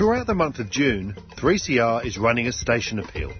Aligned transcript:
Throughout 0.00 0.26
the 0.26 0.34
month 0.34 0.58
of 0.60 0.70
June, 0.70 1.14
3CR 1.36 2.06
is 2.06 2.16
running 2.16 2.46
a 2.46 2.52
station 2.52 3.00
appeal. 3.00 3.34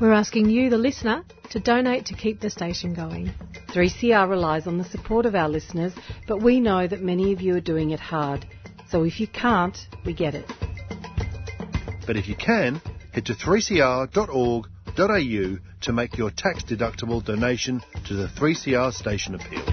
We're 0.00 0.14
asking 0.14 0.48
you, 0.48 0.70
the 0.70 0.78
listener, 0.78 1.22
to 1.50 1.60
donate 1.60 2.06
to 2.06 2.14
keep 2.14 2.40
the 2.40 2.48
station 2.48 2.94
going. 2.94 3.34
3CR 3.68 4.26
relies 4.26 4.66
on 4.66 4.78
the 4.78 4.84
support 4.84 5.26
of 5.26 5.34
our 5.34 5.50
listeners, 5.50 5.92
but 6.26 6.40
we 6.40 6.58
know 6.58 6.86
that 6.86 7.02
many 7.02 7.34
of 7.34 7.42
you 7.42 7.54
are 7.54 7.60
doing 7.60 7.90
it 7.90 8.00
hard. 8.00 8.46
So 8.88 9.02
if 9.02 9.20
you 9.20 9.26
can't, 9.26 9.76
we 10.06 10.14
get 10.14 10.34
it. 10.34 10.50
But 12.06 12.16
if 12.16 12.28
you 12.28 12.34
can, 12.34 12.80
head 13.12 13.26
to 13.26 13.34
3cr.org.au 13.34 15.58
to 15.82 15.92
make 15.92 16.16
your 16.16 16.30
tax 16.30 16.64
deductible 16.64 17.22
donation 17.22 17.82
to 18.06 18.14
the 18.14 18.28
3CR 18.28 18.94
station 18.94 19.34
appeal. 19.34 19.66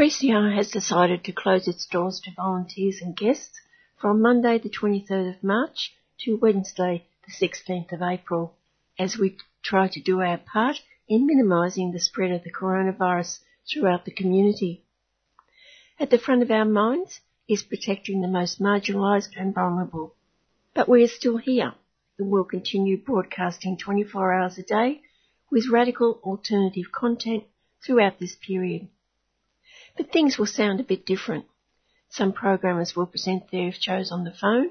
Three 0.00 0.32
CR 0.32 0.48
has 0.54 0.70
decided 0.70 1.24
to 1.24 1.32
close 1.32 1.68
its 1.68 1.84
doors 1.84 2.20
to 2.20 2.30
volunteers 2.30 3.02
and 3.02 3.14
guests 3.14 3.60
from 4.00 4.22
Monday 4.22 4.56
the 4.56 4.70
23rd 4.70 5.36
of 5.36 5.44
March 5.44 5.92
to 6.20 6.38
Wednesday 6.38 7.04
the 7.26 7.46
16th 7.46 7.92
of 7.92 8.00
April 8.00 8.56
as 8.98 9.18
we 9.18 9.36
try 9.62 9.88
to 9.88 10.00
do 10.00 10.22
our 10.22 10.38
part 10.38 10.80
in 11.06 11.26
minimising 11.26 11.92
the 11.92 12.00
spread 12.00 12.30
of 12.30 12.44
the 12.44 12.50
coronavirus 12.50 13.40
throughout 13.70 14.06
the 14.06 14.10
community. 14.10 14.82
At 15.98 16.08
the 16.08 16.16
front 16.16 16.40
of 16.40 16.50
our 16.50 16.64
minds 16.64 17.20
is 17.46 17.62
protecting 17.62 18.22
the 18.22 18.26
most 18.26 18.58
marginalised 18.58 19.36
and 19.36 19.54
vulnerable. 19.54 20.14
But 20.72 20.88
we 20.88 21.04
are 21.04 21.08
still 21.08 21.36
here 21.36 21.74
and 22.18 22.30
will 22.30 22.44
continue 22.44 22.96
broadcasting 22.96 23.76
24 23.76 24.32
hours 24.32 24.56
a 24.56 24.62
day 24.62 25.02
with 25.50 25.68
radical 25.68 26.20
alternative 26.24 26.90
content 26.90 27.44
throughout 27.84 28.18
this 28.18 28.34
period. 28.34 28.88
But 29.96 30.12
things 30.12 30.38
will 30.38 30.46
sound 30.46 30.80
a 30.80 30.84
bit 30.84 31.06
different. 31.06 31.46
Some 32.08 32.32
programmers 32.32 32.96
will 32.96 33.06
present 33.06 33.50
their 33.50 33.72
shows 33.72 34.10
on 34.10 34.24
the 34.24 34.32
phone 34.32 34.70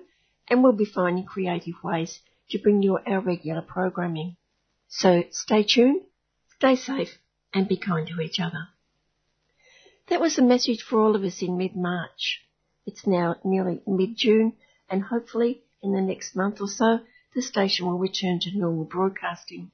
and 0.49 0.63
we'll 0.63 0.73
be 0.73 0.85
finding 0.85 1.25
creative 1.25 1.75
ways 1.83 2.19
to 2.49 2.59
bring 2.59 2.81
you 2.81 2.99
our 3.05 3.19
regular 3.19 3.61
programming. 3.61 4.35
So 4.87 5.23
stay 5.31 5.63
tuned, 5.63 6.01
stay 6.55 6.75
safe 6.75 7.17
and 7.53 7.67
be 7.67 7.77
kind 7.77 8.07
to 8.07 8.21
each 8.21 8.39
other. 8.39 8.69
That 10.07 10.19
was 10.19 10.35
the 10.35 10.41
message 10.41 10.81
for 10.81 10.99
all 10.99 11.15
of 11.15 11.23
us 11.23 11.41
in 11.41 11.57
mid-March. 11.57 12.41
It's 12.85 13.05
now 13.05 13.35
nearly 13.43 13.81
mid-June 13.85 14.53
and 14.89 15.03
hopefully 15.03 15.61
in 15.83 15.93
the 15.93 16.01
next 16.01 16.35
month 16.35 16.59
or 16.59 16.67
so 16.67 16.99
the 17.35 17.41
station 17.41 17.85
will 17.85 17.99
return 17.99 18.39
to 18.39 18.57
normal 18.57 18.85
broadcasting. 18.85 19.71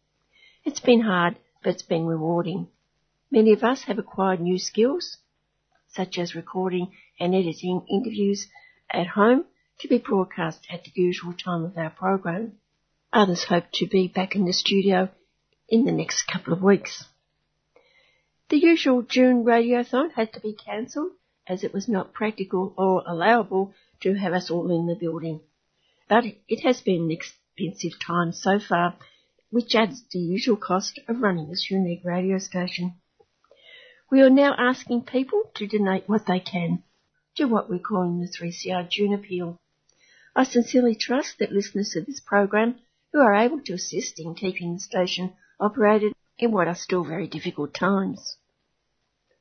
It's 0.66 0.82
been 0.82 1.02
hard, 1.02 1.38
but 1.64 1.74
it's 1.74 1.84
been 1.84 2.06
rewarding. 2.06 2.68
Many 3.32 3.54
of 3.54 3.64
us 3.64 3.84
have 3.84 3.98
acquired 3.98 4.42
new 4.42 4.60
skills 4.60 5.18
such 5.96 6.18
as 6.18 6.36
recording 6.36 6.92
and 7.20 7.34
editing 7.34 7.86
interviews 7.90 8.48
at 8.90 9.08
home 9.08 9.46
to 9.80 9.88
be 9.88 9.98
broadcast 9.98 10.66
at 10.70 10.84
the 10.84 10.92
usual 10.96 11.34
time 11.34 11.64
of 11.64 11.78
our 11.78 11.90
program. 11.90 12.54
Others 13.14 13.46
hope 13.46 13.66
to 13.74 13.88
be 13.88 14.08
back 14.08 14.36
in 14.36 14.46
the 14.46 14.54
studio 14.54 15.10
in 15.70 15.86
the 15.86 15.92
next 15.92 16.24
couple 16.24 16.54
of 16.54 16.62
weeks. 16.62 17.06
The 18.50 18.58
usual 18.58 19.02
June 19.02 19.44
radiothon 19.44 20.12
had 20.14 20.34
to 20.34 20.40
be 20.40 20.54
cancelled 20.54 21.14
as 21.48 21.64
it 21.64 21.74
was 21.74 21.88
not 21.88 22.14
practical 22.14 22.74
or 22.78 23.04
allowable 23.08 23.74
to 24.02 24.14
have 24.14 24.34
us 24.34 24.52
all 24.52 24.70
in 24.72 24.88
the 24.88 24.96
building. 24.96 25.42
But 26.08 26.26
it 26.48 26.62
has 26.62 26.82
been 26.82 27.04
an 27.04 27.12
expensive 27.12 28.00
time 28.00 28.34
so 28.34 28.60
far, 28.60 28.96
which 29.50 29.76
adds 29.76 30.02
to 30.02 30.20
the 30.20 30.26
usual 30.26 30.58
cost 30.58 31.00
of 31.08 31.22
running 31.22 31.50
this 31.50 31.72
unique 31.72 32.04
radio 32.04 32.38
station. 32.38 32.96
We 34.12 34.22
are 34.22 34.30
now 34.30 34.54
asking 34.56 35.06
people 35.06 35.50
to 35.56 35.68
donate 35.68 36.08
what 36.08 36.28
they 36.28 36.40
can 36.40 36.84
to 37.36 37.46
what 37.46 37.70
we're 37.70 37.80
calling 37.80 38.20
the 38.20 38.28
3CR 38.28 38.88
June 38.88 39.14
Appeal. 39.14 39.60
I 40.36 40.44
sincerely 40.44 40.96
trust 40.96 41.40
that 41.40 41.52
listeners 41.52 41.90
to 41.94 42.02
this 42.02 42.20
program 42.20 42.80
who 43.12 43.20
are 43.20 43.34
able 43.34 43.62
to 43.62 43.74
assist 43.74 44.20
in 44.20 44.36
keeping 44.36 44.76
the 44.76 44.80
station 44.80 45.34
operated 45.60 46.14
in 46.38 46.52
what 46.52 46.68
are 46.68 46.76
still 46.76 47.04
very 47.04 47.28
difficult 47.28 47.74
times. 47.74 48.38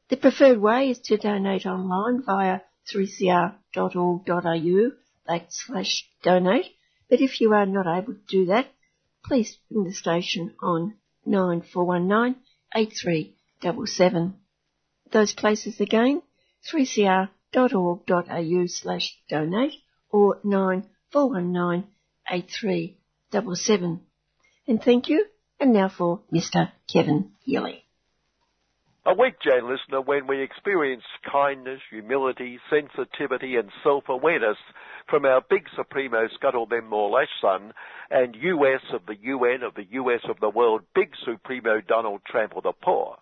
The 0.09 0.17
preferred 0.17 0.61
way 0.61 0.91
is 0.91 0.99
to 1.01 1.19
donate 1.19 1.67
online 1.67 2.23
via 2.23 2.61
3cr.org.au 2.93 4.93
backslash 5.29 6.03
donate, 6.23 6.75
but 7.11 7.21
if 7.21 7.41
you 7.41 7.53
are 7.53 7.67
not 7.67 7.87
able 7.87 8.15
to 8.15 8.21
do 8.29 8.47
that, 8.47 8.69
please 9.25 9.59
ring 9.71 9.85
the 9.85 9.93
station 9.93 10.55
on 10.63 10.95
9419 11.27 12.37
8377. 12.75 14.41
Those 15.15 15.33
places 15.33 15.81
again, 15.81 16.21
3cr.org.au 16.73 18.67
slash 18.67 19.17
donate 19.29 19.75
or 20.11 20.41
9419 20.43 21.85
8377. 22.29 24.01
And 24.67 24.83
thank 24.83 25.09
you. 25.09 25.25
And 25.61 25.73
now 25.73 25.89
for 25.89 26.23
Mr. 26.35 26.73
Kevin 26.93 27.31
Healy. 27.45 27.85
A 29.07 29.15
week, 29.15 29.35
Jane 29.41 29.71
listener, 29.71 30.01
when 30.01 30.27
we 30.27 30.43
experience 30.43 31.05
kindness, 31.31 31.81
humility, 31.91 32.59
sensitivity 32.69 33.55
and 33.55 33.71
self-awareness 33.85 34.57
from 35.09 35.27
our 35.27 35.43
big 35.49 35.69
Supremo 35.77 36.27
Scuttle 36.35 36.67
Them 36.67 36.91
Morlash 36.91 37.31
son 37.41 37.73
and 38.11 38.35
US 38.35 38.83
of 38.93 39.07
the 39.07 39.17
UN 39.23 39.63
of 39.63 39.75
the 39.77 39.87
US 39.93 40.23
of 40.29 40.41
the 40.41 40.51
world, 40.51 40.81
big 40.93 41.13
Supremo 41.25 41.81
Donald 41.87 42.23
Trump 42.27 42.57
of 42.57 42.65
the 42.65 42.73
poor. 42.73 43.19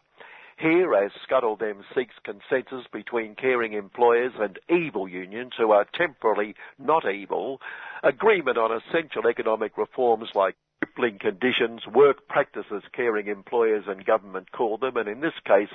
Here, 0.62 0.94
as 0.94 1.10
Scuttle 1.24 1.56
Them 1.56 1.82
seeks 1.92 2.14
consensus 2.22 2.86
between 2.92 3.34
caring 3.34 3.72
employers 3.72 4.30
and 4.38 4.60
evil 4.70 5.08
unions 5.08 5.54
who 5.58 5.72
are 5.72 5.88
temporarily 5.92 6.54
not 6.78 7.02
evil, 7.04 7.60
agreement 8.04 8.56
on 8.58 8.70
essential 8.70 9.26
economic 9.26 9.76
reforms 9.76 10.28
like 10.36 10.54
crippling 10.80 11.18
conditions, 11.18 11.84
work 11.92 12.28
practices 12.28 12.84
caring 12.94 13.26
employers 13.26 13.86
and 13.88 14.06
government 14.06 14.52
call 14.52 14.78
them, 14.78 14.96
and 14.96 15.08
in 15.08 15.20
this 15.20 15.34
case, 15.44 15.74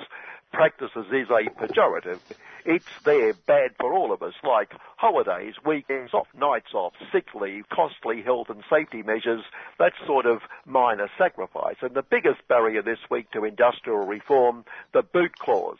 practices 0.52 1.06
is 1.12 1.28
a 1.30 1.50
pejorative. 1.50 2.20
It's 2.64 2.86
there 3.04 3.32
bad 3.46 3.72
for 3.78 3.92
all 3.92 4.12
of 4.12 4.22
us, 4.22 4.34
like 4.44 4.72
holidays, 4.96 5.54
weekends 5.64 6.12
off, 6.12 6.28
nights 6.34 6.74
off, 6.74 6.92
sick 7.12 7.34
leave, 7.34 7.68
costly 7.68 8.22
health 8.22 8.50
and 8.50 8.62
safety 8.68 9.02
measures, 9.02 9.42
that 9.78 9.92
sort 10.06 10.26
of 10.26 10.40
minor 10.66 11.08
sacrifice. 11.16 11.76
And 11.80 11.94
the 11.94 12.02
biggest 12.02 12.46
barrier 12.48 12.82
this 12.82 12.98
week 13.10 13.30
to 13.32 13.44
industrial 13.44 14.06
reform, 14.06 14.64
the 14.92 15.02
boot 15.02 15.38
clause. 15.38 15.78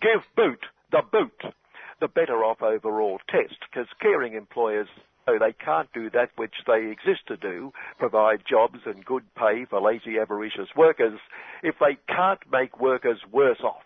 Give 0.00 0.24
boot 0.36 0.66
the 0.90 1.02
boot. 1.02 1.54
The 2.00 2.08
better 2.08 2.44
off 2.44 2.62
overall 2.62 3.20
test, 3.28 3.56
because 3.70 3.86
caring 4.00 4.34
employers 4.34 4.88
so 5.26 5.38
they 5.38 5.52
can't 5.52 5.90
do 5.92 6.10
that 6.10 6.30
which 6.36 6.54
they 6.66 6.90
exist 6.90 7.26
to 7.28 7.36
do, 7.36 7.72
provide 7.98 8.42
jobs 8.48 8.80
and 8.84 9.04
good 9.04 9.22
pay 9.34 9.64
for 9.64 9.80
lazy 9.80 10.18
avaricious 10.18 10.68
workers, 10.76 11.18
if 11.62 11.76
they 11.78 11.96
can't 12.08 12.40
make 12.50 12.78
workers 12.78 13.20
worse 13.32 13.60
off. 13.62 13.84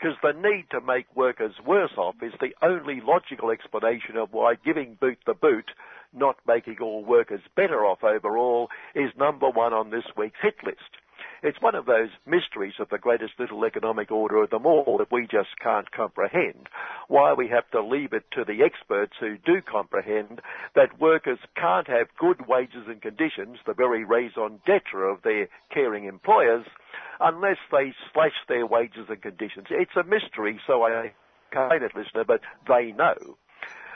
Because 0.00 0.16
the 0.22 0.32
need 0.32 0.66
to 0.70 0.80
make 0.80 1.14
workers 1.14 1.52
worse 1.66 1.92
off 1.98 2.14
is 2.22 2.32
the 2.40 2.54
only 2.62 3.02
logical 3.02 3.50
explanation 3.50 4.16
of 4.16 4.32
why 4.32 4.54
giving 4.54 4.94
boot 4.94 5.18
the 5.26 5.34
boot, 5.34 5.70
not 6.14 6.36
making 6.46 6.78
all 6.80 7.04
workers 7.04 7.42
better 7.54 7.84
off 7.84 8.02
overall, 8.02 8.68
is 8.94 9.10
number 9.18 9.50
one 9.50 9.74
on 9.74 9.90
this 9.90 10.06
week's 10.16 10.40
hit 10.40 10.56
list. 10.64 10.96
It's 11.42 11.60
one 11.60 11.74
of 11.74 11.86
those 11.86 12.10
mysteries 12.26 12.74
of 12.78 12.90
the 12.90 12.98
greatest 12.98 13.32
little 13.38 13.64
economic 13.64 14.10
order 14.10 14.42
of 14.42 14.50
them 14.50 14.66
all 14.66 14.98
that 14.98 15.10
we 15.10 15.22
just 15.22 15.58
can't 15.62 15.90
comprehend. 15.90 16.68
Why 17.08 17.32
we 17.32 17.48
have 17.48 17.70
to 17.70 17.82
leave 17.82 18.12
it 18.12 18.24
to 18.32 18.44
the 18.44 18.62
experts 18.62 19.14
who 19.18 19.38
do 19.38 19.62
comprehend 19.62 20.42
that 20.74 21.00
workers 21.00 21.38
can't 21.56 21.88
have 21.88 22.08
good 22.18 22.46
wages 22.46 22.84
and 22.88 23.00
conditions, 23.00 23.58
the 23.66 23.72
very 23.72 24.04
raison 24.04 24.60
d'etre 24.66 25.02
of 25.02 25.22
their 25.22 25.48
caring 25.72 26.04
employers, 26.04 26.66
unless 27.20 27.58
they 27.72 27.94
slash 28.12 28.36
their 28.48 28.66
wages 28.66 29.06
and 29.08 29.22
conditions. 29.22 29.68
It's 29.70 29.96
a 29.96 30.04
mystery, 30.04 30.60
so 30.66 30.82
I 30.82 31.12
can't 31.52 31.82
it, 31.82 31.96
listener, 31.96 32.24
but 32.24 32.40
they 32.68 32.92
know 32.92 33.38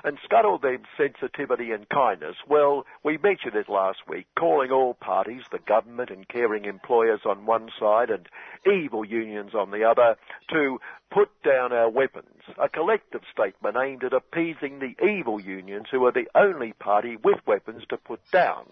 and 0.04 0.18
scuttle 0.22 0.58
them 0.58 0.82
sensitivity 0.96 1.72
and 1.72 1.88
kindness. 1.88 2.36
Well, 2.46 2.84
we 3.02 3.18
mentioned 3.18 3.56
it 3.56 3.68
last 3.68 3.98
week, 4.06 4.26
calling 4.38 4.70
all 4.70 4.94
parties, 4.94 5.42
the 5.50 5.58
government 5.58 6.10
and 6.10 6.28
caring 6.28 6.66
employers 6.66 7.20
on 7.24 7.46
one 7.46 7.70
side 7.80 8.10
and 8.10 8.28
evil 8.70 9.04
unions 9.04 9.54
on 9.54 9.70
the 9.70 9.84
other, 9.84 10.16
to 10.50 10.78
put 11.10 11.28
down 11.44 11.72
our 11.72 11.88
weapons. 11.88 12.26
A 12.62 12.68
collective 12.68 13.22
statement 13.32 13.76
aimed 13.76 14.04
at 14.04 14.12
appeasing 14.12 14.80
the 14.80 14.94
evil 15.04 15.40
unions 15.40 15.86
who 15.90 16.04
are 16.04 16.12
the 16.12 16.28
only 16.34 16.72
party 16.72 17.16
with 17.22 17.38
weapons 17.46 17.84
to 17.88 17.96
put 17.96 18.20
down 18.32 18.66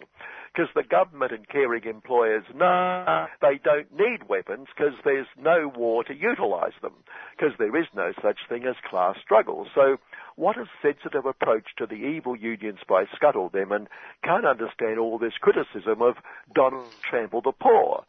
because 0.54 0.70
the 0.74 0.82
government 0.82 1.32
and 1.32 1.48
caring 1.48 1.84
employers 1.84 2.44
know 2.54 3.26
they 3.40 3.58
don't 3.62 3.90
need 3.96 4.28
weapons 4.28 4.66
because 4.76 4.92
there's 5.04 5.26
no 5.38 5.72
war 5.74 6.04
to 6.04 6.14
utilise 6.14 6.74
them 6.82 6.92
because 7.36 7.54
there 7.58 7.76
is 7.76 7.86
no 7.94 8.12
such 8.22 8.38
thing 8.48 8.64
as 8.66 8.76
class 8.88 9.16
struggle. 9.22 9.66
So 9.74 9.96
what 10.36 10.58
a 10.58 10.66
sensitive 10.82 11.26
approach 11.26 11.68
to 11.78 11.86
the 11.86 11.94
evil 11.94 12.36
unions 12.36 12.80
by 12.88 13.04
Scuttle 13.14 13.48
them 13.48 13.72
and 13.72 13.88
can't 14.24 14.46
understand 14.46 14.98
all 14.98 15.18
this 15.18 15.34
criticism 15.40 16.02
of 16.02 16.16
Donald 16.54 16.92
Trample 17.08 17.40
the 17.40 17.52
Poor. 17.52 18.04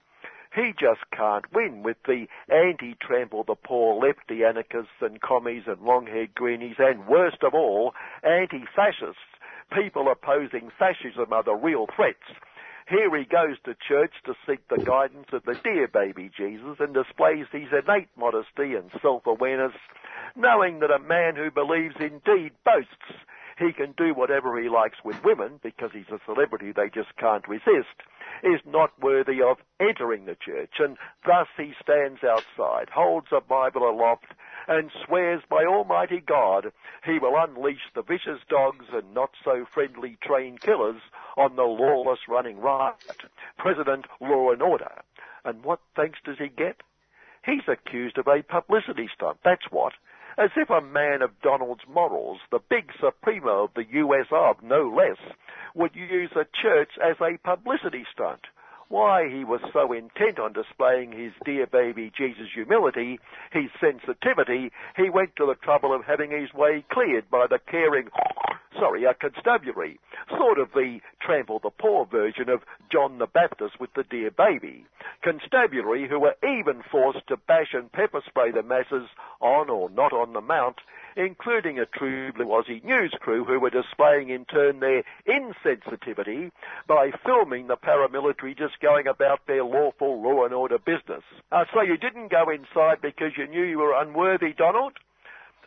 He 0.55 0.71
just 0.79 1.01
can't 1.11 1.51
win 1.51 1.81
with 1.81 1.97
the 2.05 2.27
anti-trample 2.47 3.43
the 3.43 3.55
poor 3.55 3.95
lefty 3.95 4.43
anarchists 4.43 5.01
and 5.01 5.19
commies 5.19 5.63
and 5.65 5.81
long-haired 5.81 6.35
greenies 6.35 6.75
and 6.77 7.07
worst 7.07 7.43
of 7.43 7.55
all, 7.55 7.95
anti-fascists. 8.21 9.21
People 9.71 10.11
opposing 10.11 10.69
fascism 10.77 11.33
are 11.33 11.43
the 11.43 11.55
real 11.55 11.87
threats. 11.95 12.37
Here 12.87 13.15
he 13.17 13.23
goes 13.23 13.57
to 13.63 13.75
church 13.75 14.13
to 14.25 14.35
seek 14.45 14.67
the 14.67 14.83
guidance 14.83 15.27
of 15.31 15.43
the 15.45 15.59
dear 15.63 15.87
baby 15.87 16.29
Jesus 16.35 16.77
and 16.79 16.93
displays 16.93 17.47
his 17.51 17.69
innate 17.71 18.09
modesty 18.15 18.75
and 18.75 18.91
self-awareness, 19.01 19.73
knowing 20.35 20.79
that 20.79 20.91
a 20.91 20.99
man 20.99 21.35
who 21.35 21.49
believes 21.49 21.95
indeed 21.99 22.51
boasts 22.63 23.25
he 23.57 23.71
can 23.71 23.93
do 23.97 24.13
whatever 24.13 24.59
he 24.59 24.69
likes 24.69 24.97
with 25.03 25.23
women 25.23 25.59
because 25.61 25.91
he's 25.93 26.09
a 26.11 26.19
celebrity 26.25 26.71
they 26.71 26.89
just 26.89 27.15
can't 27.17 27.47
resist 27.47 28.01
is 28.43 28.59
not 28.65 28.91
worthy 29.01 29.41
of 29.41 29.57
entering 29.79 30.25
the 30.25 30.35
church, 30.35 30.73
and 30.79 30.97
thus 31.25 31.47
he 31.55 31.73
stands 31.81 32.23
outside, 32.23 32.89
holds 32.89 33.27
a 33.31 33.41
Bible 33.41 33.89
aloft, 33.89 34.33
and 34.67 34.91
swears 35.05 35.41
by 35.49 35.63
Almighty 35.65 36.19
God 36.19 36.71
he 37.05 37.19
will 37.19 37.35
unleash 37.37 37.91
the 37.93 38.01
vicious 38.01 38.39
dogs 38.49 38.85
and 38.93 39.13
not 39.13 39.31
so 39.43 39.65
friendly 39.73 40.17
trained 40.21 40.61
killers 40.61 41.01
on 41.37 41.55
the 41.55 41.63
lawless 41.63 42.19
running 42.27 42.59
riot. 42.59 42.95
President 43.57 44.05
Law 44.21 44.51
and 44.51 44.61
Order. 44.61 45.01
And 45.45 45.63
what 45.63 45.79
thanks 45.95 46.19
does 46.23 46.37
he 46.37 46.47
get? 46.47 46.81
He's 47.45 47.67
accused 47.67 48.17
of 48.17 48.27
a 48.27 48.41
publicity 48.41 49.09
stunt, 49.13 49.37
that's 49.43 49.69
what. 49.69 49.93
As 50.37 50.49
if 50.55 50.69
a 50.69 50.81
man 50.81 51.21
of 51.21 51.41
Donald's 51.41 51.83
morals, 51.87 52.39
the 52.51 52.59
big 52.69 52.91
supremo 52.99 53.65
of 53.65 53.73
the 53.75 53.85
US 53.85 54.27
of, 54.31 54.63
no 54.63 54.89
less, 54.89 55.17
would 55.75 55.95
use 55.95 56.31
a 56.35 56.45
church 56.61 56.91
as 57.03 57.17
a 57.21 57.37
publicity 57.37 58.05
stunt. 58.11 58.41
Why 58.93 59.27
he 59.27 59.43
was 59.43 59.59
so 59.73 59.91
intent 59.91 60.37
on 60.37 60.53
displaying 60.53 61.13
his 61.13 61.33
dear 61.43 61.65
baby 61.65 62.11
Jesus 62.15 62.49
humility, 62.53 63.19
his 63.51 63.71
sensitivity, 63.81 64.71
he 64.95 65.09
went 65.09 65.35
to 65.37 65.47
the 65.47 65.55
trouble 65.55 65.95
of 65.95 66.05
having 66.05 66.29
his 66.29 66.53
way 66.53 66.85
cleared 66.91 67.27
by 67.31 67.47
the 67.47 67.57
caring, 67.57 68.09
sorry, 68.79 69.05
a 69.05 69.15
constabulary, 69.15 69.99
sort 70.37 70.59
of 70.59 70.73
the 70.73 70.99
trample 71.19 71.57
the 71.57 71.71
poor 71.71 72.05
version 72.05 72.49
of 72.49 72.61
John 72.91 73.17
the 73.17 73.25
Baptist 73.25 73.79
with 73.79 73.91
the 73.95 74.03
dear 74.03 74.29
baby. 74.29 74.85
Constabulary 75.23 76.07
who 76.07 76.19
were 76.19 76.35
even 76.43 76.83
forced 76.83 77.25
to 77.29 77.37
bash 77.37 77.73
and 77.73 77.91
pepper 77.91 78.21
spray 78.27 78.51
the 78.51 78.61
masses 78.61 79.09
on 79.41 79.71
or 79.71 79.89
not 79.89 80.13
on 80.13 80.33
the 80.33 80.41
mount 80.41 80.77
including 81.15 81.79
a 81.79 81.85
true 81.85 82.31
Blue 82.33 82.63
news 82.83 83.13
crew 83.19 83.43
who 83.45 83.59
were 83.59 83.69
displaying 83.69 84.29
in 84.29 84.45
turn 84.45 84.79
their 84.79 85.03
insensitivity 85.27 86.51
by 86.87 87.11
filming 87.25 87.67
the 87.67 87.77
paramilitary 87.77 88.57
just 88.57 88.79
going 88.83 89.07
about 89.07 89.39
their 89.47 89.63
lawful 89.63 90.21
law 90.21 90.43
and 90.43 90.53
order 90.53 90.77
business. 90.77 91.23
Uh, 91.51 91.63
so 91.73 91.81
you 91.81 91.95
didn't 91.97 92.29
go 92.29 92.49
inside 92.49 93.01
because 93.01 93.31
you 93.37 93.47
knew 93.47 93.63
you 93.63 93.79
were 93.79 93.95
unworthy, 93.95 94.53
Donald? 94.53 94.93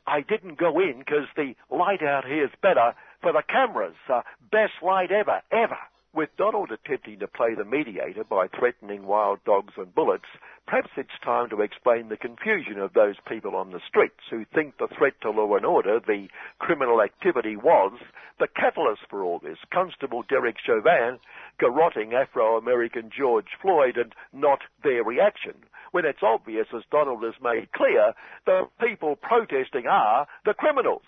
I 0.06 0.20
didn't 0.20 0.58
go 0.58 0.78
in 0.78 1.00
because 1.00 1.26
the 1.34 1.54
light 1.70 2.02
out 2.02 2.26
here 2.26 2.44
is 2.44 2.50
better 2.62 2.94
for 3.22 3.32
the 3.32 3.42
cameras. 3.48 3.96
Uh, 4.08 4.20
best 4.52 4.74
light 4.82 5.10
ever, 5.10 5.40
ever. 5.50 5.78
With 6.16 6.34
Donald 6.38 6.72
attempting 6.72 7.18
to 7.18 7.26
play 7.26 7.54
the 7.54 7.66
mediator 7.66 8.24
by 8.24 8.48
threatening 8.48 9.06
wild 9.06 9.44
dogs 9.44 9.74
and 9.76 9.94
bullets, 9.94 10.24
perhaps 10.66 10.88
it's 10.96 11.10
time 11.22 11.50
to 11.50 11.60
explain 11.60 12.08
the 12.08 12.16
confusion 12.16 12.78
of 12.78 12.94
those 12.94 13.16
people 13.28 13.54
on 13.54 13.70
the 13.70 13.82
streets 13.86 14.24
who 14.30 14.46
think 14.46 14.78
the 14.78 14.88
threat 14.96 15.12
to 15.20 15.30
law 15.30 15.56
and 15.56 15.66
order, 15.66 16.00
the 16.00 16.28
criminal 16.58 17.02
activity 17.02 17.54
was 17.54 17.92
the 18.38 18.48
catalyst 18.48 19.02
for 19.10 19.22
all 19.22 19.40
this. 19.40 19.58
Constable 19.70 20.22
Derek 20.26 20.56
Chauvin 20.58 21.18
garrotting 21.60 22.14
Afro-American 22.14 23.10
George 23.14 23.52
Floyd 23.60 23.98
and 23.98 24.14
not 24.32 24.60
their 24.82 25.04
reaction. 25.04 25.66
When 25.92 26.06
it's 26.06 26.22
obvious, 26.22 26.68
as 26.74 26.84
Donald 26.90 27.24
has 27.24 27.34
made 27.42 27.72
clear, 27.72 28.14
the 28.46 28.70
people 28.80 29.16
protesting 29.16 29.86
are 29.86 30.26
the 30.46 30.54
criminals. 30.54 31.04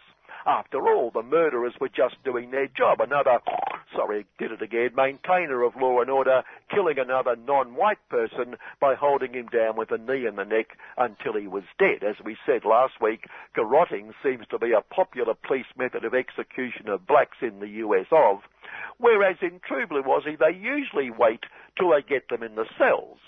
After 0.46 0.88
all, 0.88 1.11
the 1.11 1.23
murderers 1.23 1.75
were 1.81 1.88
just 1.88 2.23
doing 2.25 2.50
their 2.50 2.67
job. 2.67 3.00
Another, 3.00 3.40
sorry, 3.96 4.26
did 4.38 4.52
it 4.52 4.62
again, 4.62 4.90
maintainer 4.94 5.62
of 5.62 5.76
law 5.76 6.00
and 6.00 6.11
order, 6.11 6.43
killing 6.70 6.99
another 6.99 7.37
non-white 7.37 7.99
person 8.08 8.56
by 8.81 8.94
holding 8.94 9.35
him 9.35 9.46
down 9.46 9.76
with 9.76 9.90
a 9.90 9.99
knee 9.99 10.26
in 10.26 10.37
the 10.37 10.44
neck 10.44 10.76
until 10.96 11.35
he 11.35 11.46
was 11.46 11.64
dead. 11.79 12.02
As 12.02 12.17
we 12.25 12.37
said 12.46 12.64
last 12.64 13.00
week, 13.00 13.26
garroting 13.55 14.12
seems 14.23 14.46
to 14.49 14.58
be 14.58 14.73
a 14.73 14.81
popular 14.94 15.35
police 15.35 15.67
method 15.76 16.05
of 16.05 16.14
execution 16.14 16.88
of 16.88 17.06
blacks 17.06 17.38
in 17.43 17.61
the 17.61 17.69
US 17.69 18.06
of, 18.11 18.41
whereas 18.99 19.37
in 19.43 19.61
True 19.61 19.87
Blue 19.87 20.05
they 20.38 20.56
usually 20.56 21.11
wait 21.11 21.44
till 21.76 21.91
they 21.91 22.02
get 22.02 22.29
them 22.29 22.43
in 22.43 22.55
the 22.55 22.67
cells 22.79 23.19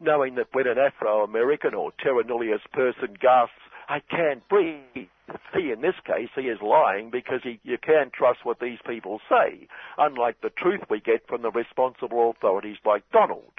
knowing 0.00 0.34
that 0.34 0.48
when 0.52 0.66
an 0.66 0.78
Afro-American 0.78 1.72
or 1.74 1.92
terra 1.98 2.24
person 2.72 3.16
gasps, 3.20 3.52
I 3.88 4.00
can't 4.00 4.46
breathe, 4.48 5.08
he, 5.54 5.70
in 5.70 5.80
this 5.80 5.94
case, 6.06 6.30
he 6.34 6.42
is 6.42 6.60
lying 6.62 7.10
because 7.10 7.40
he, 7.42 7.60
you 7.62 7.78
can't 7.78 8.12
trust 8.12 8.44
what 8.44 8.60
these 8.60 8.78
people 8.86 9.20
say, 9.28 9.68
unlike 9.98 10.40
the 10.40 10.50
truth 10.50 10.80
we 10.88 11.00
get 11.00 11.26
from 11.28 11.42
the 11.42 11.50
responsible 11.50 12.30
authorities 12.30 12.78
like 12.84 13.02
Donald. 13.12 13.52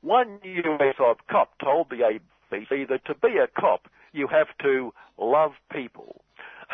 One 0.00 0.38
USOV 0.44 1.16
cop 1.30 1.58
told 1.58 1.90
the 1.90 2.20
ABC 2.52 2.88
that 2.88 3.04
to 3.06 3.14
be 3.14 3.38
a 3.38 3.48
cop, 3.60 3.88
you 4.12 4.26
have 4.28 4.48
to 4.62 4.92
love 5.18 5.52
people. 5.72 6.22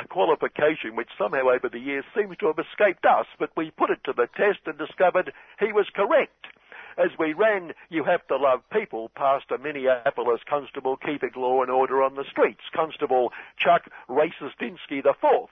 A 0.01 0.07
qualification 0.09 0.97
which 0.97 1.09
somehow 1.17 1.49
over 1.49 1.69
the 1.69 1.79
years 1.79 2.05
seems 2.17 2.37
to 2.39 2.47
have 2.49 2.59
escaped 2.59 3.05
us, 3.07 3.27
but 3.39 3.51
we 3.57 3.71
put 3.71 3.91
it 3.91 4.03
to 4.05 4.13
the 4.13 4.29
test 4.37 4.59
and 4.67 4.77
discovered 4.77 5.33
he 5.61 5.73
was 5.73 5.87
correct. 5.95 6.47
As 6.97 7.11
we 7.19 7.33
ran 7.33 7.73
You 7.91 8.05
Have 8.05 8.27
to 8.29 8.37
Love 8.37 8.61
People 8.71 9.11
past 9.17 9.51
a 9.51 9.59
Minneapolis 9.59 10.41
constable 10.49 10.97
keeping 10.97 11.33
law 11.35 11.61
and 11.61 11.71
order 11.71 12.03
on 12.03 12.15
the 12.15 12.25
streets, 12.25 12.63
Constable 12.75 13.33
Chuck 13.59 13.91
Racistinsky 14.09 15.03
fourth. 15.21 15.51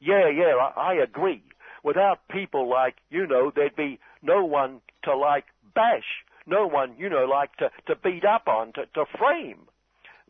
Yeah, 0.00 0.28
yeah, 0.28 0.54
I, 0.56 0.92
I 0.92 0.94
agree. 0.94 1.42
Without 1.84 2.26
people 2.28 2.68
like, 2.68 2.96
you 3.10 3.26
know, 3.26 3.52
there'd 3.54 3.76
be 3.76 3.98
no 4.22 4.44
one 4.44 4.80
to 5.04 5.14
like 5.14 5.46
bash, 5.74 6.24
no 6.46 6.66
one, 6.66 6.94
you 6.98 7.10
know, 7.10 7.24
like 7.24 7.54
to, 7.56 7.70
to 7.86 7.94
beat 7.96 8.24
up 8.24 8.48
on, 8.48 8.72
to, 8.72 8.86
to 8.94 9.04
frame. 9.18 9.68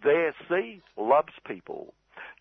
There, 0.02 0.34
see, 0.48 0.82
loves 0.96 1.32
people. 1.46 1.94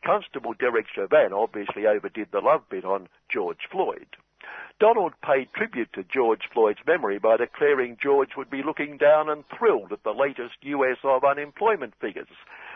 Constable 0.03 0.53
Derek 0.53 0.87
Chauvin 0.93 1.33
obviously 1.33 1.85
overdid 1.85 2.29
the 2.31 2.39
love 2.39 2.61
bit 2.69 2.85
on 2.85 3.07
George 3.31 3.67
Floyd. 3.71 4.07
Donald 4.79 5.13
paid 5.21 5.51
tribute 5.53 5.91
to 5.93 6.03
George 6.03 6.47
Floyd's 6.53 6.79
memory 6.87 7.19
by 7.19 7.37
declaring 7.37 7.97
George 8.01 8.37
would 8.37 8.49
be 8.49 8.63
looking 8.63 8.97
down 8.97 9.29
and 9.29 9.43
thrilled 9.47 9.91
at 9.91 10.03
the 10.03 10.11
latest 10.13 10.55
US 10.61 10.97
of 11.03 11.23
unemployment 11.23 11.93
figures. 11.99 12.27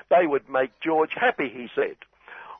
They 0.10 0.27
would 0.27 0.50
make 0.50 0.72
George 0.82 1.12
happy, 1.15 1.50
he 1.50 1.70
said. 1.74 1.96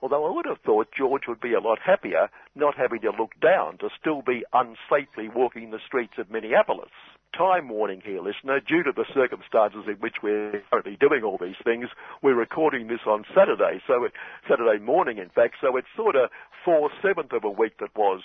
Although 0.02 0.26
I 0.26 0.36
would 0.36 0.46
have 0.46 0.60
thought 0.60 0.92
George 0.98 1.28
would 1.28 1.42
be 1.42 1.54
a 1.54 1.60
lot 1.60 1.80
happier 1.80 2.30
not 2.56 2.76
having 2.76 3.02
to 3.02 3.12
look 3.12 3.40
down 3.42 3.78
to 3.80 3.90
still 4.00 4.22
be 4.22 4.46
unsafely 4.54 5.34
walking 5.34 5.72
the 5.72 5.80
streets 5.86 6.18
of 6.18 6.32
Minneapolis 6.32 6.92
time 7.38 7.68
warning 7.70 8.02
here, 8.04 8.22
listener. 8.22 8.60
Due 8.60 8.84
to 8.84 8.92
the 8.92 9.06
circumstances 9.14 9.84
in 9.88 9.96
which 9.96 10.18
we're 10.22 10.62
currently 10.70 10.98
doing 11.00 11.24
all 11.24 11.38
these 11.42 11.58
things, 11.64 11.88
we're 12.22 12.36
recording 12.36 12.88
this 12.88 13.02
on 13.08 13.26
Saturday, 13.36 13.82
so 13.88 14.08
Saturday 14.48 14.84
morning, 14.84 15.18
in 15.18 15.30
fact. 15.30 15.56
So 15.62 15.76
it's 15.78 15.88
sort 15.96 16.16
of 16.16 16.30
four 16.64 16.90
seventh 17.02 17.34
of 17.34 17.44
a 17.44 17.50
week 17.50 17.80
that 17.80 17.96
was. 17.96 18.22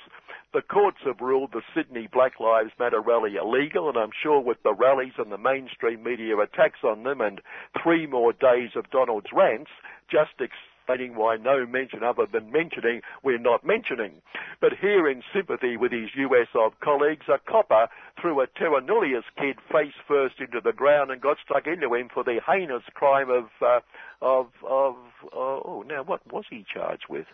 The 0.54 0.62
courts 0.62 0.98
have 1.04 1.20
ruled 1.20 1.52
the 1.52 1.62
Sydney 1.74 2.08
Black 2.10 2.40
Lives 2.40 2.72
Matter 2.78 3.02
rally 3.02 3.36
illegal, 3.36 3.88
and 3.88 3.98
I'm 3.98 4.12
sure 4.22 4.40
with 4.40 4.62
the 4.62 4.72
rallies 4.72 5.12
and 5.18 5.30
the 5.30 5.36
mainstream 5.36 6.02
media 6.02 6.38
attacks 6.38 6.80
on 6.82 7.02
them, 7.02 7.20
and 7.20 7.40
three 7.82 8.06
more 8.06 8.32
days 8.32 8.70
of 8.74 8.90
Donald's 8.90 9.32
rants, 9.32 9.70
just. 10.10 10.40
Explaining 10.88 11.16
why 11.16 11.36
no 11.36 11.66
mention 11.66 12.02
other 12.02 12.24
than 12.24 12.50
mentioning 12.50 13.02
we're 13.22 13.36
not 13.36 13.62
mentioning. 13.62 14.22
But 14.58 14.72
here 14.80 15.06
in 15.06 15.22
sympathy 15.34 15.76
with 15.76 15.92
his 15.92 16.08
US 16.16 16.48
of 16.54 16.80
colleagues, 16.80 17.26
a 17.28 17.38
copper 17.38 17.88
threw 18.18 18.40
a 18.40 18.46
Terranullius 18.46 19.24
kid 19.36 19.58
face 19.70 19.92
first 20.06 20.40
into 20.40 20.62
the 20.64 20.72
ground 20.72 21.10
and 21.10 21.20
got 21.20 21.36
stuck 21.44 21.66
into 21.66 21.92
him 21.92 22.08
for 22.08 22.24
the 22.24 22.40
heinous 22.46 22.84
crime 22.94 23.28
of, 23.28 23.50
uh, 23.60 23.80
of, 24.22 24.46
of, 24.66 24.96
uh, 25.26 25.36
oh, 25.36 25.84
now 25.86 26.02
what 26.04 26.22
was 26.32 26.46
he 26.48 26.64
charged 26.72 27.04
with? 27.10 27.26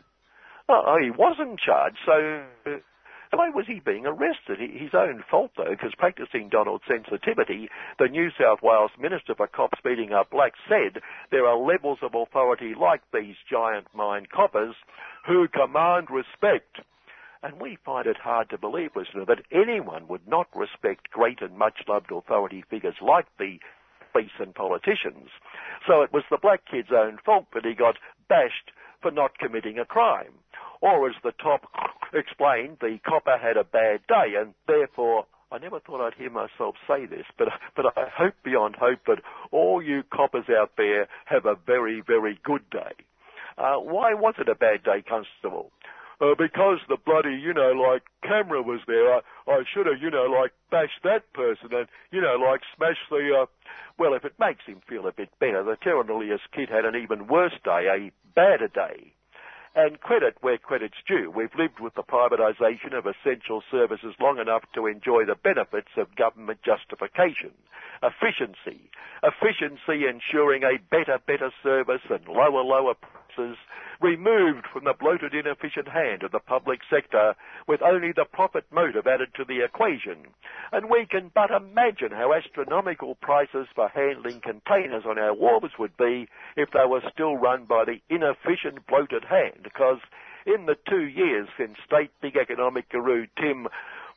Oh, 0.69 0.99
he 1.01 1.13
wasn't 1.13 1.61
charged, 1.61 1.99
so 2.05 2.43
why 3.37 3.51
was 3.51 3.67
he 3.67 3.81
being 3.81 4.07
arrested? 4.07 4.59
His 4.61 4.95
own 4.95 5.25
fault, 5.31 5.53
though, 5.57 5.71
because 5.71 5.95
practicing 5.97 6.49
Donald's 6.49 6.85
sensitivity, 6.87 7.69
the 7.99 8.09
New 8.09 8.31
South 8.39 8.61
Wales 8.63 8.91
Minister 9.01 9.35
for 9.35 9.47
Cops 9.47 9.79
Beating 9.83 10.13
Up 10.13 10.31
Blacks 10.31 10.59
said 10.69 11.03
there 11.31 11.47
are 11.47 11.57
levels 11.57 11.99
of 12.03 12.15
authority 12.15 12.75
like 12.79 13.03
these 13.13 13.37
giant 13.51 13.87
mind 13.95 14.31
coppers 14.31 14.75
who 15.27 15.49
command 15.49 16.09
respect. 16.11 16.81
And 17.43 17.61
we 17.61 17.77
find 17.85 18.07
it 18.07 18.17
hard 18.17 18.51
to 18.51 18.59
believe, 18.59 18.91
listener, 18.97 19.25
that 19.27 19.45
anyone 19.53 20.09
would 20.09 20.27
not 20.27 20.49
respect 20.55 21.11
great 21.11 21.43
and 21.43 21.59
much 21.59 21.81
loved 21.87 22.11
authority 22.11 22.65
figures 22.71 22.97
like 23.03 23.27
the 23.39 23.59
police 24.13 24.31
and 24.39 24.55
politicians. 24.55 25.29
So 25.87 26.03
it 26.03 26.13
was 26.13 26.25
the 26.31 26.39
black 26.41 26.63
kid's 26.71 26.93
own 26.93 27.19
fault 27.25 27.47
that 27.53 27.65
he 27.65 27.75
got 27.75 27.97
bashed 28.29 28.71
for 29.03 29.11
not 29.11 29.39
committing 29.39 29.79
a 29.79 29.85
crime. 29.85 30.33
Or 30.85 31.09
as 31.09 31.17
the 31.23 31.33
top 31.33 31.63
explained, 32.13 32.77
the 32.83 32.99
copper 33.07 33.39
had 33.41 33.57
a 33.57 33.65
bad 33.65 34.01
day 34.07 34.35
and 34.39 34.53
therefore 34.67 35.25
I 35.51 35.57
never 35.57 35.81
thought 35.81 36.05
I'd 36.05 36.15
hear 36.15 36.31
myself 36.31 36.75
say 36.87 37.07
this, 37.07 37.25
but 37.39 37.49
but 37.77 37.87
I 37.97 38.09
hope 38.15 38.35
beyond 38.45 38.77
hope 38.77 39.01
that 39.07 39.23
all 39.51 39.83
you 39.83 40.03
coppers 40.13 40.45
out 40.51 40.73
there 40.77 41.09
have 41.25 41.47
a 41.47 41.55
very 41.55 42.03
very 42.07 42.39
good 42.45 42.69
day. 42.69 42.93
Uh, 43.57 43.77
why 43.77 44.13
was 44.13 44.35
it 44.39 44.49
a 44.49 44.55
bad 44.55 44.83
day, 44.83 45.03
Constable? 45.09 45.71
Uh, 46.21 46.35
because 46.37 46.79
the 46.89 46.99
bloody, 47.07 47.35
you 47.35 47.55
know, 47.55 47.73
like 47.73 48.03
camera 48.23 48.61
was 48.61 48.81
there. 48.87 49.15
I, 49.15 49.21
I 49.49 49.63
should 49.73 49.87
have, 49.87 50.03
you 50.03 50.11
know, 50.11 50.27
like 50.27 50.53
bashed 50.71 51.03
that 51.03 51.33
person 51.33 51.73
and, 51.73 51.89
you 52.11 52.21
know, 52.21 52.37
like 52.37 52.61
smashed 52.77 53.09
the. 53.11 53.43
Uh, 53.43 53.47
well, 53.99 54.15
if 54.15 54.25
it 54.25 54.35
makes 54.39 54.65
him 54.67 54.81
feel 54.89 55.07
a 55.07 55.13
bit 55.13 55.31
better, 55.39 55.63
the 55.63 55.77
Terranilius 55.83 56.41
kid 56.53 56.69
had 56.69 56.85
an 56.85 56.95
even 56.95 57.27
worse 57.27 57.55
day, 57.65 57.87
a 57.89 58.13
badder 58.35 58.69
day. 58.69 59.15
And 59.77 60.01
credit 60.01 60.37
where 60.41 60.57
credit's 60.57 61.03
due. 61.07 61.33
We've 61.35 61.55
lived 61.59 61.81
with 61.81 61.95
the 61.95 62.05
privatisation 62.05 62.95
of 62.97 63.07
essential 63.07 63.63
services 63.73 64.15
long 64.21 64.39
enough 64.39 64.63
to 64.75 64.87
enjoy 64.87 65.25
the 65.25 65.35
benefits 65.35 65.91
of 65.97 66.15
government 66.15 66.61
justification. 66.63 67.51
Efficiency. 68.01 68.89
Efficiency 69.25 70.07
ensuring 70.07 70.63
a 70.63 70.79
better, 70.91 71.19
better 71.27 71.51
service 71.63 72.03
and 72.09 72.27
lower, 72.29 72.63
lower 72.63 72.95
removed 74.01 74.67
from 74.73 74.85
the 74.85 74.95
bloated, 74.99 75.35
inefficient 75.35 75.89
hand 75.89 76.23
of 76.23 76.33
the 76.33 76.41
public 76.41 76.81
sector 76.91 77.35
with 77.67 77.83
only 77.83 78.13
the 78.13 78.25
profit 78.25 78.65
motive 78.71 79.07
added 79.07 79.29
to 79.35 79.45
the 79.45 79.65
equation. 79.65 80.27
And 80.73 80.91
we 80.91 81.07
can 81.07 81.31
but 81.35 81.51
imagine 81.51 82.11
how 82.11 82.33
astronomical 82.33 83.15
prices 83.17 83.67
for 83.75 83.89
handling 83.89 84.41
containers 84.41 85.05
on 85.07 85.19
our 85.19 85.35
wharves 85.35 85.79
would 85.79 85.97
be 85.97 86.29
if 86.57 86.71
they 86.73 86.85
were 86.87 87.03
still 87.13 87.37
run 87.37 87.65
by 87.65 87.85
the 87.85 88.01
inefficient, 88.09 88.87
bloated 88.87 89.25
hand, 89.25 89.61
because 89.63 89.99
in 90.47 90.67
the 90.67 90.77
two 90.89 91.05
years 91.05 91.49
since 91.57 91.77
state 91.87 92.11
big 92.21 92.37
economic 92.37 92.89
guru 92.91 93.27
Tim 93.41 93.67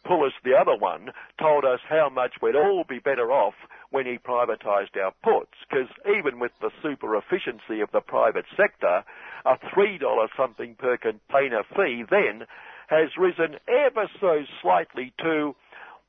Pallas, 0.07 0.31
the 0.45 0.55
other 0.55 0.75
one, 0.75 1.11
told 1.37 1.65
us 1.65 1.81
how 1.89 2.07
much 2.09 2.35
we'd 2.41 2.55
all 2.55 2.85
be 2.87 2.99
better 2.99 3.29
off 3.29 3.55
when 3.89 4.05
he 4.05 4.17
privatised 4.17 4.95
our 4.95 5.11
ports, 5.21 5.51
because 5.69 5.89
even 6.07 6.39
with 6.39 6.53
the 6.61 6.71
super 6.81 7.15
efficiency 7.17 7.81
of 7.81 7.91
the 7.91 7.99
private 7.99 8.45
sector, 8.55 9.03
a 9.45 9.57
$3 9.75 10.27
something 10.37 10.75
per 10.75 10.95
container 10.95 11.63
fee 11.75 12.05
then 12.09 12.47
has 12.87 13.17
risen 13.17 13.57
ever 13.67 14.09
so 14.21 14.43
slightly 14.61 15.11
to 15.19 15.53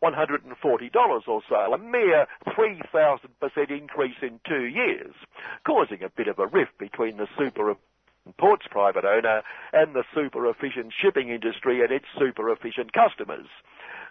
$140 0.00 1.28
or 1.28 1.42
so, 1.48 1.74
a 1.74 1.78
mere 1.78 2.26
3,000% 2.46 3.18
increase 3.70 4.14
in 4.22 4.38
two 4.48 4.64
years, 4.64 5.12
causing 5.66 6.04
a 6.04 6.08
bit 6.08 6.28
of 6.28 6.38
a 6.38 6.46
rift 6.46 6.78
between 6.78 7.16
the 7.16 7.26
super 7.36 7.74
ports 8.38 8.66
private 8.70 9.04
owner 9.04 9.42
and 9.72 9.94
the 9.94 10.04
super 10.14 10.48
efficient 10.48 10.92
shipping 11.02 11.30
industry 11.30 11.82
and 11.82 11.90
its 11.90 12.04
super 12.16 12.50
efficient 12.52 12.92
customers 12.92 13.46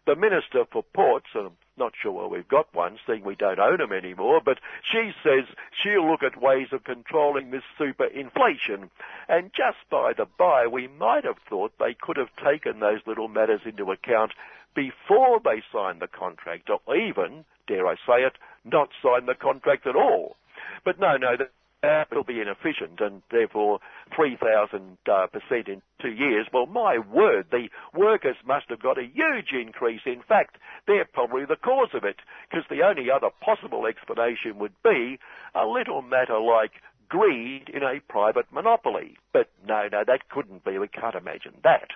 the 0.08 0.16
Minister 0.16 0.64
for 0.72 0.82
Ports, 0.82 1.28
and 1.36 1.48
I'm 1.48 1.58
not 1.78 1.94
sure 2.02 2.14
why 2.14 2.26
we've 2.26 2.48
got 2.48 2.74
one, 2.74 2.98
seeing 3.06 3.24
we 3.24 3.36
don't 3.36 3.60
own 3.60 3.78
them 3.78 3.92
anymore, 3.92 4.42
but 4.44 4.58
she 4.82 5.12
says 5.22 5.44
she'll 5.72 6.10
look 6.10 6.24
at 6.24 6.42
ways 6.42 6.70
of 6.72 6.86
controlling 6.86 7.52
this 7.52 7.64
super 7.78 8.06
inflation. 8.06 8.90
And 9.28 9.52
just 9.54 9.78
by 9.92 10.14
the 10.14 10.26
by, 10.26 10.66
we 10.66 10.88
might 10.88 11.26
have 11.26 11.38
thought 11.48 11.74
they 11.78 11.94
could 11.94 12.18
have 12.18 12.36
taken 12.44 12.80
those 12.80 13.02
little 13.06 13.28
matters 13.28 13.62
into 13.66 13.92
account 13.92 14.32
before 14.74 15.42
they 15.44 15.62
signed 15.72 16.00
the 16.02 16.08
contract, 16.08 16.70
or 16.70 16.96
even, 16.96 17.44
dare 17.68 17.86
I 17.86 17.96
say 17.96 18.24
it, 18.24 18.38
not 18.64 18.90
signed 19.04 19.28
the 19.28 19.36
contract 19.36 19.86
at 19.86 19.96
all. 19.96 20.38
But 20.86 21.00
no, 21.00 21.18
no, 21.18 21.36
that 21.82 22.08
will 22.12 22.24
be 22.24 22.42
inefficient 22.42 23.00
and 23.00 23.22
therefore 23.32 23.80
3,000 24.16 24.98
uh, 25.08 25.28
percent 25.28 25.68
in 25.68 25.82
two 26.02 26.12
years. 26.12 26.48
Well, 26.52 26.66
my 26.66 26.98
word, 26.98 27.48
the 27.52 27.70
workers 27.94 28.36
must 28.46 28.66
have 28.70 28.82
got 28.82 28.98
a 28.98 29.08
huge 29.14 29.54
increase. 29.54 30.02
In 30.06 30.22
fact, 30.28 30.58
they're 30.88 31.06
probably 31.06 31.46
the 31.46 31.56
cause 31.56 31.90
of 31.94 32.04
it 32.04 32.18
because 32.50 32.66
the 32.70 32.82
only 32.82 33.12
other 33.12 33.30
possible 33.42 33.86
explanation 33.86 34.58
would 34.60 34.74
be 34.84 35.20
a 35.54 35.66
little 35.66 36.02
matter 36.02 36.40
like 36.40 36.72
greed 37.10 37.70
in 37.74 37.84
a 37.84 38.02
private 38.10 38.52
monopoly. 38.52 39.18
But 39.32 39.50
no, 39.68 39.88
no, 39.92 40.04
that 40.06 40.30
couldn't 40.30 40.66
be. 40.66 40.78
We 40.78 40.88
can't 40.88 41.16
imagine 41.16 41.54
that. 41.64 41.90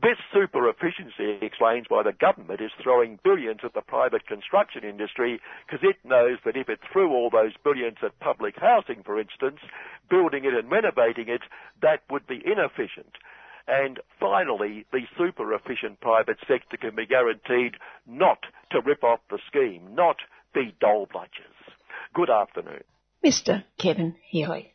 This 0.00 0.18
super 0.32 0.68
efficiency 0.68 1.44
explains 1.44 1.86
why 1.88 2.04
the 2.04 2.12
government 2.12 2.60
is 2.60 2.70
throwing 2.80 3.18
billions 3.24 3.60
at 3.64 3.74
the 3.74 3.80
private 3.80 4.26
construction 4.26 4.84
industry 4.84 5.40
because 5.66 5.82
it 5.82 5.96
knows 6.04 6.38
that 6.44 6.56
if 6.56 6.68
it 6.68 6.78
threw 6.92 7.10
all 7.10 7.30
those 7.30 7.54
billions 7.64 7.96
at 8.02 8.18
public 8.20 8.54
housing, 8.56 9.02
for 9.02 9.18
instance, 9.18 9.58
building 10.08 10.44
it 10.44 10.54
and 10.54 10.70
renovating 10.70 11.28
it, 11.28 11.42
that 11.82 12.02
would 12.10 12.28
be 12.28 12.40
inefficient. 12.44 13.16
And 13.66 13.98
finally, 14.20 14.86
the 14.92 15.02
super 15.18 15.52
efficient 15.52 16.00
private 16.00 16.38
sector 16.46 16.76
can 16.76 16.94
be 16.94 17.06
guaranteed 17.06 17.74
not 18.06 18.38
to 18.70 18.80
rip 18.80 19.02
off 19.02 19.20
the 19.30 19.40
scheme, 19.48 19.94
not 19.94 20.16
be 20.54 20.74
dole 20.80 21.08
bludgers. 21.08 21.58
Good 22.14 22.30
afternoon. 22.30 22.84
Mr. 23.24 23.64
Kevin 23.78 24.14
Healy. 24.22 24.74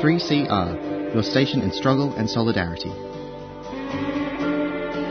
3CR, 0.00 1.12
your 1.12 1.22
station 1.24 1.60
in 1.62 1.72
struggle 1.72 2.14
and 2.14 2.30
solidarity. 2.30 2.90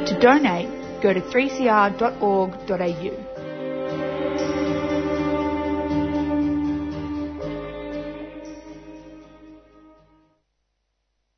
To 0.07 0.17
donate, 0.21 1.01
go 1.01 1.13
to 1.13 1.19
3cr.org.au. 1.19 2.67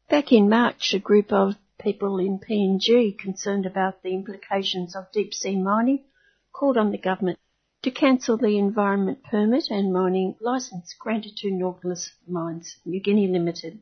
Back 0.10 0.32
in 0.32 0.48
March, 0.50 0.94
a 0.94 1.00
group 1.00 1.34
of 1.34 1.56
people 1.80 2.20
in 2.20 2.40
PNG 2.40 3.18
concerned 3.18 3.66
about 3.66 4.04
the 4.04 4.14
implications 4.14 4.96
of 4.96 5.12
deep 5.12 5.34
sea 5.34 5.56
mining 5.56 6.04
called 6.52 6.78
on 6.78 6.92
the 6.92 6.98
government 7.00 7.40
to 7.82 7.92
cancel 7.92 8.36
the 8.38 8.58
environment 8.58 9.24
permit 9.24 9.70
and 9.70 9.94
mining 9.94 10.36
license 10.42 10.94
granted 11.00 11.38
to 11.38 11.50
Nautilus 11.50 12.12
Mines 12.28 12.76
New 12.86 13.00
Guinea 13.00 13.28
Limited. 13.28 13.80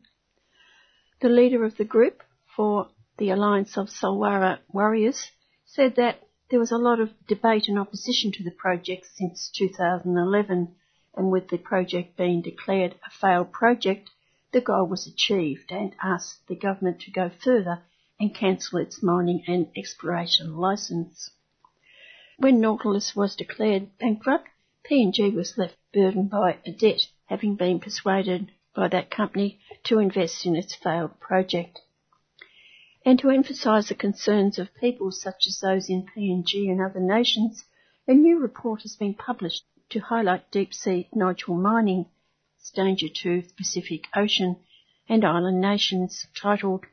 The 1.20 1.30
leader 1.30 1.66
of 1.66 1.78
the 1.78 1.86
group 1.86 2.22
for 2.56 2.90
the 3.18 3.32
Alliance 3.32 3.76
of 3.76 3.90
Solwara 3.90 4.60
Warriors 4.72 5.32
said 5.66 5.96
that 5.96 6.22
there 6.50 6.60
was 6.60 6.72
a 6.72 6.78
lot 6.78 7.00
of 7.00 7.10
debate 7.28 7.68
and 7.68 7.80
opposition 7.80 8.32
to 8.34 8.44
the 8.44 8.52
project 8.52 9.08
since 9.16 9.50
2011 9.58 10.76
and 11.16 11.32
with 11.32 11.48
the 11.50 11.58
project 11.58 12.16
being 12.16 12.44
declared 12.44 12.94
a 13.04 13.10
failed 13.10 13.52
project, 13.52 14.12
the 14.52 14.62
goal 14.62 14.86
was 14.86 15.08
achieved 15.08 15.72
and 15.72 15.96
asked 16.04 16.48
the 16.48 16.56
government 16.56 17.02
to 17.02 17.12
go 17.12 17.32
further 17.44 17.82
and 18.20 18.36
cancel 18.36 18.78
its 18.78 19.02
mining 19.02 19.44
and 19.48 19.68
exploration 19.76 20.56
license. 20.56 21.32
When 22.40 22.62
Nautilus 22.62 23.16
was 23.16 23.36
declared 23.36 23.98
bankrupt, 23.98 24.48
PNG 24.88 25.34
was 25.34 25.58
left 25.58 25.76
burdened 25.92 26.30
by 26.30 26.60
a 26.68 26.72
debt, 26.72 27.08
having 27.26 27.56
been 27.56 27.80
persuaded 27.80 28.52
by 28.76 28.90
that 28.90 29.10
company 29.10 29.60
to 29.86 29.98
invest 29.98 30.46
in 30.46 30.56
its 30.56 30.76
failed 30.76 31.20
project. 31.20 31.82
And 33.04 33.18
to 33.18 33.32
emphasise 33.32 33.90
the 33.90 33.96
concerns 33.96 34.60
of 34.60 34.76
people 34.76 35.10
such 35.10 35.48
as 35.48 35.60
those 35.62 35.90
in 35.90 36.06
PNG 36.06 36.70
and 36.70 36.80
other 36.80 37.00
nations, 37.00 37.66
a 38.08 38.14
new 38.14 38.38
report 38.38 38.84
has 38.84 38.96
been 38.96 39.16
published 39.16 39.64
to 39.90 40.00
highlight 40.00 40.52
deep 40.52 40.76
sea 40.76 41.10
nodule 41.12 41.58
mining, 41.58 42.06
its 42.60 42.70
danger 42.70 43.08
to 43.10 43.42
the 43.42 43.54
Pacific 43.56 44.06
Ocean 44.16 44.58
and 45.10 45.26
island 45.26 45.60
nations, 45.60 46.28
titled 46.36 46.86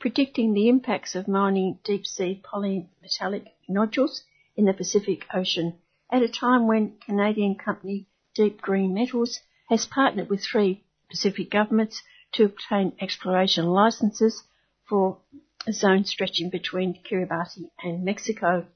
Predicting 0.00 0.54
the 0.54 0.68
Impacts 0.68 1.14
of 1.14 1.28
Mining 1.28 1.78
Deep 1.84 2.04
Sea 2.04 2.42
Polymetallic 2.44 3.46
Nodules 3.68 4.24
in 4.58 4.64
the 4.64 4.72
Pacific 4.74 5.24
Ocean 5.32 5.78
at 6.10 6.20
a 6.20 6.28
time 6.28 6.66
when 6.66 6.98
Canadian 7.06 7.54
company 7.54 8.08
Deep 8.34 8.60
Green 8.60 8.92
Metals 8.92 9.38
has 9.68 9.86
partnered 9.86 10.28
with 10.28 10.44
three 10.44 10.84
Pacific 11.08 11.48
governments 11.48 12.02
to 12.32 12.44
obtain 12.44 12.92
exploration 13.00 13.66
licenses 13.66 14.42
for 14.88 15.18
a 15.64 15.72
zone 15.72 16.04
stretching 16.04 16.50
between 16.50 16.98
Kiribati 17.08 17.70
and 17.84 18.04
Mexico. 18.04 18.66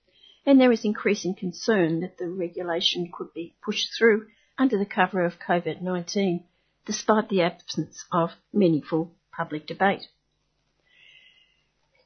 And 0.46 0.60
there 0.60 0.70
is 0.70 0.84
increasing 0.84 1.34
concern 1.34 2.00
that 2.00 2.16
the 2.16 2.28
regulation 2.28 3.10
could 3.12 3.34
be 3.34 3.56
pushed 3.64 3.88
through 3.98 4.28
under 4.56 4.78
the 4.78 4.86
cover 4.86 5.24
of 5.24 5.40
COVID-19, 5.40 6.44
despite 6.86 7.28
the 7.28 7.42
absence 7.42 8.04
of 8.12 8.30
meaningful 8.52 9.16
public 9.36 9.66
debate. 9.66 10.06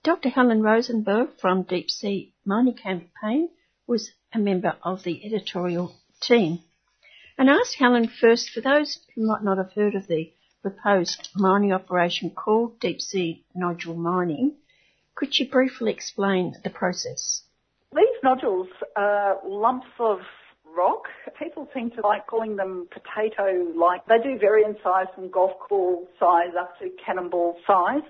Dr. 0.03 0.31
Helen 0.31 0.63
Rosenbaum 0.63 1.29
from 1.39 1.65
Deep 1.65 1.91
Sea 1.91 2.33
Mining 2.45 2.75
Campaign 2.75 3.51
was 3.87 4.11
a 4.33 4.39
member 4.39 4.77
of 4.83 5.03
the 5.05 5.25
editorial 5.25 5.95
team. 6.21 6.61
And 7.39 7.51
I 7.51 7.55
asked 7.55 7.77
Helen 7.79 8.09
first, 8.09 8.51
for 8.51 8.61
those 8.61 8.99
who 9.15 9.27
might 9.27 9.43
not 9.43 9.59
have 9.59 9.73
heard 9.73 9.95
of 9.95 10.07
the 10.07 10.33
proposed 10.63 11.29
mining 11.35 11.73
operation 11.73 12.31
called 12.31 12.81
deep 12.81 13.01
sea 13.01 13.45
nodule 13.55 13.95
mining, 13.95 14.55
could 15.15 15.39
you 15.39 15.49
briefly 15.49 15.93
explain 15.93 16.55
the 16.65 16.71
process? 16.71 17.43
These 17.95 18.19
nodules 18.23 18.69
are 18.97 19.39
lumps 19.47 19.87
of 19.99 20.19
rock. 20.77 21.05
People 21.39 21.69
seem 21.75 21.91
to 21.93 22.01
like 22.03 22.27
calling 22.27 22.57
them 22.57 22.89
potato-like. 22.91 24.05
They 24.07 24.19
do 24.23 24.39
vary 24.39 24.65
in 24.65 24.77
size 24.83 25.07
from 25.15 25.31
golf 25.31 25.53
ball 25.69 26.09
size 26.19 26.55
up 26.59 26.79
to 26.81 26.91
cannonball 27.05 27.57
size. 27.67 28.03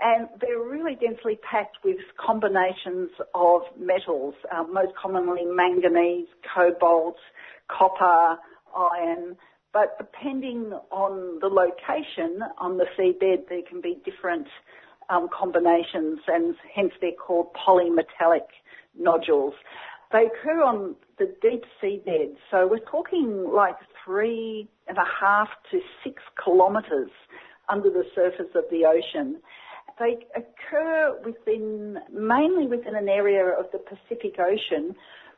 And 0.00 0.28
they're 0.40 0.58
really 0.58 0.96
densely 0.96 1.38
packed 1.48 1.78
with 1.84 1.98
combinations 2.18 3.10
of 3.34 3.62
metals, 3.78 4.34
uh, 4.52 4.64
most 4.64 4.92
commonly 5.00 5.44
manganese, 5.44 6.26
cobalt, 6.52 7.16
copper, 7.68 8.38
iron, 8.76 9.36
but 9.74 9.98
depending 9.98 10.72
on 10.92 11.38
the 11.40 11.48
location 11.48 12.40
on 12.58 12.78
the 12.78 12.86
seabed, 12.96 13.48
there 13.48 13.62
can 13.68 13.80
be 13.80 13.98
different 14.04 14.46
um, 15.10 15.28
combinations, 15.36 16.20
and 16.28 16.54
hence 16.74 16.92
they're 17.00 17.10
called 17.12 17.48
polymetallic 17.54 18.46
nodules. 18.98 19.54
They 20.12 20.26
occur 20.26 20.62
on 20.62 20.94
the 21.18 21.34
deep 21.42 21.64
seabed, 21.82 22.36
so 22.50 22.68
we're 22.68 22.88
talking 22.88 23.50
like 23.52 23.74
three 24.04 24.68
and 24.86 24.96
a 24.96 25.04
half 25.20 25.48
to 25.72 25.80
six 26.04 26.22
kilometres 26.42 27.10
under 27.68 27.90
the 27.90 28.04
surface 28.14 28.54
of 28.54 28.64
the 28.70 28.84
ocean. 28.84 29.40
They 29.98 30.26
occur 30.34 31.16
within, 31.24 31.98
mainly 32.12 32.66
within 32.66 32.96
an 32.96 33.08
area 33.08 33.46
of 33.46 33.66
the 33.72 33.78
Pacific 33.78 34.38
Ocean 34.38 34.94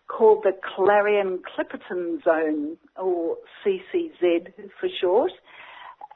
called 0.09 0.45
the 0.45 0.53
Clarion 0.75 1.41
Clipperton 1.43 2.23
Zone, 2.25 2.77
or 2.97 3.37
CCZ 3.65 4.53
for 4.81 4.89
short. 5.01 5.33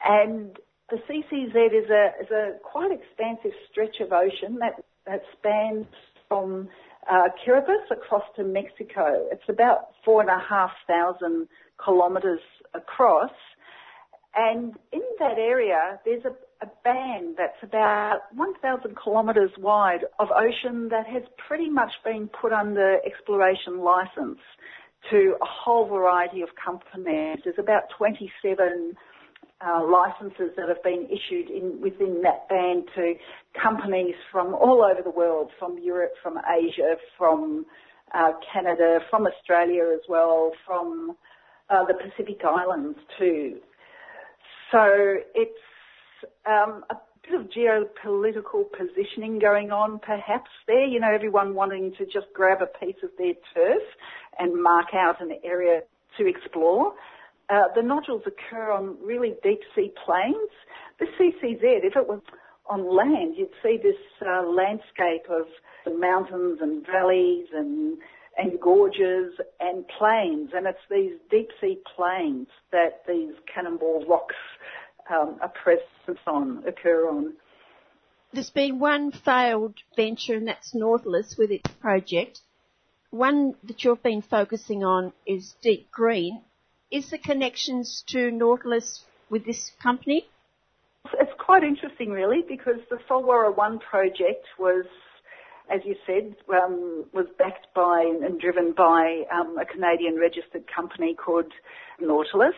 And 0.03 0.57
the 0.89 0.97
CCZ 0.97 1.83
is 1.83 1.89
a, 1.89 2.11
is 2.21 2.31
a 2.31 2.53
quite 2.63 2.91
expansive 2.91 3.51
stretch 3.69 3.99
of 3.99 4.11
ocean 4.11 4.57
that, 4.59 4.83
that 5.05 5.21
spans 5.37 5.85
from 6.27 6.69
uh, 7.09 7.29
Kiribati 7.45 7.91
across 7.91 8.23
to 8.37 8.43
Mexico. 8.43 9.27
It's 9.31 9.47
about 9.49 9.89
four 10.05 10.21
and 10.21 10.29
a 10.29 10.39
half 10.39 10.71
thousand 10.87 11.47
kilometres 11.83 12.41
across. 12.73 13.31
And 14.35 14.73
in 14.93 15.01
that 15.19 15.37
area, 15.37 15.99
there's 16.05 16.23
a, 16.25 16.31
a 16.61 16.67
band 16.83 17.35
that's 17.37 17.61
about 17.63 18.21
1,000 18.35 18.95
kilometres 19.03 19.51
wide 19.57 20.05
of 20.19 20.27
ocean 20.31 20.89
that 20.89 21.07
has 21.07 21.23
pretty 21.47 21.69
much 21.69 21.91
been 22.03 22.29
put 22.29 22.53
under 22.53 22.99
exploration 23.05 23.79
licence 23.79 24.39
to 25.09 25.35
a 25.41 25.45
whole 25.45 25.87
variety 25.87 26.41
of 26.41 26.49
companies. 26.63 27.39
There's 27.43 27.57
about 27.57 27.83
27 27.97 28.93
uh, 29.65 29.83
licenses 29.85 30.51
that 30.55 30.67
have 30.67 30.83
been 30.83 31.07
issued 31.09 31.49
in, 31.49 31.81
within 31.81 32.21
that 32.23 32.47
band 32.49 32.83
to 32.95 33.13
companies 33.61 34.15
from 34.31 34.53
all 34.53 34.83
over 34.83 35.01
the 35.03 35.11
world, 35.11 35.51
from 35.57 35.79
Europe, 35.81 36.13
from 36.21 36.37
Asia, 36.37 36.95
from 37.17 37.65
uh, 38.13 38.33
Canada, 38.53 38.99
from 39.09 39.25
Australia 39.25 39.83
as 39.93 40.01
well, 40.07 40.51
from 40.65 41.15
uh, 41.69 41.85
the 41.85 41.93
Pacific 41.93 42.41
Islands 42.43 42.99
too. 43.17 43.57
So 44.71 45.15
it's 45.33 45.57
um, 46.45 46.83
a 46.89 46.95
bit 47.23 47.39
of 47.39 47.47
geopolitical 47.47 48.65
positioning 48.77 49.39
going 49.39 49.71
on 49.71 49.99
perhaps 49.99 50.49
there. 50.67 50.85
You 50.85 50.99
know, 50.99 51.11
everyone 51.13 51.53
wanting 51.53 51.93
to 51.97 52.05
just 52.05 52.27
grab 52.33 52.59
a 52.61 52.67
piece 52.83 52.95
of 53.03 53.09
their 53.17 53.33
turf 53.53 53.83
and 54.39 54.61
mark 54.61 54.87
out 54.93 55.21
an 55.21 55.31
area 55.43 55.81
to 56.17 56.27
explore. 56.27 56.93
Uh, 57.49 57.63
the 57.75 57.81
nodules 57.81 58.23
occur 58.25 58.71
on 58.71 58.97
really 59.03 59.35
deep 59.43 59.59
sea 59.75 59.91
plains. 60.05 60.49
The 60.99 61.05
CCZ, 61.19 61.59
if 61.61 61.95
it 61.95 62.07
was 62.07 62.21
on 62.69 62.95
land, 62.95 63.35
you'd 63.37 63.49
see 63.61 63.77
this 63.81 63.97
uh, 64.25 64.43
landscape 64.47 65.29
of 65.29 65.47
the 65.85 65.93
mountains 65.93 66.59
and 66.61 66.85
valleys 66.85 67.47
and 67.53 67.97
and 68.37 68.59
gorges 68.61 69.33
and 69.59 69.83
plains, 69.99 70.51
and 70.53 70.65
it's 70.65 70.79
these 70.89 71.11
deep 71.29 71.49
sea 71.59 71.77
plains 71.95 72.47
that 72.71 73.03
these 73.05 73.33
cannonball 73.53 74.05
rocks 74.07 74.35
um, 75.11 75.37
are 75.41 75.49
present 75.49 76.19
on, 76.25 76.63
occur 76.67 77.09
on. 77.09 77.33
There's 78.33 78.49
been 78.49 78.79
one 78.79 79.11
failed 79.11 79.75
venture, 79.95 80.35
and 80.35 80.47
that's 80.47 80.73
Nautilus 80.73 81.35
with 81.37 81.51
its 81.51 81.69
project. 81.79 82.39
One 83.09 83.55
that 83.63 83.83
you've 83.83 84.01
been 84.01 84.21
focusing 84.21 84.83
on 84.83 85.11
is 85.27 85.53
Deep 85.61 85.91
Green. 85.91 86.41
Is 86.89 87.09
the 87.09 87.17
connections 87.17 88.03
to 88.07 88.31
Nautilus 88.31 89.03
with 89.29 89.45
this 89.45 89.71
company? 89.81 90.27
It's 91.19 91.31
quite 91.37 91.63
interesting, 91.63 92.11
really, 92.11 92.41
because 92.47 92.79
the 92.89 92.99
Solwara 93.09 93.55
One 93.55 93.79
project 93.79 94.45
was, 94.57 94.85
as 95.69 95.81
you 95.83 95.95
said, 96.05 96.35
um, 96.53 97.05
was 97.13 97.25
backed 97.37 97.67
by 97.73 98.01
and 98.23 98.39
driven 98.39 98.71
by 98.71 99.23
um, 99.33 99.57
a 99.57 99.65
Canadian 99.65 100.17
registered 100.17 100.63
company 100.73 101.15
called 101.15 101.51
Nautilus 101.99 102.55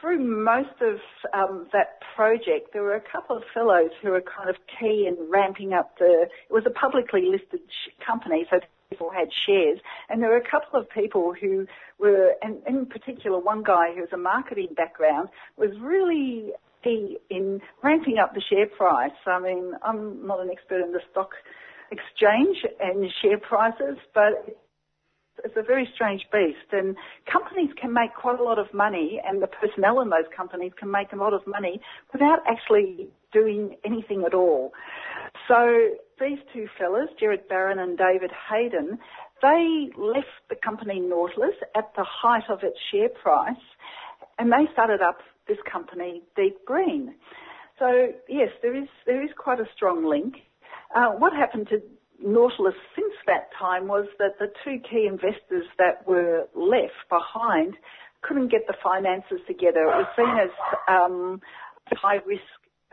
through 0.00 0.18
most 0.18 0.80
of 0.80 0.98
um, 1.32 1.66
that 1.72 2.00
project, 2.14 2.72
there 2.72 2.82
were 2.82 2.94
a 2.94 3.00
couple 3.00 3.36
of 3.36 3.42
fellows 3.52 3.90
who 4.02 4.10
were 4.10 4.22
kind 4.22 4.48
of 4.48 4.56
key 4.78 5.06
in 5.08 5.16
ramping 5.30 5.72
up 5.72 5.98
the. 5.98 6.26
It 6.48 6.52
was 6.52 6.64
a 6.66 6.70
publicly 6.70 7.22
listed 7.30 7.60
sh- 7.68 7.90
company, 8.04 8.46
so 8.50 8.60
people 8.90 9.10
had 9.10 9.28
shares, 9.46 9.78
and 10.08 10.22
there 10.22 10.30
were 10.30 10.36
a 10.36 10.50
couple 10.50 10.78
of 10.78 10.88
people 10.90 11.34
who 11.40 11.66
were, 11.98 12.34
and 12.42 12.58
in 12.66 12.86
particular, 12.86 13.38
one 13.38 13.62
guy 13.62 13.94
who 13.94 14.00
has 14.00 14.12
a 14.12 14.16
marketing 14.16 14.68
background 14.76 15.28
was 15.56 15.70
really 15.80 16.52
key 16.84 17.18
in 17.30 17.60
ramping 17.82 18.18
up 18.18 18.34
the 18.34 18.42
share 18.48 18.66
price. 18.66 19.10
I 19.26 19.40
mean, 19.40 19.72
I'm 19.82 20.26
not 20.26 20.40
an 20.40 20.50
expert 20.50 20.82
in 20.82 20.92
the 20.92 21.00
stock 21.10 21.30
exchange 21.90 22.58
and 22.80 23.10
share 23.22 23.38
prices, 23.38 23.96
but 24.14 24.56
it's 25.44 25.56
a 25.56 25.62
very 25.62 25.88
strange 25.94 26.22
beast 26.32 26.72
and 26.72 26.96
companies 27.30 27.70
can 27.80 27.92
make 27.92 28.14
quite 28.14 28.40
a 28.40 28.42
lot 28.42 28.58
of 28.58 28.72
money 28.72 29.20
and 29.24 29.42
the 29.42 29.46
personnel 29.46 30.00
in 30.00 30.10
those 30.10 30.28
companies 30.34 30.72
can 30.78 30.90
make 30.90 31.12
a 31.12 31.16
lot 31.16 31.32
of 31.32 31.46
money 31.46 31.80
without 32.12 32.38
actually 32.48 33.08
doing 33.32 33.76
anything 33.84 34.24
at 34.24 34.34
all. 34.34 34.72
So 35.48 35.90
these 36.20 36.38
two 36.52 36.66
fellas, 36.78 37.08
Gerard 37.18 37.48
Barron 37.48 37.78
and 37.78 37.98
David 37.98 38.30
Heydon, 38.30 38.98
they 39.42 39.90
left 39.96 40.48
the 40.48 40.56
company 40.56 41.00
Nautilus 41.00 41.56
at 41.76 41.92
the 41.96 42.04
height 42.04 42.44
of 42.48 42.60
its 42.62 42.78
share 42.90 43.10
price 43.10 43.56
and 44.38 44.50
they 44.50 44.70
started 44.72 45.02
up 45.02 45.18
this 45.46 45.58
company 45.70 46.22
Deep 46.36 46.64
Green. 46.64 47.14
So 47.78 48.12
yes, 48.28 48.48
there 48.62 48.74
is 48.74 48.88
there 49.04 49.22
is 49.22 49.30
quite 49.36 49.60
a 49.60 49.66
strong 49.74 50.04
link. 50.04 50.36
Uh, 50.94 51.10
what 51.10 51.32
happened 51.32 51.68
to 51.68 51.82
Nautilus 52.22 52.74
since 52.94 53.12
that 53.26 53.48
time 53.58 53.88
was 53.88 54.06
that 54.18 54.38
the 54.38 54.46
two 54.64 54.78
key 54.90 55.06
investors 55.06 55.66
that 55.78 56.06
were 56.06 56.46
left 56.54 56.94
behind 57.08 57.74
couldn't 58.22 58.50
get 58.50 58.66
the 58.66 58.74
finances 58.82 59.38
together. 59.46 59.82
It 59.82 59.96
was 59.96 60.06
seen 60.16 60.34
as 60.42 60.50
um, 60.88 61.40
a 61.92 61.96
high 61.96 62.18
risk 62.26 62.42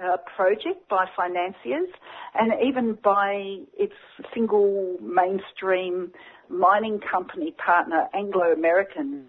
uh, 0.03 0.17
project 0.35 0.87
by 0.89 1.05
financiers 1.15 1.89
and 2.35 2.51
even 2.65 2.97
by 3.03 3.57
its 3.77 3.93
single 4.33 4.97
mainstream 5.01 6.11
mining 6.49 6.99
company 6.99 7.53
partner, 7.63 8.07
Anglo 8.13 8.51
American. 8.53 9.25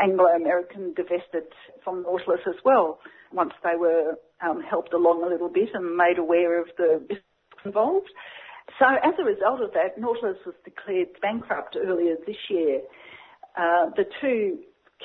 Anglo 0.00 0.26
American 0.26 0.94
divested 0.94 1.44
from 1.82 2.02
Nautilus 2.02 2.40
as 2.46 2.54
well 2.64 3.00
once 3.32 3.52
they 3.64 3.76
were 3.76 4.14
um, 4.40 4.62
helped 4.62 4.94
along 4.94 5.24
a 5.24 5.28
little 5.28 5.48
bit 5.48 5.68
and 5.74 5.96
made 5.96 6.18
aware 6.18 6.60
of 6.60 6.68
the 6.76 7.02
risks 7.08 7.24
involved. 7.64 8.08
So 8.78 8.86
as 9.02 9.14
a 9.18 9.24
result 9.24 9.62
of 9.62 9.72
that, 9.72 9.98
Nautilus 9.98 10.38
was 10.44 10.54
declared 10.64 11.08
bankrupt 11.22 11.76
earlier 11.76 12.16
this 12.26 12.36
year. 12.50 12.80
Uh, 13.56 13.90
the 13.96 14.04
two 14.20 14.58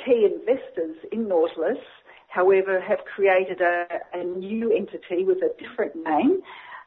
key 0.05 0.27
investors 0.29 0.97
in 1.11 1.27
Nautilus, 1.27 1.77
however, 2.27 2.81
have 2.81 2.99
created 3.15 3.61
a, 3.61 3.85
a 4.13 4.23
new 4.23 4.71
entity 4.75 5.23
with 5.23 5.37
a 5.37 5.49
different 5.61 5.95
name, 5.95 6.41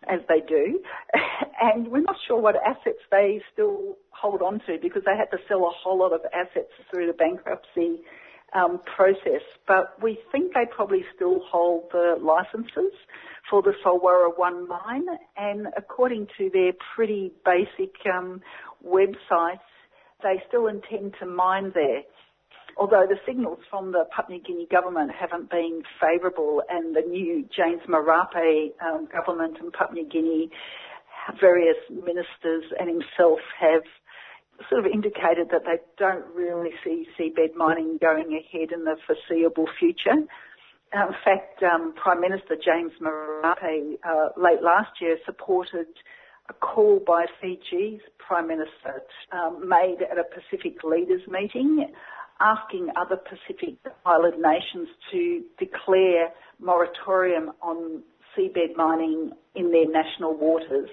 as 0.09 0.21
they 0.29 0.41
do, 0.47 0.81
and 1.63 1.89
we're 1.89 2.03
not 2.03 2.17
sure 2.27 2.41
what 2.41 2.55
assets 2.57 3.01
they 3.11 3.41
still 3.53 3.97
hold 4.11 4.43
on 4.43 4.61
to 4.67 4.79
because 4.81 5.03
they 5.05 5.17
had 5.17 5.31
to 5.31 5.39
sell 5.49 5.65
a 5.65 5.71
whole 5.71 5.99
lot 5.99 6.13
of 6.13 6.21
assets 6.33 6.71
through 6.91 7.07
the 7.07 7.13
bankruptcy 7.13 8.01
um, 8.55 8.81
process. 8.97 9.43
But 9.67 10.01
we 10.03 10.19
think 10.33 10.55
they 10.55 10.67
probably 10.75 11.05
still 11.15 11.41
hold 11.51 11.85
the 11.93 12.17
licenses 12.21 12.93
for 13.51 13.63
the 13.63 13.73
Solwara 13.85 14.37
1 14.37 14.69
mine, 14.69 15.07
and 15.37 15.69
according 15.77 16.27
to 16.39 16.51
their 16.53 16.73
pretty 16.95 17.33
basic 17.45 17.95
um, 18.13 18.41
websites, 18.85 19.61
they 20.23 20.43
still 20.49 20.67
intend 20.67 21.15
to 21.21 21.27
mine 21.27 21.73
there 21.75 22.03
although 22.77 23.07
the 23.09 23.17
signals 23.27 23.59
from 23.71 23.93
the 23.93 24.05
Papua 24.15 24.39
New 24.39 24.45
Guinea 24.45 24.67
government 24.71 25.11
haven't 25.19 25.51
been 25.51 25.83
favourable 26.01 26.63
and 26.69 26.95
the 26.95 27.01
new 27.01 27.49
James 27.55 27.81
Marape 27.89 28.73
um, 28.83 29.09
government 29.11 29.57
in 29.61 29.71
Papua 29.71 30.03
New 30.03 30.09
Guinea, 30.09 30.51
various 31.41 31.77
ministers 31.91 32.65
and 32.79 32.89
himself 32.89 33.41
have 33.59 33.83
sort 34.69 34.85
of 34.85 34.93
indicated 34.93 35.49
that 35.51 35.65
they 35.65 35.79
don't 35.99 36.25
really 36.35 36.71
see 36.85 37.07
seabed 37.19 37.55
mining 37.55 37.99
going 38.01 38.33
ahead 38.33 38.73
in 38.73 38.85
the 38.85 38.97
foreseeable 39.07 39.67
future. 39.79 40.25
In 40.93 41.15
fact, 41.25 41.63
um, 41.63 41.95
Prime 41.95 42.21
Minister 42.21 42.57
James 42.57 42.93
Marape 43.01 43.99
uh, 44.05 44.29
late 44.41 44.63
last 44.63 45.01
year 45.01 45.19
supported 45.25 45.87
a 46.49 46.55
call 46.55 47.01
by 47.05 47.27
Fiji's 47.41 48.01
Prime 48.19 48.47
Minister 48.47 49.03
um, 49.33 49.69
made 49.69 49.99
at 50.11 50.17
a 50.19 50.25
Pacific 50.25 50.85
leaders 50.85 51.23
meeting 51.29 51.93
asking 52.41 52.89
other 52.97 53.17
Pacific 53.17 53.77
Island 54.05 54.43
nations 54.43 54.89
to 55.11 55.43
declare 55.59 56.31
moratorium 56.61 57.53
on 57.63 58.03
seabed 58.37 58.77
mining 58.77 59.33
in 59.55 59.71
their 59.71 59.89
national 59.89 60.37
waters. 60.37 60.91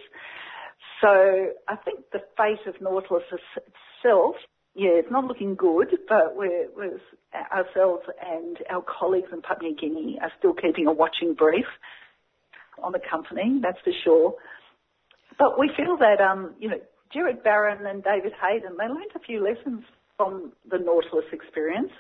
So 1.04 1.50
I 1.68 1.76
think 1.84 2.00
the 2.14 2.22
fate 2.38 2.66
of 2.66 2.80
Nautilus 2.82 3.24
itself, 3.30 4.36
yeah, 4.74 4.92
it's 4.92 5.12
not 5.12 5.26
looking 5.26 5.54
good, 5.54 5.90
but 6.08 6.38
we're, 6.38 6.70
we're 6.78 6.98
ourselves 7.52 8.04
and 8.26 8.58
our 8.70 8.82
colleagues 8.82 9.28
in 9.34 9.42
Papua 9.42 9.72
New 9.72 9.76
Guinea 9.76 10.18
are 10.22 10.32
still 10.40 10.54
keeping 10.54 10.88
a 10.88 10.94
watching 10.94 11.34
brief 11.34 11.66
on 12.82 12.94
the 12.94 13.00
company, 13.00 13.60
that's 13.62 13.80
for 13.84 13.92
sure. 14.02 14.36
But 15.38 15.60
we 15.60 15.70
feel 15.76 15.98
that, 15.98 16.22
um, 16.22 16.56
you 16.58 16.70
know, 16.70 16.80
Gerard 17.12 17.44
Barron 17.44 17.86
and 17.86 18.02
David 18.02 18.32
Heydon, 18.42 18.78
they 18.78 18.88
learned 18.88 19.12
a 19.14 19.20
few 19.20 19.44
lessons 19.44 19.84
from 20.16 20.54
the 20.72 20.78
Nautilus 20.78 21.26
experience. 21.34 21.92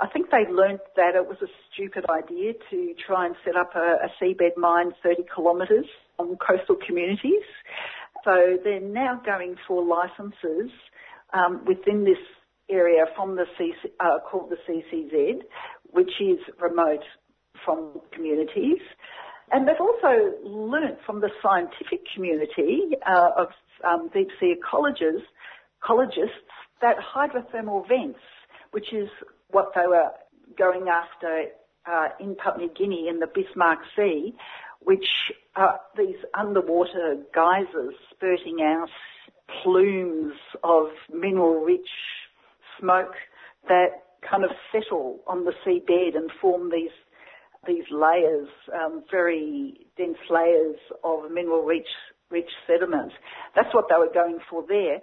I 0.00 0.08
think 0.08 0.30
they 0.30 0.50
learnt 0.50 0.80
that 0.96 1.14
it 1.14 1.28
was 1.28 1.38
a 1.40 1.46
stupid 1.72 2.04
idea 2.10 2.54
to 2.70 2.94
try 3.06 3.26
and 3.26 3.36
set 3.44 3.54
up 3.54 3.76
a, 3.76 3.98
a 4.02 4.10
seabed 4.20 4.56
mine 4.56 4.92
30 5.04 5.22
kilometres 5.32 5.86
on 6.18 6.36
coastal 6.36 6.76
communities. 6.84 7.46
So 8.24 8.56
they're 8.62 8.80
now 8.80 9.20
going 9.24 9.56
for 9.68 9.84
licences 9.84 10.70
um, 11.32 11.64
within 11.66 12.04
this 12.04 12.18
area 12.70 13.04
from 13.14 13.36
the 13.36 13.44
CC, 13.58 13.90
uh, 14.00 14.18
called 14.28 14.50
the 14.50 14.56
CCZ, 14.66 15.42
which 15.90 16.10
is 16.20 16.38
remote 16.60 17.04
from 17.64 18.00
communities. 18.12 18.80
And 19.52 19.68
they've 19.68 19.80
also 19.80 20.32
learnt 20.42 20.98
from 21.04 21.20
the 21.20 21.28
scientific 21.42 22.00
community 22.14 22.96
uh, 23.06 23.30
of 23.36 23.48
um, 23.86 24.08
deep 24.14 24.28
sea 24.40 24.54
ecologists, 24.54 25.22
ecologists 25.82 26.48
that 26.80 26.96
hydrothermal 26.98 27.86
vents, 27.86 28.18
which 28.70 28.92
is 28.92 29.08
what 29.50 29.72
they 29.74 29.86
were 29.86 30.10
going 30.58 30.86
after 30.88 31.46
uh, 31.86 32.08
in 32.18 32.34
Papua 32.36 32.66
New 32.66 32.74
Guinea 32.74 33.08
in 33.08 33.18
the 33.18 33.26
Bismarck 33.26 33.80
Sea, 33.94 34.34
which 34.84 35.06
are 35.56 35.80
these 35.96 36.16
underwater 36.38 37.16
geysers 37.34 37.94
spurting 38.10 38.58
out 38.62 38.88
plumes 39.62 40.34
of 40.62 40.86
mineral-rich 41.12 41.88
smoke 42.78 43.14
that 43.68 44.04
kind 44.28 44.44
of 44.44 44.50
settle 44.72 45.20
on 45.26 45.44
the 45.44 45.52
seabed 45.66 46.16
and 46.16 46.30
form 46.40 46.70
these 46.70 46.90
these 47.66 47.84
layers, 47.90 48.48
um, 48.74 49.02
very 49.10 49.86
dense 49.96 50.18
layers 50.28 50.76
of 51.02 51.30
mineral-rich 51.30 51.88
rich 52.30 52.50
sediment. 52.66 53.12
That's 53.54 53.72
what 53.72 53.86
they 53.88 53.96
were 53.96 54.12
going 54.12 54.38
for 54.50 54.64
there. 54.68 54.98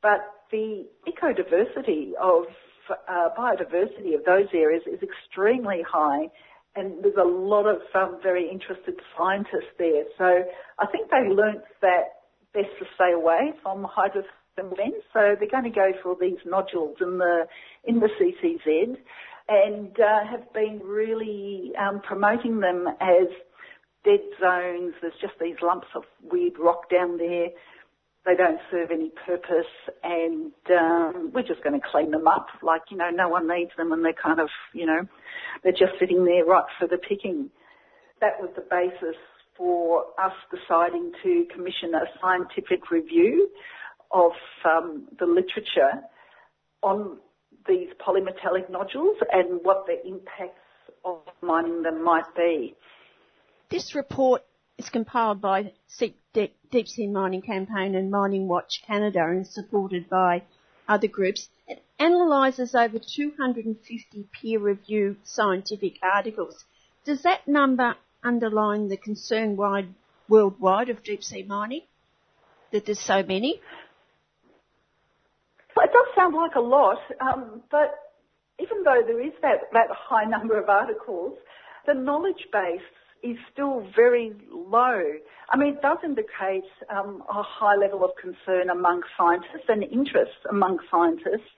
But 0.00 0.20
the 0.50 0.86
ecodiversity 1.06 2.12
of 2.20 2.44
uh, 2.90 3.28
biodiversity 3.36 4.14
of 4.14 4.24
those 4.24 4.48
areas 4.54 4.82
is 4.86 5.00
extremely 5.02 5.82
high, 5.86 6.28
and 6.76 7.02
there's 7.02 7.16
a 7.18 7.26
lot 7.26 7.66
of 7.66 7.78
um, 7.94 8.18
very 8.22 8.48
interested 8.50 8.94
scientists 9.16 9.72
there. 9.78 10.04
So 10.18 10.44
I 10.78 10.86
think 10.86 11.10
they 11.10 11.28
learnt 11.28 11.62
that 11.80 12.22
best 12.52 12.68
to 12.78 12.86
stay 12.94 13.12
away 13.12 13.52
from 13.62 13.84
hydrothermal 13.84 14.76
vents. 14.76 15.04
So 15.12 15.36
they're 15.38 15.50
going 15.50 15.64
to 15.64 15.70
go 15.70 15.92
for 16.02 16.16
these 16.20 16.38
nodules 16.44 16.96
in 17.00 17.18
the 17.18 17.46
in 17.84 18.00
the 18.00 18.08
CCZ, 18.20 18.96
and 19.48 19.98
uh, 19.98 20.26
have 20.30 20.52
been 20.52 20.80
really 20.84 21.72
um, 21.80 22.00
promoting 22.06 22.60
them 22.60 22.86
as 23.00 23.28
dead 24.04 24.20
zones. 24.40 24.94
There's 25.00 25.14
just 25.20 25.34
these 25.40 25.56
lumps 25.62 25.88
of 25.94 26.02
weird 26.22 26.58
rock 26.58 26.90
down 26.90 27.18
there 27.18 27.48
they 28.26 28.34
don't 28.34 28.58
serve 28.70 28.90
any 28.90 29.12
purpose 29.24 29.70
and 30.02 30.52
um, 30.76 31.30
we're 31.32 31.46
just 31.46 31.62
going 31.62 31.80
to 31.80 31.86
clean 31.90 32.10
them 32.10 32.26
up. 32.26 32.48
Like, 32.60 32.82
you 32.90 32.96
know, 32.96 33.08
no 33.08 33.28
one 33.28 33.48
needs 33.48 33.70
them 33.78 33.92
and 33.92 34.04
they're 34.04 34.12
kind 34.20 34.40
of, 34.40 34.48
you 34.74 34.84
know, 34.84 35.06
they're 35.62 35.72
just 35.72 35.98
sitting 35.98 36.24
there 36.24 36.44
right 36.44 36.64
for 36.78 36.86
the 36.86 36.98
picking. 36.98 37.50
That 38.20 38.40
was 38.40 38.50
the 38.54 38.64
basis 38.70 39.16
for 39.56 40.04
us 40.22 40.32
deciding 40.50 41.12
to 41.22 41.46
commission 41.52 41.94
a 41.94 42.04
scientific 42.20 42.90
review 42.90 43.48
of 44.12 44.32
um, 44.64 45.08
the 45.18 45.26
literature 45.26 46.02
on 46.82 47.18
these 47.66 47.88
polymetallic 48.06 48.70
nodules 48.70 49.16
and 49.32 49.60
what 49.62 49.86
the 49.86 50.06
impacts 50.06 50.60
of 51.04 51.18
mining 51.42 51.82
them 51.82 52.04
might 52.04 52.34
be. 52.36 52.74
This 53.70 53.94
report 53.94 54.42
is 54.78 54.88
compiled 54.88 55.40
by 55.40 55.72
Deep 55.98 56.88
Sea 56.88 57.06
Mining 57.06 57.42
Campaign 57.42 57.94
and 57.94 58.10
Mining 58.10 58.46
Watch 58.46 58.82
Canada 58.86 59.24
and 59.24 59.46
supported 59.46 60.08
by 60.08 60.42
other 60.88 61.08
groups. 61.08 61.48
It 61.66 61.82
analyses 61.98 62.74
over 62.74 62.98
250 62.98 64.28
peer-reviewed 64.40 65.18
scientific 65.24 65.98
articles. 66.02 66.64
Does 67.04 67.22
that 67.22 67.46
number 67.46 67.96
underline 68.22 68.88
the 68.88 68.96
concern 68.96 69.56
wide, 69.56 69.88
worldwide 70.28 70.88
of 70.88 71.02
deep 71.02 71.22
sea 71.22 71.42
mining? 71.42 71.82
That 72.72 72.86
there's 72.86 73.00
so 73.00 73.22
many? 73.22 73.60
Well, 75.74 75.86
it 75.86 75.92
does 75.92 76.06
sound 76.16 76.34
like 76.34 76.54
a 76.56 76.60
lot, 76.60 76.98
um, 77.20 77.62
but 77.70 77.94
even 78.58 78.82
though 78.82 79.02
there 79.06 79.20
is 79.20 79.32
that, 79.42 79.70
that 79.72 79.88
high 79.90 80.24
number 80.24 80.58
of 80.60 80.68
articles, 80.68 81.36
the 81.86 81.94
knowledge 81.94 82.46
base 82.52 82.80
is 83.30 83.38
still 83.52 83.86
very 83.94 84.32
low. 84.50 85.02
I 85.50 85.56
mean, 85.56 85.74
it 85.74 85.82
does 85.82 85.98
indicate 86.04 86.64
um, 86.90 87.22
a 87.28 87.42
high 87.42 87.76
level 87.76 88.04
of 88.04 88.10
concern 88.20 88.70
among 88.70 89.02
scientists 89.16 89.68
and 89.68 89.82
interest 89.82 90.38
among 90.50 90.78
scientists 90.90 91.56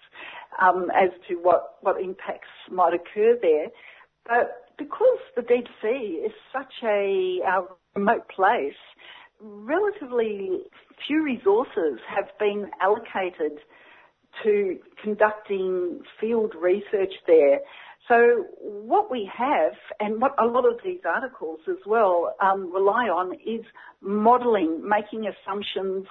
um, 0.61 0.91
as 0.95 1.11
to 1.29 1.35
what, 1.37 1.77
what 1.83 2.01
impacts 2.01 2.49
might 2.71 2.95
occur 2.95 3.39
there. 3.41 3.69
But 4.27 4.69
because 4.77 5.19
the 5.37 5.43
deep 5.43 5.67
sea 5.83 6.23
is 6.25 6.33
such 6.53 6.73
a 6.85 7.41
remote 7.95 8.29
place, 8.29 8.75
relatively 9.41 10.63
few 11.07 11.23
resources 11.23 11.99
have 12.09 12.27
been 12.39 12.71
allocated 12.81 13.59
to 14.43 14.79
conducting 15.03 16.01
field 16.21 16.55
research 16.61 17.13
there. 17.27 17.61
So 18.09 18.47
what 18.61 19.11
we 19.11 19.31
have, 19.37 19.75
and 20.01 20.21
what 20.21 20.35
a 20.43 20.47
lot 20.47 20.65
of 20.65 20.79
these 20.83 21.01
articles 21.05 21.61
as 21.69 21.77
well 21.87 22.35
um, 22.41 22.73
rely 22.73 23.05
on, 23.05 23.35
is 23.35 23.65
modelling, 24.01 24.83
making 24.89 25.27
assumptions, 25.27 26.07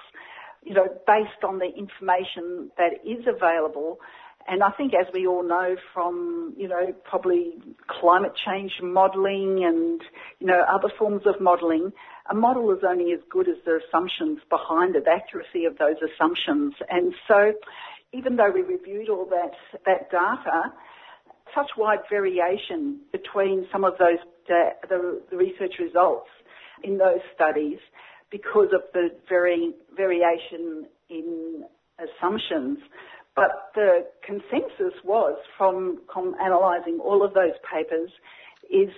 you 0.62 0.74
know, 0.74 0.86
based 1.06 1.42
on 1.42 1.58
the 1.58 1.66
information 1.66 2.70
that 2.78 3.04
is 3.04 3.26
available. 3.26 3.98
And 4.46 4.62
I 4.62 4.70
think, 4.70 4.94
as 4.94 5.12
we 5.12 5.26
all 5.26 5.42
know 5.42 5.76
from, 5.92 6.54
you 6.56 6.68
know, 6.68 6.94
probably 7.04 7.58
climate 7.88 8.32
change 8.46 8.72
modelling 8.80 9.64
and, 9.64 10.00
you 10.38 10.46
know, 10.46 10.64
other 10.72 10.90
forms 10.96 11.22
of 11.26 11.40
modelling, 11.40 11.92
a 12.30 12.34
model 12.34 12.70
is 12.72 12.78
only 12.88 13.12
as 13.12 13.20
good 13.28 13.48
as 13.48 13.56
the 13.64 13.80
assumptions 13.86 14.38
behind 14.48 14.94
it, 14.94 15.04
the 15.04 15.10
accuracy 15.10 15.64
of 15.64 15.78
those 15.78 15.96
assumptions. 16.00 16.74
And 16.88 17.12
so, 17.26 17.52
even 18.12 18.36
though 18.36 18.50
we 18.50 18.62
reviewed 18.62 19.08
all 19.10 19.26
that 19.26 19.52
that 19.84 20.10
data, 20.10 20.72
such 21.54 21.70
wide 21.76 22.00
variation 22.10 23.00
between 23.12 23.66
some 23.72 23.84
of 23.84 23.94
those 23.98 24.18
the, 24.48 25.20
the 25.30 25.36
research 25.36 25.74
results 25.78 26.28
in 26.82 26.98
those 26.98 27.20
studies 27.34 27.78
because 28.30 28.68
of 28.74 28.82
the 28.92 29.08
very 29.28 29.72
variation 29.96 30.86
in 31.10 31.64
assumptions. 31.98 32.78
But 33.34 33.70
the 33.74 34.06
consensus 34.26 34.98
was 35.04 35.38
from, 35.56 36.00
from 36.12 36.34
analysing 36.40 36.98
all 37.02 37.24
of 37.24 37.34
those 37.34 37.52
papers 37.70 38.10
is 38.70 38.90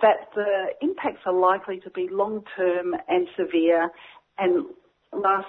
that 0.00 0.30
the 0.34 0.68
impacts 0.80 1.20
are 1.26 1.32
likely 1.32 1.80
to 1.80 1.90
be 1.90 2.08
long 2.10 2.42
term 2.56 2.94
and 3.08 3.26
severe 3.36 3.90
and 4.38 4.66
last 5.12 5.48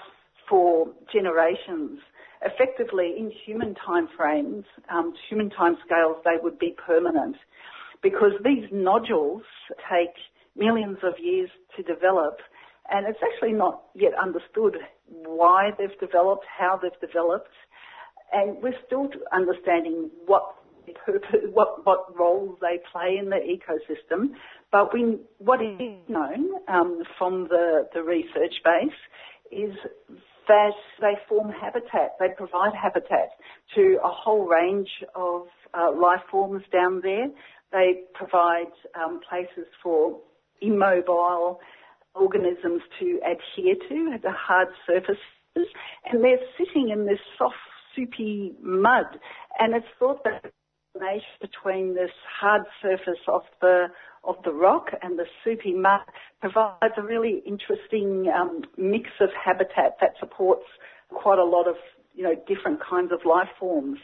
for 0.50 0.88
generations. 1.14 2.00
Effectively, 2.44 3.14
in 3.18 3.32
human 3.46 3.76
timeframes, 3.88 4.64
um, 4.90 5.14
human 5.30 5.50
timescales, 5.50 6.24
they 6.24 6.38
would 6.42 6.58
be 6.58 6.76
permanent 6.86 7.36
because 8.02 8.32
these 8.44 8.66
nodules 8.72 9.44
take 9.90 10.14
millions 10.56 10.98
of 11.04 11.14
years 11.20 11.50
to 11.78 11.84
develop 11.84 12.40
and 12.92 13.08
it's 13.08 13.20
actually 13.24 13.54
not 13.54 13.84
yet 13.96 14.12
understood 14.22 14.78
why 15.08 15.72
they've 15.78 15.98
developed, 16.00 16.46
how 16.46 16.80
they've 16.82 17.00
developed, 17.00 17.52
and 18.34 18.62
we're 18.62 18.76
still 18.86 19.10
understanding 19.32 20.10
what 20.26 20.56
purpose, 21.06 21.48
what 21.54 21.86
what 21.86 22.18
roles 22.20 22.58
they 22.60 22.80
play 22.92 23.18
in 23.18 23.30
the 23.30 23.38
ecosystem. 23.38 24.32
But 24.72 24.94
we, 24.94 25.18
what 25.38 25.62
is 25.62 25.98
known 26.08 26.52
um, 26.68 27.04
from 27.18 27.48
the 27.50 27.88
the 27.94 28.04
research 28.04 28.56
base 28.64 28.92
is 29.52 29.76
they 30.48 31.14
form 31.28 31.52
habitat. 31.52 32.16
They 32.20 32.30
provide 32.36 32.74
habitat 32.74 33.30
to 33.76 33.98
a 34.04 34.10
whole 34.10 34.48
range 34.48 34.90
of 35.16 35.44
uh, 35.74 35.92
life 35.92 36.22
forms 36.30 36.64
down 36.72 37.02
there. 37.02 37.28
They 37.72 38.02
provide 38.14 38.72
um, 39.02 39.22
places 39.28 39.68
for 39.82 40.20
immobile 40.62 41.60
organisms 42.14 42.82
to 43.00 43.20
adhere 43.24 43.76
to, 43.88 44.18
the 44.22 44.32
hard 44.32 44.68
surfaces, 44.86 45.18
and 46.06 46.24
they're 46.24 46.38
sitting 46.58 46.90
in 46.90 47.06
this 47.06 47.20
soft 47.38 47.56
soupy 47.96 48.54
mud. 48.62 49.06
And 49.60 49.74
it's 49.76 49.86
thought 49.98 50.24
that 50.24 50.52
the 50.94 51.20
between 51.40 51.96
this 51.96 52.12
hard 52.40 52.64
surface 52.82 53.22
of 53.28 53.42
the 53.62 53.88
of 54.24 54.36
the 54.44 54.52
rock 54.52 54.88
and 55.02 55.18
the 55.18 55.26
soupy 55.44 55.74
mud 55.74 56.02
provides 56.40 56.94
a 56.98 57.02
really 57.02 57.42
interesting 57.46 58.32
um, 58.34 58.64
mix 58.78 59.10
of 59.20 59.30
habitat 59.34 59.98
that 60.00 60.12
supports 60.20 60.66
quite 61.10 61.40
a 61.40 61.44
lot 61.44 61.68
of 61.68 61.76
you 62.14 62.24
know 62.24 62.36
different 62.48 62.80
kinds 62.88 63.12
of 63.12 63.20
life 63.26 63.50
forms, 63.60 64.00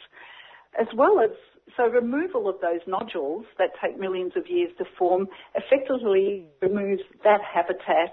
as 0.80 0.86
well 0.96 1.20
as 1.20 1.30
so 1.76 1.84
removal 1.84 2.48
of 2.48 2.56
those 2.60 2.80
nodules 2.86 3.44
that 3.58 3.70
take 3.82 3.98
millions 3.98 4.32
of 4.36 4.48
years 4.48 4.70
to 4.78 4.84
form 4.98 5.28
effectively 5.54 6.46
removes 6.62 7.02
that 7.24 7.40
habitat 7.42 8.12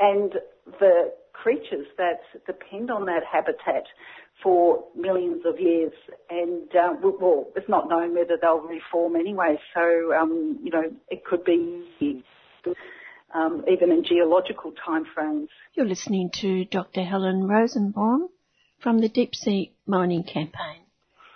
and 0.00 0.34
the 0.80 1.12
creatures 1.32 1.86
that 1.96 2.20
depend 2.46 2.90
on 2.90 3.06
that 3.06 3.22
habitat 3.30 3.84
for 4.42 4.84
millions 4.94 5.42
of 5.44 5.58
years, 5.58 5.92
and 6.30 6.68
uh, 6.74 6.94
well, 7.02 7.48
it's 7.56 7.68
not 7.68 7.88
known 7.88 8.14
whether 8.14 8.38
they'll 8.40 8.60
reform 8.60 9.16
anyway. 9.16 9.58
So 9.74 10.12
um, 10.14 10.58
you 10.62 10.70
know, 10.70 10.84
it 11.08 11.24
could 11.24 11.44
be 11.44 11.84
um, 13.34 13.64
even 13.70 13.90
in 13.90 14.04
geological 14.04 14.72
timeframes. 14.72 15.48
You're 15.74 15.86
listening 15.86 16.30
to 16.40 16.64
Dr. 16.66 17.02
Helen 17.02 17.48
Rosenbaum 17.48 18.28
from 18.80 19.00
the 19.00 19.08
Deep 19.08 19.34
Sea 19.34 19.72
Mining 19.86 20.22
Campaign, 20.22 20.82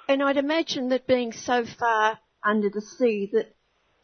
and 0.08 0.22
I'd 0.22 0.36
imagine 0.36 0.90
that 0.90 1.06
being 1.06 1.32
so 1.32 1.64
far 1.64 2.18
under 2.44 2.70
the 2.70 2.82
sea, 2.82 3.30
that 3.32 3.54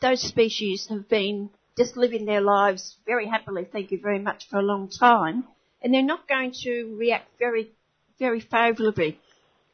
those 0.01 0.21
species 0.21 0.87
have 0.91 1.09
been 1.09 1.51
just 1.77 1.97
living 1.97 2.25
their 2.25 2.41
lives 2.41 2.97
very 3.07 3.27
happily. 3.29 3.67
Thank 3.71 3.93
you 3.93 4.01
very 4.01 4.19
much 4.19 4.49
for 4.49 4.59
a 4.59 4.63
long 4.63 4.91
time, 4.91 5.45
and 5.83 5.95
they're 5.95 6.03
not 6.03 6.29
going 6.29 6.53
to 6.65 6.97
react 6.99 7.29
very 7.39 7.71
very 8.19 8.41
favourably 8.41 9.19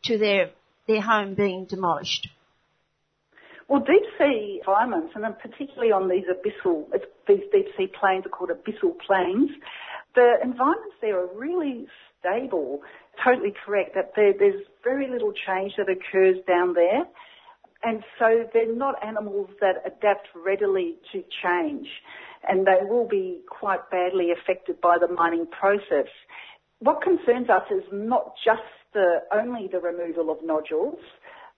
to 0.05 0.19
their 0.19 0.51
their 0.87 1.01
home 1.01 1.35
being 1.35 1.65
demolished. 1.65 2.29
Well, 3.69 3.81
deep 3.81 4.03
sea 4.19 4.61
environments, 4.61 5.13
and 5.15 5.25
then 5.25 5.35
particularly 5.41 5.91
on 5.91 6.09
these 6.09 6.25
abyssal, 6.25 6.85
these 7.27 7.41
deep 7.51 7.67
sea 7.77 7.87
plains 7.87 8.27
are 8.27 8.29
called 8.29 8.51
abyssal 8.51 8.99
plains, 8.99 9.51
the 10.15 10.35
environments 10.43 10.97
there 11.01 11.19
are 11.19 11.29
really 11.35 11.87
stable. 12.21 12.83
Totally 13.23 13.53
correct 13.65 13.95
that 13.95 14.13
there, 14.17 14.33
there's 14.39 14.63
very 14.83 15.09
little 15.09 15.33
change 15.33 15.73
that 15.77 15.89
occurs 15.89 16.37
down 16.47 16.75
there. 16.75 17.05
And 17.83 18.03
so 18.19 18.49
they're 18.53 18.75
not 18.75 18.95
animals 19.05 19.51
that 19.61 19.83
adapt 19.85 20.29
readily 20.35 20.95
to 21.13 21.23
change. 21.43 21.87
And 22.49 22.67
they 22.67 22.79
will 22.83 23.07
be 23.07 23.41
quite 23.49 23.91
badly 23.91 24.31
affected 24.31 24.81
by 24.81 24.99
the 24.99 25.09
mining 25.09 25.47
process 25.47 26.09
what 26.81 27.03
concerns 27.03 27.49
us 27.49 27.65
is 27.71 27.85
not 27.93 28.35
just 28.45 28.63
the, 28.93 29.21
only 29.33 29.69
the 29.71 29.81
removal 29.81 30.31
of 30.31 30.39
nodules, 30.45 30.99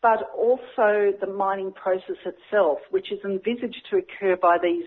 but 0.03 0.31
also 0.37 1.13
the 1.21 1.27
mining 1.27 1.73
process 1.73 2.17
itself, 2.25 2.79
which 2.91 3.11
is 3.11 3.19
envisaged 3.25 3.87
to 3.91 3.99
occur 3.99 4.37
by 4.41 4.59
these 4.63 4.85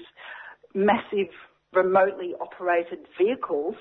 massive 0.73 1.33
remotely 1.73 2.33
operated 2.41 2.99
vehicles 3.17 3.75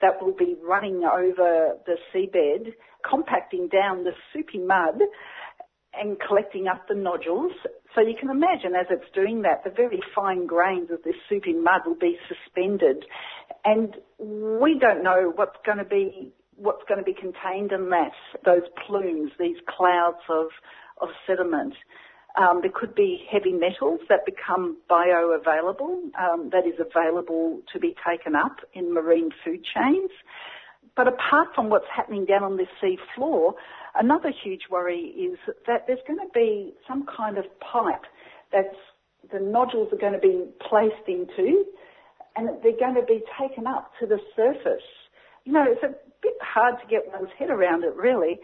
that 0.00 0.20
will 0.20 0.34
be 0.34 0.56
running 0.62 1.02
over 1.04 1.74
the 1.86 1.96
seabed, 2.12 2.72
compacting 3.08 3.68
down 3.68 4.04
the 4.04 4.12
soupy 4.32 4.58
mud 4.58 5.00
and 5.94 6.18
collecting 6.20 6.66
up 6.68 6.88
the 6.88 6.94
nodules. 6.94 7.52
So 7.94 8.00
you 8.00 8.14
can 8.18 8.30
imagine 8.30 8.74
as 8.74 8.86
it's 8.90 9.10
doing 9.14 9.42
that, 9.42 9.64
the 9.64 9.70
very 9.70 10.00
fine 10.14 10.46
grains 10.46 10.90
of 10.90 11.02
this 11.02 11.16
soupy 11.28 11.52
mud 11.52 11.82
will 11.86 11.94
be 11.94 12.18
suspended 12.28 13.04
and 13.64 13.96
we 14.18 14.78
don't 14.78 15.02
know 15.02 15.32
what's 15.34 15.56
going 15.64 15.78
to 15.78 15.84
be 15.84 16.32
what's 16.56 16.82
going 16.86 16.98
to 16.98 17.04
be 17.04 17.14
contained 17.14 17.72
in 17.72 17.90
that 17.90 18.12
those 18.44 18.62
plumes, 18.86 19.32
these 19.38 19.56
clouds 19.68 20.22
of 20.28 20.48
of 21.00 21.08
sediment. 21.26 21.74
Um, 22.40 22.60
there 22.62 22.70
could 22.74 22.94
be 22.94 23.26
heavy 23.30 23.52
metals 23.52 24.00
that 24.08 24.24
become 24.24 24.78
bioavailable, 24.90 26.14
um, 26.18 26.48
that 26.50 26.66
is 26.66 26.80
available 26.80 27.60
to 27.72 27.78
be 27.78 27.94
taken 28.08 28.34
up 28.34 28.56
in 28.72 28.94
marine 28.94 29.30
food 29.44 29.60
chains. 29.64 30.10
But 30.96 31.08
apart 31.08 31.48
from 31.54 31.68
what's 31.68 31.86
happening 31.94 32.24
down 32.24 32.42
on 32.42 32.56
this 32.56 32.68
sea 32.80 32.98
floor, 33.14 33.54
another 33.94 34.32
huge 34.42 34.62
worry 34.70 35.00
is 35.00 35.38
that 35.66 35.86
there's 35.86 36.00
going 36.06 36.20
to 36.20 36.32
be 36.34 36.74
some 36.86 37.04
kind 37.06 37.38
of 37.38 37.44
pipe 37.60 38.04
that 38.52 38.72
the 39.32 39.40
nodules 39.40 39.88
are 39.92 39.98
going 39.98 40.12
to 40.12 40.18
be 40.18 40.44
placed 40.68 41.08
into 41.08 41.64
and 42.36 42.48
they're 42.62 42.78
going 42.78 42.94
to 42.94 43.06
be 43.06 43.22
taken 43.40 43.66
up 43.66 43.90
to 44.00 44.06
the 44.06 44.18
surface. 44.34 44.82
You 45.44 45.52
know, 45.52 45.64
it's 45.68 45.82
a 45.82 45.94
bit 46.22 46.34
hard 46.40 46.76
to 46.80 46.86
get 46.88 47.02
one's 47.12 47.30
head 47.38 47.50
around 47.50 47.84
it 47.84 47.94
really. 47.94 48.40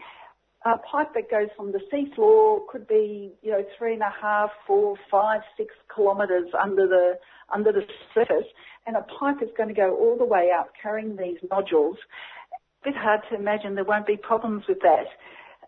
A 0.65 0.77
pipe 0.77 1.13
that 1.15 1.31
goes 1.31 1.47
from 1.55 1.71
the 1.71 1.79
seafloor 1.91 2.67
could 2.67 2.85
be, 2.85 3.31
you 3.41 3.51
know, 3.51 3.63
three 3.77 3.93
and 3.93 4.01
a 4.01 4.11
half, 4.21 4.49
four, 4.67 4.95
five, 5.09 5.39
six 5.55 5.73
kilometres 5.93 6.49
under 6.61 6.85
the 6.85 7.13
under 7.51 7.71
the 7.71 7.81
surface, 8.13 8.45
and 8.85 8.97
a 8.97 9.05
pipe 9.19 9.37
is 9.41 9.49
going 9.55 9.69
to 9.69 9.75
go 9.75 9.95
all 9.95 10.17
the 10.17 10.25
way 10.25 10.51
up 10.51 10.71
carrying 10.79 11.15
these 11.15 11.37
nodules. 11.49 11.95
A 12.83 12.89
bit 12.89 12.95
hard 12.95 13.21
to 13.29 13.35
imagine 13.35 13.75
there 13.75 13.85
won't 13.85 14.05
be 14.05 14.17
problems 14.17 14.63
with 14.67 14.79
that. 14.81 15.05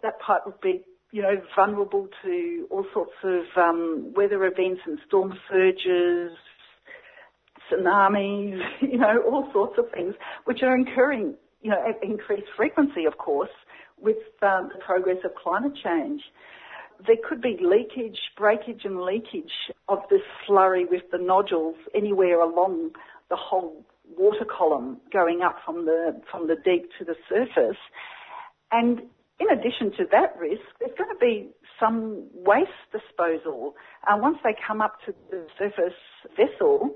That 0.03 0.19
pipe 0.19 0.41
would 0.45 0.59
be, 0.61 0.81
you 1.11 1.21
know, 1.21 1.41
vulnerable 1.55 2.07
to 2.23 2.67
all 2.69 2.85
sorts 2.93 3.13
of 3.23 3.43
um, 3.55 4.13
weather 4.15 4.45
events 4.45 4.81
and 4.85 4.99
storm 5.07 5.33
surges, 5.49 6.31
tsunamis, 7.71 8.59
you 8.81 8.97
know, 8.97 9.21
all 9.29 9.49
sorts 9.53 9.75
of 9.77 9.85
things, 9.93 10.15
which 10.45 10.63
are 10.63 10.75
incurring, 10.75 11.35
you 11.61 11.71
know, 11.71 11.83
at 11.87 12.03
increased 12.03 12.47
frequency, 12.55 13.05
of 13.05 13.17
course, 13.17 13.49
with 13.99 14.17
um, 14.41 14.69
the 14.73 14.79
progress 14.83 15.17
of 15.23 15.31
climate 15.35 15.73
change. 15.83 16.21
There 17.05 17.17
could 17.27 17.41
be 17.41 17.57
leakage, 17.61 18.17
breakage 18.37 18.81
and 18.83 19.01
leakage 19.01 19.51
of 19.89 19.99
this 20.09 20.21
slurry 20.47 20.89
with 20.89 21.01
the 21.11 21.17
nodules 21.17 21.75
anywhere 21.95 22.39
along 22.41 22.91
the 23.29 23.35
whole 23.35 23.83
water 24.17 24.45
column 24.45 24.97
going 25.11 25.41
up 25.41 25.57
from 25.65 25.85
the, 25.85 26.21
from 26.29 26.47
the 26.47 26.55
deep 26.63 26.89
to 26.99 27.05
the 27.05 27.15
surface. 27.27 27.77
And 28.71 29.01
in 29.41 29.57
addition 29.57 29.91
to 29.97 30.05
that 30.11 30.37
risk, 30.39 30.61
there's 30.79 30.95
going 30.97 31.09
to 31.09 31.19
be 31.19 31.49
some 31.79 32.27
waste 32.33 32.69
disposal. 32.91 33.73
Uh, 34.07 34.17
once 34.17 34.37
they 34.43 34.55
come 34.67 34.81
up 34.81 34.97
to 35.05 35.13
the 35.31 35.47
surface 35.57 35.97
vessel, 36.37 36.91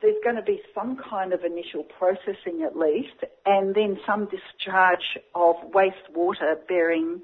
there's 0.00 0.16
going 0.22 0.36
to 0.36 0.42
be 0.42 0.60
some 0.74 0.96
kind 1.10 1.32
of 1.32 1.40
initial 1.44 1.84
processing 1.98 2.62
at 2.64 2.76
least, 2.76 3.24
and 3.46 3.74
then 3.74 3.98
some 4.06 4.28
discharge 4.28 5.18
of 5.34 5.56
wastewater 5.74 6.54
bearing 6.68 7.20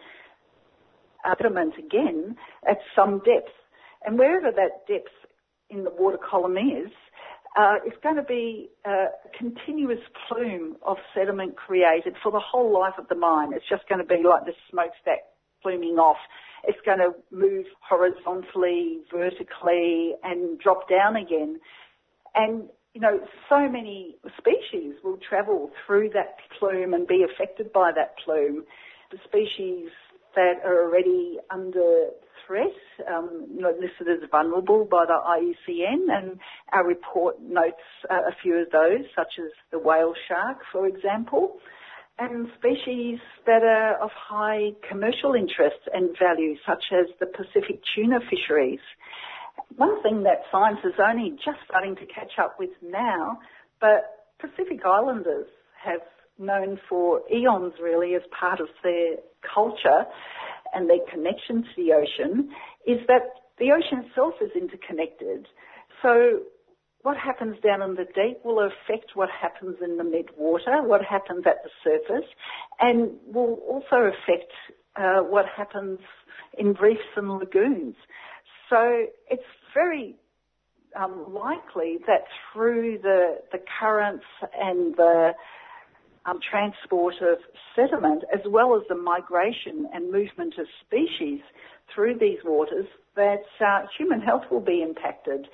sediment 1.25 1.75
again 1.79 2.37
at 2.69 2.79
some 2.97 3.19
depth. 3.19 3.53
And 4.05 4.19
wherever 4.19 4.51
that 4.51 4.87
depth 4.89 5.13
in 5.71 5.85
the 5.85 5.91
water 5.91 6.19
column 6.19 6.57
is, 6.57 6.91
uh, 7.57 7.77
it's 7.85 7.97
going 8.03 8.17
to 8.17 8.23
be 8.23 8.71
a 8.85 9.07
continuous 9.37 10.01
plume 10.27 10.77
of 10.87 10.97
sediment 11.15 11.57
created 11.57 12.15
for 12.23 12.31
the 12.31 12.41
whole 12.41 12.73
life 12.73 12.95
of 12.99 13.09
the 13.09 13.15
mine. 13.15 13.53
It's 13.53 13.69
just 13.69 13.89
going 13.89 14.01
to 14.01 14.07
be 14.07 14.23
like 14.23 14.45
the 14.45 14.53
smokestack 14.71 15.21
pluming 15.63 15.97
off. 15.99 16.19
It's 16.65 16.79
going 16.85 16.99
to 16.99 17.13
move 17.31 17.67
horizontally, 17.81 18.99
vertically, 19.13 20.15
and 20.23 20.59
drop 20.59 20.89
down 20.89 21.17
again. 21.17 21.59
And, 22.35 22.65
you 22.95 23.01
know, 23.01 23.21
so 23.49 23.69
many 23.69 24.17
species 24.37 24.95
will 25.03 25.19
travel 25.29 25.71
through 25.87 26.11
that 26.15 26.37
plume 26.59 26.95
and 26.95 27.07
be 27.07 27.25
affected 27.25 27.73
by 27.73 27.93
that 27.95 28.15
plume. 28.25 28.65
The 29.11 29.19
species 29.25 29.91
that 30.35 30.61
are 30.65 30.83
already 30.83 31.39
under 31.51 32.11
threat, 32.49 32.73
um, 33.07 33.47
listed 33.61 34.09
as 34.09 34.29
vulnerable 34.31 34.85
by 34.91 35.05
the 35.07 35.19
IUCN, 35.29 36.09
and 36.11 36.41
our 36.73 36.85
report 36.85 37.41
notes 37.41 37.77
uh, 38.11 38.15
a 38.15 38.33
few 38.43 38.57
of 38.57 38.71
those, 38.73 39.05
such 39.15 39.35
as 39.39 39.53
the 39.71 39.79
whale 39.79 40.15
shark, 40.27 40.59
for 40.73 40.87
example, 40.87 41.59
and 42.19 42.49
species 42.59 43.19
that 43.47 43.63
are 43.63 44.03
of 44.03 44.11
high 44.11 44.71
commercial 44.89 45.35
interest 45.35 45.79
and 45.93 46.17
value, 46.19 46.57
such 46.67 46.85
as 46.93 47.07
the 47.21 47.27
Pacific 47.27 47.81
tuna 47.95 48.19
fisheries. 48.29 48.81
One 49.77 50.03
thing 50.03 50.25
that 50.25 50.43
science 50.51 50.81
is 50.83 50.95
only 50.99 51.37
just 51.45 51.59
starting 51.69 51.95
to 51.97 52.07
catch 52.07 52.33
up 52.41 52.57
with 52.59 52.71
now, 52.83 53.39
but 53.81 54.27
Pacific 54.41 54.81
Islanders 54.85 55.47
have 55.85 56.01
known 56.39 56.79
for 56.89 57.21
eons 57.33 57.75
really 57.83 58.15
as 58.15 58.23
part 58.39 58.61
of 58.61 58.69
their 58.83 59.17
culture 59.55 60.07
and 60.75 60.89
their 60.89 61.05
connection 61.11 61.63
to 61.63 61.69
the 61.77 61.93
ocean 61.93 62.51
is 62.87 62.99
that 63.09 63.23
the 63.59 63.73
ocean 63.73 64.05
itself 64.07 64.35
is 64.41 64.51
interconnected. 64.55 65.47
So 66.03 66.41
what 67.03 67.17
happens 67.17 67.57
down 67.63 67.83
in 67.83 67.95
the 67.95 68.05
deep 68.05 68.39
will 68.45 68.61
affect 68.61 69.13
what 69.15 69.29
happens 69.31 69.77
in 69.83 69.97
the 69.97 70.05
mid-water, 70.05 70.83
what 70.83 71.05
happens 71.05 71.45
at 71.47 71.63
the 71.63 71.71
surface, 71.83 72.29
and 72.81 73.11
will 73.27 73.59
also 73.69 74.11
affect 74.13 74.53
uh, 74.97 75.21
what 75.21 75.47
happens 75.57 75.99
in 76.57 76.75
reefs 76.75 77.01
and 77.17 77.39
lagoons. 77.39 77.95
So 78.69 79.07
it's 79.31 79.43
very 79.75 80.17
um, 80.99 81.27
likely 81.33 81.99
that 82.07 82.25
through 82.53 82.99
the, 83.03 83.39
the 83.53 83.59
currents 83.81 84.25
and 84.59 84.97
the 84.97 85.33
um, 86.29 86.39
transport 86.51 87.15
of 87.21 87.39
sediment, 87.75 88.25
as 88.33 88.41
well 88.47 88.77
as 88.77 88.83
the 88.89 88.95
migration 88.95 89.87
and 89.93 90.11
movement 90.11 90.55
of 90.59 90.67
species 90.85 91.41
through 91.95 92.19
these 92.19 92.39
waters, 92.45 92.87
that 93.17 93.45
uh, 93.61 93.87
human 93.97 94.21
health 94.21 94.43
will 94.51 94.61
be 94.61 94.83
impacted, 94.83 95.49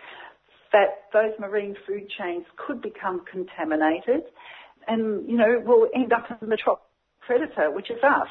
that 0.72 1.04
those 1.12 1.32
marine 1.38 1.76
food 1.86 2.08
chains 2.18 2.44
could 2.56 2.82
become 2.82 3.24
contaminated, 3.30 4.22
and 4.88 5.28
you 5.28 5.36
know 5.36 5.62
will 5.64 5.88
end 5.94 6.12
up 6.12 6.26
in 6.42 6.48
the 6.48 6.58
top 6.62 6.90
predator, 7.26 7.70
which 7.70 7.90
is 7.90 7.98
us. 8.02 8.28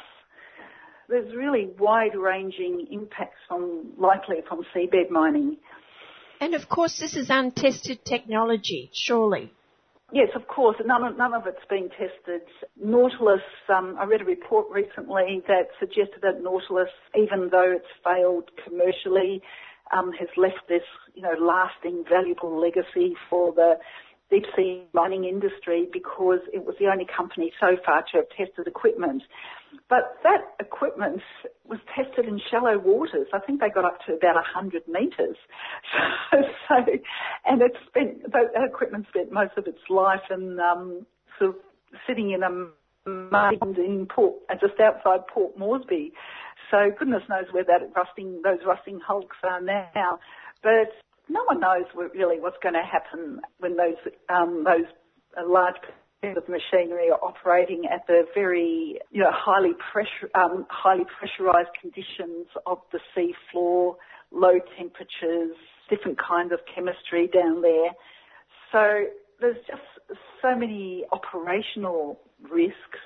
There's 1.08 1.34
really 1.36 1.68
wide-ranging 1.78 2.88
impacts 2.90 3.38
from 3.48 3.92
likely 3.98 4.36
from 4.48 4.62
seabed 4.74 5.10
mining. 5.10 5.58
And 6.40 6.54
of 6.54 6.68
course, 6.68 6.98
this 6.98 7.14
is 7.14 7.28
untested 7.28 8.04
technology, 8.04 8.90
surely. 8.92 9.52
Yes, 10.12 10.28
of 10.36 10.46
course. 10.48 10.76
None 10.84 11.02
of, 11.02 11.16
none 11.16 11.34
of 11.34 11.46
it's 11.46 11.64
been 11.68 11.88
tested. 11.90 12.42
Nautilus, 12.80 13.40
um, 13.68 13.96
I 13.98 14.04
read 14.04 14.20
a 14.20 14.24
report 14.24 14.66
recently 14.70 15.42
that 15.48 15.68
suggested 15.80 16.20
that 16.22 16.42
Nautilus, 16.42 16.90
even 17.16 17.48
though 17.50 17.72
it's 17.76 17.86
failed 18.04 18.50
commercially, 18.64 19.42
um, 19.92 20.12
has 20.12 20.28
left 20.36 20.68
this, 20.68 20.82
you 21.14 21.22
know, 21.22 21.34
lasting, 21.40 22.04
valuable 22.08 22.58
legacy 22.60 23.14
for 23.28 23.52
the 23.52 23.74
deep 24.30 24.44
sea 24.56 24.84
mining 24.92 25.24
industry 25.24 25.88
because 25.92 26.40
it 26.52 26.64
was 26.64 26.74
the 26.80 26.86
only 26.86 27.06
company 27.06 27.52
so 27.60 27.76
far 27.84 28.02
to 28.02 28.18
have 28.18 28.28
tested 28.30 28.66
equipment. 28.66 29.22
But 29.88 30.16
that 30.22 30.54
equipment 30.60 31.20
was 31.64 31.78
tested 31.94 32.26
in 32.26 32.40
shallow 32.50 32.78
waters. 32.78 33.28
I 33.32 33.38
think 33.40 33.60
they 33.60 33.68
got 33.68 33.84
up 33.84 33.98
to 34.06 34.14
about 34.14 34.34
100 34.36 34.82
metres. 34.88 35.36
So, 36.30 36.38
so, 36.68 36.74
and 37.44 37.62
it's 37.62 37.76
spent, 37.86 38.32
that 38.32 38.50
equipment 38.56 39.06
spent 39.08 39.30
most 39.30 39.52
of 39.56 39.66
its 39.66 39.78
life 39.88 40.22
in 40.30 40.58
um, 40.58 41.06
sort 41.38 41.50
of 41.50 41.56
sitting 42.08 42.32
in 42.32 42.42
a 42.42 42.50
mud 43.08 43.78
in 43.78 44.06
Port, 44.06 44.34
just 44.60 44.80
outside 44.80 45.26
Port 45.32 45.56
Moresby. 45.56 46.12
So 46.70 46.90
goodness 46.98 47.22
knows 47.28 47.44
where 47.52 47.64
that 47.64 47.92
rusting, 47.94 48.40
those 48.42 48.58
rusting 48.66 48.98
hulks 49.06 49.36
are 49.44 49.60
now. 49.60 50.18
But 50.62 50.90
no 51.28 51.44
one 51.44 51.60
knows 51.60 51.84
really 52.14 52.40
what's 52.40 52.56
going 52.62 52.74
to 52.74 52.82
happen 52.82 53.40
when 53.58 53.76
those 53.76 53.96
um, 54.28 54.64
those 54.64 54.86
large 55.46 55.76
pieces 56.20 56.36
of 56.36 56.48
machinery 56.48 57.10
are 57.10 57.20
operating 57.22 57.84
at 57.92 58.06
the 58.06 58.22
very 58.34 58.98
you 59.10 59.20
know 59.22 59.30
highly 59.32 59.72
pressure 59.92 60.30
um, 60.34 60.66
highly 60.68 61.04
pressurized 61.18 61.70
conditions 61.80 62.46
of 62.66 62.78
the 62.92 62.98
sea 63.14 63.34
floor, 63.50 63.96
low 64.30 64.58
temperatures, 64.76 65.56
different 65.88 66.18
kinds 66.18 66.52
of 66.52 66.60
chemistry 66.74 67.28
down 67.32 67.62
there. 67.62 67.90
So 68.72 69.04
there's 69.40 69.56
just 69.66 69.82
so 70.42 70.56
many 70.56 71.04
operational 71.12 72.20
risks, 72.50 73.02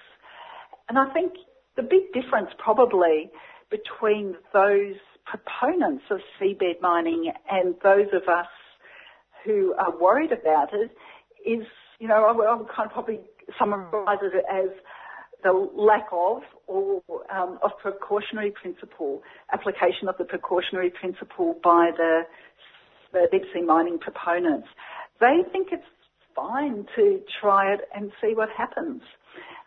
and 0.88 0.98
I 0.98 1.12
think 1.12 1.32
the 1.76 1.82
big 1.82 2.12
difference 2.12 2.48
probably 2.58 3.30
between 3.70 4.34
those 4.52 4.96
proponents 5.30 6.04
of 6.10 6.20
seabed 6.40 6.80
mining 6.80 7.32
and 7.50 7.74
those 7.82 8.08
of 8.12 8.22
us 8.28 8.46
who 9.44 9.74
are 9.78 9.96
worried 9.98 10.32
about 10.32 10.68
it 10.72 10.90
is, 11.46 11.66
you 11.98 12.08
know, 12.08 12.24
I 12.24 12.32
would, 12.32 12.68
kind 12.68 12.86
of 12.86 12.92
probably 12.92 13.20
summarise 13.58 14.18
it 14.22 14.44
as 14.50 14.70
the 15.42 15.52
lack 15.52 16.06
of 16.12 16.42
or 16.66 17.02
um, 17.32 17.58
of 17.62 17.70
precautionary 17.80 18.50
principle, 18.50 19.22
application 19.52 20.08
of 20.08 20.16
the 20.18 20.24
precautionary 20.24 20.90
principle 20.90 21.56
by 21.62 21.90
the, 21.96 22.22
the 23.12 23.28
deep 23.30 23.42
sea 23.54 23.62
mining 23.62 23.98
proponents. 23.98 24.68
They 25.20 25.42
think 25.52 25.68
it's 25.72 25.84
fine 26.34 26.86
to 26.96 27.20
try 27.40 27.72
it 27.72 27.80
and 27.94 28.10
see 28.20 28.32
what 28.34 28.48
happens. 28.56 29.02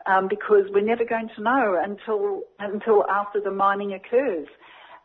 Um, 0.08 0.28
because 0.28 0.66
we're 0.72 0.82
never 0.82 1.06
going 1.06 1.30
to 1.36 1.44
know 1.44 1.80
until 1.80 2.42
until 2.58 3.06
after 3.08 3.40
the 3.40 3.52
mining 3.52 3.94
occurs. 3.94 4.48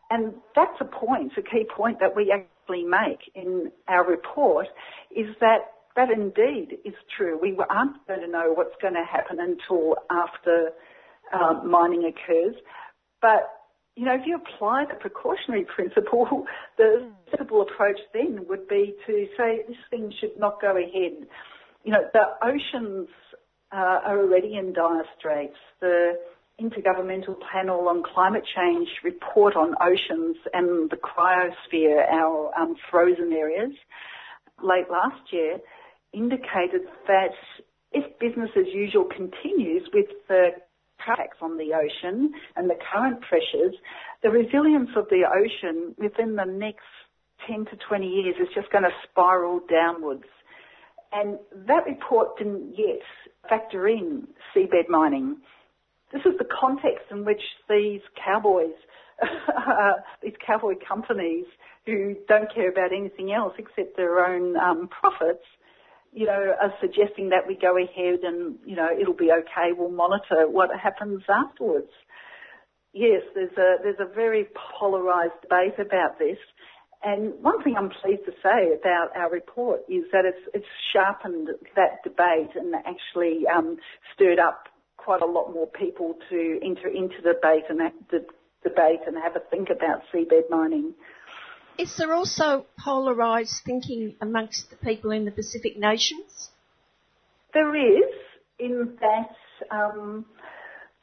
And 0.09 0.33
that's 0.55 0.79
a 0.79 0.85
point, 0.85 1.33
a 1.37 1.41
key 1.41 1.65
point 1.75 1.99
that 1.99 2.15
we 2.15 2.31
actually 2.31 2.83
make 2.83 3.19
in 3.35 3.71
our 3.87 4.07
report 4.07 4.67
is 5.15 5.27
that 5.41 5.71
that 5.95 6.09
indeed 6.11 6.77
is 6.85 6.93
true. 7.17 7.37
We 7.41 7.57
aren't 7.69 8.05
going 8.07 8.21
to 8.21 8.27
know 8.27 8.53
what's 8.53 8.75
going 8.81 8.93
to 8.93 9.03
happen 9.03 9.39
until 9.39 9.95
after 10.09 10.69
um, 11.33 11.69
mining 11.69 12.03
occurs. 12.05 12.55
But, 13.21 13.49
you 13.95 14.05
know, 14.05 14.13
if 14.13 14.21
you 14.25 14.37
apply 14.37 14.85
the 14.87 14.95
precautionary 14.95 15.65
principle, 15.65 16.45
the 16.77 17.11
sensible 17.31 17.63
approach 17.63 17.99
then 18.13 18.45
would 18.47 18.67
be 18.67 18.93
to 19.07 19.27
say 19.35 19.63
this 19.67 19.77
thing 19.89 20.13
should 20.19 20.39
not 20.39 20.61
go 20.61 20.77
ahead. 20.77 21.27
You 21.83 21.93
know, 21.93 22.03
the 22.13 22.23
oceans 22.43 23.09
uh, 23.73 23.99
are 24.05 24.19
already 24.19 24.55
in 24.55 24.73
dire 24.73 25.03
straits. 25.17 25.57
The 25.81 26.13
Intergovernmental 26.59 27.35
Panel 27.51 27.87
on 27.87 28.01
Climate 28.03 28.43
Change 28.55 28.87
report 29.03 29.55
on 29.55 29.75
oceans 29.81 30.37
and 30.53 30.89
the 30.89 30.97
cryosphere, 30.97 32.09
our 32.11 32.51
um, 32.59 32.75
frozen 32.89 33.31
areas, 33.31 33.71
late 34.63 34.89
last 34.89 35.31
year 35.31 35.59
indicated 36.13 36.81
that 37.07 37.33
if 37.91 38.17
business 38.19 38.49
as 38.57 38.65
usual 38.73 39.05
continues 39.05 39.87
with 39.93 40.07
the 40.27 40.49
attacks 40.99 41.37
on 41.41 41.57
the 41.57 41.73
ocean 41.73 42.31
and 42.55 42.69
the 42.69 42.75
current 42.91 43.21
pressures, 43.21 43.75
the 44.23 44.29
resilience 44.29 44.89
of 44.95 45.05
the 45.09 45.23
ocean 45.25 45.95
within 45.97 46.35
the 46.35 46.45
next 46.45 46.85
10 47.47 47.65
to 47.65 47.77
20 47.87 48.07
years 48.07 48.35
is 48.41 48.47
just 48.55 48.71
going 48.71 48.83
to 48.83 48.89
spiral 49.09 49.61
downwards. 49.69 50.25
And 51.13 51.37
that 51.67 51.85
report 51.85 52.37
didn't 52.37 52.73
yet 52.77 53.01
factor 53.47 53.87
in 53.87 54.27
seabed 54.55 54.89
mining. 54.89 55.37
This 56.11 56.21
is 56.25 56.37
the 56.37 56.45
context 56.45 57.05
in 57.11 57.25
which 57.25 57.41
these 57.69 58.01
cowboys, 58.23 58.75
these 60.23 60.35
cowboy 60.45 60.75
companies 60.87 61.45
who 61.85 62.15
don't 62.27 62.53
care 62.53 62.69
about 62.69 62.93
anything 62.93 63.33
else 63.33 63.53
except 63.57 63.97
their 63.97 64.25
own 64.25 64.55
um, 64.57 64.87
profits, 64.87 65.43
you 66.13 66.25
know, 66.25 66.55
are 66.61 66.73
suggesting 66.79 67.29
that 67.29 67.45
we 67.47 67.55
go 67.55 67.77
ahead 67.77 68.19
and, 68.23 68.55
you 68.65 68.75
know, 68.75 68.87
it'll 68.99 69.13
be 69.13 69.31
okay, 69.31 69.73
we'll 69.77 69.91
monitor 69.91 70.47
what 70.49 70.69
happens 70.79 71.23
afterwards. 71.29 71.91
Yes, 72.93 73.21
there's 73.35 73.55
a, 73.57 73.75
there's 73.83 73.99
a 73.99 74.13
very 74.13 74.47
polarised 74.79 75.41
debate 75.41 75.77
about 75.77 76.17
this. 76.17 76.37
And 77.03 77.33
one 77.41 77.61
thing 77.63 77.75
I'm 77.77 77.89
pleased 77.89 78.25
to 78.25 78.31
say 78.41 78.73
about 78.73 79.09
our 79.15 79.29
report 79.29 79.81
is 79.87 80.05
that 80.11 80.25
it's, 80.25 80.39
it's 80.53 80.65
sharpened 80.93 81.49
that 81.75 82.03
debate 82.03 82.55
and 82.55 82.73
actually 82.73 83.43
um, 83.45 83.77
stirred 84.15 84.39
up 84.39 84.67
quite 85.07 85.21
a 85.21 85.25
lot 85.25 85.53
more 85.53 85.67
people 85.67 86.15
to 86.29 86.59
enter 86.61 86.89
into 86.89 87.15
the 87.23 87.31
debate 87.31 87.63
and 87.69 87.79
the 88.11 88.25
debate 88.61 88.99
and 89.07 89.15
have 89.15 89.37
a 89.37 89.39
think 89.49 89.69
about 89.69 90.01
seabed 90.13 90.49
mining. 90.49 90.93
Is 91.77 91.95
there 91.97 92.13
also 92.13 92.65
polarised 92.77 93.61
thinking 93.65 94.17
amongst 94.19 94.69
the 94.69 94.75
people 94.75 95.11
in 95.11 95.23
the 95.23 95.31
Pacific 95.31 95.79
nations? 95.79 96.49
There 97.53 97.73
is, 97.73 98.13
in 98.59 98.97
that 98.99 99.35
um, 99.71 100.25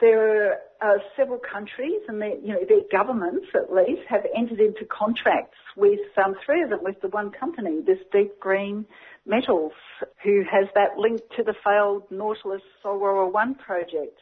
there 0.03 0.59
are 0.83 0.99
several 1.17 1.39
countries 1.39 2.03
and 2.07 2.21
their, 2.21 2.37
you 2.37 2.49
know, 2.49 2.65
their 2.69 2.85
governments 2.93 3.47
at 3.55 3.73
least 3.73 4.03
have 4.11 4.27
entered 4.37 4.61
into 4.61 4.85
contracts 4.85 5.57
with 5.79 6.01
um, 6.23 6.35
three 6.45 6.63
of 6.63 6.69
them 6.69 6.81
with 6.83 7.01
the 7.01 7.09
one 7.09 7.31
company, 7.31 7.81
this 7.87 8.01
Deep 8.13 8.39
Green 8.39 8.85
Metals, 9.27 9.72
who 10.22 10.43
has 10.51 10.68
that 10.75 10.99
link 10.99 11.20
to 11.37 11.43
the 11.43 11.55
failed 11.64 12.03
Nautilus 12.11 12.62
Solwara 12.85 13.33
1 13.33 13.55
project. 13.55 14.18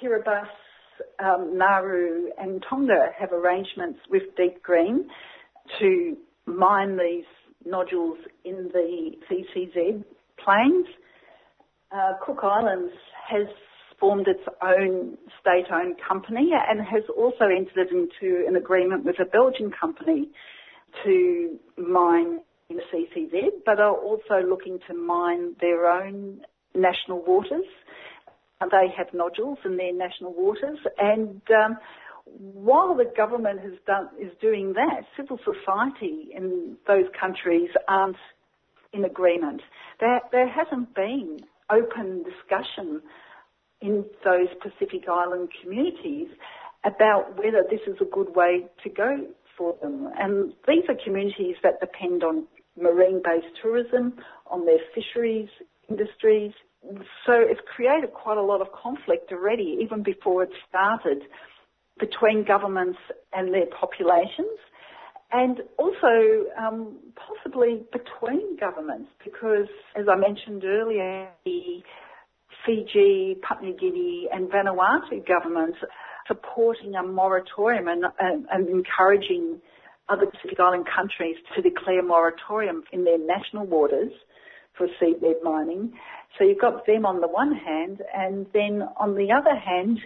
Kiribati, 0.00 0.48
um, 1.24 1.56
Nauru 1.56 2.28
and 2.38 2.64
Tonga 2.68 3.08
have 3.18 3.32
arrangements 3.32 4.00
with 4.10 4.22
Deep 4.36 4.62
Green 4.62 5.08
to 5.78 6.16
mine 6.46 6.98
these 6.98 7.24
nodules 7.64 8.18
in 8.44 8.70
the 8.72 9.12
CCZ 9.28 10.04
plains. 10.42 10.86
Uh, 11.90 12.12
Cook 12.24 12.40
Islands 12.42 12.92
has 13.28 13.46
formed 13.98 14.26
its 14.28 14.42
own 14.62 15.16
state-owned 15.40 15.96
company 16.06 16.50
and 16.52 16.80
has 16.80 17.02
also 17.16 17.44
entered 17.44 17.88
into 17.90 18.44
an 18.46 18.56
agreement 18.56 19.04
with 19.04 19.16
a 19.20 19.24
Belgian 19.24 19.70
company 19.70 20.28
to 21.04 21.58
mine 21.78 22.40
in 22.70 22.78
CCZ, 22.92 23.50
but 23.66 23.80
are 23.80 23.94
also 23.94 24.40
looking 24.46 24.78
to 24.88 24.94
mine 24.94 25.54
their 25.60 25.86
own 25.86 26.40
national 26.74 27.22
waters. 27.22 27.66
They 28.60 28.86
have 28.96 29.12
nodules 29.12 29.58
in 29.64 29.76
their 29.76 29.92
national 29.92 30.32
waters, 30.32 30.78
and 30.98 31.42
um, 31.50 31.76
while 32.24 32.94
the 32.94 33.04
government 33.16 33.60
done 33.86 34.08
is 34.18 34.32
doing 34.40 34.72
that, 34.72 35.02
civil 35.16 35.38
society 35.38 36.30
in 36.34 36.76
those 36.86 37.04
countries 37.18 37.68
aren't 37.88 38.16
in 38.94 39.04
agreement. 39.04 39.60
There, 40.00 40.20
there 40.32 40.48
hasn't 40.48 40.94
been 40.94 41.40
open 41.70 42.24
discussion 42.24 43.02
in 43.80 44.04
those 44.24 44.48
Pacific 44.62 45.08
Island 45.08 45.50
communities 45.62 46.28
about 46.84 47.36
whether 47.36 47.64
this 47.68 47.80
is 47.86 47.96
a 48.00 48.04
good 48.04 48.34
way 48.34 48.66
to 48.82 48.88
go 48.88 49.26
for 49.56 49.76
them. 49.82 50.10
And 50.18 50.52
these 50.66 50.84
are 50.88 50.96
communities 51.02 51.56
that 51.62 51.80
depend 51.80 52.22
on 52.24 52.46
marine-based 52.80 53.54
tourism, 53.62 54.14
on 54.46 54.66
their 54.66 54.78
fisheries 54.94 55.48
industries. 55.88 56.52
So 57.26 57.32
it's 57.32 57.60
created 57.74 58.12
quite 58.12 58.38
a 58.38 58.42
lot 58.42 58.60
of 58.60 58.68
conflict 58.72 59.32
already, 59.32 59.78
even 59.80 60.02
before 60.02 60.42
it 60.42 60.50
started, 60.68 61.22
between 61.98 62.44
governments 62.44 62.98
and 63.32 63.52
their 63.52 63.66
populations. 63.66 64.58
And 65.32 65.62
also, 65.78 66.44
um, 66.58 66.96
possibly 67.16 67.82
between 67.92 68.56
governments, 68.56 69.10
because 69.24 69.66
as 69.96 70.06
I 70.08 70.16
mentioned 70.16 70.64
earlier, 70.64 71.28
the 71.44 71.82
Fiji, 72.64 73.36
Papua 73.42 73.70
New 73.70 73.76
Guinea 73.76 74.28
and 74.32 74.48
Vanuatu 74.48 75.26
governments 75.26 75.78
supporting 76.28 76.94
a 76.94 77.02
moratorium 77.02 77.88
and, 77.88 78.04
and, 78.18 78.46
and 78.50 78.68
encouraging 78.68 79.60
other 80.08 80.26
Pacific 80.26 80.58
Island 80.60 80.86
countries 80.94 81.36
to 81.54 81.62
declare 81.62 82.02
moratorium 82.02 82.84
in 82.92 83.04
their 83.04 83.18
national 83.18 83.66
waters 83.66 84.12
for 84.76 84.86
seabed 85.00 85.42
mining. 85.42 85.92
So 86.38 86.44
you've 86.44 86.60
got 86.60 86.86
them 86.86 87.06
on 87.06 87.20
the 87.20 87.28
one 87.28 87.54
hand, 87.54 88.02
and 88.14 88.46
then 88.52 88.82
on 88.98 89.14
the 89.14 89.28
other 89.32 89.56
hand, 89.56 90.00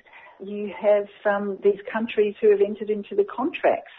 you 0.44 0.70
have 0.80 1.06
um, 1.24 1.58
these 1.64 1.80
countries 1.92 2.34
who 2.40 2.50
have 2.50 2.60
entered 2.60 2.90
into 2.90 3.14
the 3.14 3.24
contracts. 3.24 3.92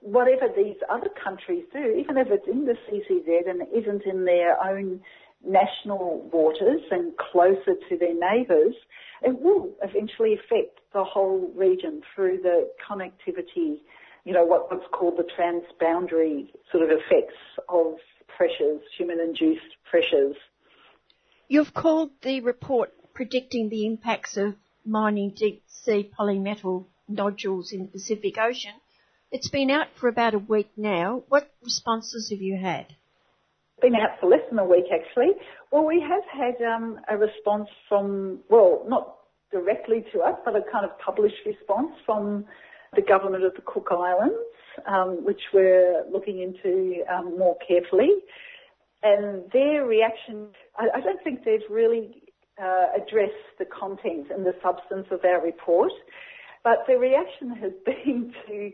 Whatever 0.00 0.48
these 0.54 0.76
other 0.88 1.10
countries 1.22 1.64
do, 1.72 1.96
even 1.98 2.16
if 2.16 2.28
it's 2.30 2.46
in 2.46 2.66
the 2.66 2.76
CCZ 2.86 3.50
and 3.50 3.62
isn't 3.74 4.04
in 4.04 4.24
their 4.24 4.62
own 4.62 5.00
national 5.44 6.28
waters 6.32 6.82
and 6.90 7.12
closer 7.16 7.74
to 7.88 7.98
their 7.98 8.14
neighbours, 8.14 8.74
it 9.22 9.40
will 9.40 9.70
eventually 9.82 10.34
affect 10.34 10.80
the 10.92 11.02
whole 11.02 11.50
region 11.54 12.02
through 12.14 12.38
the 12.42 12.68
connectivity, 12.88 13.78
you 14.28 14.34
know, 14.34 14.44
what, 14.44 14.70
what's 14.70 14.84
called 14.92 15.16
the 15.16 15.24
transboundary 15.24 16.50
sort 16.70 16.84
of 16.84 16.90
effects 16.90 17.34
of 17.70 17.94
pressures, 18.36 18.82
human-induced 18.98 19.74
pressures. 19.90 20.36
You've 21.48 21.72
called 21.72 22.10
the 22.20 22.42
report 22.42 22.92
predicting 23.14 23.70
the 23.70 23.86
impacts 23.86 24.36
of 24.36 24.54
mining 24.84 25.32
deep 25.34 25.62
sea 25.66 26.10
polymetal 26.20 26.84
nodules 27.08 27.72
in 27.72 27.86
the 27.86 27.88
Pacific 27.88 28.36
Ocean. 28.36 28.74
It's 29.32 29.48
been 29.48 29.70
out 29.70 29.86
for 29.98 30.08
about 30.10 30.34
a 30.34 30.38
week 30.38 30.68
now. 30.76 31.22
What 31.28 31.50
responses 31.62 32.28
have 32.28 32.42
you 32.42 32.58
had? 32.58 32.94
been 33.80 33.94
out 33.94 34.18
for 34.20 34.28
less 34.28 34.40
than 34.50 34.58
a 34.58 34.64
week 34.64 34.86
actually. 34.92 35.30
Well, 35.70 35.86
we 35.86 36.00
have 36.00 36.24
had 36.30 36.60
um, 36.66 36.98
a 37.08 37.16
response 37.16 37.68
from, 37.88 38.40
well, 38.50 38.84
not 38.88 39.18
directly 39.52 40.04
to 40.12 40.20
us, 40.20 40.34
but 40.44 40.56
a 40.56 40.62
kind 40.70 40.84
of 40.84 40.98
published 40.98 41.46
response 41.46 41.92
from 42.04 42.44
the 42.94 43.02
government 43.02 43.44
of 43.44 43.54
the 43.54 43.62
Cook 43.62 43.88
Islands, 43.90 44.36
um, 44.86 45.24
which 45.24 45.40
we're 45.52 46.04
looking 46.10 46.40
into 46.40 47.02
um, 47.12 47.38
more 47.38 47.56
carefully. 47.66 48.10
And 49.02 49.44
their 49.52 49.84
reaction, 49.84 50.48
I, 50.76 50.88
I 50.96 51.00
don't 51.00 51.22
think 51.22 51.44
they've 51.44 51.60
really 51.70 52.22
uh, 52.60 52.86
addressed 52.96 53.32
the 53.58 53.66
content 53.66 54.28
and 54.30 54.44
the 54.44 54.54
substance 54.62 55.06
of 55.10 55.24
our 55.24 55.42
report, 55.42 55.92
but 56.64 56.84
their 56.86 56.98
reaction 56.98 57.50
has 57.50 57.72
been 57.84 58.32
to 58.48 58.70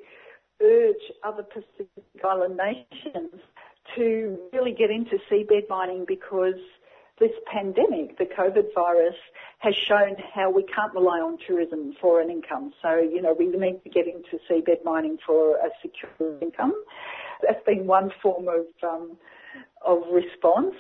urge 0.63 1.13
other 1.23 1.43
Pacific 1.43 2.05
Island 2.25 2.57
nations 2.57 3.41
to 3.97 4.39
really 4.53 4.73
get 4.73 4.91
into 4.91 5.19
seabed 5.31 5.69
mining 5.69 6.05
because 6.07 6.55
this 7.21 7.31
pandemic, 7.47 8.19
the 8.19 8.25
COVID 8.25 8.75
virus, 8.75 9.15
has 9.59 9.75
shown 9.75 10.17
how 10.35 10.51
we 10.51 10.65
can't 10.65 10.93
rely 10.95 11.21
on 11.21 11.39
tourism 11.47 11.95
for 12.01 12.21
an 12.21 12.31
income. 12.31 12.73
So, 12.83 12.99
you 12.99 13.23
know, 13.23 13.35
we 13.39 13.47
need 13.47 13.83
to 13.85 13.91
get 13.91 14.07
into 14.07 14.39
seabed 14.51 14.85
mining 14.85 15.19
for 15.25 15.57
a 15.57 15.71
secure 15.81 16.39
income. 16.41 16.75
That's 17.43 17.65
been 17.65 17.87
one 17.87 18.11
form 18.23 18.49
of 18.49 18.67
um, 18.83 19.17
of 19.85 20.03
response, 20.11 20.75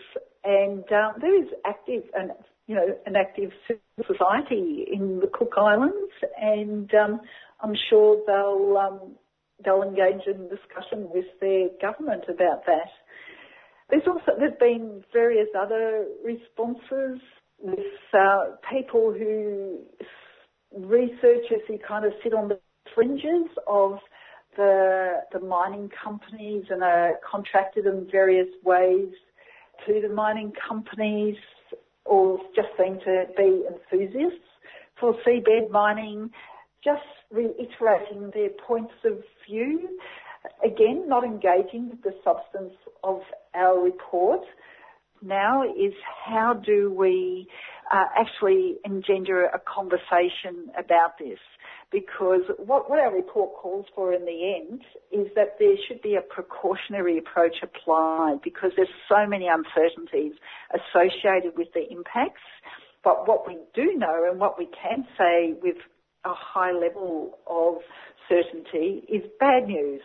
and 0.44 0.84
uh, 0.90 1.12
there 1.20 1.42
is 1.42 1.48
active 1.64 2.04
and 2.14 2.32
you 2.66 2.74
know 2.74 2.96
an 3.06 3.16
active 3.16 3.52
society 4.06 4.86
in 4.90 5.20
the 5.20 5.26
Cook 5.32 5.54
Islands, 5.56 6.12
and 6.40 6.92
um, 6.94 7.20
I'm 7.60 7.74
sure 7.90 8.22
they'll 8.26 8.78
um, 8.78 9.14
they'll 9.64 9.82
engage 9.82 10.26
in 10.26 10.48
discussion 10.48 11.08
with 11.12 11.26
their 11.40 11.68
government 11.80 12.24
about 12.28 12.64
that. 12.66 12.90
There's 13.90 14.02
also 14.06 14.32
there's 14.38 14.58
been 14.58 15.04
various 15.12 15.48
other 15.58 16.06
responses 16.24 17.20
with 17.58 17.78
uh, 18.12 18.56
people 18.70 19.12
who 19.12 19.80
researchers 20.76 21.60
who 21.68 21.78
kind 21.86 22.04
of 22.04 22.12
sit 22.22 22.34
on 22.34 22.48
the 22.48 22.58
fringes 22.94 23.48
of 23.66 23.98
the 24.56 25.20
the 25.32 25.40
mining 25.40 25.90
companies 26.02 26.64
and 26.70 26.82
are 26.82 27.18
contracted 27.28 27.86
in 27.86 28.08
various 28.10 28.48
ways 28.64 29.08
to 29.86 30.00
the 30.00 30.12
mining 30.12 30.52
companies 30.68 31.36
or 32.04 32.38
just 32.54 32.68
seem 32.78 32.98
to 33.00 33.24
be 33.36 33.64
enthusiasts 33.66 34.38
for 35.00 35.14
seabed 35.26 35.70
mining, 35.70 36.30
just 36.82 37.02
reiterating 37.30 38.30
their 38.32 38.50
points 38.66 38.92
of 39.04 39.18
view. 39.48 39.98
Again, 40.64 41.08
not 41.08 41.24
engaging 41.24 41.90
with 41.90 42.02
the 42.02 42.14
substance 42.22 42.74
of 43.02 43.20
our 43.54 43.82
report 43.82 44.40
now 45.22 45.62
is 45.64 45.92
how 46.26 46.54
do 46.54 46.92
we 46.92 47.46
uh, 47.92 48.04
actually 48.18 48.76
engender 48.84 49.46
a 49.46 49.58
conversation 49.58 50.70
about 50.78 51.18
this? 51.18 51.38
Because 51.90 52.42
what, 52.58 52.90
what 52.90 52.98
our 52.98 53.14
report 53.14 53.54
calls 53.54 53.86
for 53.94 54.12
in 54.12 54.24
the 54.24 54.54
end 54.56 54.82
is 55.12 55.32
that 55.36 55.56
there 55.58 55.76
should 55.86 56.02
be 56.02 56.16
a 56.16 56.20
precautionary 56.20 57.18
approach 57.18 57.56
applied 57.62 58.38
because 58.42 58.72
there's 58.76 58.88
so 59.08 59.26
many 59.26 59.46
uncertainties 59.46 60.32
associated 60.74 61.56
with 61.56 61.68
the 61.72 61.90
impacts. 61.90 62.42
But 63.02 63.28
what 63.28 63.46
we 63.46 63.58
do 63.74 63.94
know 63.96 64.26
and 64.28 64.40
what 64.40 64.58
we 64.58 64.66
can 64.66 65.06
say 65.16 65.54
with 65.62 65.76
a 66.24 66.32
high 66.34 66.72
level 66.72 67.38
of 67.46 67.76
certainty 68.28 69.04
is 69.08 69.22
bad 69.38 69.68
news. 69.68 70.00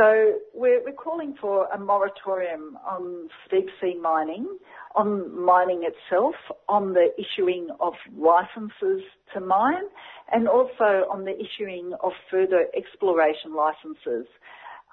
So 0.00 0.38
we're, 0.54 0.82
we're 0.82 0.92
calling 0.92 1.34
for 1.38 1.66
a 1.66 1.78
moratorium 1.78 2.78
on 2.88 3.28
deep 3.50 3.66
sea 3.82 3.98
mining, 4.00 4.46
on 4.94 5.44
mining 5.44 5.82
itself, 5.84 6.34
on 6.70 6.94
the 6.94 7.08
issuing 7.18 7.68
of 7.80 7.92
licenses 8.16 9.02
to 9.34 9.40
mine, 9.40 9.84
and 10.32 10.48
also 10.48 11.04
on 11.12 11.26
the 11.26 11.34
issuing 11.36 11.92
of 12.02 12.12
further 12.30 12.64
exploration 12.74 13.54
licenses 13.54 14.26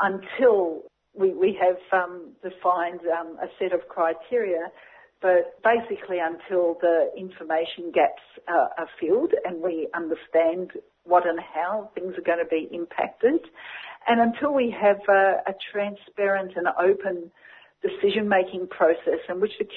until 0.01 0.82
we, 1.14 1.34
we 1.34 1.58
have 1.58 1.78
um, 1.93 2.34
defined 2.43 2.99
um, 3.18 3.38
a 3.41 3.47
set 3.58 3.72
of 3.72 3.88
criteria 3.88 4.68
but 5.20 5.58
basically 5.64 6.18
until 6.22 6.78
the 6.80 7.10
information 7.18 7.91
gaps 7.91 8.22
uh, 8.47 8.68
are 8.78 8.88
filled 8.99 9.34
and 9.45 9.64
we 9.64 9.88
understand 9.95 10.70
what 11.05 11.26
and 11.26 11.39
how 11.39 11.89
things 11.95 12.14
are 12.18 12.22
going 12.22 12.38
to 12.38 12.45
be 12.45 12.68
impacted. 12.72 13.39
And 14.08 14.22
until 14.22 14.53
we 14.53 14.74
have 14.80 14.99
a, 15.10 15.43
a 15.47 15.53
transparent 15.72 16.53
and 16.55 16.68
open 16.80 17.30
decision-making 17.82 18.68
process 18.68 19.20
in 19.30 19.39
which 19.39 19.51
the 19.60 19.68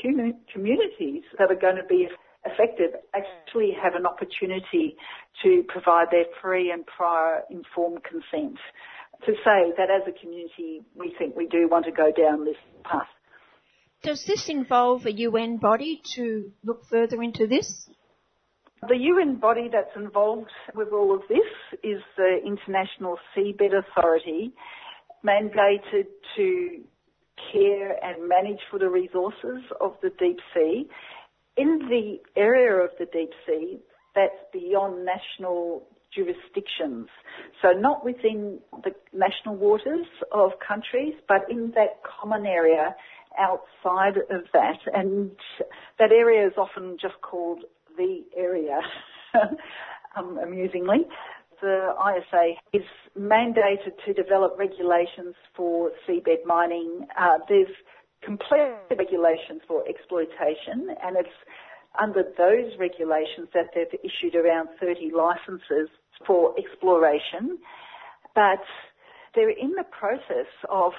communities 0.53 1.23
that 1.39 1.51
are 1.51 1.61
going 1.61 1.77
to 1.77 1.85
be 1.85 2.09
affected 2.47 2.93
actually 3.15 3.73
have 3.83 3.95
an 3.95 4.07
opportunity 4.07 4.97
to 5.43 5.63
provide 5.69 6.07
their 6.11 6.25
free 6.41 6.71
and 6.71 6.87
prior 6.87 7.43
informed 7.51 8.03
consent 8.05 8.59
to 9.27 9.33
say 9.45 9.73
that 9.77 9.91
as 9.91 10.03
a 10.09 10.19
community 10.19 10.83
we 10.95 11.15
think 11.19 11.37
we 11.37 11.47
do 11.47 11.69
want 11.69 11.85
to 11.85 11.93
go 11.93 12.11
down 12.11 12.45
this 12.45 12.57
path. 12.85 13.07
Does 14.03 14.25
this 14.25 14.49
involve 14.49 15.05
a 15.05 15.13
UN 15.13 15.59
body 15.59 16.01
to 16.15 16.53
look 16.65 16.87
further 16.89 17.23
into 17.23 17.47
this? 17.47 17.91
The 18.89 18.97
UN 18.97 19.37
body 19.37 19.69
that's 19.71 19.95
involved 19.95 20.51
with 20.75 20.89
all 20.89 21.15
of 21.15 21.21
this 21.29 21.79
is 21.83 22.01
the 22.17 22.39
International 22.45 23.19
Seabed 23.37 23.73
Authority, 23.75 24.53
mandated 25.25 26.07
to 26.37 26.81
care 27.53 28.03
and 28.03 28.27
manage 28.27 28.61
for 28.71 28.79
the 28.79 28.89
resources 28.89 29.63
of 29.81 29.97
the 30.03 30.11
deep 30.19 30.39
sea. 30.55 30.89
In 31.59 31.79
the 31.91 32.21
area 32.41 32.83
of 32.83 32.91
the 32.99 33.05
deep 33.05 33.31
sea, 33.47 33.81
that's 34.15 34.41
beyond 34.51 35.05
national 35.05 35.87
jurisdictions. 36.15 37.09
So 37.61 37.73
not 37.73 38.03
within 38.03 38.61
the 38.83 38.93
national 39.13 39.57
waters 39.57 40.07
of 40.33 40.53
countries, 40.67 41.15
but 41.29 41.43
in 41.51 41.73
that 41.75 42.01
common 42.03 42.47
area 42.47 42.97
outside 43.39 44.17
of 44.31 44.45
that. 44.55 44.79
And 44.95 45.33
that 45.99 46.13
area 46.13 46.47
is 46.47 46.55
often 46.57 46.97
just 47.01 47.21
called 47.21 47.65
the 47.97 48.25
area, 48.37 48.81
um, 50.17 50.39
amusingly. 50.39 51.07
The 51.61 51.91
ISA 51.93 52.53
is 52.73 52.87
mandated 53.19 53.93
to 54.07 54.15
develop 54.15 54.57
regulations 54.59 55.35
for 55.55 55.91
seabed 56.09 56.47
mining. 56.47 57.07
Uh, 57.19 57.39
there's 57.49 57.69
complete 58.25 58.75
regulations 58.91 59.61
for 59.69 59.85
exploitation 59.89 60.95
and 61.03 61.17
it's 61.17 61.29
under 62.01 62.23
those 62.39 62.79
regulations 62.79 63.49
that 63.53 63.67
they've 63.75 64.01
issued 64.05 64.35
around 64.35 64.69
30 64.81 65.11
licenses 65.15 65.89
for 66.27 66.55
exploration. 66.59 67.59
But 68.35 68.63
they're 69.35 69.51
in 69.51 69.73
the 69.73 69.85
process 69.85 70.49
of 70.69 70.93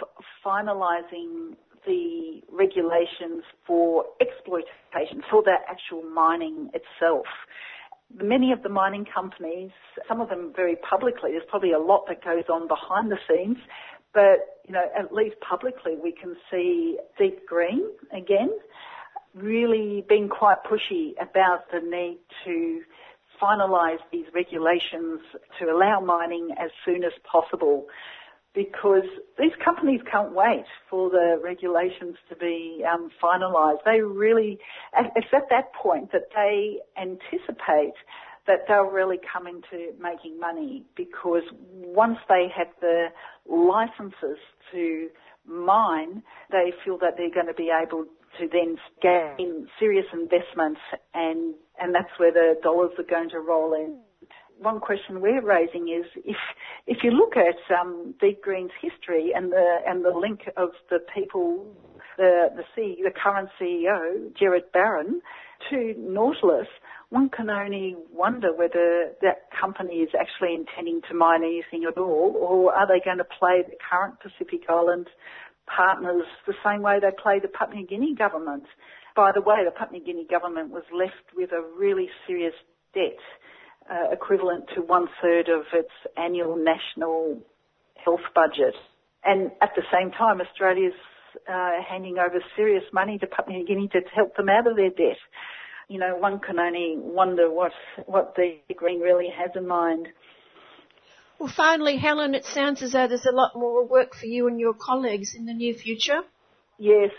finalising 0.46 1.56
the 1.86 2.42
regulations 2.52 3.44
for 3.66 4.06
exploitation, 4.20 5.24
for 5.30 5.44
the 5.44 5.56
actual 5.70 6.04
mining 6.04 6.70
itself. 6.74 7.26
Many 8.14 8.52
of 8.52 8.62
the 8.64 8.70
mining 8.70 9.06
companies, 9.06 9.72
some 10.08 10.20
of 10.20 10.30
them 10.30 10.52
very 10.56 10.76
publicly, 10.76 11.32
there's 11.32 11.44
probably 11.50 11.72
a 11.72 11.80
lot 11.80 12.06
that 12.08 12.24
goes 12.24 12.44
on 12.50 12.68
behind 12.68 13.12
the 13.12 13.18
scenes, 13.28 13.58
but, 14.14 14.60
you 14.68 14.74
know, 14.74 14.86
at 14.98 15.14
least 15.14 15.36
publicly 15.40 15.96
we 16.02 16.12
can 16.12 16.36
see 16.50 16.98
Deep 17.18 17.46
Green 17.48 17.84
again 18.12 18.52
really 19.34 20.04
being 20.10 20.28
quite 20.28 20.58
pushy 20.70 21.14
about 21.22 21.72
the 21.72 21.80
need 21.80 22.18
to 22.44 22.82
finalise 23.42 24.00
these 24.12 24.26
regulations 24.34 25.20
to 25.60 25.66
allow 25.66 26.00
mining 26.00 26.50
as 26.60 26.70
soon 26.86 27.04
as 27.04 27.14
possible 27.24 27.88
because 28.54 29.08
these 29.40 29.52
companies 29.64 30.02
can't 30.12 30.34
wait 30.34 30.66
for 30.90 31.10
the 31.10 31.40
regulations 31.42 32.18
to 32.30 32.36
be 32.36 32.84
um, 32.92 33.10
finalised. 33.24 33.80
They 33.86 34.02
really, 34.02 34.60
it's 35.16 35.28
at 35.34 35.48
that 35.50 35.74
point 35.74 36.12
that 36.12 36.28
they 36.36 36.80
anticipate 37.00 37.94
that 38.48 38.66
they'll 38.68 38.84
really 38.84 39.20
come 39.32 39.48
into 39.48 39.94
making 40.02 40.40
money 40.40 40.84
because 40.98 41.44
once 41.74 42.18
they 42.28 42.48
have 42.56 42.68
the 42.82 43.08
licenses 43.48 44.40
to 44.72 45.10
mine, 45.48 46.24
they 46.52 46.74
feel 46.84 46.98
that 46.98 47.14
they're 47.18 47.34
going 47.34 47.48
to 47.48 47.54
be 47.54 47.72
able 47.72 48.06
to 48.40 48.48
then 48.52 48.78
gain 49.02 49.68
serious 49.80 50.06
investments 50.12 50.80
and, 51.14 51.54
and 51.80 51.94
that's 51.94 52.12
where 52.18 52.32
the 52.32 52.56
dollars 52.64 52.92
are 52.98 53.04
going 53.04 53.30
to 53.30 53.40
roll 53.40 53.74
in 53.74 54.00
one 54.62 54.80
question 54.80 55.22
we're 55.22 55.44
raising 55.44 55.90
is 55.90 56.06
if 56.24 56.38
if 56.88 56.98
you 57.04 57.12
look 57.12 57.34
at 57.36 57.60
um, 57.76 58.14
Deep 58.22 58.42
Green's 58.42 58.72
history 58.82 59.32
and 59.36 59.52
the 59.52 59.78
and 59.86 60.06
the 60.06 60.12
link 60.12 60.42
of 60.58 60.70
the 60.90 61.00
people, 61.14 61.66
the 62.18 62.50
the 62.56 62.64
the 62.76 63.12
current 63.12 63.50
CEO 63.60 64.36
Gerard 64.38 64.72
Barron 64.72 65.22
to 65.70 65.94
Nautilus, 65.98 66.68
one 67.10 67.30
can 67.30 67.50
only 67.50 67.96
wonder 68.14 68.54
whether 68.56 69.12
that 69.22 69.50
company 69.60 69.96
is 69.96 70.10
actually 70.20 70.54
intending 70.56 71.02
to 71.10 71.16
mine 71.16 71.44
anything 71.44 71.86
at 71.88 71.98
all, 71.98 72.36
or 72.38 72.74
are 72.74 72.88
they 72.88 73.04
going 73.04 73.18
to 73.18 73.26
play 73.40 73.64
the 73.68 73.76
current 73.90 74.16
Pacific 74.20 74.70
Island 74.70 75.08
partners 75.68 76.24
the 76.48 76.54
same 76.66 76.82
way 76.82 77.00
they 77.00 77.12
play 77.22 77.40
the 77.40 77.48
Papua 77.48 77.78
New 77.78 77.88
Guinea 77.88 78.16
government. 78.16 78.64
By 79.16 79.32
the 79.34 79.42
way, 79.42 79.64
the 79.64 79.72
Papua 79.72 80.00
New 80.00 80.06
Guinea 80.06 80.28
government 80.30 80.70
was 80.70 80.84
left 80.92 81.36
with 81.36 81.52
a 81.52 81.62
really 81.78 82.10
serious 82.28 82.54
debt 82.94 83.20
equivalent 84.12 84.66
to 84.76 84.82
one 84.82 85.08
third 85.22 85.50
of 85.50 85.64
its 85.74 85.92
annual 86.18 86.56
national 86.56 87.40
health 88.04 88.22
budget. 88.34 88.76
And 89.24 89.52
at 89.62 89.72
the 89.76 89.84
same 89.92 90.12
time, 90.12 90.42
Australia's 90.42 90.94
uh, 91.48 91.72
handing 91.88 92.18
over 92.18 92.44
serious 92.56 92.84
money 92.94 93.18
to 93.20 93.28
Papua 93.28 93.58
New 93.58 93.66
Guinea 93.66 93.88
to 93.90 94.02
help 94.16 94.36
them 94.36 94.50
out 94.50 94.68
of 94.68 94.76
their 94.76 94.90
debt. 94.90 95.18
You 95.88 96.00
know, 96.00 96.16
one 96.16 96.40
can 96.40 96.58
only 96.60 96.96
wonder 96.98 97.52
what, 97.52 97.74
what 98.06 98.36
the 98.36 98.60
Green 98.76 99.02
really 99.02 99.28
has 99.38 99.52
in 99.56 99.68
mind. 99.68 100.08
Well, 101.40 101.52
finally, 101.56 101.98
Helen, 101.98 102.36
it 102.36 102.46
sounds 102.46 102.82
as 102.82 102.92
though 102.92 103.08
there's 103.08 103.26
a 103.26 103.36
lot 103.36 103.52
more 103.56 103.86
work 103.86 104.14
for 104.16 104.26
you 104.26 104.48
and 104.48 104.60
your 104.60 104.74
colleagues 104.74 105.34
in 105.36 105.46
the 105.46 105.54
near 105.54 105.74
future. 105.74 106.22
Yes, 106.78 107.12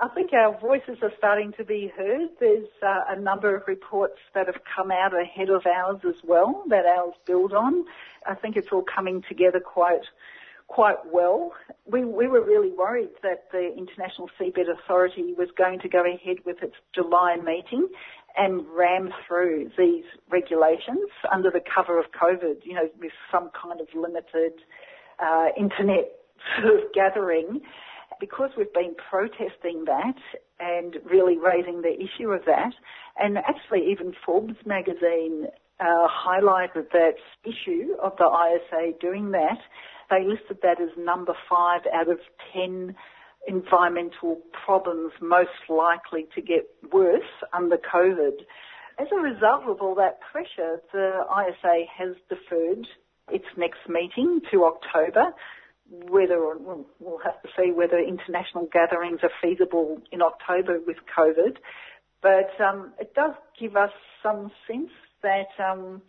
I 0.00 0.08
think 0.08 0.32
our 0.32 0.58
voices 0.58 0.98
are 1.02 1.12
starting 1.18 1.52
to 1.58 1.64
be 1.64 1.92
heard. 1.96 2.28
There's 2.40 2.68
uh, 2.82 3.02
a 3.08 3.20
number 3.20 3.54
of 3.54 3.62
reports 3.66 4.18
that 4.34 4.46
have 4.46 4.62
come 4.74 4.90
out 4.90 5.12
ahead 5.18 5.50
of 5.50 5.66
ours 5.66 6.00
as 6.06 6.16
well 6.24 6.64
that 6.68 6.84
ours 6.86 7.14
build 7.26 7.52
on. 7.52 7.84
I 8.26 8.34
think 8.34 8.56
it's 8.56 8.68
all 8.72 8.84
coming 8.84 9.22
together 9.28 9.60
quite 9.60 10.02
quite 10.66 10.96
well. 11.12 11.52
We, 11.84 12.04
we 12.04 12.26
were 12.26 12.42
really 12.42 12.72
worried 12.72 13.10
that 13.22 13.50
the 13.52 13.74
International 13.76 14.30
Seabed 14.40 14.70
Authority 14.70 15.34
was 15.36 15.48
going 15.56 15.78
to 15.80 15.88
go 15.88 16.04
ahead 16.06 16.38
with 16.46 16.62
its 16.62 16.74
July 16.94 17.36
meeting 17.36 17.88
and 18.36 18.66
ram 18.74 19.10
through 19.28 19.70
these 19.76 20.04
regulations 20.30 21.10
under 21.30 21.50
the 21.50 21.60
cover 21.60 21.98
of 21.98 22.06
COVID, 22.12 22.64
you 22.64 22.74
know, 22.74 22.88
with 22.98 23.12
some 23.30 23.50
kind 23.50 23.80
of 23.80 23.88
limited 23.94 24.54
uh, 25.22 25.48
internet 25.56 26.12
sort 26.60 26.74
of 26.74 26.92
gathering 26.94 27.60
because 28.24 28.50
we've 28.56 28.72
been 28.72 28.94
protesting 29.10 29.84
that 29.84 30.16
and 30.58 30.96
really 31.04 31.36
raising 31.36 31.82
the 31.82 31.92
issue 31.92 32.30
of 32.30 32.40
that, 32.46 32.72
and 33.18 33.36
actually 33.36 33.90
even 33.90 34.14
Forbes 34.24 34.56
magazine 34.64 35.46
uh, 35.78 36.06
highlighted 36.08 36.90
that 36.92 37.16
issue 37.44 37.92
of 38.02 38.12
the 38.16 38.24
ISA 38.24 38.92
doing 38.98 39.32
that. 39.32 39.58
They 40.08 40.24
listed 40.24 40.58
that 40.62 40.80
as 40.80 40.88
number 40.96 41.34
five 41.50 41.82
out 41.92 42.10
of 42.10 42.18
ten 42.52 42.94
environmental 43.46 44.40
problems 44.64 45.12
most 45.20 45.68
likely 45.68 46.26
to 46.34 46.40
get 46.40 46.64
worse 46.92 47.22
under 47.52 47.76
COVID. 47.76 48.40
As 48.98 49.08
a 49.12 49.20
result 49.20 49.64
of 49.68 49.82
all 49.82 49.94
that 49.96 50.20
pressure, 50.32 50.80
the 50.94 51.24
ISA 51.28 51.84
has 51.98 52.16
deferred 52.30 52.86
its 53.30 53.44
next 53.58 53.80
meeting 53.86 54.40
to 54.50 54.64
October 54.64 55.34
whether 55.90 56.38
we'll, 56.40 56.86
we'll 56.98 57.18
have 57.18 57.40
to 57.42 57.48
see 57.56 57.72
whether 57.72 57.98
international 57.98 58.68
gatherings 58.72 59.20
are 59.22 59.30
feasible 59.42 60.00
in 60.12 60.22
October 60.22 60.80
with 60.86 60.96
COVID. 61.16 61.56
But 62.22 62.58
um, 62.64 62.92
it 62.98 63.14
does 63.14 63.34
give 63.58 63.76
us 63.76 63.90
some 64.22 64.50
sense 64.66 64.90
that 65.22 65.48
um, 65.62 66.00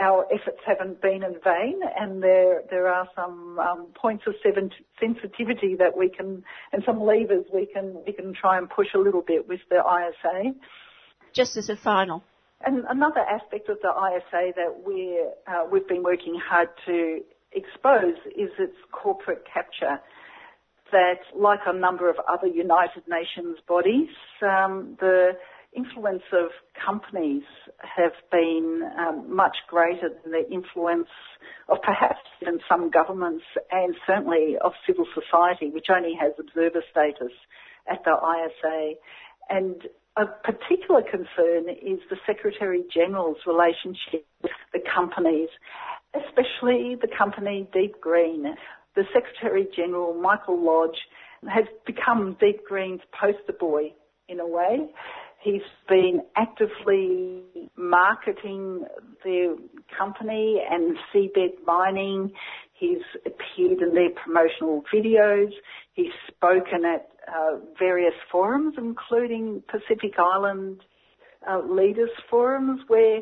our 0.00 0.26
efforts 0.32 0.58
haven't 0.66 1.00
been 1.02 1.22
in 1.22 1.36
vain, 1.44 1.80
and 1.98 2.22
there 2.22 2.62
there 2.70 2.88
are 2.88 3.08
some 3.14 3.58
um, 3.58 3.86
points 3.94 4.24
of 4.26 4.34
sensitivity 4.42 5.76
that 5.76 5.96
we 5.96 6.08
can, 6.08 6.42
and 6.72 6.82
some 6.84 7.00
levers 7.00 7.44
we 7.52 7.66
can 7.66 7.98
we 8.06 8.12
can 8.12 8.32
try 8.34 8.58
and 8.58 8.68
push 8.70 8.88
a 8.94 8.98
little 8.98 9.22
bit 9.22 9.48
with 9.48 9.60
the 9.70 9.76
ISA. 9.76 10.54
Just 11.32 11.56
as 11.56 11.68
a 11.68 11.76
final. 11.76 12.24
And 12.64 12.84
another 12.88 13.20
aspect 13.20 13.68
of 13.68 13.78
the 13.82 13.88
ISA 13.90 14.52
that 14.56 14.82
we're 14.84 15.30
uh, 15.46 15.66
we've 15.70 15.86
been 15.86 16.02
working 16.02 16.40
hard 16.42 16.68
to 16.86 17.20
expose 17.54 18.16
is 18.36 18.50
its 18.58 18.76
corporate 18.92 19.44
capture. 19.52 20.00
That, 20.90 21.20
like 21.34 21.60
a 21.66 21.72
number 21.72 22.10
of 22.10 22.16
other 22.28 22.46
United 22.46 23.04
Nations 23.08 23.56
bodies, 23.66 24.10
um, 24.42 24.98
the 25.00 25.32
influence 25.74 26.22
of 26.32 26.50
companies 26.84 27.42
have 27.80 28.12
been 28.30 28.82
um, 28.98 29.34
much 29.34 29.56
greater 29.68 30.10
than 30.22 30.32
the 30.32 30.46
influence 30.52 31.08
of 31.68 31.78
perhaps 31.82 32.20
even 32.42 32.60
some 32.68 32.90
governments 32.90 33.44
and 33.70 33.94
certainly 34.06 34.56
of 34.62 34.72
civil 34.86 35.06
society, 35.14 35.70
which 35.70 35.86
only 35.88 36.12
has 36.20 36.32
observer 36.38 36.82
status 36.90 37.32
at 37.90 38.04
the 38.04 38.12
ISA. 38.12 38.94
And 39.48 39.82
a 40.16 40.26
particular 40.26 41.02
concern 41.02 41.70
is 41.70 42.00
the 42.10 42.16
Secretary 42.26 42.84
General's 42.92 43.38
relationship 43.46 44.26
with 44.42 44.52
the 44.72 44.80
companies 44.94 45.48
especially 46.14 46.96
the 47.00 47.08
company 47.16 47.68
Deep 47.72 48.00
Green. 48.00 48.54
The 48.94 49.04
Secretary 49.12 49.66
General, 49.74 50.14
Michael 50.14 50.62
Lodge, 50.62 50.98
has 51.48 51.64
become 51.86 52.36
Deep 52.40 52.64
Green's 52.66 53.00
poster 53.18 53.54
boy 53.58 53.92
in 54.28 54.40
a 54.40 54.46
way. 54.46 54.90
He's 55.42 55.62
been 55.88 56.22
actively 56.36 57.42
marketing 57.76 58.84
the 59.24 59.56
company 59.98 60.62
and 60.70 60.96
seabed 61.12 61.64
mining. 61.66 62.32
He's 62.74 63.02
appeared 63.26 63.80
in 63.80 63.94
their 63.94 64.10
promotional 64.10 64.84
videos. 64.94 65.50
He's 65.94 66.12
spoken 66.28 66.84
at 66.84 67.08
uh, 67.26 67.58
various 67.78 68.14
forums, 68.30 68.74
including 68.78 69.62
Pacific 69.68 70.12
Island 70.18 70.80
uh, 71.48 71.60
leaders 71.68 72.10
forums, 72.30 72.82
where 72.86 73.20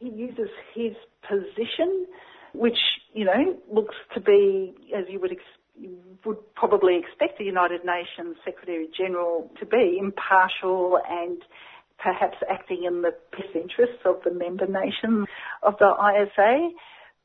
he 0.00 0.10
uses 0.10 0.48
his 0.74 0.92
position, 1.28 2.06
which, 2.52 2.78
you 3.12 3.24
know, 3.24 3.56
looks 3.72 3.94
to 4.14 4.20
be, 4.20 4.74
as 4.96 5.04
you 5.08 5.20
would, 5.20 5.32
ex- 5.32 5.88
would 6.24 6.54
probably 6.54 6.96
expect 6.96 7.38
the 7.38 7.44
United 7.44 7.82
Nations 7.84 8.36
Secretary 8.44 8.88
General 8.96 9.50
to 9.58 9.66
be, 9.66 9.98
impartial 10.00 10.98
and 11.08 11.42
perhaps 11.98 12.36
acting 12.50 12.84
in 12.84 13.02
the 13.02 13.14
best 13.32 13.54
interests 13.54 14.02
of 14.04 14.16
the 14.24 14.30
member 14.30 14.66
nations 14.66 15.26
of 15.62 15.74
the 15.78 15.90
ISA. 15.90 16.70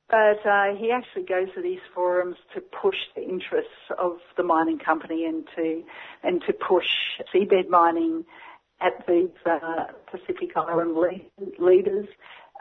But 0.09 0.45
uh, 0.45 0.75
he 0.75 0.91
actually 0.91 1.23
goes 1.23 1.47
to 1.55 1.61
these 1.61 1.79
forums 1.95 2.35
to 2.53 2.59
push 2.59 2.97
the 3.15 3.23
interests 3.23 3.71
of 3.97 4.17
the 4.35 4.43
mining 4.43 4.77
company 4.77 5.25
and 5.25 5.47
to 5.55 5.83
and 6.21 6.41
to 6.47 6.53
push 6.53 6.87
seabed 7.33 7.69
mining 7.69 8.25
at 8.81 9.05
these 9.07 9.29
uh, 9.45 9.85
Pacific 10.09 10.51
Island 10.57 10.95
le- 10.95 11.65
leaders. 11.65 12.07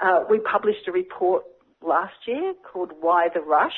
Uh, 0.03 0.24
we 0.28 0.38
published 0.40 0.88
a 0.88 0.92
report 0.92 1.44
last 1.86 2.14
year 2.26 2.55
called 2.72 2.92
Why 3.01 3.28
the 3.32 3.40
Rush, 3.40 3.72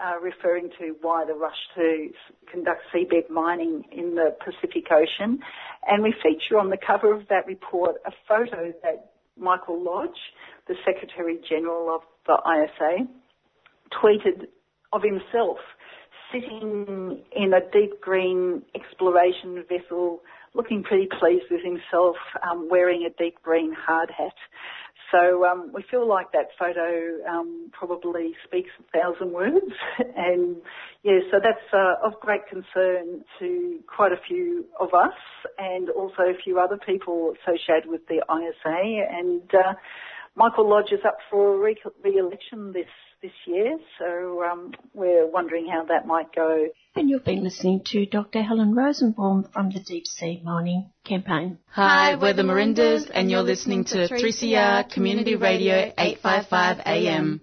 uh, 0.00 0.18
referring 0.20 0.70
to 0.78 0.96
why 1.02 1.24
the 1.26 1.34
rush 1.34 1.56
to 1.74 2.08
conduct 2.50 2.82
seabed 2.94 3.28
mining 3.28 3.84
in 3.92 4.14
the 4.14 4.34
Pacific 4.42 4.86
Ocean. 4.90 5.40
And 5.86 6.02
we 6.02 6.14
feature 6.22 6.58
on 6.58 6.70
the 6.70 6.78
cover 6.78 7.12
of 7.12 7.28
that 7.28 7.46
report 7.46 7.96
a 8.06 8.12
photo 8.26 8.72
that 8.82 9.12
Michael 9.36 9.82
Lodge, 9.82 10.18
the 10.68 10.74
Secretary 10.86 11.38
General 11.48 11.94
of 11.94 12.00
the 12.26 12.38
ISA, 12.46 13.06
tweeted 13.92 14.46
of 14.92 15.02
himself 15.02 15.58
sitting 16.32 17.22
in 17.32 17.52
a 17.52 17.60
deep 17.72 18.00
green 18.00 18.62
exploration 18.74 19.64
vessel, 19.68 20.20
looking 20.54 20.82
pretty 20.82 21.08
pleased 21.18 21.44
with 21.50 21.62
himself, 21.62 22.16
um, 22.48 22.68
wearing 22.70 23.04
a 23.04 23.22
deep 23.22 23.34
green 23.42 23.74
hard 23.76 24.10
hat. 24.16 24.34
So 25.10 25.44
um, 25.44 25.70
we 25.74 25.84
feel 25.90 26.06
like 26.08 26.32
that 26.32 26.48
photo 26.58 27.18
um, 27.28 27.70
probably 27.72 28.34
speaks 28.44 28.70
a 28.78 28.98
thousand 28.98 29.32
words, 29.32 29.72
and 30.16 30.56
yeah, 31.02 31.18
so 31.30 31.38
that's 31.42 31.72
uh, 31.72 32.06
of 32.06 32.20
great 32.20 32.46
concern 32.48 33.24
to 33.38 33.80
quite 33.86 34.12
a 34.12 34.20
few 34.28 34.66
of 34.78 34.94
us, 34.94 35.14
and 35.58 35.90
also 35.90 36.22
a 36.22 36.34
few 36.44 36.60
other 36.60 36.78
people 36.78 37.34
associated 37.42 37.88
with 37.88 38.06
the 38.08 38.22
ISA. 38.30 39.06
And 39.10 39.42
uh, 39.52 39.74
Michael 40.36 40.68
Lodge 40.68 40.92
is 40.92 41.00
up 41.04 41.18
for 41.30 41.58
re- 41.58 41.76
re-election 42.04 42.72
this 42.72 42.86
this 43.22 43.32
year, 43.46 43.78
so 43.98 44.42
um, 44.42 44.72
we're 44.94 45.26
wondering 45.26 45.68
how 45.68 45.84
that 45.84 46.06
might 46.06 46.34
go. 46.34 46.68
And 46.96 47.10
you've 47.10 47.24
been 47.24 47.44
listening 47.44 47.82
to 47.86 48.06
Dr. 48.06 48.42
Helen 48.42 48.74
Rosenbaum 48.74 49.46
from 49.52 49.70
the 49.70 49.80
Deep 49.80 50.06
Sea 50.06 50.40
Mining 50.42 50.90
Campaign. 51.04 51.58
Hi, 51.68 52.16
we're 52.16 52.32
the 52.32 52.42
Marindas, 52.42 53.10
and 53.12 53.30
you're 53.30 53.42
listening 53.42 53.84
to 53.84 54.08
3CR 54.08 54.90
Community 54.90 55.36
Radio 55.36 55.92
855 55.98 56.80
AM. 56.86 57.42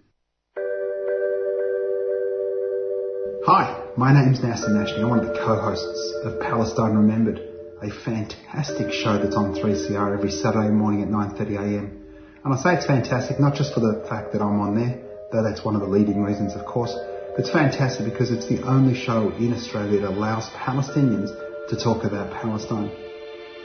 Hi, 3.45 3.85
my 3.95 4.13
name's 4.13 4.41
Nasser 4.41 4.69
Mashni. 4.69 5.01
I'm 5.01 5.09
one 5.09 5.19
of 5.19 5.27
the 5.27 5.39
co-hosts 5.39 6.13
of 6.25 6.41
Palestine 6.41 6.95
Remembered, 6.95 7.39
a 7.83 7.91
fantastic 8.03 8.91
show 8.91 9.19
that's 9.19 9.35
on 9.35 9.53
3CR 9.53 10.17
every 10.17 10.31
Saturday 10.31 10.69
morning 10.69 11.03
at 11.03 11.09
9.30am. 11.09 12.03
And 12.43 12.53
I 12.53 12.57
say 12.57 12.73
it's 12.75 12.87
fantastic 12.87 13.39
not 13.39 13.53
just 13.53 13.75
for 13.75 13.79
the 13.79 14.05
fact 14.09 14.33
that 14.33 14.41
I'm 14.41 14.59
on 14.59 14.75
there, 14.75 15.06
though 15.31 15.43
that's 15.43 15.63
one 15.63 15.75
of 15.75 15.81
the 15.81 15.87
leading 15.87 16.21
reasons, 16.21 16.53
of 16.53 16.65
course. 16.65 16.93
It's 17.37 17.51
fantastic 17.51 18.05
because 18.05 18.31
it's 18.31 18.47
the 18.47 18.63
only 18.63 18.95
show 18.95 19.31
in 19.31 19.53
Australia 19.53 20.01
that 20.01 20.09
allows 20.09 20.49
Palestinians 20.49 21.29
to 21.69 21.75
talk 21.75 22.03
about 22.03 22.33
Palestine. 22.33 22.89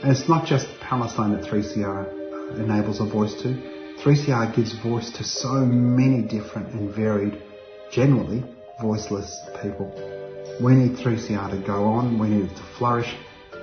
And 0.01 0.11
it's 0.11 0.27
not 0.27 0.45
just 0.45 0.67
Palestine 0.81 1.31
that 1.31 1.43
3CR 1.49 2.59
enables 2.59 2.99
a 2.99 3.05
voice 3.05 3.33
to. 3.41 3.49
3CR 4.03 4.55
gives 4.55 4.77
voice 4.83 5.09
to 5.11 5.23
so 5.23 5.65
many 5.65 6.21
different 6.21 6.73
and 6.73 6.93
varied, 6.93 7.41
generally 7.91 8.43
voiceless 8.81 9.39
people. 9.61 9.87
We 10.61 10.75
need 10.75 10.97
3CR 10.97 11.51
to 11.51 11.65
go 11.65 11.85
on, 11.85 12.19
we 12.19 12.27
need 12.27 12.51
it 12.51 12.55
to 12.55 12.63
flourish, 12.77 13.15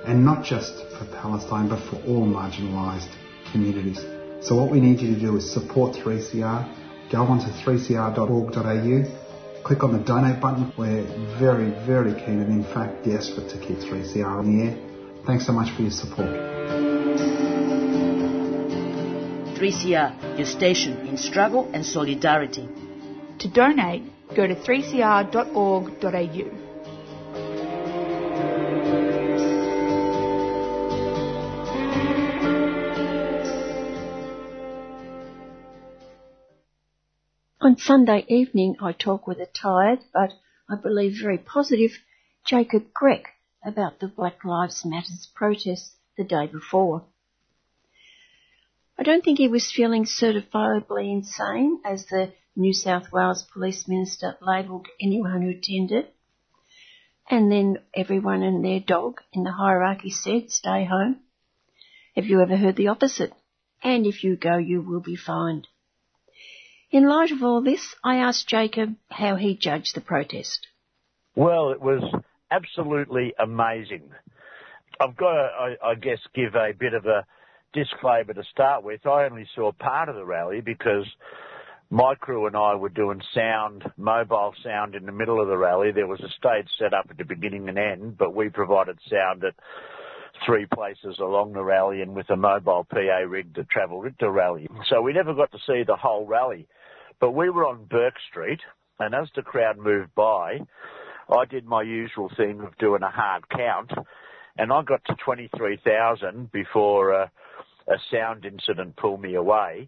and 0.05 0.25
not 0.25 0.43
just 0.43 0.73
for 0.97 1.05
Palestine, 1.21 1.69
but 1.69 1.79
for 1.89 1.97
all 2.07 2.25
marginalised 2.25 3.13
communities. 3.51 3.99
So 4.41 4.55
what 4.55 4.71
we 4.71 4.79
need 4.79 4.99
you 4.99 5.13
to 5.13 5.19
do 5.19 5.37
is 5.37 5.53
support 5.53 5.95
3CR 5.95 6.80
go 7.11 7.23
onto 7.23 7.47
3cr.org.au, 7.47 9.63
click 9.63 9.83
on 9.83 9.93
the 9.93 9.99
donate 9.99 10.39
button. 10.39 10.71
We're 10.77 11.03
very, 11.37 11.71
very 11.85 12.13
keen 12.13 12.39
and 12.39 12.51
in 12.51 12.63
fact 12.63 13.03
desperate 13.05 13.49
to 13.49 13.57
keep 13.57 13.79
3CR 13.79 14.25
on 14.25 14.57
the 14.57 14.67
air. 14.67 14.77
Thanks 15.25 15.45
so 15.45 15.51
much 15.51 15.75
for 15.75 15.81
your 15.83 15.91
support. 15.91 16.29
3CR, 19.59 20.37
your 20.37 20.47
station 20.47 21.07
in 21.07 21.17
struggle 21.17 21.69
and 21.73 21.85
solidarity. 21.85 22.67
To 23.39 23.47
donate, 23.47 24.03
go 24.35 24.47
to 24.47 24.55
3cr.org.au. 24.55 26.70
On 37.63 37.77
Sunday 37.77 38.25
evening, 38.27 38.77
I 38.81 38.91
talk 38.91 39.27
with 39.27 39.39
a 39.39 39.45
tired, 39.45 39.99
but 40.11 40.33
I 40.67 40.75
believe 40.81 41.21
very 41.21 41.37
positive, 41.37 41.91
Jacob 42.43 42.87
Grech 42.91 43.25
about 43.63 43.99
the 43.99 44.07
Black 44.07 44.43
Lives 44.43 44.83
Matters 44.83 45.29
protest 45.35 45.91
the 46.17 46.23
day 46.23 46.47
before. 46.47 47.05
I 48.97 49.03
don't 49.03 49.23
think 49.23 49.37
he 49.37 49.47
was 49.47 49.71
feeling 49.71 50.05
certifiably 50.05 51.11
insane, 51.11 51.79
as 51.85 52.07
the 52.07 52.33
New 52.55 52.73
South 52.73 53.11
Wales 53.11 53.43
Police 53.53 53.87
Minister 53.87 54.39
labelled 54.41 54.87
anyone 54.99 55.43
who 55.43 55.49
attended. 55.49 56.07
And 57.29 57.51
then 57.51 57.77
everyone 57.93 58.41
and 58.41 58.65
their 58.65 58.79
dog 58.79 59.21
in 59.33 59.43
the 59.43 59.51
hierarchy 59.51 60.09
said, 60.09 60.49
stay 60.49 60.85
home. 60.85 61.19
Have 62.15 62.25
you 62.25 62.41
ever 62.41 62.57
heard 62.57 62.75
the 62.75 62.87
opposite? 62.87 63.33
And 63.83 64.07
if 64.07 64.23
you 64.23 64.35
go, 64.35 64.57
you 64.57 64.81
will 64.81 64.99
be 64.99 65.15
fined. 65.15 65.67
In 66.91 67.07
light 67.07 67.31
of 67.31 67.41
all 67.41 67.61
this, 67.61 67.95
I 68.03 68.17
asked 68.17 68.49
Jacob 68.49 68.95
how 69.09 69.37
he 69.37 69.55
judged 69.55 69.95
the 69.95 70.01
protest. 70.01 70.67
Well, 71.35 71.71
it 71.71 71.79
was 71.79 72.03
absolutely 72.51 73.33
amazing. 73.39 74.09
I've 74.99 75.15
got 75.15 75.31
to, 75.31 75.49
I, 75.57 75.91
I 75.91 75.95
guess, 75.95 76.19
give 76.35 76.53
a 76.55 76.73
bit 76.77 76.93
of 76.93 77.05
a 77.05 77.25
disclaimer 77.71 78.33
to 78.33 78.43
start 78.51 78.83
with. 78.83 79.05
I 79.05 79.23
only 79.23 79.47
saw 79.55 79.71
part 79.71 80.09
of 80.09 80.15
the 80.15 80.25
rally 80.25 80.59
because 80.59 81.05
my 81.89 82.13
crew 82.15 82.45
and 82.45 82.57
I 82.57 82.75
were 82.75 82.89
doing 82.89 83.21
sound, 83.33 83.83
mobile 83.95 84.53
sound 84.61 84.93
in 84.93 85.05
the 85.05 85.13
middle 85.13 85.41
of 85.41 85.47
the 85.47 85.57
rally. 85.57 85.93
There 85.93 86.07
was 86.07 86.19
a 86.19 86.29
stage 86.29 86.67
set 86.77 86.93
up 86.93 87.07
at 87.09 87.17
the 87.17 87.23
beginning 87.23 87.69
and 87.69 87.79
end, 87.79 88.17
but 88.17 88.35
we 88.35 88.49
provided 88.49 88.99
sound 89.09 89.45
at 89.45 89.55
three 90.45 90.65
places 90.65 91.19
along 91.19 91.53
the 91.53 91.63
rally 91.63 92.01
and 92.01 92.15
with 92.15 92.29
a 92.29 92.35
mobile 92.35 92.85
PA 92.89 92.97
rig 93.25 93.55
travelled 93.69 94.03
with 94.03 94.17
the 94.19 94.29
rally. 94.29 94.67
So 94.89 95.01
we 95.01 95.13
never 95.13 95.33
got 95.33 95.51
to 95.53 95.59
see 95.65 95.83
the 95.87 95.95
whole 95.95 96.25
rally. 96.25 96.67
But 97.21 97.31
we 97.35 97.51
were 97.51 97.67
on 97.67 97.85
Bourke 97.85 98.17
Street, 98.31 98.61
and 98.99 99.13
as 99.13 99.29
the 99.35 99.43
crowd 99.43 99.77
moved 99.77 100.13
by, 100.15 100.59
I 101.29 101.45
did 101.45 101.65
my 101.65 101.83
usual 101.83 102.31
thing 102.35 102.61
of 102.61 102.75
doing 102.79 103.03
a 103.03 103.11
hard 103.11 103.47
count, 103.47 103.91
and 104.57 104.73
I 104.73 104.81
got 104.81 105.05
to 105.05 105.15
23,000 105.23 106.51
before 106.51 107.11
a, 107.11 107.31
a 107.87 107.95
sound 108.11 108.43
incident 108.43 108.97
pulled 108.97 109.21
me 109.21 109.35
away, 109.35 109.87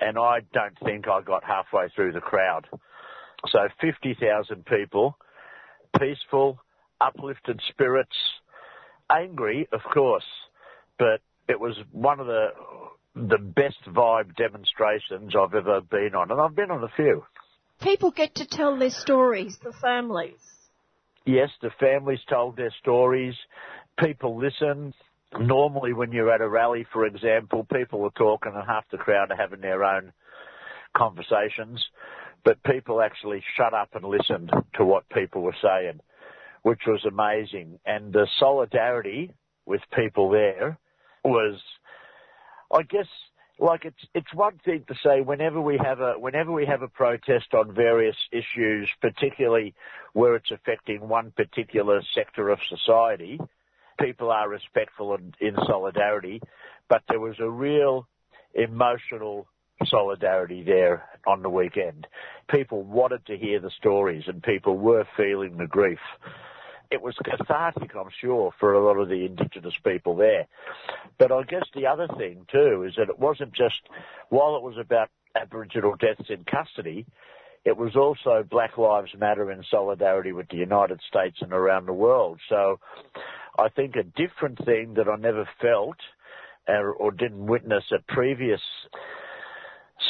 and 0.00 0.18
I 0.18 0.40
don't 0.52 0.76
think 0.84 1.06
I 1.06 1.22
got 1.22 1.44
halfway 1.44 1.88
through 1.94 2.12
the 2.12 2.20
crowd. 2.20 2.66
So 3.50 3.68
50,000 3.80 4.66
people, 4.66 5.16
peaceful, 6.00 6.58
uplifted 7.00 7.60
spirits, 7.68 8.16
angry, 9.08 9.68
of 9.72 9.80
course, 9.92 10.24
but 10.98 11.20
it 11.48 11.60
was 11.60 11.76
one 11.92 12.18
of 12.18 12.26
the 12.26 12.48
the 13.14 13.38
best 13.38 13.82
vibe 13.88 14.34
demonstrations 14.36 15.34
I've 15.38 15.54
ever 15.54 15.80
been 15.80 16.14
on, 16.14 16.30
and 16.30 16.40
I've 16.40 16.56
been 16.56 16.70
on 16.70 16.82
a 16.82 16.92
few. 16.96 17.24
People 17.80 18.10
get 18.10 18.34
to 18.36 18.46
tell 18.46 18.78
their 18.78 18.90
stories, 18.90 19.58
the 19.62 19.72
families. 19.72 20.38
Yes, 21.24 21.50
the 21.62 21.70
families 21.80 22.20
told 22.28 22.56
their 22.56 22.72
stories. 22.80 23.34
People 23.98 24.38
listen. 24.38 24.92
Normally, 25.38 25.92
when 25.92 26.12
you're 26.12 26.32
at 26.32 26.40
a 26.40 26.48
rally, 26.48 26.86
for 26.92 27.06
example, 27.06 27.66
people 27.72 28.04
are 28.04 28.10
talking 28.10 28.52
and 28.54 28.66
half 28.66 28.84
the 28.90 28.98
crowd 28.98 29.30
are 29.30 29.36
having 29.36 29.60
their 29.60 29.82
own 29.84 30.12
conversations, 30.96 31.84
but 32.44 32.62
people 32.62 33.00
actually 33.00 33.42
shut 33.56 33.74
up 33.74 33.94
and 33.94 34.04
listened 34.04 34.52
to 34.76 34.84
what 34.84 35.08
people 35.08 35.42
were 35.42 35.56
saying, 35.60 35.98
which 36.62 36.82
was 36.86 37.04
amazing. 37.04 37.78
And 37.84 38.12
the 38.12 38.28
solidarity 38.38 39.32
with 39.66 39.80
people 39.96 40.30
there 40.30 40.78
was 41.24 41.60
I 42.74 42.82
guess 42.82 43.06
like 43.58 43.84
it's 43.84 44.04
it's 44.14 44.34
one 44.34 44.58
thing 44.64 44.84
to 44.88 44.94
say 45.04 45.20
whenever 45.20 45.60
we 45.60 45.78
have 45.82 46.00
a 46.00 46.14
whenever 46.18 46.50
we 46.50 46.66
have 46.66 46.82
a 46.82 46.88
protest 46.88 47.54
on 47.54 47.72
various 47.72 48.16
issues, 48.32 48.90
particularly 49.00 49.74
where 50.12 50.34
it's 50.34 50.50
affecting 50.50 51.08
one 51.08 51.30
particular 51.30 52.02
sector 52.14 52.48
of 52.48 52.58
society, 52.68 53.38
people 54.00 54.30
are 54.30 54.48
respectful 54.48 55.14
and 55.14 55.34
in 55.40 55.54
solidarity. 55.66 56.40
But 56.88 57.02
there 57.08 57.20
was 57.20 57.36
a 57.38 57.48
real 57.48 58.08
emotional 58.54 59.46
solidarity 59.86 60.64
there 60.64 61.08
on 61.26 61.42
the 61.42 61.50
weekend. 61.50 62.06
People 62.48 62.82
wanted 62.82 63.24
to 63.26 63.36
hear 63.36 63.60
the 63.60 63.70
stories 63.70 64.24
and 64.26 64.42
people 64.42 64.76
were 64.76 65.06
feeling 65.16 65.56
the 65.56 65.66
grief. 65.66 66.00
It 66.90 67.02
was 67.02 67.14
cathartic, 67.24 67.94
I'm 67.96 68.10
sure, 68.20 68.52
for 68.60 68.74
a 68.74 68.84
lot 68.84 69.00
of 69.00 69.08
the 69.08 69.24
Indigenous 69.24 69.74
people 69.84 70.16
there. 70.16 70.46
But 71.18 71.32
I 71.32 71.42
guess 71.42 71.64
the 71.74 71.86
other 71.86 72.08
thing 72.18 72.46
too 72.50 72.84
is 72.88 72.94
that 72.96 73.08
it 73.08 73.18
wasn't 73.18 73.52
just, 73.52 73.80
while 74.28 74.56
it 74.56 74.62
was 74.62 74.76
about 74.78 75.08
Aboriginal 75.34 75.96
deaths 75.96 76.28
in 76.28 76.44
custody, 76.44 77.06
it 77.64 77.76
was 77.76 77.96
also 77.96 78.44
Black 78.48 78.76
Lives 78.76 79.10
Matter 79.18 79.50
in 79.50 79.64
solidarity 79.70 80.32
with 80.32 80.48
the 80.48 80.56
United 80.56 81.00
States 81.08 81.38
and 81.40 81.52
around 81.52 81.86
the 81.86 81.92
world. 81.92 82.38
So 82.48 82.78
I 83.58 83.68
think 83.70 83.96
a 83.96 84.02
different 84.02 84.64
thing 84.64 84.94
that 84.94 85.08
I 85.08 85.16
never 85.16 85.48
felt 85.60 85.96
or, 86.68 86.92
or 86.92 87.10
didn't 87.10 87.46
witness 87.46 87.84
at 87.92 88.06
previous 88.06 88.60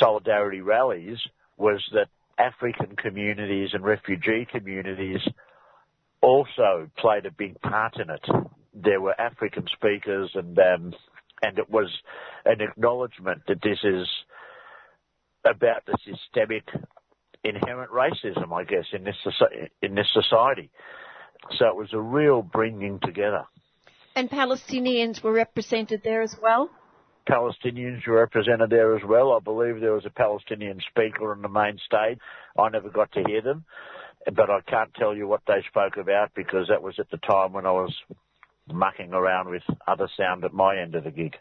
solidarity 0.00 0.60
rallies 0.60 1.18
was 1.56 1.80
that 1.92 2.08
African 2.38 2.96
communities 2.96 3.70
and 3.72 3.84
refugee 3.84 4.46
communities 4.50 5.20
also 6.24 6.88
played 6.98 7.26
a 7.26 7.30
big 7.30 7.60
part 7.60 7.96
in 7.96 8.10
it. 8.10 8.24
There 8.72 9.00
were 9.00 9.18
African 9.20 9.66
speakers 9.72 10.30
and 10.34 10.58
um, 10.58 10.94
and 11.42 11.58
it 11.58 11.68
was 11.68 11.90
an 12.44 12.60
acknowledgement 12.60 13.42
that 13.48 13.60
this 13.62 13.78
is 13.84 14.08
about 15.44 15.84
the 15.86 15.96
systemic 16.04 16.64
inherent 17.44 17.90
racism, 17.90 18.52
I 18.52 18.64
guess, 18.64 18.86
in 18.92 19.04
this 19.04 19.16
in 19.82 19.94
this 19.94 20.08
society. 20.12 20.70
So 21.58 21.66
it 21.68 21.76
was 21.76 21.92
a 21.92 22.00
real 22.00 22.40
bringing 22.40 22.98
together. 23.00 23.44
And 24.16 24.30
Palestinians 24.30 25.22
were 25.22 25.32
represented 25.32 26.00
there 26.02 26.22
as 26.22 26.34
well? 26.40 26.70
Palestinians 27.28 28.06
were 28.06 28.20
represented 28.20 28.70
there 28.70 28.96
as 28.96 29.02
well. 29.06 29.32
I 29.32 29.40
believe 29.40 29.80
there 29.80 29.92
was 29.92 30.06
a 30.06 30.10
Palestinian 30.10 30.78
speaker 30.90 31.32
on 31.32 31.42
the 31.42 31.48
main 31.48 31.78
stage. 31.84 32.18
I 32.58 32.68
never 32.68 32.90
got 32.90 33.12
to 33.12 33.24
hear 33.26 33.42
them, 33.42 33.64
but 34.32 34.50
I 34.50 34.60
can't 34.62 34.92
tell 34.94 35.14
you 35.14 35.26
what 35.26 35.42
they 35.46 35.62
spoke 35.68 35.96
about 35.96 36.34
because 36.34 36.68
that 36.68 36.82
was 36.82 36.98
at 36.98 37.10
the 37.10 37.18
time 37.18 37.52
when 37.52 37.66
I 37.66 37.72
was 37.72 37.94
mucking 38.72 39.12
around 39.12 39.48
with 39.48 39.62
other 39.86 40.08
sound 40.16 40.44
at 40.44 40.52
my 40.52 40.78
end 40.78 40.94
of 40.94 41.04
the 41.04 41.10
gig. 41.10 41.36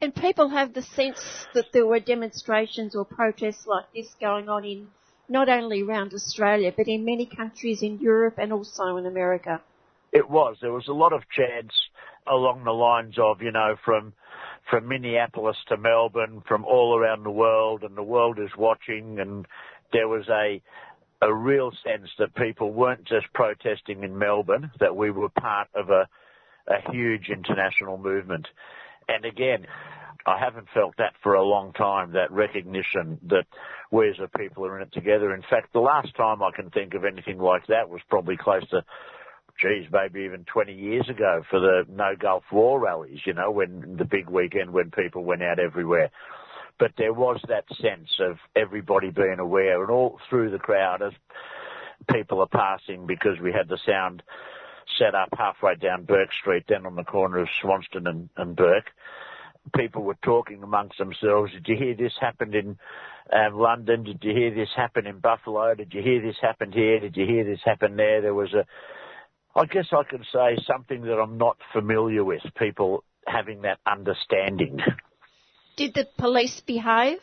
And 0.00 0.14
people 0.14 0.48
have 0.50 0.74
the 0.74 0.82
sense 0.82 1.46
that 1.54 1.66
there 1.72 1.86
were 1.86 2.00
demonstrations 2.00 2.94
or 2.94 3.04
protests 3.04 3.66
like 3.66 3.86
this 3.94 4.08
going 4.20 4.48
on 4.48 4.64
in 4.64 4.88
not 5.28 5.48
only 5.48 5.82
around 5.82 6.12
Australia, 6.12 6.72
but 6.76 6.86
in 6.86 7.04
many 7.04 7.26
countries 7.26 7.82
in 7.82 7.98
Europe 7.98 8.34
and 8.38 8.52
also 8.52 8.96
in 8.96 9.06
America. 9.06 9.60
It 10.12 10.28
was. 10.28 10.56
There 10.60 10.72
was 10.72 10.88
a 10.88 10.92
lot 10.92 11.12
of 11.12 11.22
chants 11.34 11.74
along 12.26 12.64
the 12.64 12.72
lines 12.72 13.16
of, 13.18 13.42
you 13.42 13.52
know, 13.52 13.76
from 13.84 14.12
from 14.70 14.88
Minneapolis 14.88 15.56
to 15.68 15.76
Melbourne, 15.76 16.42
from 16.46 16.64
all 16.64 16.98
around 16.98 17.22
the 17.22 17.30
world, 17.30 17.84
and 17.84 17.96
the 17.96 18.02
world 18.02 18.38
is 18.40 18.50
watching. 18.58 19.20
And 19.20 19.46
there 19.92 20.08
was 20.08 20.28
a 20.28 20.60
a 21.22 21.32
real 21.32 21.72
sense 21.84 22.08
that 22.18 22.34
people 22.34 22.72
weren't 22.72 23.04
just 23.04 23.26
protesting 23.32 24.02
in 24.02 24.18
Melbourne; 24.18 24.70
that 24.80 24.96
we 24.96 25.10
were 25.10 25.28
part 25.28 25.68
of 25.74 25.90
a 25.90 26.08
a 26.68 26.92
huge 26.92 27.28
international 27.28 27.98
movement. 27.98 28.46
And 29.08 29.24
again, 29.24 29.66
I 30.26 30.38
haven't 30.38 30.66
felt 30.74 30.96
that 30.98 31.12
for 31.22 31.34
a 31.34 31.44
long 31.44 31.72
time, 31.72 32.12
that 32.12 32.32
recognition 32.32 33.18
that 33.28 33.46
we 33.92 34.08
as 34.08 34.16
a 34.22 34.38
people 34.38 34.66
are 34.66 34.76
in 34.76 34.82
it 34.82 34.92
together. 34.92 35.32
In 35.32 35.42
fact, 35.42 35.72
the 35.72 35.80
last 35.80 36.14
time 36.16 36.42
I 36.42 36.50
can 36.54 36.70
think 36.70 36.94
of 36.94 37.04
anything 37.04 37.38
like 37.38 37.66
that 37.68 37.88
was 37.88 38.00
probably 38.10 38.36
close 38.36 38.68
to, 38.70 38.84
geez, 39.60 39.86
maybe 39.92 40.24
even 40.24 40.44
20 40.52 40.72
years 40.72 41.08
ago 41.08 41.42
for 41.48 41.60
the 41.60 41.84
No 41.88 42.14
Gulf 42.18 42.42
War 42.50 42.80
rallies, 42.80 43.20
you 43.24 43.34
know, 43.34 43.52
when 43.52 43.96
the 43.96 44.04
big 44.04 44.28
weekend 44.28 44.72
when 44.72 44.90
people 44.90 45.22
went 45.22 45.44
out 45.44 45.60
everywhere. 45.60 46.10
But 46.78 46.92
there 46.98 47.12
was 47.12 47.40
that 47.48 47.64
sense 47.80 48.18
of 48.20 48.38
everybody 48.54 49.10
being 49.10 49.38
aware 49.38 49.82
and 49.82 49.90
all 49.90 50.20
through 50.28 50.50
the 50.50 50.58
crowd 50.58 51.02
as 51.02 51.12
people 52.12 52.40
are 52.40 52.46
passing 52.46 53.06
because 53.06 53.40
we 53.40 53.52
had 53.52 53.68
the 53.68 53.78
sound 53.86 54.22
set 54.98 55.14
up 55.14 55.30
halfway 55.36 55.74
down 55.74 56.04
Bourke 56.04 56.32
Street, 56.32 56.64
then 56.68 56.86
on 56.86 56.94
the 56.94 57.04
corner 57.04 57.38
of 57.38 57.48
Swanston 57.60 58.06
and, 58.06 58.28
and 58.36 58.54
Bourke 58.54 58.92
people 59.74 60.02
were 60.02 60.16
talking 60.22 60.62
amongst 60.62 60.98
themselves. 60.98 61.52
Did 61.52 61.66
you 61.68 61.76
hear 61.76 61.94
this 61.94 62.12
happened 62.20 62.54
in 62.54 62.78
um, 63.32 63.54
London? 63.54 64.04
Did 64.04 64.22
you 64.22 64.32
hear 64.32 64.54
this 64.54 64.68
happen 64.76 65.06
in 65.06 65.18
Buffalo? 65.18 65.74
Did 65.74 65.92
you 65.92 66.02
hear 66.02 66.20
this 66.20 66.36
happened 66.40 66.74
here? 66.74 67.00
Did 67.00 67.16
you 67.16 67.26
hear 67.26 67.44
this 67.44 67.60
happen 67.64 67.96
there? 67.96 68.20
There 68.20 68.34
was 68.34 68.52
a, 68.54 68.64
I 69.58 69.66
guess 69.66 69.86
I 69.92 70.02
can 70.08 70.24
say 70.32 70.58
something 70.66 71.02
that 71.02 71.18
I'm 71.18 71.38
not 71.38 71.56
familiar 71.72 72.24
with. 72.24 72.42
People 72.58 73.04
having 73.26 73.62
that 73.62 73.78
understanding. 73.86 74.80
Did 75.76 75.94
the 75.94 76.06
police 76.18 76.60
behave? 76.66 77.18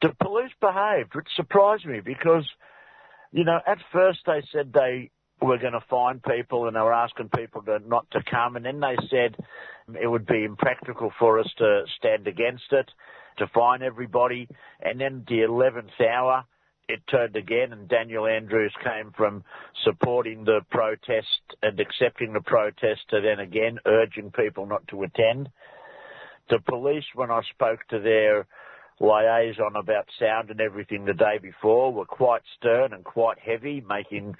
The 0.00 0.14
police 0.20 0.52
behaved, 0.60 1.14
which 1.14 1.28
surprised 1.36 1.84
me 1.86 2.00
because, 2.00 2.48
you 3.32 3.44
know, 3.44 3.60
at 3.66 3.78
first 3.92 4.20
they 4.26 4.42
said 4.50 4.72
they 4.72 5.10
were 5.40 5.58
going 5.58 5.74
to 5.74 5.84
find 5.90 6.22
people 6.22 6.66
and 6.66 6.76
they 6.76 6.80
were 6.80 6.92
asking 6.92 7.28
people 7.36 7.62
to 7.62 7.78
not 7.86 8.10
to 8.12 8.20
come, 8.28 8.56
and 8.56 8.64
then 8.64 8.80
they 8.80 8.96
said 9.10 9.36
it 10.00 10.06
would 10.06 10.26
be 10.26 10.44
impractical 10.44 11.12
for 11.18 11.38
us 11.38 11.50
to 11.58 11.82
stand 11.98 12.26
against 12.26 12.72
it, 12.72 12.90
to 13.38 13.46
fine 13.48 13.82
everybody. 13.82 14.48
And 14.80 15.00
then 15.00 15.24
the 15.28 15.40
11th 15.40 16.00
hour, 16.00 16.44
it 16.88 17.00
turned 17.10 17.36
again, 17.36 17.72
and 17.72 17.88
Daniel 17.88 18.26
Andrews 18.26 18.74
came 18.82 19.12
from 19.16 19.44
supporting 19.84 20.44
the 20.44 20.60
protest 20.70 21.26
and 21.62 21.78
accepting 21.78 22.32
the 22.32 22.40
protest 22.40 23.00
to 23.10 23.20
then 23.20 23.40
again 23.40 23.78
urging 23.86 24.30
people 24.30 24.66
not 24.66 24.86
to 24.88 25.02
attend. 25.02 25.48
The 26.52 26.58
police, 26.58 27.06
when 27.14 27.30
I 27.30 27.40
spoke 27.48 27.80
to 27.88 27.98
their 27.98 28.46
liaison 29.00 29.74
about 29.74 30.04
sound 30.20 30.50
and 30.50 30.60
everything 30.60 31.06
the 31.06 31.14
day 31.14 31.38
before, 31.40 31.90
were 31.90 32.04
quite 32.04 32.42
stern 32.58 32.92
and 32.92 33.02
quite 33.02 33.38
heavy, 33.38 33.82
making 33.88 34.36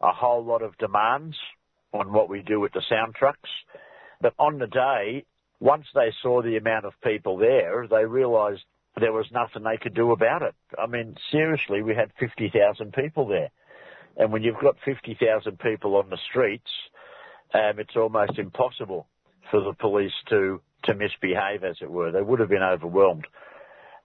a 0.00 0.10
whole 0.10 0.44
lot 0.44 0.62
of 0.62 0.76
demands 0.78 1.36
on 1.92 2.12
what 2.12 2.28
we 2.28 2.42
do 2.42 2.58
with 2.58 2.72
the 2.72 2.82
sound 2.88 3.14
trucks. 3.14 3.48
But 4.20 4.34
on 4.40 4.58
the 4.58 4.66
day, 4.66 5.24
once 5.60 5.86
they 5.94 6.12
saw 6.20 6.42
the 6.42 6.56
amount 6.56 6.84
of 6.84 6.94
people 7.00 7.36
there, 7.36 7.86
they 7.88 8.06
realised 8.06 8.62
there 8.98 9.12
was 9.12 9.30
nothing 9.30 9.62
they 9.62 9.78
could 9.80 9.94
do 9.94 10.10
about 10.10 10.42
it. 10.42 10.56
I 10.76 10.88
mean, 10.88 11.14
seriously, 11.30 11.80
we 11.80 11.94
had 11.94 12.10
50,000 12.18 12.92
people 12.92 13.28
there. 13.28 13.50
And 14.16 14.32
when 14.32 14.42
you've 14.42 14.60
got 14.60 14.78
50,000 14.84 15.60
people 15.60 15.94
on 15.94 16.10
the 16.10 16.18
streets, 16.28 16.72
um, 17.54 17.78
it's 17.78 17.94
almost 17.94 18.36
impossible 18.36 19.06
for 19.52 19.60
the 19.60 19.74
police 19.74 20.10
to, 20.30 20.60
to 20.84 20.94
misbehave, 20.94 21.64
as 21.64 21.76
it 21.80 21.90
were. 21.90 22.10
They 22.10 22.22
would 22.22 22.40
have 22.40 22.48
been 22.48 22.62
overwhelmed. 22.62 23.26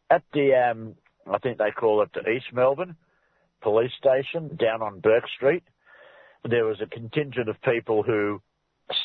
At 0.09 0.23
the, 0.33 0.53
um, 0.53 0.95
I 1.31 1.37
think 1.39 1.57
they 1.57 1.71
call 1.71 2.01
it 2.01 2.09
the 2.13 2.29
East 2.29 2.47
Melbourne 2.53 2.95
police 3.61 3.91
station 3.97 4.55
down 4.55 4.81
on 4.81 4.99
Bourke 4.99 5.27
Street, 5.35 5.63
there 6.49 6.65
was 6.65 6.81
a 6.81 6.87
contingent 6.87 7.49
of 7.49 7.61
people 7.61 8.03
who 8.03 8.41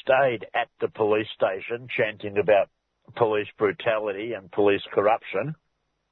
stayed 0.01 0.47
at 0.55 0.69
the 0.81 0.89
police 0.89 1.27
station 1.35 1.89
chanting 1.97 2.39
about 2.39 2.69
police 3.17 3.49
brutality 3.59 4.33
and 4.35 4.51
police 4.53 4.83
corruption. 4.93 5.55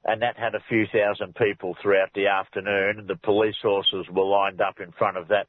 And 0.03 0.21
that 0.21 0.37
had 0.37 0.55
a 0.55 0.63
few 0.67 0.85
thousand 0.91 1.35
people 1.35 1.77
throughout 1.81 2.09
the 2.15 2.27
afternoon. 2.27 3.05
The 3.07 3.19
police 3.23 3.55
horses 3.61 4.07
were 4.11 4.25
lined 4.25 4.59
up 4.59 4.79
in 4.79 4.91
front 4.93 5.17
of 5.17 5.27
that, 5.27 5.45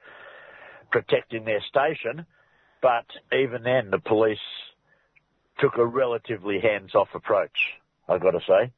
protecting 0.91 1.45
their 1.45 1.63
station. 1.69 2.27
But 2.83 3.07
even 3.33 3.63
then, 3.63 3.91
the 3.91 3.99
police 3.99 4.39
took 5.63 5.79
a 5.79 5.87
relatively 5.87 6.59
hands-off 6.61 7.09
approach, 7.15 7.57
I've 8.09 8.21
got 8.21 8.33
to 8.33 8.41
say. 8.41 8.73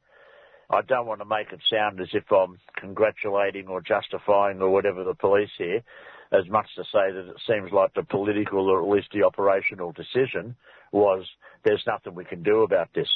I 0.70 0.82
don't 0.82 1.06
want 1.06 1.20
to 1.20 1.24
make 1.24 1.50
it 1.52 1.60
sound 1.70 2.00
as 2.00 2.08
if 2.12 2.30
I'm 2.30 2.58
congratulating 2.76 3.68
or 3.68 3.80
justifying 3.80 4.60
or 4.60 4.70
whatever 4.70 5.02
the 5.02 5.14
police 5.14 5.50
here 5.56 5.82
as 6.32 6.48
much 6.48 6.66
to 6.76 6.82
say 6.84 7.12
that 7.12 7.30
it 7.30 7.36
seems 7.46 7.70
like 7.72 7.94
the 7.94 8.02
political 8.02 8.68
or 8.68 8.82
at 8.82 8.88
least 8.88 9.08
the 9.12 9.22
operational 9.22 9.92
decision 9.92 10.56
was 10.92 11.26
there's 11.64 11.84
nothing 11.86 12.14
we 12.14 12.24
can 12.24 12.42
do 12.42 12.62
about 12.62 12.88
this. 12.94 13.08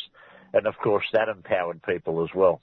And 0.53 0.67
of 0.67 0.75
course 0.83 1.05
that 1.13 1.29
empowered 1.29 1.83
people 1.83 2.23
as 2.23 2.31
well. 2.35 2.61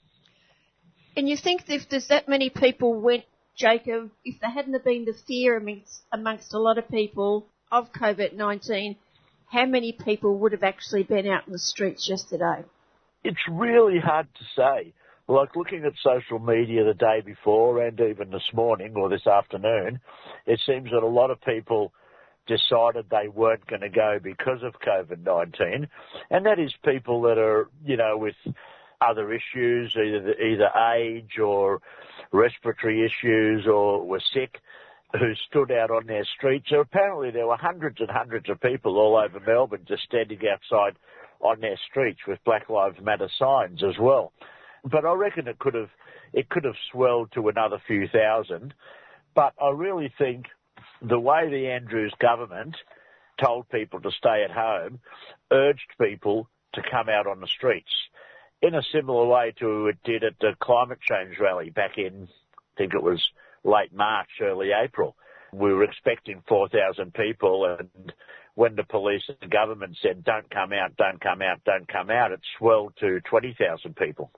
And 1.16 1.28
you 1.28 1.36
think 1.36 1.64
if 1.68 1.88
there's 1.88 2.08
that 2.08 2.28
many 2.28 2.50
people 2.50 2.94
went, 2.94 3.24
Jacob, 3.56 4.10
if 4.24 4.40
there 4.40 4.50
hadn't 4.50 4.84
been 4.84 5.04
the 5.04 5.14
fear 5.26 5.56
amongst, 5.56 6.02
amongst 6.12 6.52
a 6.52 6.58
lot 6.58 6.78
of 6.78 6.88
people 6.88 7.46
of 7.72 7.92
COVID-19, 7.92 8.96
how 9.48 9.66
many 9.66 9.92
people 9.92 10.38
would 10.38 10.52
have 10.52 10.62
actually 10.62 11.02
been 11.02 11.26
out 11.28 11.46
in 11.46 11.52
the 11.52 11.58
streets 11.58 12.08
yesterday? 12.08 12.64
It's 13.24 13.40
really 13.50 13.98
hard 13.98 14.28
to 14.34 14.44
say. 14.56 14.92
Like 15.28 15.56
looking 15.56 15.84
at 15.84 15.92
social 16.04 16.38
media 16.38 16.84
the 16.84 16.94
day 16.94 17.20
before 17.24 17.82
and 17.84 17.98
even 18.00 18.30
this 18.30 18.48
morning 18.54 18.94
or 18.96 19.08
this 19.08 19.26
afternoon, 19.26 20.00
it 20.46 20.60
seems 20.64 20.90
that 20.90 21.02
a 21.02 21.06
lot 21.06 21.30
of 21.30 21.40
people 21.40 21.92
decided 22.46 23.06
they 23.10 23.28
weren't 23.28 23.66
going 23.66 23.80
to 23.80 23.88
go 23.88 24.18
because 24.22 24.62
of 24.62 24.74
COVID-19. 24.80 25.88
And 26.30 26.46
that 26.46 26.60
is 26.60 26.72
people 26.84 27.22
that 27.22 27.38
are, 27.38 27.68
you 27.84 27.96
know, 27.96 28.16
with 28.16 28.36
other 29.00 29.32
issues, 29.32 29.94
either, 29.96 30.34
either 30.40 30.70
age 30.94 31.38
or 31.42 31.80
respiratory 32.32 33.04
issues 33.04 33.66
or 33.66 34.06
were 34.06 34.22
sick 34.32 34.60
who 35.12 35.34
stood 35.48 35.70
out 35.70 35.90
on 35.90 36.06
their 36.06 36.26
streets. 36.36 36.66
So 36.70 36.80
apparently 36.80 37.30
there 37.30 37.46
were 37.46 37.56
hundreds 37.56 38.00
and 38.00 38.10
hundreds 38.10 38.48
of 38.48 38.60
people 38.60 38.98
all 38.98 39.16
over 39.16 39.40
Melbourne 39.40 39.84
just 39.86 40.02
standing 40.02 40.40
outside 40.52 40.98
on 41.40 41.60
their 41.60 41.78
streets 41.88 42.20
with 42.26 42.38
Black 42.44 42.68
Lives 42.68 42.98
Matter 43.00 43.28
signs 43.38 43.82
as 43.82 43.98
well. 44.00 44.32
but 44.84 45.04
I 45.04 45.12
reckon 45.12 45.48
it 45.48 45.58
could 45.58 45.74
have 45.74 45.90
it 46.32 46.48
could 46.48 46.64
have 46.64 46.74
swelled 46.92 47.30
to 47.32 47.48
another 47.48 47.80
few 47.86 48.08
thousand. 48.08 48.74
But 49.34 49.52
I 49.62 49.70
really 49.70 50.12
think 50.18 50.46
the 51.02 51.20
way 51.20 51.48
the 51.48 51.68
Andrews 51.68 52.14
government 52.20 52.76
told 53.42 53.68
people 53.68 54.00
to 54.00 54.10
stay 54.10 54.44
at 54.44 54.50
home 54.50 54.98
urged 55.52 55.92
people 56.00 56.48
to 56.74 56.82
come 56.90 57.08
out 57.08 57.26
on 57.26 57.40
the 57.40 57.46
streets 57.46 57.90
in 58.62 58.74
a 58.74 58.82
similar 58.92 59.26
way 59.26 59.52
to 59.58 59.88
it 59.88 59.98
did 60.04 60.24
at 60.24 60.38
the 60.40 60.52
climate 60.60 60.98
change 61.00 61.36
rally 61.38 61.70
back 61.70 61.98
in, 61.98 62.28
I 62.58 62.78
think 62.78 62.94
it 62.94 63.02
was 63.02 63.22
late 63.66 63.92
March, 63.92 64.28
early 64.40 64.70
April. 64.72 65.16
We 65.52 65.72
were 65.72 65.84
expecting 65.84 66.42
4,000 66.48 67.12
people 67.14 67.76
and 67.78 68.12
when 68.54 68.74
the 68.74 68.84
police 68.84 69.22
and 69.28 69.36
the 69.40 69.48
government 69.48 69.96
said, 70.02 70.24
don't 70.24 70.48
come 70.50 70.72
out, 70.72 70.96
don't 70.96 71.20
come 71.20 71.42
out, 71.42 71.62
don't 71.64 71.86
come 71.86 72.10
out, 72.10 72.32
it 72.32 72.40
swelled 72.58 72.94
to 73.00 73.20
20,000 73.28 73.94
people. 73.96 74.30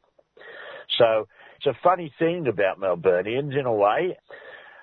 So 0.99 1.29
it's 1.57 1.66
a 1.66 1.79
funny 1.83 2.12
thing 2.18 2.49
about 2.49 2.81
Melburnians 2.81 3.59
in 3.59 3.66
a 3.66 3.72
way. 3.72 4.18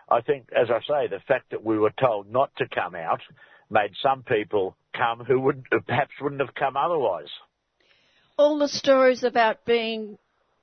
I 0.10 0.22
think, 0.22 0.48
as 0.56 0.68
I 0.70 0.80
say, 0.88 1.08
the 1.08 1.20
fact 1.28 1.52
that 1.52 1.66
we 1.66 1.78
were 1.78 1.94
told 2.00 2.32
not 2.32 2.52
to 2.58 2.66
come 2.74 2.96
out 2.96 3.22
made 3.70 3.92
some 4.02 4.24
people 4.24 4.78
come 4.96 5.20
who 5.26 5.40
would 5.42 5.66
perhaps 5.86 6.12
wouldn't 6.22 6.42
have 6.42 6.56
come 6.56 6.78
otherwise. 6.78 7.30
All 8.38 8.60
the 8.60 8.68
stories 8.68 9.24
about 9.24 9.66
being 9.66 10.18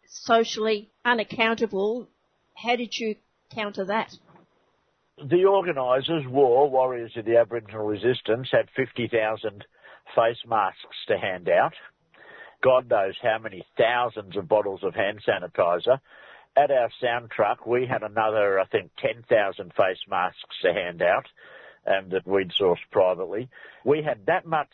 socially 0.06 0.90
unaccountable, 1.04 2.08
how 2.54 2.76
did 2.76 2.94
you 2.96 3.16
counter 3.54 3.84
that? 3.84 4.16
The 5.18 5.44
organisers, 5.44 6.24
War, 6.26 6.68
Warriors 6.68 7.12
of 7.16 7.24
the 7.24 7.36
Aboriginal 7.36 7.86
Resistance, 7.86 8.48
had 8.50 8.68
50,000 8.76 9.64
face 10.14 10.36
masks 10.46 10.96
to 11.08 11.18
hand 11.18 11.48
out. 11.48 11.74
God 12.62 12.88
knows 12.88 13.14
how 13.22 13.38
many 13.38 13.64
thousands 13.76 14.36
of 14.36 14.48
bottles 14.48 14.80
of 14.82 14.94
hand 14.94 15.20
sanitizer. 15.26 15.98
At 16.56 16.70
our 16.70 16.90
sound 17.00 17.30
truck, 17.30 17.66
we 17.66 17.86
had 17.86 18.02
another, 18.02 18.60
I 18.60 18.66
think, 18.66 18.90
10,000 18.98 19.72
face 19.74 19.98
masks 20.08 20.56
to 20.62 20.72
hand 20.72 21.02
out 21.02 21.26
um, 21.86 22.10
that 22.10 22.26
we'd 22.26 22.52
sourced 22.60 22.76
privately. 22.90 23.48
We 23.84 24.02
had 24.02 24.26
that 24.26 24.46
much 24.46 24.68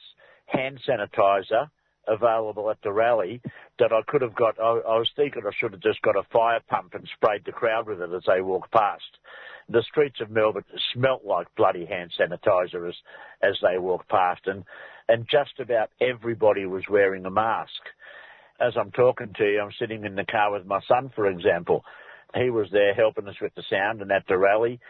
hand 0.47 0.81
sanitizer 0.87 1.71
available 2.09 2.71
at 2.71 2.79
the 2.83 2.93
rally 2.93 3.41
that 3.79 3.93
I 3.93 4.01
could 4.07 4.23
have 4.23 4.35
got. 4.35 4.59
I, 4.59 4.81
I 4.89 4.99
was 4.99 5.11
thinking 5.15 5.43
I 5.47 5.51
should 5.59 5.73
have 5.73 5.83
just 5.83 6.03
got 6.03 6.17
a 6.17 6.23
fire 6.33 6.61
pump 6.69 6.95
and 6.95 7.09
sprayed 7.15 7.45
the 7.45 7.53
crowd 7.53 7.87
with 7.87 8.01
it 8.01 8.11
as 8.13 8.23
they 8.27 8.41
walked 8.41 8.73
past. 8.73 9.19
The 9.69 9.83
streets 9.83 10.21
of 10.21 10.31
Melbourne 10.31 10.65
smelt 10.95 11.25
like 11.25 11.55
bloody 11.57 11.85
hand 11.85 12.11
sanitizer 12.19 12.89
as, 12.89 12.95
as 13.43 13.57
they 13.63 13.79
walked 13.79 14.09
past, 14.09 14.41
and 14.47 14.65
and 15.09 15.27
just 15.31 15.59
about 15.59 15.91
everybody 16.01 16.67
was 16.67 16.85
wearing 16.89 17.25
a 17.25 17.31
mask. 17.31 17.71
As 18.61 18.75
I'm 18.77 18.91
talking 18.91 19.33
to 19.37 19.45
you, 19.45 19.61
I'm 19.61 19.73
sitting 19.79 20.05
in 20.05 20.17
the 20.17 20.25
car 20.25 20.53
with 20.53 20.67
my 20.67 20.81
son, 20.89 21.11
for 21.15 21.27
example. 21.27 21.85
He 22.35 22.51
was 22.51 22.69
there 22.73 22.93
helping 22.93 23.27
us 23.27 23.37
with 23.41 23.55
the 23.55 23.63
sound 23.71 24.03
and 24.03 24.13
at 24.13 24.27
the 24.29 24.37
rally, 24.37 24.81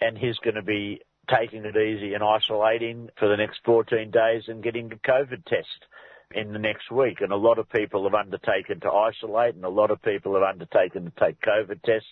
and 0.00 0.18
he's 0.18 0.36
going 0.38 0.56
to 0.56 0.62
be 0.62 1.02
taking 1.28 1.64
it 1.64 1.76
easy 1.76 2.14
and 2.14 2.24
isolating 2.24 3.08
for 3.18 3.28
the 3.28 3.36
next 3.36 3.60
14 3.64 4.10
days 4.10 4.42
and 4.48 4.62
getting 4.62 4.90
a 4.92 4.96
COVID 5.08 5.44
test 5.44 5.86
in 6.32 6.52
the 6.52 6.58
next 6.58 6.90
week. 6.90 7.20
And 7.20 7.32
a 7.32 7.36
lot 7.36 7.58
of 7.58 7.68
people 7.70 8.04
have 8.04 8.14
undertaken 8.14 8.80
to 8.80 8.90
isolate 8.90 9.54
and 9.54 9.64
a 9.64 9.68
lot 9.68 9.90
of 9.90 10.02
people 10.02 10.34
have 10.34 10.42
undertaken 10.42 11.04
to 11.04 11.12
take 11.18 11.40
COVID 11.40 11.82
tests. 11.82 12.08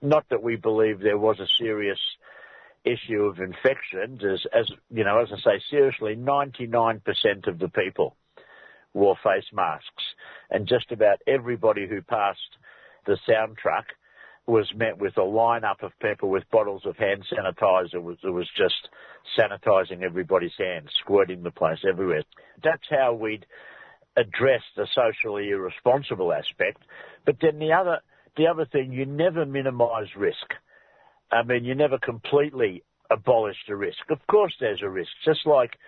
Not 0.00 0.28
that 0.30 0.42
we 0.42 0.56
believe 0.56 1.00
there 1.00 1.18
was 1.18 1.38
a 1.38 1.46
serious 1.58 1.98
issue 2.84 3.22
of 3.22 3.38
infections, 3.38 4.22
as, 4.24 4.40
as 4.52 4.70
you 4.90 5.04
know, 5.04 5.20
as 5.20 5.28
I 5.32 5.36
say, 5.36 5.62
seriously, 5.70 6.16
99% 6.16 7.00
of 7.46 7.58
the 7.58 7.68
people 7.68 8.16
wore 8.92 9.16
face 9.22 9.44
masks, 9.52 10.04
and 10.50 10.66
just 10.66 10.90
about 10.90 11.18
everybody 11.26 11.86
who 11.86 12.02
passed 12.02 12.40
the 13.06 13.16
sound 13.28 13.56
truck 13.56 13.86
was 14.46 14.70
met 14.74 14.98
with 14.98 15.16
a 15.16 15.20
lineup 15.20 15.82
of 15.82 15.92
people 16.00 16.28
with 16.28 16.42
bottles 16.50 16.82
of 16.84 16.96
hand 16.96 17.24
sanitizer. 17.32 17.94
It 17.94 18.02
was, 18.02 18.18
it 18.24 18.30
was 18.30 18.48
just 18.56 18.88
sanitising 19.38 20.02
everybody's 20.02 20.56
hands, 20.58 20.88
squirting 21.00 21.42
the 21.42 21.50
place 21.50 21.78
everywhere. 21.88 22.24
That's 22.62 22.82
how 22.90 23.14
we'd 23.14 23.46
address 24.16 24.62
the 24.76 24.86
socially 24.94 25.50
irresponsible 25.50 26.32
aspect. 26.32 26.82
But 27.24 27.36
then 27.40 27.58
the 27.58 27.72
other, 27.72 28.00
the 28.36 28.46
other 28.48 28.66
thing, 28.66 28.92
you 28.92 29.06
never 29.06 29.46
minimise 29.46 30.08
risk. 30.16 30.36
I 31.30 31.42
mean, 31.44 31.64
you 31.64 31.74
never 31.74 31.98
completely 31.98 32.82
abolish 33.10 33.56
the 33.68 33.76
risk. 33.76 33.98
Of 34.10 34.18
course, 34.26 34.54
there's 34.58 34.82
a 34.82 34.88
risk. 34.88 35.10
Just 35.24 35.46
like, 35.46 35.78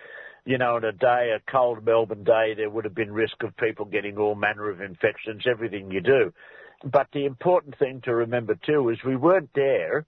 you 0.45 0.57
know, 0.57 0.77
in 0.77 0.83
a 0.85 0.91
day, 0.91 1.35
a 1.35 1.51
cold 1.51 1.83
Melbourne 1.83 2.23
day, 2.23 2.53
there 2.55 2.69
would 2.69 2.85
have 2.85 2.95
been 2.95 3.11
risk 3.11 3.43
of 3.43 3.55
people 3.57 3.85
getting 3.85 4.17
all 4.17 4.35
manner 4.35 4.69
of 4.69 4.81
infections, 4.81 5.43
everything 5.49 5.91
you 5.91 6.01
do. 6.01 6.31
But 6.83 7.07
the 7.13 7.25
important 7.25 7.77
thing 7.77 8.01
to 8.01 8.13
remember 8.13 8.55
too 8.55 8.89
is 8.89 8.97
we 9.03 9.15
weren't 9.15 9.49
there 9.55 10.05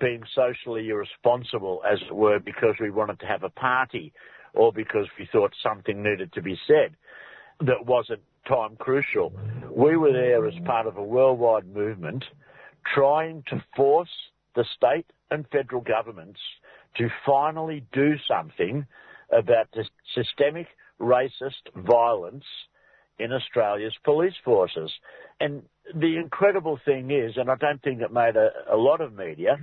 being 0.00 0.22
socially 0.34 0.88
irresponsible, 0.88 1.82
as 1.88 2.00
it 2.02 2.14
were, 2.14 2.40
because 2.40 2.74
we 2.80 2.90
wanted 2.90 3.20
to 3.20 3.26
have 3.26 3.44
a 3.44 3.50
party 3.50 4.12
or 4.52 4.72
because 4.72 5.06
we 5.18 5.28
thought 5.30 5.54
something 5.62 6.02
needed 6.02 6.32
to 6.32 6.42
be 6.42 6.58
said 6.66 6.96
that 7.60 7.86
wasn't 7.86 8.20
time 8.46 8.76
crucial. 8.76 9.32
We 9.70 9.96
were 9.96 10.12
there 10.12 10.46
as 10.46 10.54
part 10.64 10.86
of 10.86 10.96
a 10.96 11.02
worldwide 11.02 11.72
movement 11.72 12.24
trying 12.94 13.44
to 13.48 13.62
force 13.76 14.10
the 14.56 14.64
state 14.76 15.06
and 15.30 15.46
federal 15.50 15.80
governments 15.80 16.40
to 16.96 17.08
finally 17.24 17.84
do 17.92 18.14
something 18.28 18.84
about 19.30 19.68
the 19.72 19.84
systemic 20.14 20.66
racist 21.00 21.62
violence 21.76 22.44
in 23.18 23.32
Australia's 23.32 23.94
police 24.04 24.34
forces. 24.44 24.90
And 25.40 25.62
the 25.94 26.16
incredible 26.16 26.78
thing 26.84 27.10
is, 27.10 27.36
and 27.36 27.50
I 27.50 27.56
don't 27.56 27.82
think 27.82 28.00
it 28.00 28.12
made 28.12 28.36
a, 28.36 28.50
a 28.72 28.76
lot 28.76 29.00
of 29.00 29.14
media, 29.14 29.58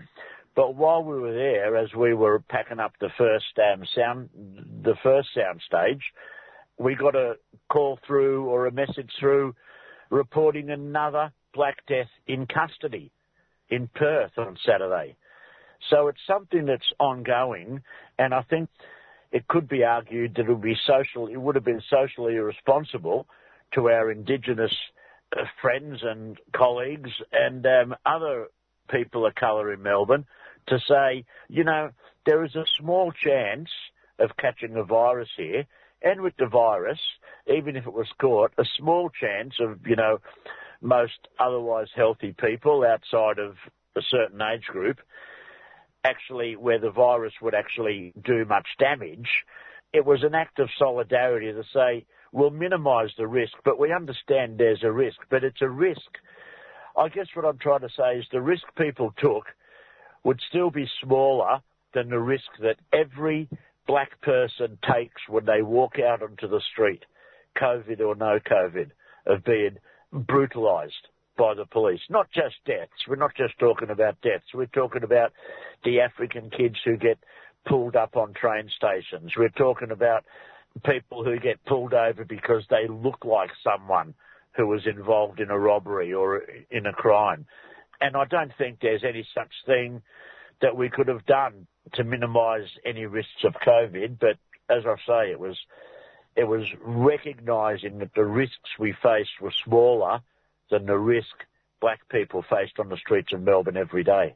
but 0.55 0.75
while 0.75 1.03
we 1.03 1.19
were 1.19 1.33
there, 1.33 1.77
as 1.77 1.93
we 1.93 2.13
were 2.13 2.39
packing 2.49 2.79
up 2.79 2.93
the 2.99 3.09
first 3.17 3.45
um, 3.57 3.83
sound, 3.95 4.29
the 4.83 4.95
first 5.03 5.29
sound 5.35 5.61
stage, 5.65 6.01
we 6.77 6.95
got 6.95 7.15
a 7.15 7.35
call 7.69 7.99
through 8.05 8.45
or 8.45 8.65
a 8.65 8.71
message 8.71 9.09
through 9.19 9.55
reporting 10.09 10.69
another 10.69 11.31
black 11.53 11.77
death 11.87 12.09
in 12.27 12.47
custody 12.47 13.11
in 13.69 13.87
Perth 13.95 14.31
on 14.37 14.57
Saturday. 14.65 15.15
So 15.89 16.07
it's 16.07 16.19
something 16.27 16.65
that's 16.65 16.91
ongoing, 16.99 17.81
and 18.17 18.33
I 18.33 18.41
think 18.43 18.69
it 19.31 19.47
could 19.47 19.69
be 19.69 19.83
argued 19.83 20.35
that 20.35 20.45
it 20.45 20.49
would 20.49 20.61
be 20.61 20.77
social, 20.87 21.27
it 21.27 21.37
would 21.37 21.55
have 21.55 21.63
been 21.63 21.81
socially 21.89 22.35
irresponsible 22.35 23.27
to 23.75 23.89
our 23.89 24.11
Indigenous 24.11 24.75
friends 25.61 25.99
and 26.03 26.37
colleagues 26.55 27.11
and 27.31 27.65
um, 27.65 27.95
other 28.05 28.47
people 28.89 29.25
of 29.25 29.35
colour 29.35 29.71
in 29.71 29.81
Melbourne 29.81 30.25
to 30.67 30.79
say, 30.87 31.25
you 31.47 31.63
know, 31.63 31.89
there 32.25 32.43
is 32.43 32.55
a 32.55 32.65
small 32.79 33.11
chance 33.11 33.69
of 34.19 34.31
catching 34.37 34.75
a 34.75 34.83
virus 34.83 35.29
here, 35.37 35.65
and 36.01 36.21
with 36.21 36.33
the 36.37 36.45
virus, 36.45 36.99
even 37.47 37.75
if 37.75 37.85
it 37.85 37.93
was 37.93 38.07
caught, 38.19 38.51
a 38.57 38.65
small 38.77 39.09
chance 39.09 39.55
of, 39.59 39.85
you 39.85 39.95
know, 39.95 40.19
most 40.81 41.27
otherwise 41.39 41.87
healthy 41.95 42.33
people 42.39 42.85
outside 42.85 43.39
of 43.39 43.55
a 43.95 44.01
certain 44.09 44.41
age 44.41 44.65
group, 44.65 44.99
actually 46.03 46.55
where 46.55 46.79
the 46.79 46.91
virus 46.91 47.33
would 47.41 47.53
actually 47.53 48.13
do 48.23 48.45
much 48.45 48.67
damage. 48.77 49.29
It 49.91 50.05
was 50.05 50.23
an 50.23 50.35
act 50.35 50.59
of 50.59 50.69
solidarity 50.77 51.51
to 51.51 51.63
say, 51.73 52.05
we'll 52.31 52.49
minimise 52.49 53.09
the 53.17 53.27
risk, 53.27 53.53
but 53.63 53.79
we 53.79 53.93
understand 53.93 54.57
there's 54.57 54.83
a 54.83 54.91
risk, 54.91 55.17
but 55.29 55.43
it's 55.43 55.61
a 55.61 55.69
risk. 55.69 56.17
I 56.97 57.09
guess 57.09 57.27
what 57.33 57.45
I'm 57.45 57.57
trying 57.57 57.81
to 57.81 57.89
say 57.95 58.17
is 58.17 58.25
the 58.31 58.41
risk 58.41 58.63
people 58.77 59.13
took 59.17 59.45
would 60.23 60.39
still 60.49 60.69
be 60.69 60.87
smaller 61.03 61.59
than 61.93 62.09
the 62.09 62.19
risk 62.19 62.45
that 62.61 62.77
every 62.93 63.49
black 63.87 64.21
person 64.21 64.77
takes 64.83 65.21
when 65.27 65.45
they 65.45 65.61
walk 65.61 65.93
out 65.99 66.21
onto 66.21 66.47
the 66.47 66.61
street, 66.71 67.03
COVID 67.59 67.99
or 68.01 68.15
no 68.15 68.39
COVID, 68.39 68.91
of 69.25 69.43
being 69.43 69.77
brutalised 70.11 71.07
by 71.37 71.53
the 71.53 71.65
police. 71.65 72.01
Not 72.09 72.27
just 72.31 72.55
deaths. 72.65 73.07
We're 73.07 73.15
not 73.15 73.35
just 73.35 73.57
talking 73.59 73.89
about 73.89 74.21
deaths. 74.21 74.53
We're 74.53 74.65
talking 74.67 75.03
about 75.03 75.31
the 75.83 76.01
African 76.01 76.49
kids 76.49 76.75
who 76.83 76.97
get 76.97 77.17
pulled 77.67 77.95
up 77.95 78.15
on 78.15 78.33
train 78.33 78.69
stations. 78.75 79.31
We're 79.37 79.49
talking 79.49 79.91
about 79.91 80.25
people 80.85 81.23
who 81.23 81.39
get 81.39 81.63
pulled 81.65 81.93
over 81.93 82.23
because 82.25 82.63
they 82.69 82.87
look 82.87 83.25
like 83.25 83.51
someone 83.63 84.13
who 84.55 84.67
was 84.67 84.85
involved 84.85 85.39
in 85.39 85.49
a 85.49 85.59
robbery 85.59 86.13
or 86.13 86.43
in 86.69 86.85
a 86.85 86.93
crime. 86.93 87.45
And 88.01 88.15
I 88.15 88.25
don't 88.25 88.51
think 88.57 88.79
there's 88.79 89.03
any 89.03 89.27
such 89.33 89.51
thing 89.65 90.01
that 90.61 90.75
we 90.75 90.89
could 90.89 91.07
have 91.07 91.25
done 91.25 91.67
to 91.93 92.03
minimise 92.03 92.67
any 92.85 93.05
risks 93.05 93.43
of 93.43 93.53
COVID. 93.53 94.19
But 94.19 94.37
as 94.69 94.83
I 94.85 94.95
say, 95.07 95.31
it 95.31 95.39
was 95.39 95.57
it 96.35 96.47
was 96.47 96.65
recognising 96.81 97.99
that 97.99 98.13
the 98.13 98.23
risks 98.23 98.69
we 98.77 98.93
faced 98.93 99.41
were 99.41 99.51
smaller 99.51 100.21
than 100.69 100.85
the 100.85 100.97
risk 100.97 101.45
black 101.81 102.07
people 102.09 102.43
faced 102.43 102.79
on 102.79 102.89
the 102.89 102.97
streets 102.97 103.33
of 103.33 103.41
Melbourne 103.41 103.77
every 103.77 104.03
day. 104.03 104.35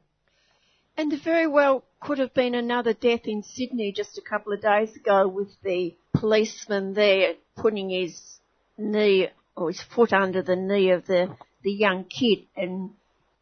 And 0.97 1.11
there 1.11 1.19
very 1.19 1.47
well 1.47 1.83
could 1.99 2.19
have 2.19 2.33
been 2.33 2.55
another 2.55 2.93
death 2.93 3.21
in 3.25 3.43
Sydney 3.43 3.91
just 3.91 4.17
a 4.17 4.21
couple 4.21 4.53
of 4.53 4.61
days 4.61 4.95
ago 4.95 5.27
with 5.27 5.49
the 5.63 5.95
policeman 6.13 6.93
there 6.93 7.33
putting 7.55 7.89
his 7.89 8.39
knee 8.77 9.29
or 9.55 9.69
his 9.69 9.81
foot 9.81 10.13
under 10.13 10.41
the 10.41 10.55
knee 10.55 10.91
of 10.91 11.05
the, 11.07 11.35
the 11.63 11.71
young 11.71 12.05
kid 12.05 12.45
and 12.55 12.91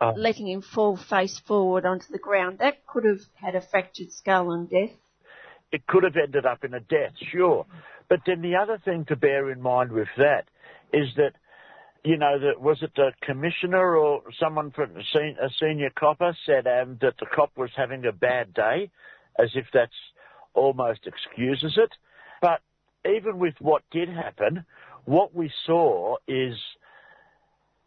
Oh. 0.04 0.14
letting 0.18 0.48
him 0.48 0.64
fall 0.64 0.98
face 0.98 1.38
forward 1.46 1.86
onto 1.86 2.12
the 2.12 2.18
ground. 2.18 2.58
That 2.58 2.88
could 2.88 3.06
have 3.06 3.20
had 3.36 3.54
a 3.54 3.62
fractured 3.62 4.12
skull 4.12 4.52
and 4.52 4.68
death. 4.68 4.90
it 5.72 5.86
could 5.86 6.04
have 6.04 6.16
ended 6.18 6.44
up 6.44 6.64
in 6.64 6.74
a 6.74 6.80
death, 6.80 7.14
sure. 7.32 7.68
But 8.10 8.22
then 8.26 8.42
the 8.42 8.56
other 8.56 8.80
thing 8.84 9.06
to 9.06 9.16
bear 9.16 9.52
in 9.52 9.62
mind 9.62 9.92
with 9.92 10.08
that 10.18 10.46
is 10.92 11.08
that, 11.18 11.34
you 12.04 12.18
know, 12.18 12.38
was 12.60 12.80
it 12.82 12.92
the 12.96 13.12
commissioner 13.22 13.96
or 13.96 14.24
someone 14.40 14.72
from 14.72 14.98
a 14.98 15.04
sen- 15.14 15.38
a 15.42 15.50
senior 15.60 15.92
copper 15.92 16.36
said 16.46 16.66
um, 16.68 16.98
that 17.02 17.14
the 17.20 17.28
cop 17.34 17.52
was 17.56 17.70
having 17.76 18.06
a 18.06 18.12
bad 18.12 18.54
day, 18.54 18.90
as 19.40 19.50
if 19.56 19.66
that's 19.74 19.92
almost 20.54 21.02
excuses 21.06 21.78
it. 21.78 21.92
But 22.42 22.62
even 23.06 23.38
with 23.38 23.54
what 23.60 23.84
did 23.92 24.10
happen, 24.10 24.66
what 25.06 25.36
we 25.36 25.52
saw 25.66 26.18
is 26.28 26.56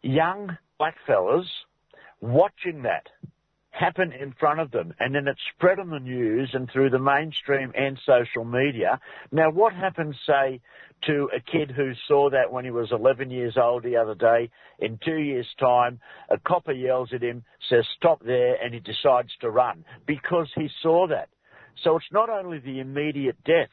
young 0.01 0.57
blackfellas 0.79 1.45
watching 2.21 2.83
that 2.83 3.07
happen 3.77 4.13
in 4.13 4.33
front 4.39 4.59
of 4.59 4.71
them 4.71 4.93
and 4.99 5.13
then 5.13 5.27
it 5.27 5.37
spread 5.55 5.79
on 5.79 5.89
the 5.89 5.99
news 5.99 6.49
and 6.53 6.69
through 6.71 6.89
the 6.89 6.99
mainstream 6.99 7.73
and 7.75 7.99
social 8.05 8.45
media. 8.45 8.99
Now 9.31 9.49
what 9.51 9.73
happens 9.73 10.15
say 10.25 10.61
to 11.07 11.29
a 11.35 11.39
kid 11.39 11.71
who 11.71 11.91
saw 12.07 12.29
that 12.29 12.51
when 12.51 12.63
he 12.63 12.71
was 12.71 12.91
11 12.91 13.29
years 13.31 13.57
old 13.57 13.83
the 13.83 13.97
other 13.97 14.15
day 14.15 14.49
in 14.79 14.97
two 15.03 15.17
years 15.17 15.47
time 15.59 15.99
a 16.29 16.37
copper 16.39 16.71
yells 16.71 17.09
at 17.13 17.21
him 17.21 17.43
says 17.69 17.85
stop 17.97 18.23
there 18.23 18.55
and 18.63 18.73
he 18.73 18.79
decides 18.79 19.31
to 19.41 19.49
run 19.49 19.83
because 20.05 20.49
he 20.55 20.69
saw 20.81 21.07
that. 21.07 21.27
So 21.83 21.97
it's 21.97 22.11
not 22.11 22.29
only 22.29 22.59
the 22.59 22.79
immediate 22.79 23.43
deaths 23.43 23.71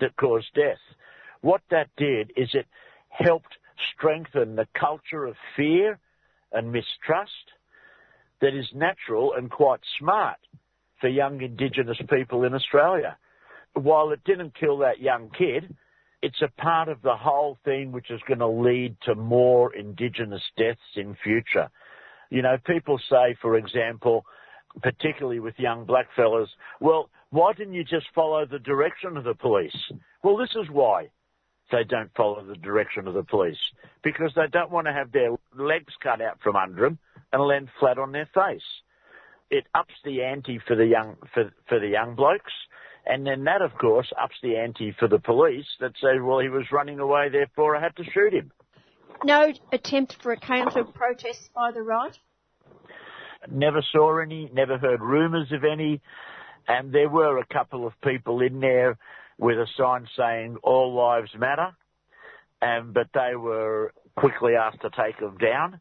that 0.00 0.16
cause 0.16 0.44
death. 0.54 0.82
What 1.40 1.62
that 1.70 1.88
did 1.96 2.32
is 2.36 2.50
it 2.52 2.66
helped 3.10 3.56
strengthen 3.94 4.56
the 4.56 4.66
culture 4.78 5.24
of 5.24 5.36
fear 5.54 6.00
and 6.52 6.72
mistrust 6.72 7.52
that 8.40 8.54
is 8.54 8.66
natural 8.74 9.32
and 9.36 9.50
quite 9.50 9.80
smart 9.98 10.38
for 11.00 11.08
young 11.08 11.40
Indigenous 11.40 11.98
people 12.10 12.44
in 12.44 12.54
Australia. 12.54 13.16
While 13.74 14.10
it 14.10 14.24
didn't 14.24 14.58
kill 14.58 14.78
that 14.78 15.00
young 15.00 15.30
kid, 15.36 15.74
it's 16.22 16.40
a 16.42 16.60
part 16.60 16.88
of 16.88 17.02
the 17.02 17.16
whole 17.16 17.58
thing 17.64 17.92
which 17.92 18.10
is 18.10 18.20
going 18.26 18.38
to 18.38 18.46
lead 18.46 18.96
to 19.04 19.14
more 19.14 19.74
Indigenous 19.74 20.42
deaths 20.56 20.80
in 20.96 21.16
future. 21.22 21.68
You 22.30 22.42
know, 22.42 22.56
people 22.66 22.98
say, 23.10 23.36
for 23.40 23.56
example, 23.56 24.24
particularly 24.82 25.40
with 25.40 25.54
young 25.58 25.86
blackfellas, 25.86 26.48
well, 26.80 27.10
why 27.30 27.52
didn't 27.52 27.74
you 27.74 27.84
just 27.84 28.06
follow 28.14 28.46
the 28.46 28.58
direction 28.58 29.16
of 29.16 29.24
the 29.24 29.34
police? 29.34 29.76
Well, 30.22 30.36
this 30.36 30.54
is 30.56 30.68
why 30.70 31.10
they 31.70 31.84
don't 31.84 32.10
follow 32.16 32.42
the 32.44 32.56
direction 32.56 33.06
of 33.06 33.14
the 33.14 33.22
police. 33.22 33.58
Because 34.02 34.32
they 34.34 34.46
don't 34.50 34.70
want 34.70 34.86
to 34.86 34.92
have 34.92 35.12
their 35.12 35.30
legs 35.56 35.92
cut 36.02 36.20
out 36.20 36.38
from 36.42 36.56
under 36.56 36.82
them 36.82 36.98
and 37.32 37.42
land 37.42 37.68
flat 37.78 37.98
on 37.98 38.12
their 38.12 38.28
face. 38.34 38.62
It 39.50 39.66
ups 39.74 39.94
the 40.04 40.22
ante 40.22 40.60
for 40.66 40.74
the 40.74 40.86
young, 40.86 41.16
for, 41.32 41.52
for 41.68 41.78
the 41.78 41.88
young 41.88 42.14
blokes. 42.14 42.52
And 43.06 43.24
then 43.24 43.44
that, 43.44 43.62
of 43.62 43.72
course, 43.78 44.12
ups 44.20 44.34
the 44.42 44.56
ante 44.56 44.94
for 44.98 45.06
the 45.06 45.20
police 45.20 45.66
that 45.80 45.92
say, 46.02 46.18
well, 46.20 46.40
he 46.40 46.48
was 46.48 46.64
running 46.72 46.98
away, 46.98 47.28
therefore 47.30 47.76
I 47.76 47.80
had 47.80 47.94
to 47.96 48.04
shoot 48.04 48.32
him. 48.32 48.50
No 49.24 49.52
attempt 49.72 50.16
for 50.20 50.32
a 50.32 50.36
counter 50.36 50.84
protest 50.84 51.50
by 51.54 51.70
the 51.70 51.82
right? 51.82 52.16
Never 53.50 53.82
saw 53.92 54.18
any, 54.20 54.50
never 54.52 54.76
heard 54.76 55.00
rumours 55.00 55.52
of 55.52 55.64
any. 55.64 56.00
And 56.68 56.92
there 56.92 57.08
were 57.08 57.38
a 57.38 57.46
couple 57.46 57.86
of 57.86 57.92
people 58.02 58.40
in 58.40 58.60
there 58.60 58.98
with 59.38 59.56
a 59.56 59.66
sign 59.76 60.08
saying 60.16 60.56
all 60.62 60.94
lives 60.94 61.30
matter. 61.38 61.76
Um, 62.60 62.92
but 62.92 63.08
they 63.14 63.36
were 63.36 63.92
quickly 64.16 64.54
asked 64.56 64.80
to 64.80 64.90
take 64.90 65.20
them 65.20 65.36
down. 65.38 65.80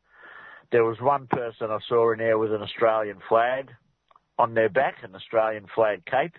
There 0.76 0.84
was 0.84 1.00
one 1.00 1.28
person 1.28 1.72
I 1.72 1.78
saw 1.88 2.12
in 2.12 2.20
there 2.20 2.38
with 2.38 2.52
an 2.52 2.62
Australian 2.62 3.20
flag 3.30 3.70
on 4.38 4.56
their 4.56 4.68
back, 4.68 4.96
an 5.04 5.16
Australian 5.16 5.68
flag 5.74 6.04
cape. 6.06 6.34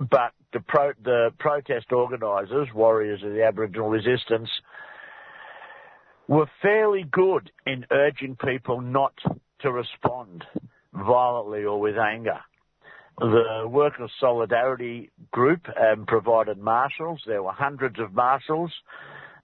But 0.00 0.32
the, 0.52 0.58
pro- 0.58 0.94
the 1.04 1.28
protest 1.38 1.92
organisers, 1.92 2.66
warriors 2.74 3.22
of 3.22 3.30
the 3.30 3.44
Aboriginal 3.44 3.88
resistance, 3.88 4.48
were 6.26 6.50
fairly 6.60 7.04
good 7.08 7.52
in 7.64 7.86
urging 7.92 8.34
people 8.34 8.80
not 8.80 9.14
to 9.60 9.70
respond 9.70 10.42
violently 10.92 11.62
or 11.62 11.78
with 11.78 11.96
anger. 11.96 12.40
The 13.20 13.68
Workers' 13.68 14.10
Solidarity 14.18 15.12
Group 15.30 15.68
um, 15.68 16.04
provided 16.06 16.58
marshals. 16.58 17.22
There 17.28 17.44
were 17.44 17.52
hundreds 17.52 18.00
of 18.00 18.12
marshals, 18.12 18.72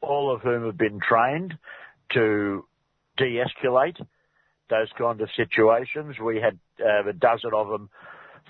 all 0.00 0.34
of 0.34 0.40
whom 0.40 0.66
have 0.66 0.76
been 0.76 0.98
trained 0.98 1.56
to 2.14 2.64
de-escalate 3.18 4.00
those 4.70 4.88
kind 4.96 5.20
of 5.20 5.28
situations. 5.36 6.16
We 6.18 6.40
had 6.40 6.58
uh, 6.80 7.08
a 7.08 7.12
dozen 7.12 7.50
of 7.54 7.68
them 7.68 7.88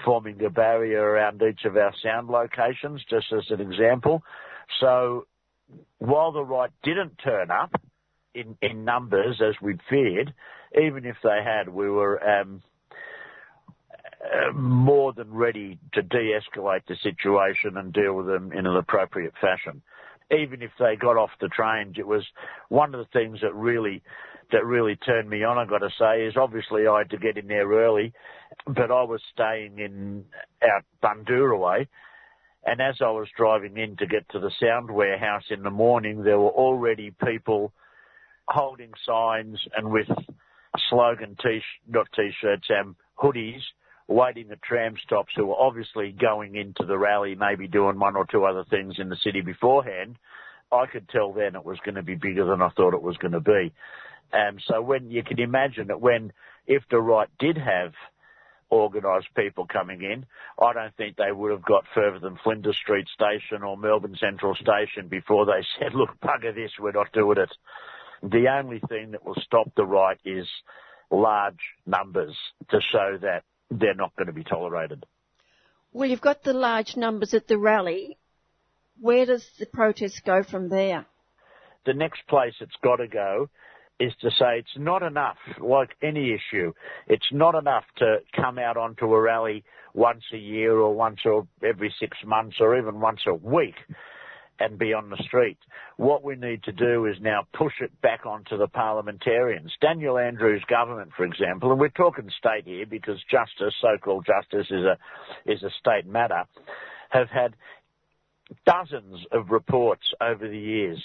forming 0.04 0.42
a 0.44 0.50
barrier 0.50 1.02
around 1.02 1.42
each 1.42 1.64
of 1.64 1.76
our 1.76 1.92
sound 2.02 2.28
locations, 2.28 3.02
just 3.08 3.26
as 3.32 3.44
an 3.50 3.60
example. 3.60 4.22
So 4.80 5.26
while 5.98 6.32
the 6.32 6.44
right 6.44 6.70
didn't 6.82 7.18
turn 7.22 7.50
up 7.50 7.80
in, 8.34 8.56
in 8.62 8.84
numbers 8.84 9.40
as 9.40 9.54
we'd 9.60 9.80
feared, 9.88 10.32
even 10.80 11.04
if 11.04 11.16
they 11.22 11.40
had, 11.44 11.68
we 11.68 11.88
were 11.88 12.22
um, 12.22 12.62
more 14.54 15.12
than 15.12 15.32
ready 15.32 15.78
to 15.94 16.02
de-escalate 16.02 16.86
the 16.86 16.96
situation 17.02 17.76
and 17.76 17.92
deal 17.92 18.14
with 18.14 18.26
them 18.26 18.52
in 18.52 18.66
an 18.66 18.76
appropriate 18.76 19.34
fashion. 19.40 19.82
Even 20.30 20.60
if 20.62 20.70
they 20.78 20.94
got 20.96 21.16
off 21.16 21.30
the 21.40 21.48
trains, 21.48 21.96
it 21.98 22.06
was 22.06 22.24
one 22.68 22.94
of 22.94 23.00
the 23.00 23.18
things 23.18 23.38
that 23.40 23.54
really 23.54 24.02
that 24.52 24.64
really 24.64 24.96
turned 24.96 25.28
me 25.28 25.44
on. 25.44 25.58
I've 25.58 25.68
got 25.68 25.78
to 25.78 25.90
say 25.98 26.24
is 26.26 26.36
obviously 26.36 26.86
I 26.86 26.98
had 26.98 27.10
to 27.10 27.18
get 27.18 27.36
in 27.36 27.48
there 27.48 27.68
early, 27.68 28.12
but 28.66 28.90
I 28.90 29.02
was 29.02 29.20
staying 29.32 29.78
in 29.78 30.24
out 30.62 30.84
Bundoora 31.02 31.58
way, 31.58 31.88
and 32.64 32.80
as 32.80 32.96
I 33.00 33.10
was 33.10 33.28
driving 33.36 33.76
in 33.76 33.96
to 33.96 34.06
get 34.06 34.28
to 34.30 34.40
the 34.40 34.50
sound 34.60 34.90
warehouse 34.90 35.44
in 35.50 35.62
the 35.62 35.70
morning, 35.70 36.22
there 36.22 36.38
were 36.38 36.50
already 36.50 37.12
people 37.24 37.72
holding 38.48 38.92
signs 39.06 39.60
and 39.76 39.90
with 39.90 40.08
slogan 40.88 41.36
t 41.42 41.60
not 41.86 42.06
t-shirts 42.14 42.66
and 42.70 42.94
hoodies 43.18 43.60
waiting 44.08 44.50
at 44.50 44.62
tram 44.62 44.94
stops 45.04 45.32
who 45.36 45.46
were 45.46 45.60
obviously 45.60 46.12
going 46.18 46.56
into 46.56 46.84
the 46.86 46.96
rally, 46.96 47.34
maybe 47.34 47.68
doing 47.68 47.98
one 47.98 48.16
or 48.16 48.26
two 48.26 48.44
other 48.44 48.64
things 48.70 48.94
in 48.98 49.10
the 49.10 49.16
city 49.22 49.42
beforehand. 49.42 50.16
I 50.72 50.86
could 50.86 51.08
tell 51.10 51.32
then 51.32 51.54
it 51.54 51.64
was 51.64 51.78
going 51.84 51.94
to 51.94 52.02
be 52.02 52.14
bigger 52.14 52.46
than 52.46 52.62
I 52.62 52.70
thought 52.70 52.94
it 52.94 53.02
was 53.02 53.18
going 53.18 53.32
to 53.32 53.40
be. 53.40 53.72
Um, 54.32 54.58
so 54.66 54.82
when 54.82 55.10
you 55.10 55.22
can 55.22 55.40
imagine 55.40 55.88
that 55.88 56.00
when, 56.00 56.32
if 56.66 56.82
the 56.90 57.00
right 57.00 57.28
did 57.38 57.56
have 57.56 57.92
organised 58.70 59.28
people 59.34 59.66
coming 59.66 60.02
in, 60.02 60.26
I 60.62 60.72
don't 60.72 60.94
think 60.96 61.16
they 61.16 61.32
would 61.32 61.50
have 61.50 61.64
got 61.64 61.84
further 61.94 62.18
than 62.18 62.38
Flinders 62.42 62.76
Street 62.76 63.06
Station 63.08 63.62
or 63.62 63.76
Melbourne 63.76 64.16
Central 64.20 64.54
Station 64.54 65.08
before 65.08 65.46
they 65.46 65.64
said, 65.78 65.94
look, 65.94 66.10
bugger 66.20 66.54
this, 66.54 66.72
we're 66.78 66.92
not 66.92 67.12
doing 67.12 67.38
it. 67.38 67.50
The 68.22 68.48
only 68.48 68.80
thing 68.88 69.12
that 69.12 69.24
will 69.24 69.40
stop 69.42 69.72
the 69.76 69.86
right 69.86 70.18
is 70.24 70.46
large 71.10 71.60
numbers 71.86 72.36
to 72.70 72.80
show 72.80 73.16
that 73.22 73.44
they're 73.70 73.94
not 73.94 74.14
going 74.16 74.26
to 74.26 74.32
be 74.32 74.44
tolerated. 74.44 75.04
Well, 75.92 76.08
you've 76.08 76.20
got 76.20 76.42
the 76.42 76.52
large 76.52 76.96
numbers 76.96 77.32
at 77.32 77.48
the 77.48 77.56
rally. 77.56 78.18
Where 79.00 79.24
does 79.24 79.48
the 79.58 79.66
protest 79.66 80.22
go 80.24 80.42
from 80.42 80.68
there? 80.68 81.06
The 81.86 81.94
next 81.94 82.26
place 82.28 82.54
it's 82.60 82.76
got 82.82 82.96
to 82.96 83.06
go 83.06 83.48
is 84.00 84.12
to 84.20 84.30
say 84.30 84.58
it's 84.58 84.76
not 84.76 85.02
enough, 85.02 85.38
like 85.60 85.90
any 86.02 86.32
issue, 86.32 86.72
it's 87.06 87.26
not 87.32 87.54
enough 87.54 87.84
to 87.98 88.18
come 88.34 88.58
out 88.58 88.76
onto 88.76 89.06
a 89.12 89.20
rally 89.20 89.64
once 89.94 90.22
a 90.32 90.36
year 90.36 90.76
or 90.76 90.94
once 90.94 91.20
or 91.24 91.46
every 91.62 91.92
six 91.98 92.16
months 92.24 92.56
or 92.60 92.78
even 92.78 93.00
once 93.00 93.20
a 93.26 93.34
week 93.34 93.74
and 94.60 94.78
be 94.78 94.92
on 94.92 95.10
the 95.10 95.16
street. 95.24 95.58
What 95.96 96.24
we 96.24 96.36
need 96.36 96.62
to 96.64 96.72
do 96.72 97.06
is 97.06 97.16
now 97.20 97.46
push 97.56 97.74
it 97.80 97.92
back 98.00 98.26
onto 98.26 98.56
the 98.56 98.66
parliamentarians. 98.66 99.72
Daniel 99.80 100.18
Andrews' 100.18 100.64
government, 100.68 101.10
for 101.16 101.24
example, 101.24 101.70
and 101.70 101.80
we're 101.80 101.88
talking 101.88 102.30
state 102.38 102.64
here 102.64 102.86
because 102.86 103.18
justice, 103.30 103.74
so-called 103.80 104.26
justice, 104.26 104.66
is 104.70 104.84
a 104.84 104.98
is 105.50 105.62
a 105.62 105.70
state 105.78 106.06
matter, 106.06 106.44
have 107.10 107.28
had 107.28 107.54
dozens 108.66 109.24
of 109.32 109.50
reports 109.50 110.12
over 110.20 110.48
the 110.48 110.58
years 110.58 111.02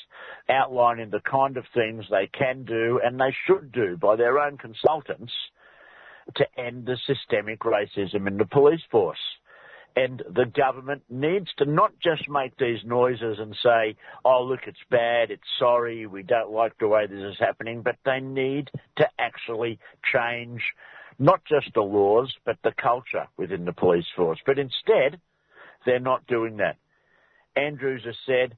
outlining 0.49 1.09
the 1.09 1.21
kind 1.21 1.57
of 1.57 1.65
things 1.73 2.05
they 2.09 2.27
can 2.27 2.63
do 2.63 2.99
and 3.03 3.19
they 3.19 3.35
should 3.45 3.71
do 3.71 3.97
by 3.97 4.15
their 4.15 4.39
own 4.39 4.57
consultants 4.57 5.33
to 6.35 6.45
end 6.57 6.85
the 6.85 6.97
systemic 7.05 7.59
racism 7.59 8.27
in 8.27 8.37
the 8.37 8.45
police 8.45 8.81
force. 8.89 9.17
And 9.95 10.23
the 10.33 10.45
government 10.45 11.03
needs 11.09 11.49
to 11.59 11.65
not 11.65 11.91
just 12.01 12.27
make 12.27 12.57
these 12.57 12.79
noises 12.83 13.37
and 13.39 13.55
say, 13.61 13.95
oh, 14.25 14.43
look, 14.43 14.61
it's 14.65 14.77
bad, 14.89 15.29
it's 15.29 15.43
sorry, 15.59 16.07
we 16.07 16.23
don't 16.23 16.51
like 16.51 16.73
the 16.79 16.87
way 16.87 17.05
this 17.05 17.19
is 17.19 17.35
happening, 17.39 17.83
but 17.83 17.97
they 18.03 18.19
need 18.19 18.71
to 18.97 19.07
actually 19.19 19.77
change 20.11 20.61
not 21.19 21.45
just 21.45 21.71
the 21.75 21.81
laws, 21.81 22.33
but 22.43 22.57
the 22.63 22.73
culture 22.81 23.27
within 23.37 23.65
the 23.65 23.73
police 23.73 24.07
force. 24.15 24.39
But 24.45 24.57
instead, 24.57 25.19
they're 25.85 25.99
not 25.99 26.25
doing 26.25 26.57
that. 26.57 26.77
Andrews 27.55 28.03
has 28.05 28.15
said 28.25 28.57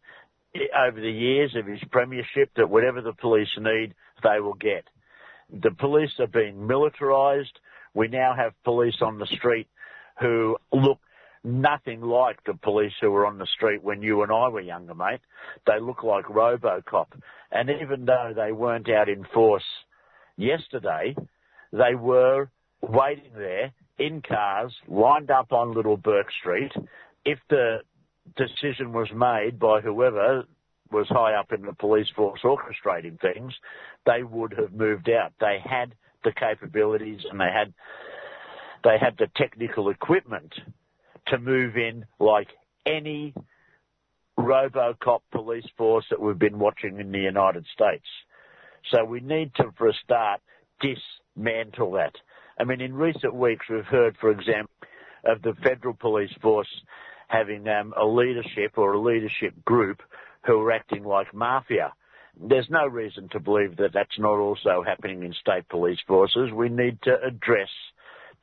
over 0.78 1.00
the 1.00 1.12
years 1.12 1.56
of 1.56 1.66
his 1.66 1.80
premiership 1.92 2.50
that 2.56 2.70
whatever 2.70 3.02
the 3.02 3.14
police 3.14 3.50
need, 3.60 3.94
they 4.24 4.40
will 4.40 4.54
get. 4.54 4.86
The 5.52 5.72
police 5.72 6.12
are 6.20 6.28
being 6.28 6.56
militarised. 6.56 7.54
We 7.94 8.08
now 8.08 8.34
have 8.36 8.54
police 8.64 8.96
on 9.02 9.20
the 9.20 9.28
street 9.28 9.68
who 10.20 10.58
look 10.72 11.00
nothing 11.44 12.02
like 12.02 12.44
the 12.46 12.56
police 12.56 12.94
who 13.00 13.12
were 13.12 13.26
on 13.26 13.38
the 13.38 13.48
street 13.56 13.84
when 13.84 14.02
you 14.02 14.24
and 14.24 14.32
I 14.32 14.48
were 14.48 14.62
younger, 14.62 14.96
mate. 14.96 15.20
They 15.68 15.80
look 15.80 16.04
like 16.04 16.26
Robocop. 16.26 17.08
And 17.52 17.70
even 17.70 18.06
though 18.06 18.34
they 18.36 18.52
weren't 18.52 18.90
out 18.90 19.10
in 19.10 19.26
force 19.34 19.64
yesterday, 20.38 21.16
they 21.72 21.96
were 21.96 22.50
waiting 22.82 23.32
there 23.36 23.72
in 23.98 24.22
cars, 24.22 24.74
lined 24.88 25.32
up 25.32 25.52
on 25.52 25.74
Little 25.74 25.98
Burke 25.98 26.32
Street. 26.40 26.72
If 27.24 27.40
the 27.50 27.80
decision 28.36 28.94
was 28.94 29.10
made 29.14 29.60
by 29.60 29.82
whoever 29.82 30.44
was 30.92 31.08
high 31.10 31.34
up 31.34 31.52
in 31.52 31.64
the 31.64 31.74
police 31.74 32.08
force 32.16 32.42
orchestrating 32.44 33.20
things, 33.20 33.54
they 34.06 34.24
would 34.24 34.54
have 34.58 34.74
moved 34.74 35.10
out. 35.10 35.34
They 35.40 35.60
had 35.64 35.96
the 36.24 36.32
capabilities 36.32 37.22
and 37.30 37.40
they 37.40 37.52
had 37.52 37.74
they 38.84 38.98
had 39.00 39.18
the 39.18 39.28
technical 39.36 39.90
equipment 39.90 40.54
to 41.28 41.40
move 41.40 41.76
in 41.76 42.06
like 42.20 42.50
any 42.86 43.34
Robocop 44.38 45.22
police 45.32 45.66
force 45.78 46.06
that 46.10 46.22
we've 46.22 46.38
been 46.38 46.60
watching 46.60 47.00
in 47.00 47.12
the 47.12 47.20
United 47.20 47.66
States. 47.74 48.06
So 48.92 49.04
we 49.04 49.22
need 49.22 49.56
to, 49.56 49.72
for 49.78 49.88
a 49.88 49.94
start, 50.04 50.42
dismantle 50.82 51.94
that. 51.94 52.14
I 52.60 52.64
mean, 52.64 52.80
in 52.80 52.94
recent 52.94 53.34
weeks, 53.34 53.66
we've 53.70 53.86
heard, 53.86 54.16
for 54.22 54.30
example, 54.30 54.70
of 55.26 55.42
the 55.42 55.54
federal 55.64 55.96
police 55.96 56.34
force 56.42 56.68
having 57.36 57.68
um, 57.68 57.94
a 57.98 58.06
leadership 58.06 58.78
or 58.78 58.94
a 58.94 59.02
leadership 59.02 59.54
group 59.66 60.02
who 60.46 60.60
are 60.62 60.72
acting 60.72 61.04
like 61.04 61.34
mafia. 61.34 61.94
There's 62.40 62.70
no 62.70 62.86
reason 62.86 63.30
to 63.30 63.40
believe 63.40 63.78
that 63.78 63.92
that's 63.94 64.20
not 64.20 64.38
also 64.38 64.84
happening 64.86 65.24
in 65.24 65.34
state 65.34 65.68
police 65.70 66.00
forces. 66.08 66.52
We 66.54 66.70
need 66.70 66.98
to 67.04 67.16
address 67.26 67.70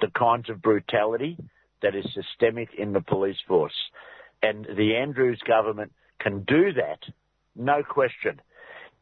the 0.01 0.09
kinds 0.18 0.51
of 0.51 0.62
brutality 0.62 1.36
that 1.82 1.95
is 1.95 2.05
systemic 2.14 2.68
in 2.76 2.93
the 2.93 3.01
police 3.01 3.36
force. 3.47 3.78
And 4.43 4.64
the 4.64 4.97
Andrews 4.97 5.40
government 5.47 5.93
can 6.20 6.45
do 6.45 6.72
that, 6.74 7.01
no 7.55 7.82
question, 7.82 8.40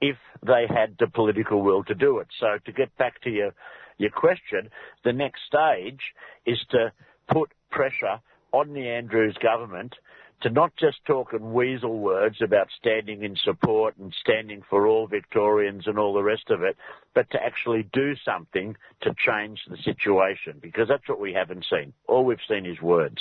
if 0.01 0.16
they 0.45 0.66
had 0.68 0.97
the 0.99 1.07
political 1.07 1.62
will 1.62 1.84
to 1.84 1.95
do 1.95 2.18
it. 2.18 2.28
So 2.38 2.59
to 2.64 2.72
get 2.72 2.97
back 2.97 3.20
to 3.22 3.30
your, 3.30 3.53
your 3.99 4.11
question, 4.11 4.70
the 5.05 5.12
next 5.12 5.41
stage 5.47 6.01
is 6.47 6.59
to 6.70 6.93
put 7.30 7.51
pressure 7.70 8.20
on 8.53 8.72
the 8.72 8.88
Andrews 8.88 9.36
government 9.42 9.94
to 10.42 10.51
not 10.51 10.74
just 10.76 11.05
talk 11.07 11.34
in 11.34 11.53
weasel 11.53 11.98
words 11.98 12.36
about 12.42 12.68
standing 12.78 13.22
in 13.22 13.36
support 13.36 13.94
and 13.98 14.14
standing 14.20 14.62
for 14.68 14.86
all 14.86 15.07
Victorians 15.07 15.86
and 15.86 15.98
all 15.98 16.14
the 16.14 16.22
rest 16.22 16.48
of 16.48 16.62
it, 16.62 16.76
but 17.14 17.30
to 17.30 17.42
actually 17.42 17.86
do 17.92 18.14
something 18.24 18.74
to 19.03 19.14
change 19.26 19.61
the 19.68 19.76
situation 19.78 20.59
because 20.61 20.88
that's 20.88 21.09
what 21.09 21.20
we 21.20 21.32
haven't 21.34 21.66
seen. 21.70 21.92
All 22.09 22.24
we've 22.24 22.38
seen 22.48 22.64
is 22.64 22.80
words. 22.80 23.20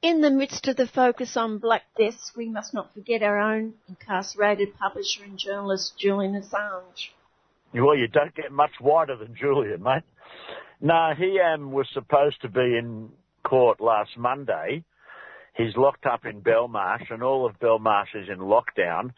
In 0.00 0.20
the 0.20 0.30
midst 0.30 0.66
of 0.66 0.76
the 0.76 0.86
focus 0.86 1.36
on 1.36 1.58
black 1.58 1.82
deaths, 1.96 2.32
we 2.36 2.48
must 2.48 2.74
not 2.74 2.92
forget 2.92 3.22
our 3.22 3.38
own 3.38 3.74
incarcerated 3.88 4.76
publisher 4.76 5.22
and 5.22 5.38
journalist 5.38 5.92
Julian 5.98 6.32
Assange. 6.32 7.10
Well, 7.74 7.96
you 7.96 8.08
don't 8.08 8.34
get 8.34 8.50
much 8.50 8.72
wider 8.80 9.16
than 9.16 9.34
Julian, 9.34 9.82
mate. 9.82 10.02
No, 10.80 11.12
he 11.16 11.38
um, 11.38 11.70
was 11.70 11.86
supposed 11.92 12.40
to 12.42 12.48
be 12.48 12.76
in 12.76 13.10
court 13.52 13.82
last 13.82 14.16
Monday. 14.16 14.82
He's 15.54 15.76
locked 15.76 16.06
up 16.06 16.24
in 16.24 16.40
Belmarsh 16.40 17.10
and 17.10 17.22
all 17.22 17.44
of 17.44 17.60
Belmarsh 17.60 18.14
is 18.14 18.30
in 18.30 18.38
lockdown, 18.38 19.10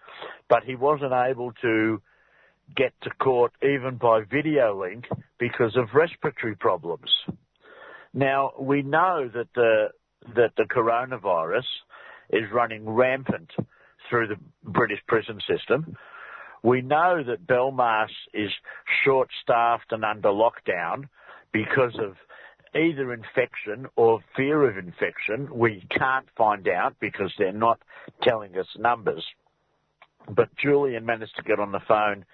but 0.48 0.64
he 0.64 0.74
wasn't 0.74 1.12
able 1.12 1.52
to 1.62 2.02
get 2.74 2.92
to 3.02 3.10
court 3.10 3.52
even 3.62 3.96
by 3.96 4.22
video 4.28 4.76
link 4.76 5.04
because 5.38 5.76
of 5.76 5.94
respiratory 5.94 6.56
problems. 6.56 7.12
Now, 8.12 8.50
we 8.58 8.82
know 8.82 9.30
that 9.32 9.54
the, 9.54 9.90
that 10.34 10.50
the 10.56 10.64
coronavirus 10.64 11.70
is 12.30 12.50
running 12.52 12.90
rampant 12.90 13.52
through 14.10 14.26
the 14.26 14.40
British 14.64 14.98
prison 15.06 15.38
system. 15.48 15.96
We 16.64 16.82
know 16.82 17.22
that 17.24 17.46
Belmarsh 17.46 18.16
is 18.32 18.50
short 19.04 19.28
staffed 19.44 19.92
and 19.92 20.04
under 20.04 20.30
lockdown 20.30 21.04
because 21.52 21.96
of 22.00 22.16
either 22.74 23.12
infection 23.12 23.86
or 23.96 24.20
fear 24.36 24.68
of 24.68 24.76
infection. 24.76 25.48
We 25.52 25.86
can't 25.90 26.26
find 26.36 26.68
out 26.68 26.96
because 27.00 27.32
they're 27.38 27.52
not 27.52 27.80
telling 28.22 28.56
us 28.56 28.66
numbers. 28.78 29.24
But 30.28 30.48
Julian 30.56 31.04
managed 31.04 31.36
to 31.36 31.42
get 31.42 31.60
on 31.60 31.72
the 31.72 31.80
phone 31.86 32.24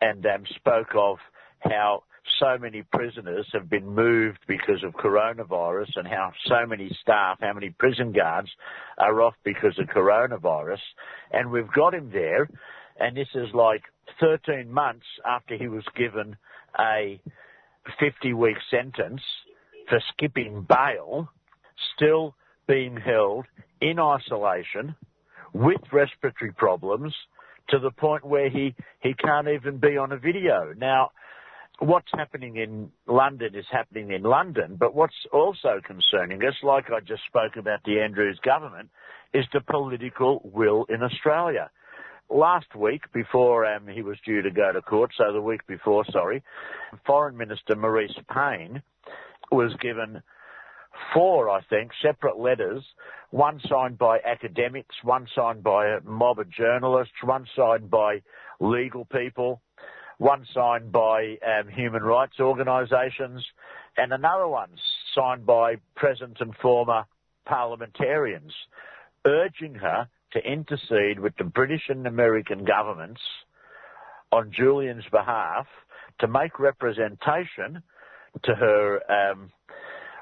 and 0.00 0.24
um, 0.26 0.44
spoke 0.56 0.94
of 0.94 1.18
how 1.60 2.04
so 2.38 2.56
many 2.58 2.82
prisoners 2.82 3.46
have 3.52 3.68
been 3.68 3.86
moved 3.86 4.38
because 4.46 4.82
of 4.84 4.92
coronavirus 4.94 5.96
and 5.96 6.06
how 6.06 6.32
so 6.46 6.66
many 6.66 6.96
staff, 7.00 7.38
how 7.40 7.52
many 7.52 7.70
prison 7.70 8.12
guards 8.12 8.48
are 8.98 9.20
off 9.22 9.34
because 9.44 9.78
of 9.78 9.86
coronavirus. 9.86 10.78
And 11.32 11.50
we've 11.50 11.70
got 11.72 11.94
him 11.94 12.10
there. 12.12 12.48
And 12.98 13.16
this 13.16 13.28
is 13.34 13.48
like 13.54 13.82
13 14.20 14.70
months 14.70 15.06
after 15.26 15.56
he 15.56 15.68
was 15.68 15.84
given 15.96 16.36
a 16.78 17.20
50 17.98 18.32
week 18.34 18.56
sentence 18.70 19.20
for 19.92 20.00
skipping 20.14 20.66
bail 20.66 21.28
still 21.94 22.34
being 22.66 22.96
held 22.96 23.44
in 23.82 23.98
isolation 23.98 24.96
with 25.52 25.82
respiratory 25.92 26.50
problems 26.52 27.12
to 27.68 27.78
the 27.78 27.90
point 27.90 28.24
where 28.24 28.48
he, 28.48 28.74
he 29.00 29.12
can't 29.12 29.48
even 29.48 29.76
be 29.76 29.98
on 29.98 30.10
a 30.12 30.16
video. 30.16 30.72
Now, 30.78 31.10
what's 31.78 32.08
happening 32.14 32.56
in 32.56 32.90
London 33.06 33.54
is 33.54 33.66
happening 33.70 34.12
in 34.12 34.22
London, 34.22 34.76
but 34.80 34.94
what's 34.94 35.26
also 35.30 35.82
concerning 35.86 36.42
us, 36.42 36.54
like 36.62 36.86
I 36.90 37.00
just 37.00 37.24
spoke 37.26 37.56
about 37.58 37.80
the 37.84 38.00
Andrews 38.00 38.40
government, 38.42 38.88
is 39.34 39.44
the 39.52 39.60
political 39.60 40.40
will 40.54 40.86
in 40.88 41.02
Australia. 41.02 41.70
Last 42.30 42.74
week, 42.74 43.02
before 43.12 43.66
um, 43.66 43.86
he 43.88 44.00
was 44.00 44.16
due 44.24 44.40
to 44.40 44.50
go 44.50 44.72
to 44.72 44.80
court, 44.80 45.10
so 45.18 45.34
the 45.34 45.42
week 45.42 45.66
before, 45.66 46.06
sorry, 46.10 46.42
Foreign 47.04 47.36
Minister 47.36 47.74
Marise 47.74 48.16
Payne 48.32 48.82
was 49.52 49.72
given 49.80 50.22
four, 51.14 51.50
I 51.50 51.60
think, 51.68 51.90
separate 52.02 52.38
letters, 52.38 52.82
one 53.30 53.60
signed 53.68 53.98
by 53.98 54.18
academics, 54.24 54.94
one 55.02 55.26
signed 55.34 55.62
by 55.62 55.86
a 55.86 56.00
mob 56.04 56.38
of 56.38 56.50
journalists, 56.50 57.14
one 57.22 57.46
signed 57.56 57.90
by 57.90 58.22
legal 58.60 59.04
people, 59.06 59.60
one 60.18 60.46
signed 60.54 60.92
by 60.92 61.36
um, 61.46 61.68
human 61.68 62.02
rights 62.02 62.34
organisations, 62.40 63.44
and 63.96 64.12
another 64.12 64.48
one 64.48 64.70
signed 65.14 65.44
by 65.44 65.76
present 65.96 66.38
and 66.40 66.54
former 66.56 67.04
parliamentarians, 67.44 68.52
urging 69.26 69.74
her 69.74 70.08
to 70.32 70.40
intercede 70.40 71.18
with 71.18 71.36
the 71.38 71.44
British 71.44 71.82
and 71.88 72.06
American 72.06 72.64
governments 72.64 73.20
on 74.30 74.50
Julian's 74.50 75.04
behalf 75.10 75.66
to 76.20 76.28
make 76.28 76.58
representation 76.58 77.82
to 78.44 78.54
her 78.54 79.00
um, 79.10 79.50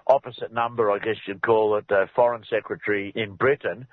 opposite 0.06 0.52
number, 0.52 0.90
I 0.90 0.98
guess 0.98 1.16
you'd 1.26 1.42
call 1.42 1.76
it, 1.76 1.90
uh, 1.90 2.06
Foreign 2.14 2.42
Secretary 2.50 3.12
in 3.14 3.34
Britain, 3.34 3.86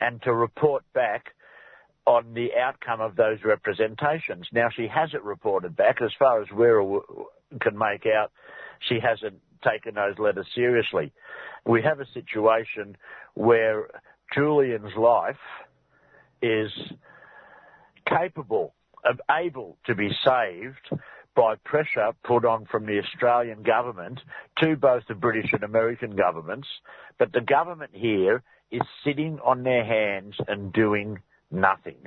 and 0.00 0.20
to 0.22 0.34
report 0.34 0.82
back 0.92 1.26
on 2.06 2.34
the 2.34 2.48
outcome 2.60 3.00
of 3.00 3.14
those 3.16 3.38
representations. 3.44 4.46
Now, 4.52 4.68
she 4.74 4.88
hasn't 4.92 5.22
reported 5.22 5.76
back. 5.76 6.02
As 6.02 6.10
far 6.18 6.42
as 6.42 6.48
we 6.50 6.66
can 7.60 7.78
make 7.78 8.06
out, 8.06 8.32
she 8.88 8.98
hasn't 9.00 9.40
taken 9.62 9.94
those 9.94 10.18
letters 10.18 10.46
seriously. 10.54 11.12
We 11.66 11.82
have 11.82 12.00
a 12.00 12.06
situation 12.14 12.96
where 13.34 13.88
Julian's 14.34 14.96
life 14.96 15.36
is 16.42 16.70
capable 18.08 18.74
of 19.04 19.20
able 19.30 19.76
to 19.86 19.94
be 19.94 20.10
saved 20.24 21.02
by 21.34 21.54
pressure 21.64 22.12
put 22.24 22.44
on 22.44 22.66
from 22.66 22.86
the 22.86 23.00
Australian 23.00 23.62
government 23.62 24.20
to 24.58 24.76
both 24.76 25.02
the 25.08 25.14
British 25.14 25.52
and 25.52 25.62
American 25.62 26.16
governments. 26.16 26.68
But 27.18 27.32
the 27.32 27.40
government 27.40 27.92
here 27.94 28.42
is 28.70 28.82
sitting 29.04 29.38
on 29.44 29.62
their 29.62 29.84
hands 29.84 30.34
and 30.48 30.72
doing 30.72 31.18
nothing. 31.50 31.98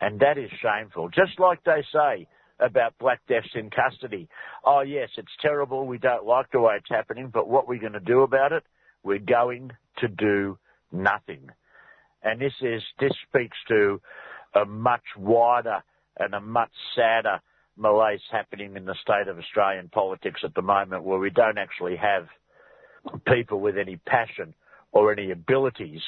And 0.00 0.20
that 0.20 0.38
is 0.38 0.50
shameful. 0.62 1.08
Just 1.08 1.38
like 1.38 1.62
they 1.64 1.84
say 1.92 2.26
about 2.58 2.98
black 2.98 3.20
deaths 3.28 3.48
in 3.54 3.70
custody. 3.70 4.28
Oh 4.64 4.80
yes, 4.80 5.08
it's 5.16 5.32
terrible. 5.40 5.86
We 5.86 5.98
don't 5.98 6.26
like 6.26 6.50
the 6.52 6.60
way 6.60 6.74
it's 6.76 6.88
happening, 6.88 7.30
but 7.32 7.48
what 7.48 7.64
are 7.64 7.68
we're 7.68 7.80
going 7.80 7.94
to 7.94 8.00
do 8.00 8.22
about 8.22 8.52
it? 8.52 8.64
We're 9.02 9.18
going 9.18 9.72
to 9.98 10.08
do 10.08 10.58
nothing. 10.92 11.48
And 12.22 12.40
this 12.40 12.52
is, 12.60 12.82
this 12.98 13.12
speaks 13.28 13.56
to 13.68 14.00
a 14.54 14.64
much 14.64 15.04
wider 15.16 15.82
and 16.18 16.34
a 16.34 16.40
much 16.40 16.70
sadder 16.94 17.40
malaise 17.80 18.20
happening 18.30 18.76
in 18.76 18.84
the 18.84 18.94
state 19.02 19.28
of 19.28 19.38
Australian 19.38 19.88
politics 19.88 20.42
at 20.44 20.54
the 20.54 20.62
moment 20.62 21.02
where 21.02 21.18
we 21.18 21.30
don't 21.30 21.58
actually 21.58 21.96
have 21.96 22.26
people 23.26 23.60
with 23.60 23.78
any 23.78 23.96
passion 23.96 24.54
or 24.92 25.12
any 25.12 25.30
abilities 25.30 26.02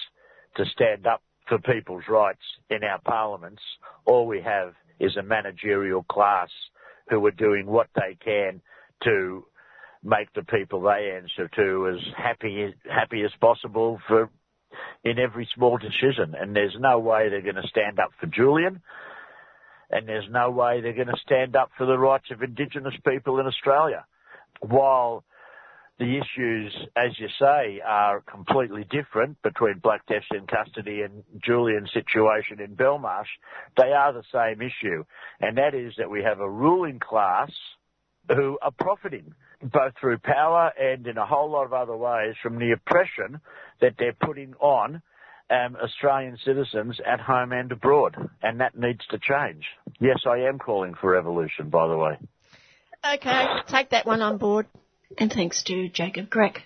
to 0.57 0.65
stand 0.67 1.07
up 1.07 1.23
for 1.49 1.59
people's 1.59 2.05
rights 2.09 2.43
in 2.71 2.85
our 2.85 3.01
parliaments. 3.01 3.63
All 4.05 4.27
we 4.27 4.43
have 4.43 4.75
is 5.01 5.17
a 5.17 5.23
managerial 5.23 6.05
class 6.05 6.51
who 7.09 7.25
are 7.27 7.33
doing 7.33 7.67
what 7.67 7.89
they 7.95 8.17
can 8.23 8.61
to 9.05 9.45
make 10.05 10.33
the 10.35 10.43
people 10.43 10.83
they 10.83 11.13
answer 11.17 11.49
to 11.57 11.89
as 11.89 12.01
happy 12.17 12.75
happy 12.91 13.23
as 13.23 13.31
possible 13.41 14.01
for 14.09 14.29
in 15.05 15.19
every 15.19 15.49
small 15.55 15.79
decision. 15.79 16.35
And 16.39 16.55
there's 16.55 16.77
no 16.79 16.99
way 16.99 17.29
they're 17.29 17.43
going 17.43 17.57
to 17.57 17.69
stand 17.69 17.99
up 17.99 18.11
for 18.21 18.27
Julian, 18.27 18.81
and 19.93 20.09
there's 20.09 20.29
no 20.31 20.51
way 20.51 20.81
they're 20.81 20.95
going 20.95 21.07
to 21.07 21.21
stand 21.25 21.55
up 21.55 21.71
for 21.77 21.87
the 21.87 21.99
rights 21.99 22.31
of 22.31 22.43
Indigenous 22.43 22.95
people 23.07 23.39
in 23.39 23.47
Australia. 23.47 24.05
While 24.61 25.25
the 25.99 26.19
issues, 26.19 26.75
as 26.97 27.19
you 27.19 27.29
say, 27.39 27.81
are 27.87 28.23
completely 28.23 28.85
different 28.91 29.41
between 29.43 29.79
Black 29.79 30.07
Deaths 30.07 30.27
in 30.33 30.47
custody 30.47 31.03
and 31.03 31.23
Julian's 31.45 31.93
situation 31.93 32.61
in 32.61 32.75
Belmarsh, 32.75 33.29
they 33.77 33.93
are 33.93 34.13
the 34.13 34.25
same 34.33 34.63
issue. 34.63 35.05
And 35.41 35.59
that 35.59 35.75
is 35.75 35.93
that 35.99 36.11
we 36.11 36.23
have 36.23 36.41
a 36.41 36.51
ruling 36.51 36.99
class 36.99 37.51
who 38.29 38.59
are 38.63 38.73
profiting 38.81 39.35
both 39.63 39.93
through 40.01 40.19
power 40.19 40.73
and 40.81 41.07
in 41.07 41.19
a 41.19 41.27
whole 41.27 41.51
lot 41.51 41.67
of 41.67 41.73
other 41.73 41.97
ways 41.97 42.35
from 42.43 42.59
the 42.59 42.73
oppression 42.73 43.41
that 43.81 43.95
they're 43.99 44.17
putting 44.25 44.55
on 44.55 45.03
um, 45.53 45.77
Australian 45.77 46.39
citizens 46.45 46.99
at 47.07 47.21
home 47.21 47.53
and 47.53 47.71
abroad. 47.71 48.17
And 48.43 48.61
that 48.61 48.77
needs 48.79 49.07
to 49.11 49.19
change. 49.19 49.65
Yes, 50.01 50.21
I 50.27 50.39
am 50.49 50.59
calling 50.59 50.95
for 50.95 51.13
revolution, 51.13 51.69
by 51.69 51.87
the 51.89 51.97
way. 51.97 52.19
Okay, 53.15 53.47
take 53.67 53.91
that 53.91 54.07
one 54.07 54.23
on 54.23 54.39
board. 54.39 54.67
And 55.19 55.31
thanks 55.31 55.63
to 55.65 55.89
Jacob 55.89 56.31
Grech. 56.31 56.59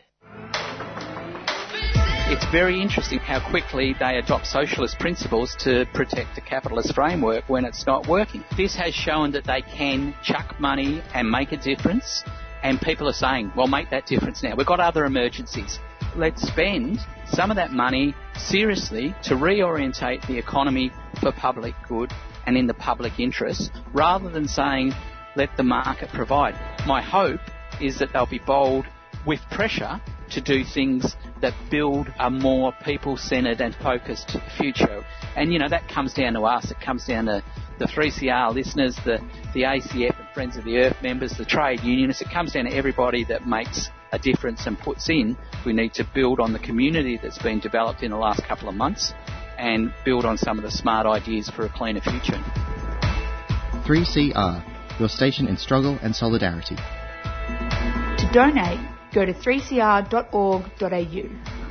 It's 2.29 2.45
very 2.51 2.83
interesting 2.83 3.21
how 3.21 3.39
quickly 3.51 3.95
they 3.99 4.19
adopt 4.19 4.47
socialist 4.49 4.99
principles 4.99 5.57
to 5.61 5.87
protect 5.95 6.35
the 6.35 6.41
capitalist 6.41 6.93
framework 6.95 7.49
when 7.49 7.65
it's 7.65 7.87
not 7.87 8.09
working. 8.09 8.45
This 8.57 8.75
has 8.75 8.95
shown 8.95 9.31
that 9.33 9.45
they 9.45 9.63
can 9.63 10.15
chuck 10.23 10.59
money 10.59 11.03
and 11.15 11.31
make 11.31 11.53
a 11.53 11.57
difference, 11.57 12.25
and 12.65 12.81
people 12.81 13.09
are 13.09 13.13
saying, 13.13 13.53
well, 13.57 13.69
make 13.69 13.91
that 13.91 14.07
difference 14.07 14.43
now. 14.43 14.57
We've 14.57 14.67
got 14.67 14.81
other 14.81 15.05
emergencies. 15.05 15.79
Let's 16.17 16.41
spend 16.49 16.99
some 17.27 17.51
of 17.51 17.57
that 17.57 17.73
money 17.73 18.15
seriously 18.39 19.15
to 19.25 19.35
reorientate 19.35 20.27
the 20.27 20.39
economy 20.39 20.91
for 21.21 21.31
public 21.31 21.75
good 21.87 22.11
and 22.47 22.57
in 22.57 22.67
the 22.67 22.75
public 22.75 23.21
interest, 23.21 23.71
rather 23.93 24.31
than 24.31 24.49
saying, 24.49 24.93
let 25.37 25.55
the 25.59 25.63
market 25.63 26.09
provide. 26.09 26.55
My 26.87 27.03
hope 27.03 27.41
is 27.83 27.99
that 27.99 28.15
they'll 28.15 28.25
be 28.25 28.39
bold 28.39 28.87
with 29.27 29.41
pressure 29.51 30.01
to 30.31 30.41
do 30.41 30.65
things 30.65 31.15
that 31.43 31.53
build 31.71 32.09
a 32.19 32.31
more 32.31 32.73
people-centred 32.83 33.61
and 33.61 33.75
focused 33.75 34.39
future. 34.57 35.05
And, 35.37 35.53
you 35.53 35.59
know, 35.59 35.69
that 35.69 35.87
comes 35.87 36.15
down 36.15 36.33
to 36.33 36.43
us. 36.43 36.71
It 36.71 36.81
comes 36.81 37.05
down 37.05 37.27
to 37.27 37.43
the 37.79 37.85
3CR 37.85 38.55
listeners, 38.55 38.97
the, 39.05 39.19
the 39.53 39.63
ACF 39.63 40.19
and 40.19 40.29
Friends 40.33 40.57
of 40.57 40.65
the 40.65 40.79
Earth 40.79 40.97
members, 41.03 41.37
the 41.37 41.45
trade 41.45 41.81
unionists. 41.83 42.23
It 42.23 42.31
comes 42.31 42.53
down 42.53 42.65
to 42.65 42.73
everybody 42.73 43.25
that 43.25 43.47
makes 43.47 43.91
a 44.17 44.19
difference 44.19 44.67
and 44.67 44.79
puts 44.79 45.09
in. 45.09 45.37
We 45.65 45.73
need 45.73 45.95
to 45.95 46.05
build 46.15 46.41
on 46.41 46.53
the 46.53 46.59
community 46.59 47.19
that's 47.23 47.39
been 47.39 47.61
developed 47.61 48.03
in 48.03 48.11
the 48.11 48.17
last 48.17 48.43
couple 48.45 48.69
of 48.69 48.75
months 48.75 49.15
and 49.59 49.93
build 50.05 50.25
on 50.25 50.37
some 50.37 50.59
of 50.59 50.65
the 50.65 50.71
smart 50.71 51.07
ideas 51.07 51.49
for 51.49 51.65
a 51.65 51.69
cleaner 51.69 52.01
future. 52.01 52.43
3CR, 53.85 54.99
your 54.99 55.09
station 55.09 55.47
in 55.47 55.57
struggle 55.57 55.99
and 56.03 56.17
solidarity. 56.17 56.77
To 56.77 58.31
donate, 58.33 58.81
go 59.13 59.25
to 59.25 59.33
3cr.org.au. 59.33 61.66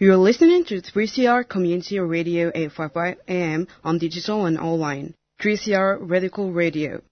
You're 0.00 0.16
listening 0.16 0.64
to 0.66 0.80
3CR 0.80 1.48
Community 1.48 1.98
Radio 1.98 2.52
855 2.54 3.16
AM 3.26 3.66
on 3.82 3.98
digital 3.98 4.46
and 4.46 4.56
online. 4.56 5.14
3CR 5.42 5.98
Radical 6.00 6.52
Radio. 6.52 7.02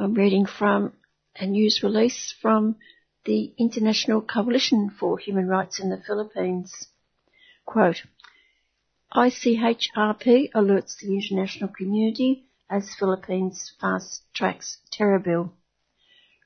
I'm 0.00 0.14
reading 0.14 0.44
from 0.44 0.94
a 1.36 1.46
news 1.46 1.78
release 1.84 2.34
from 2.42 2.74
the 3.24 3.52
International 3.56 4.20
Coalition 4.20 4.90
for 4.90 5.16
Human 5.16 5.46
Rights 5.46 5.78
in 5.78 5.90
the 5.90 6.02
Philippines. 6.04 6.88
Quote, 7.64 8.02
ICHRP 9.14 10.50
alerts 10.56 10.98
the 10.98 11.14
international 11.14 11.68
community 11.68 12.46
as 12.68 12.96
Philippines 12.98 13.76
fast 13.80 14.24
tracks 14.34 14.78
terror 14.90 15.20
bill. 15.20 15.52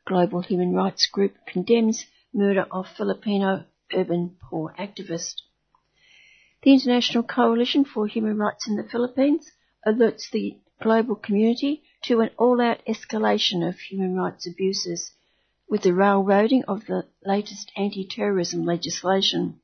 Global 0.07 0.43
Human 0.43 0.75
Rights 0.75 1.07
Group 1.07 1.33
condemns 1.47 2.05
murder 2.35 2.67
of 2.71 2.89
Filipino 2.95 3.65
urban 3.91 4.37
poor 4.39 4.75
activist. 4.79 5.48
The 6.63 6.73
International 6.73 7.23
Coalition 7.23 7.85
for 7.85 8.09
Human 8.09 8.37
Rights 8.37 8.67
in 8.67 8.75
the 8.75 8.83
Philippines 8.83 9.53
alerts 9.87 10.29
the 10.29 10.59
global 10.83 11.15
community 11.15 11.85
to 12.03 12.21
an 12.21 12.31
all-out 12.37 12.85
escalation 12.85 13.67
of 13.67 13.79
human 13.79 14.17
rights 14.17 14.45
abuses 14.45 15.13
with 15.69 15.83
the 15.83 15.95
railroading 15.95 16.65
of 16.65 16.87
the 16.87 17.07
latest 17.25 17.71
anti-terrorism 17.77 18.65
legislation. 18.65 19.61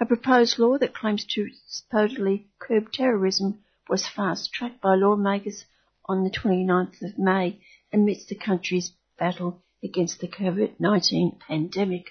A 0.00 0.04
proposed 0.04 0.58
law 0.58 0.76
that 0.76 0.94
claims 0.94 1.24
to 1.30 1.48
supposedly 1.66 2.46
curb 2.58 2.92
terrorism 2.92 3.64
was 3.88 4.06
fast-tracked 4.06 4.82
by 4.82 4.96
lawmakers 4.96 5.64
on 6.04 6.24
the 6.24 6.30
29th 6.30 7.00
of 7.00 7.18
May 7.18 7.58
amidst 7.90 8.28
the 8.28 8.34
country's 8.34 8.92
battle 9.18 9.62
against 9.82 10.20
the 10.20 10.28
COVID-19 10.28 11.40
pandemic. 11.40 12.10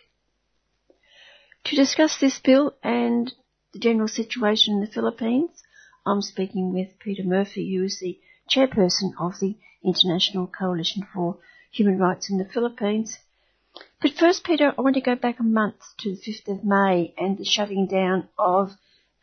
To 1.66 1.76
discuss 1.76 2.20
this 2.20 2.40
bill 2.40 2.76
and 2.82 3.32
the 3.74 3.80
general 3.80 4.08
situation 4.08 4.76
in 4.76 4.82
the 4.82 4.92
Philippines, 4.92 5.64
I'm 6.06 6.22
speaking 6.22 6.74
with 6.74 7.00
Peter 7.00 7.24
Murphy, 7.24 7.76
who 7.76 7.84
is 7.84 8.00
the 8.00 8.20
chairperson 8.50 9.12
of 9.20 9.40
the 9.40 9.56
International 9.84 10.48
Coalition 10.48 11.08
for 11.14 11.38
human 11.72 11.98
rights 11.98 12.30
in 12.30 12.38
the 12.38 12.46
Philippines. 12.46 13.18
But 14.02 14.12
first, 14.14 14.44
Peter, 14.44 14.74
I 14.78 14.82
want 14.82 14.96
to 14.96 15.02
go 15.02 15.16
back 15.16 15.40
a 15.40 15.44
month 15.44 15.82
to 16.00 16.16
the 16.16 16.22
5th 16.22 16.48
of 16.48 16.64
May 16.66 17.14
and 17.18 17.38
the 17.38 17.46
shutting 17.46 17.88
down 17.88 18.28
of 18.38 18.72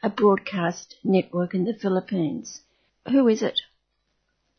a 0.03 0.09
broadcast 0.09 0.97
network 1.05 1.55
in 1.55 1.65
the 1.65 1.75
Philippines. 1.75 2.63
Who 3.11 3.29
is 3.29 3.43
it? 3.43 3.61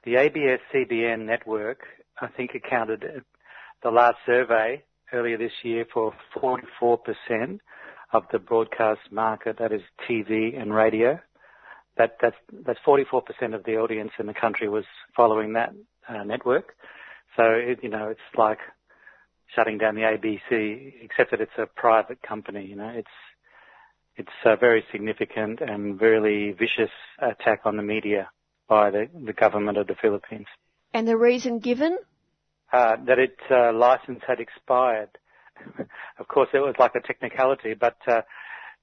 The 0.04 0.16
ABS-CBN 0.18 1.26
network, 1.26 1.80
I 2.20 2.28
think, 2.28 2.52
accounted 2.54 3.04
uh, 3.04 3.20
the 3.82 3.92
last 3.92 4.18
survey 4.26 4.84
earlier 5.12 5.38
this 5.38 5.52
year 5.64 5.86
for 5.92 6.14
44% 6.36 7.60
of 8.12 8.24
the 8.32 8.40
broadcast 8.40 9.02
market, 9.12 9.58
that 9.60 9.72
is 9.72 9.82
TV 10.10 10.60
and 10.60 10.74
radio. 10.74 11.20
That, 11.98 12.18
that's, 12.22 12.36
that's 12.66 12.80
44% 12.86 13.22
of 13.54 13.64
the 13.66 13.76
audience 13.76 14.12
in 14.20 14.26
the 14.26 14.34
country 14.34 14.70
was 14.70 14.86
following 15.16 15.54
that 15.54 15.74
uh, 16.08 16.24
network. 16.24 16.76
So, 17.36 17.44
it, 17.44 17.80
you 17.84 17.90
know, 17.90 18.08
it's 18.10 18.20
like 18.38 18.60
shutting 19.56 19.78
down 19.78 19.96
the 19.96 20.02
ABC, 20.02 20.94
except 21.02 21.32
that 21.32 21.42
it's 21.42 21.52
a 21.58 21.66
private 21.66 22.22
company, 22.22 22.66
you 22.66 22.76
know, 22.76 22.90
it's, 22.90 23.08
it's 24.16 24.30
a 24.46 24.56
very 24.56 24.84
significant 24.92 25.62
and 25.62 26.00
really 26.00 26.52
vicious 26.52 26.92
attack 27.20 27.62
on 27.66 27.78
the 27.78 27.84
media 27.84 28.30
by 28.68 28.92
the, 28.92 29.08
the 29.26 29.34
government 29.34 29.78
of 29.78 29.88
the 29.88 29.96
Philippines. 30.02 30.48
And 30.94 31.08
the 31.08 31.18
reason 31.18 31.60
given? 31.60 31.98
Uh, 32.72 32.98
that 33.08 33.18
its 33.18 33.40
uh, 33.50 33.74
license 33.74 34.22
had 34.28 34.40
expired. 34.40 35.10
of 36.20 36.28
course, 36.28 36.50
it 36.54 36.60
was 36.60 36.76
like 36.80 36.96
a 36.96 37.02
technicality, 37.02 37.74
but 37.74 37.98
uh, 38.08 38.22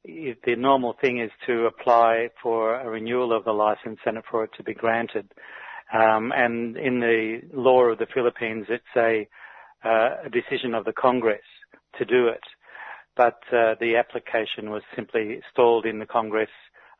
the 0.04 0.56
normal 0.56 0.94
thing 1.00 1.20
is 1.20 1.30
to 1.46 1.66
apply 1.66 2.28
for 2.42 2.80
a 2.80 2.88
renewal 2.88 3.36
of 3.36 3.44
the 3.44 3.52
license 3.52 3.98
and 4.06 4.18
for 4.30 4.44
it 4.44 4.50
to 4.56 4.62
be 4.62 4.74
granted. 4.74 5.32
Um, 5.92 6.32
and 6.34 6.76
in 6.76 7.00
the 7.00 7.40
law 7.52 7.84
of 7.84 7.98
the 7.98 8.06
Philippines, 8.12 8.66
it's 8.68 8.84
a, 8.96 9.28
uh, 9.84 10.28
decision 10.32 10.74
of 10.74 10.84
the 10.84 10.92
Congress 10.92 11.44
to 11.98 12.04
do 12.04 12.26
it. 12.28 12.42
But 13.16 13.40
uh, 13.52 13.76
the 13.80 13.96
application 13.96 14.70
was 14.70 14.82
simply 14.94 15.40
stalled 15.52 15.86
in 15.86 15.98
the 15.98 16.06
Congress 16.06 16.50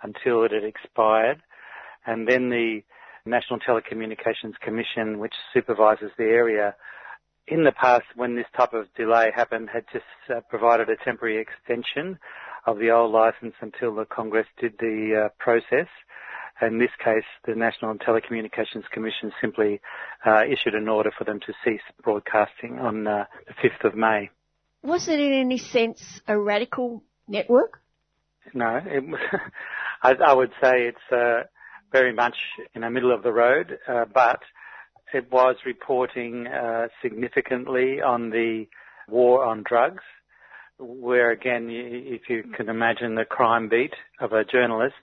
until 0.03 0.45
it 0.45 0.53
had 0.53 0.65
expired. 0.65 1.43
And 2.07 2.29
then 2.29 2.49
the 2.51 2.83
National 3.25 3.59
Telecommunications 3.59 4.55
Commission, 4.61 5.19
which 5.19 5.35
supervises 5.53 6.11
the 6.17 6.25
area, 6.25 6.75
in 7.49 7.65
the 7.65 7.73
past, 7.73 8.05
when 8.17 8.35
this 8.35 8.47
type 8.57 8.73
of 8.73 8.93
delay 8.95 9.31
happened, 9.35 9.69
had 9.73 9.85
just 9.93 10.05
uh, 10.29 10.41
provided 10.49 10.89
a 10.89 10.97
temporary 11.05 11.41
extension 11.41 12.19
of 12.67 12.79
the 12.79 12.91
old 12.91 13.13
license 13.13 13.55
until 13.61 13.95
the 13.95 14.05
Congress 14.05 14.47
did 14.61 14.75
the 14.79 15.27
uh, 15.27 15.29
process. 15.39 15.87
In 16.61 16.79
this 16.79 16.91
case, 17.05 17.25
the 17.47 17.55
National 17.55 17.95
Telecommunications 17.95 18.89
Commission 18.93 19.31
simply 19.41 19.81
uh, 20.25 20.43
issued 20.45 20.75
an 20.75 20.89
order 20.89 21.11
for 21.17 21.25
them 21.25 21.39
to 21.41 21.53
cease 21.65 21.83
broadcasting 22.03 22.79
on 22.79 23.07
uh, 23.07 23.25
the 23.47 23.53
5th 23.53 23.89
of 23.89 23.95
May. 23.95 24.31
Was 24.83 25.07
it 25.09 25.21
in 25.21 25.33
any 25.33 25.59
sense 25.59 26.21
a 26.27 26.39
radical 26.39 27.03
network? 27.29 27.81
No, 28.55 28.81
it, 28.85 29.05
I, 30.03 30.13
I, 30.13 30.33
would 30.33 30.51
say 30.63 30.89
it's 30.89 31.13
uh, 31.13 31.43
very 31.93 32.15
much 32.15 32.37
in 32.75 32.83
the 32.83 32.91
middle 32.91 33.13
of 33.13 33.23
the 33.23 33.33
road, 33.33 33.79
uh, 33.87 34.07
but 34.13 34.41
it 35.13 35.31
was 35.31 35.57
reporting 35.65 36.47
uh, 36.47 36.89
significantly 37.03 38.01
on 38.01 38.31
the 38.31 38.67
war 39.09 39.45
on 39.45 39.63
drugs, 39.67 40.03
where 40.79 41.31
again, 41.31 41.69
if 41.71 42.23
you 42.29 42.45
can 42.57 42.69
imagine 42.69 43.15
the 43.15 43.25
crime 43.25 43.69
beat 43.69 43.95
of 44.21 44.33
a 44.33 44.45
journalist, 44.45 44.95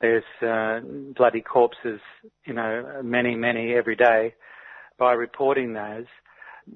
there's 0.00 0.24
uh, 0.42 0.80
bloody 1.16 1.40
corpses, 1.40 2.00
you 2.44 2.54
know, 2.54 3.00
many, 3.02 3.34
many 3.34 3.74
every 3.74 3.96
day. 3.96 4.34
By 4.98 5.12
reporting 5.12 5.72
those, 5.72 6.06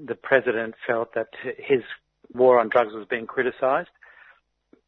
the 0.05 0.15
president 0.15 0.75
felt 0.87 1.15
that 1.15 1.29
his 1.59 1.83
war 2.35 2.59
on 2.59 2.69
drugs 2.69 2.95
was 2.95 3.07
being 3.09 3.27
criticised, 3.27 3.91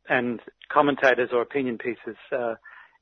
and 0.09 0.41
commentators 0.73 1.31
or 1.33 1.43
opinion 1.43 1.79
pieces 1.79 2.17
uh, 2.33 2.55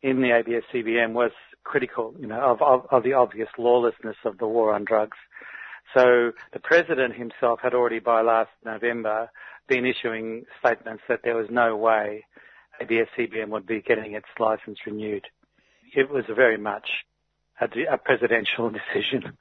in 0.03 0.21
the 0.21 0.33
ABS-CBN 0.33 1.13
was 1.13 1.31
critical, 1.65 2.15
you 2.19 2.27
know, 2.27 2.41
of, 2.41 2.63
of, 2.63 2.87
of 2.91 3.03
the 3.03 3.13
obvious 3.15 3.49
lawlessness 3.59 4.17
of 4.25 4.39
the 4.39 4.47
war 4.47 4.75
on 4.75 4.85
drugs. 4.85 5.17
So 5.95 6.33
the 6.53 6.61
president 6.61 7.15
himself 7.15 7.61
had 7.63 7.75
already 7.75 7.99
by 7.99 8.23
last 8.23 8.51
November 8.65 9.31
been 9.69 9.85
issuing 9.87 10.45
statements 10.59 11.03
that 11.09 11.21
there 11.23 11.37
was 11.37 11.47
no 11.51 11.77
way 11.77 12.25
ABS-CBN 12.81 13.49
would 13.49 13.67
be 13.67 13.81
getting 13.81 14.15
its 14.15 14.27
license 14.39 14.79
renewed. 14.87 15.27
It 15.95 16.11
was 16.11 16.25
very 16.35 16.57
much 16.57 16.89
a, 17.61 17.67
a 17.93 17.99
presidential 17.99 18.71
decision. 18.95 19.37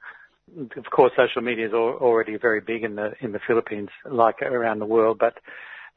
Of 0.76 0.90
course, 0.90 1.12
social 1.16 1.42
media 1.42 1.66
is 1.68 1.72
already 1.72 2.36
very 2.36 2.60
big 2.60 2.84
in 2.84 2.96
the 2.96 3.12
in 3.20 3.32
the 3.32 3.40
Philippines, 3.46 3.88
like 4.04 4.42
around 4.42 4.80
the 4.80 4.86
world. 4.86 5.18
But 5.18 5.38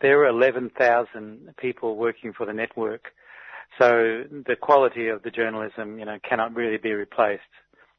there 0.01 0.19
are 0.21 0.27
11,000 0.27 1.55
people 1.57 1.95
working 1.95 2.31
for 2.31 2.45
the 2.45 2.53
network, 2.53 3.11
so 3.77 4.23
the 4.29 4.55
quality 4.59 5.09
of 5.09 5.23
the 5.23 5.31
journalism, 5.31 5.99
you 5.99 6.05
know, 6.05 6.17
cannot 6.27 6.55
really 6.55 6.77
be 6.77 6.93
replaced 6.93 7.41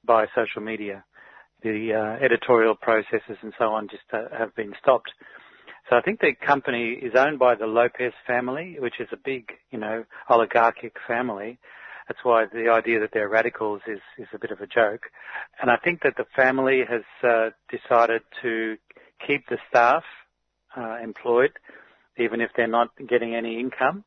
by 0.05 0.27
social 0.35 0.63
media. 0.63 1.05
The 1.63 1.95
uh, 1.95 2.25
editorial 2.25 2.75
processes 2.75 3.37
and 3.43 3.53
so 3.59 3.67
on 3.67 3.89
just 3.89 4.05
uh, 4.13 4.37
have 4.37 4.55
been 4.55 4.75
stopped. 4.81 5.11
So 5.89 5.97
I 5.97 6.01
think 6.01 6.21
the 6.21 6.35
company 6.35 6.93
is 7.01 7.13
owned 7.15 7.39
by 7.39 7.55
the 7.55 7.67
Lopez 7.67 8.13
family, 8.27 8.77
which 8.79 9.01
is 9.01 9.09
a 9.13 9.17
big, 9.17 9.53
you 9.71 9.79
know, 9.79 10.05
oligarchic 10.29 10.97
family. 11.07 11.59
That's 12.09 12.21
why 12.23 12.47
the 12.53 12.71
idea 12.71 13.01
that 13.01 13.11
they're 13.13 13.29
radicals 13.29 13.83
is, 13.87 14.01
is 14.19 14.29
a 14.33 14.39
bit 14.39 14.51
of 14.51 14.61
a 14.61 14.67
joke. 14.67 15.03
And 15.61 15.71
I 15.71 15.77
think 15.77 16.03
that 16.03 16.17
the 16.17 16.27
family 16.35 16.83
has 16.89 17.03
uh, 17.23 17.51
decided 17.71 18.23
to 18.43 18.77
keep 19.27 19.49
the 19.49 19.59
staff 19.69 20.05
uh, 20.77 20.99
employed, 21.03 21.53
even 22.17 22.41
if 22.41 22.51
they're 22.57 22.67
not 22.67 22.91
getting 23.09 23.35
any 23.35 23.59
income. 23.59 24.05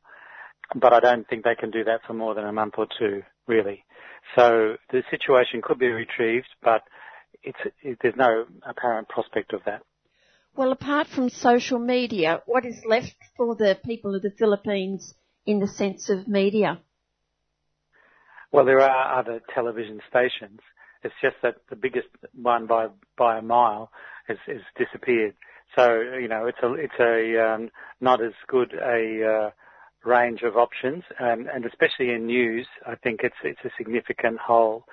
But 0.74 0.92
I 0.92 1.00
don't 1.00 1.28
think 1.28 1.44
they 1.44 1.54
can 1.54 1.70
do 1.70 1.84
that 1.84 2.00
for 2.06 2.12
more 2.14 2.34
than 2.34 2.44
a 2.44 2.52
month 2.52 2.74
or 2.78 2.86
two, 2.98 3.22
really. 3.46 3.84
So 4.36 4.76
the 4.90 5.02
situation 5.10 5.62
could 5.62 5.78
be 5.78 5.88
retrieved, 5.88 6.48
but 6.62 6.82
it's, 7.42 7.58
it, 7.82 7.98
there's 8.02 8.14
no 8.16 8.46
apparent 8.62 9.08
prospect 9.08 9.52
of 9.52 9.62
that. 9.66 9.82
Well, 10.54 10.72
apart 10.72 11.06
from 11.06 11.28
social 11.28 11.78
media, 11.78 12.42
what 12.46 12.64
is 12.66 12.82
left 12.86 13.16
for 13.36 13.54
the 13.54 13.78
people 13.84 14.14
of 14.14 14.22
the 14.22 14.30
Philippines 14.30 15.14
in 15.46 15.60
the 15.60 15.68
sense 15.68 16.10
of 16.10 16.28
media? 16.28 16.80
Well, 18.52 18.64
there 18.64 18.80
are 18.80 19.18
other 19.18 19.40
television 19.54 20.00
stations. 20.08 20.60
It's 21.02 21.14
just 21.22 21.36
that 21.42 21.56
the 21.70 21.76
biggest 21.76 22.08
one 22.34 22.66
by 22.66 22.88
by 23.16 23.38
a 23.38 23.42
mile 23.42 23.90
has, 24.26 24.38
has 24.46 24.60
disappeared. 24.76 25.34
So 25.76 26.00
you 26.20 26.28
know, 26.28 26.46
it's 26.46 26.58
a 26.62 26.74
it's 26.74 27.00
a 27.00 27.54
um, 27.54 27.70
not 28.00 28.22
as 28.22 28.32
good 28.48 28.74
a 28.74 29.24
uh, 29.24 29.50
range 30.04 30.42
of 30.42 30.56
options, 30.56 31.04
and, 31.18 31.46
and 31.48 31.64
especially 31.64 32.10
in 32.10 32.26
news, 32.26 32.66
I 32.86 32.94
think 32.94 33.20
it's 33.22 33.36
it's 33.44 33.60
a 33.64 33.70
significant 33.76 34.38
hole. 34.38 34.84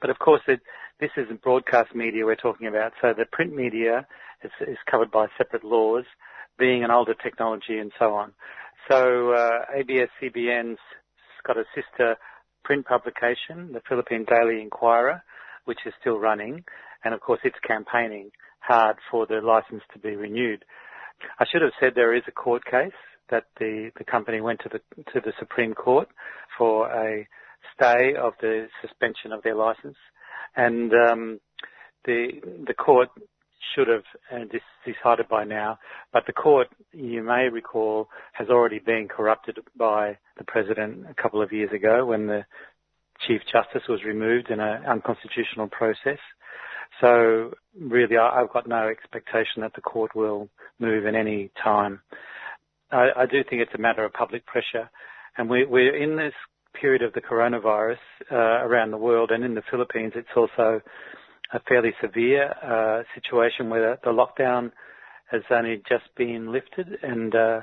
But 0.00 0.10
of 0.10 0.18
course, 0.18 0.42
it, 0.48 0.60
this 1.00 1.10
isn't 1.16 1.42
broadcast 1.42 1.94
media 1.94 2.24
we're 2.24 2.36
talking 2.36 2.66
about. 2.66 2.92
So 3.00 3.12
the 3.16 3.26
print 3.30 3.54
media 3.54 4.06
is, 4.42 4.50
is 4.66 4.78
covered 4.90 5.10
by 5.10 5.26
separate 5.38 5.64
laws, 5.64 6.04
being 6.58 6.84
an 6.84 6.90
older 6.90 7.14
technology 7.14 7.78
and 7.78 7.92
so 7.98 8.14
on. 8.14 8.32
So 8.90 9.32
uh, 9.32 9.60
ABS-CBN's 9.74 10.78
got 11.46 11.56
a 11.56 11.64
sister 11.74 12.16
print 12.64 12.86
publication, 12.86 13.72
the 13.72 13.82
Philippine 13.88 14.24
Daily 14.28 14.60
Inquirer, 14.60 15.22
which 15.64 15.80
is 15.86 15.94
still 16.00 16.18
running, 16.18 16.64
and 17.04 17.14
of 17.14 17.20
course 17.20 17.40
it's 17.44 17.58
campaigning 17.66 18.30
hard 18.60 18.96
for 19.10 19.26
the 19.26 19.40
license 19.40 19.82
to 19.92 19.98
be 19.98 20.16
renewed. 20.16 20.64
I 21.38 21.44
should 21.50 21.62
have 21.62 21.72
said 21.80 21.92
there 21.94 22.14
is 22.14 22.24
a 22.26 22.32
court 22.32 22.64
case 22.64 22.92
that 23.30 23.44
the, 23.58 23.90
the 23.98 24.04
company 24.04 24.40
went 24.40 24.60
to 24.60 24.68
the 24.68 24.80
to 25.12 25.20
the 25.20 25.32
Supreme 25.38 25.74
Court 25.74 26.08
for 26.56 26.88
a 26.90 27.26
stay 27.74 28.14
of 28.14 28.34
the 28.40 28.68
suspension 28.80 29.32
of 29.32 29.42
their 29.42 29.54
license, 29.54 29.96
and 30.56 30.92
um, 30.92 31.40
the 32.04 32.40
the 32.66 32.74
court 32.74 33.08
should 33.74 33.88
have 33.88 34.04
uh, 34.32 34.44
decided 34.84 35.28
by 35.28 35.44
now. 35.44 35.78
But 36.12 36.24
the 36.26 36.32
court, 36.32 36.68
you 36.92 37.22
may 37.22 37.48
recall, 37.48 38.08
has 38.32 38.48
already 38.48 38.78
been 38.78 39.08
corrupted 39.08 39.58
by 39.76 40.18
the 40.38 40.44
president 40.44 41.06
a 41.10 41.20
couple 41.20 41.42
of 41.42 41.52
years 41.52 41.72
ago 41.72 42.06
when 42.06 42.26
the 42.26 42.44
chief 43.26 43.40
justice 43.50 43.82
was 43.88 44.04
removed 44.04 44.50
in 44.50 44.60
an 44.60 44.84
unconstitutional 44.86 45.68
process. 45.68 46.18
So 47.00 47.54
really, 47.78 48.16
I've 48.16 48.52
got 48.52 48.68
no 48.68 48.88
expectation 48.88 49.62
that 49.62 49.74
the 49.74 49.80
court 49.80 50.14
will 50.14 50.48
move 50.78 51.06
in 51.06 51.14
any 51.14 51.50
time. 51.62 52.00
I, 52.90 53.08
I 53.16 53.26
do 53.26 53.42
think 53.48 53.62
it's 53.62 53.74
a 53.74 53.80
matter 53.80 54.04
of 54.04 54.12
public 54.12 54.46
pressure, 54.46 54.88
and 55.36 55.48
we, 55.50 55.64
we're 55.64 55.96
in 55.96 56.16
this 56.16 56.34
period 56.80 57.02
of 57.02 57.12
the 57.14 57.20
coronavirus 57.20 57.98
uh, 58.30 58.34
around 58.36 58.90
the 58.90 58.98
world, 58.98 59.30
and 59.30 59.44
in 59.44 59.54
the 59.54 59.62
Philippines, 59.70 60.12
it's 60.14 60.28
also 60.36 60.80
a 61.52 61.60
fairly 61.68 61.92
severe 62.00 62.52
uh, 62.62 63.02
situation 63.14 63.70
where 63.70 63.98
the 64.04 64.10
lockdown 64.10 64.72
has 65.30 65.42
only 65.50 65.82
just 65.88 66.04
been 66.16 66.52
lifted 66.52 66.86
and 67.02 67.34
uh, 67.34 67.60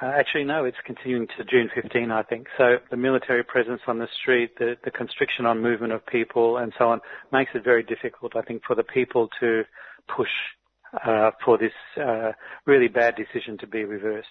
uh, 0.00 0.06
actually 0.06 0.44
no, 0.44 0.64
it's 0.64 0.76
continuing 0.86 1.26
to 1.36 1.44
June 1.44 1.68
15, 1.74 2.10
I 2.10 2.22
think. 2.22 2.46
So 2.56 2.76
the 2.90 2.96
military 2.96 3.42
presence 3.42 3.80
on 3.88 3.98
the 3.98 4.06
street, 4.20 4.50
the, 4.58 4.76
the 4.84 4.90
constriction 4.92 5.44
on 5.44 5.60
movement 5.60 5.92
of 5.92 6.06
people 6.06 6.58
and 6.58 6.72
so 6.78 6.88
on 6.90 7.00
makes 7.32 7.50
it 7.54 7.64
very 7.64 7.82
difficult, 7.82 8.36
I 8.36 8.42
think, 8.42 8.62
for 8.66 8.76
the 8.76 8.84
people 8.84 9.28
to 9.40 9.64
push 10.14 10.28
uh, 10.92 11.30
for 11.44 11.58
this 11.58 11.72
uh, 11.96 12.32
really 12.66 12.88
bad 12.88 13.14
decision 13.16 13.58
to 13.58 13.66
be 13.66 13.84
reversed. 13.84 14.28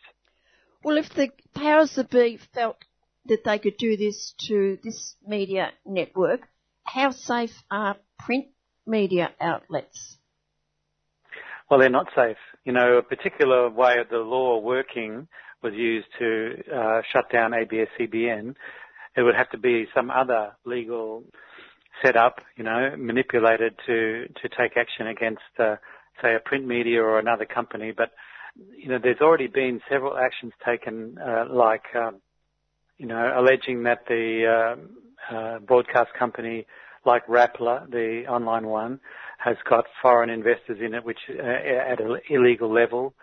Well, 0.84 0.98
if 0.98 1.10
the 1.10 1.30
powers 1.56 1.96
that 1.96 2.10
be 2.10 2.40
felt 2.54 2.78
that 3.26 3.44
they 3.44 3.60
could 3.60 3.78
do 3.78 3.98
this 3.98 4.34
to 4.48 4.78
this 4.84 5.16
media 5.26 5.72
network, 5.86 6.48
how 6.84 7.12
safe 7.12 7.64
are 7.70 7.98
print 8.20 8.48
media 8.86 9.32
outlets? 9.42 10.18
Well, 11.70 11.80
they're 11.80 11.90
not 11.90 12.08
safe. 12.16 12.38
You 12.64 12.72
know, 12.72 12.98
a 12.98 13.04
particular 13.04 13.70
way 13.70 13.98
of 14.00 14.10
the 14.10 14.20
law 14.20 14.60
working 14.60 15.28
was 15.62 15.74
used 15.74 16.08
to 16.20 16.64
uh, 16.74 17.02
shut 17.12 17.30
down 17.32 17.54
ABS-CBN. 17.54 18.56
It 19.16 19.22
would 19.22 19.36
have 19.36 19.50
to 19.52 19.58
be 19.58 19.88
some 19.94 20.10
other 20.10 20.56
legal 20.66 21.24
setup, 22.02 22.40
you 22.56 22.64
know, 22.64 22.96
manipulated 22.98 23.76
to 23.88 24.28
to 24.28 24.50
take 24.50 24.78
action 24.78 25.08
against, 25.08 25.42
uh, 25.60 25.76
say, 26.22 26.36
a 26.36 26.40
print 26.40 26.66
media 26.66 27.02
or 27.02 27.20
another 27.20 27.46
company. 27.46 27.92
But 27.96 28.12
you 28.76 28.90
know, 28.90 29.00
there's 29.02 29.22
already 29.22 29.48
been 29.48 29.82
several 29.90 30.18
actions 30.18 30.54
taken, 30.66 31.18
uh, 31.20 31.46
like 31.50 31.84
um, 31.96 32.22
you 32.98 33.06
know, 33.06 33.34
alleging 33.38 33.84
that 33.84 34.06
the 34.08 34.76
uh, 35.32 35.36
uh, 35.36 35.60
broadcast 35.60 36.10
company 36.18 36.66
like 37.06 37.26
Rappler, 37.28 37.90
the 37.90 38.26
online 38.28 38.68
one, 38.68 39.00
has 39.38 39.56
got 39.70 39.86
foreign 40.02 40.30
investors 40.30 40.80
in 40.84 40.94
it, 40.94 41.06
which 41.06 41.20
uh, 41.30 41.42
at 41.42 42.02
an 42.02 42.18
illegal 42.30 42.72
level. 42.72 43.14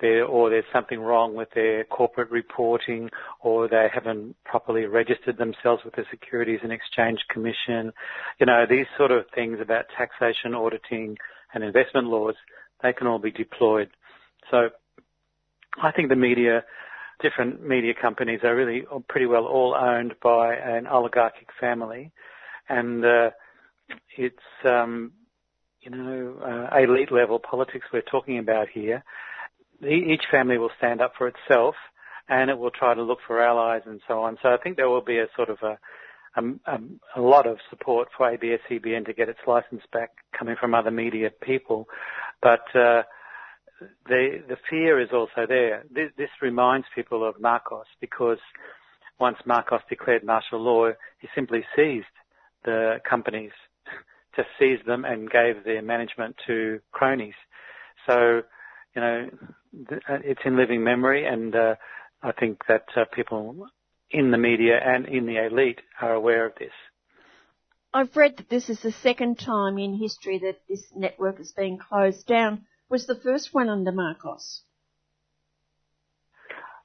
There, 0.00 0.24
or 0.24 0.48
there's 0.48 0.64
something 0.72 0.98
wrong 0.98 1.34
with 1.34 1.48
their 1.54 1.84
corporate 1.84 2.30
reporting, 2.30 3.10
or 3.40 3.68
they 3.68 3.86
haven't 3.92 4.34
properly 4.44 4.86
registered 4.86 5.36
themselves 5.36 5.84
with 5.84 5.94
the 5.94 6.04
Securities 6.10 6.60
and 6.62 6.72
Exchange 6.72 7.18
Commission. 7.28 7.92
You 8.38 8.46
know, 8.46 8.64
these 8.68 8.86
sort 8.96 9.10
of 9.10 9.26
things 9.34 9.58
about 9.60 9.84
taxation, 9.94 10.54
auditing, 10.54 11.18
and 11.54 11.64
investment 11.64 12.06
laws, 12.06 12.34
they 12.82 12.92
can 12.92 13.06
all 13.06 13.18
be 13.18 13.30
deployed. 13.30 13.90
So 14.50 14.70
I 15.82 15.92
think 15.92 16.08
the 16.08 16.16
media, 16.16 16.64
different 17.20 17.66
media 17.66 17.92
companies 18.00 18.40
are 18.42 18.56
really 18.56 18.84
pretty 19.08 19.26
well 19.26 19.46
all 19.46 19.74
owned 19.74 20.14
by 20.22 20.54
an 20.54 20.86
oligarchic 20.86 21.48
family 21.60 22.12
and 22.70 23.04
uh, 23.04 23.30
it's 24.16 24.36
um, 24.64 25.12
you 25.80 25.90
know 25.90 26.36
uh, 26.72 26.78
elite 26.78 27.12
level 27.12 27.38
politics 27.38 27.86
we're 27.92 28.00
talking 28.02 28.38
about 28.38 28.68
here. 28.72 29.04
Each 29.82 30.22
family 30.30 30.56
will 30.56 30.70
stand 30.78 31.00
up 31.00 31.12
for 31.18 31.28
itself, 31.28 31.74
and 32.28 32.50
it 32.50 32.58
will 32.58 32.70
try 32.70 32.94
to 32.94 33.02
look 33.02 33.18
for 33.26 33.42
allies 33.42 33.82
and 33.86 34.00
so 34.06 34.20
on. 34.22 34.38
So 34.42 34.50
I 34.50 34.56
think 34.62 34.76
there 34.76 34.88
will 34.88 35.04
be 35.04 35.18
a 35.18 35.26
sort 35.36 35.50
of 35.50 35.58
a 35.62 35.78
a, 36.36 36.78
a 37.16 37.20
lot 37.20 37.46
of 37.46 37.58
support 37.68 38.08
for 38.16 38.30
ABS-CBN 38.30 39.06
to 39.06 39.12
get 39.12 39.28
its 39.28 39.40
license 39.46 39.82
back 39.92 40.10
coming 40.38 40.56
from 40.58 40.74
other 40.74 40.90
media 40.90 41.30
people, 41.42 41.88
but 42.40 42.64
uh, 42.74 43.02
the 44.06 44.42
the 44.48 44.56
fear 44.68 45.00
is 45.00 45.08
also 45.12 45.46
there. 45.48 45.84
This, 45.92 46.10
this 46.16 46.28
reminds 46.40 46.86
people 46.94 47.26
of 47.26 47.40
Marcos 47.40 47.86
because 48.00 48.38
once 49.18 49.36
Marcos 49.44 49.82
declared 49.88 50.24
martial 50.24 50.60
law, 50.60 50.90
he 51.18 51.28
simply 51.34 51.62
seized 51.76 52.06
the 52.64 53.00
companies, 53.08 53.52
just 54.36 54.48
seized 54.58 54.86
them 54.86 55.04
and 55.04 55.30
gave 55.30 55.64
their 55.64 55.82
management 55.82 56.36
to 56.46 56.80
cronies. 56.92 57.34
So, 58.06 58.42
you 58.94 59.02
know, 59.02 59.30
it's 60.24 60.40
in 60.44 60.56
living 60.56 60.82
memory, 60.82 61.26
and 61.26 61.54
uh, 61.54 61.74
I 62.22 62.32
think 62.32 62.62
that 62.66 62.86
uh, 62.96 63.04
people 63.14 63.68
in 64.10 64.30
the 64.30 64.38
media 64.38 64.78
and 64.82 65.06
in 65.06 65.26
the 65.26 65.44
elite 65.44 65.80
are 66.00 66.14
aware 66.14 66.46
of 66.46 66.54
this. 66.58 66.72
I've 67.92 68.16
read 68.16 68.36
that 68.36 68.48
this 68.48 68.68
is 68.68 68.80
the 68.80 68.92
second 68.92 69.38
time 69.38 69.78
in 69.78 69.94
history 69.94 70.38
that 70.40 70.60
this 70.68 70.84
network 70.94 71.38
has 71.38 71.52
been 71.52 71.78
closed 71.78 72.26
down. 72.26 72.66
Was 72.88 73.06
the 73.06 73.16
first 73.16 73.52
one 73.52 73.68
under 73.68 73.92
Marcos? 73.92 74.62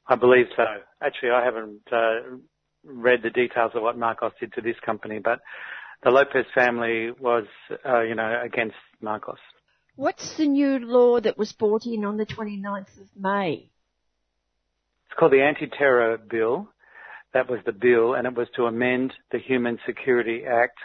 I 0.07 0.15
believe 0.15 0.47
so. 0.55 0.63
Actually, 1.01 1.31
I 1.31 1.43
haven't 1.43 1.81
uh, 1.91 2.37
read 2.83 3.21
the 3.23 3.29
details 3.29 3.71
of 3.75 3.81
what 3.81 3.97
Marcos 3.97 4.33
did 4.39 4.53
to 4.53 4.61
this 4.61 4.75
company, 4.85 5.19
but 5.19 5.39
the 6.03 6.11
Lopez 6.11 6.45
family 6.53 7.11
was, 7.11 7.45
uh, 7.85 8.01
you 8.01 8.15
know, 8.15 8.41
against 8.43 8.75
Marcos. 9.01 9.39
What's 9.95 10.37
the 10.37 10.47
new 10.47 10.79
law 10.79 11.19
that 11.19 11.37
was 11.37 11.53
brought 11.53 11.85
in 11.85 12.03
on 12.05 12.17
the 12.17 12.25
29th 12.25 12.99
of 12.99 13.07
May? 13.17 13.71
It's 15.05 15.19
called 15.19 15.31
the 15.31 15.41
Anti-Terror 15.41 16.17
Bill. 16.17 16.67
That 17.35 17.49
was 17.49 17.59
the 17.65 17.73
bill, 17.73 18.13
and 18.13 18.25
it 18.25 18.33
was 18.33 18.47
to 18.55 18.65
amend 18.65 19.11
the 19.33 19.39
Human 19.39 19.77
Security 19.85 20.45
Act 20.45 20.79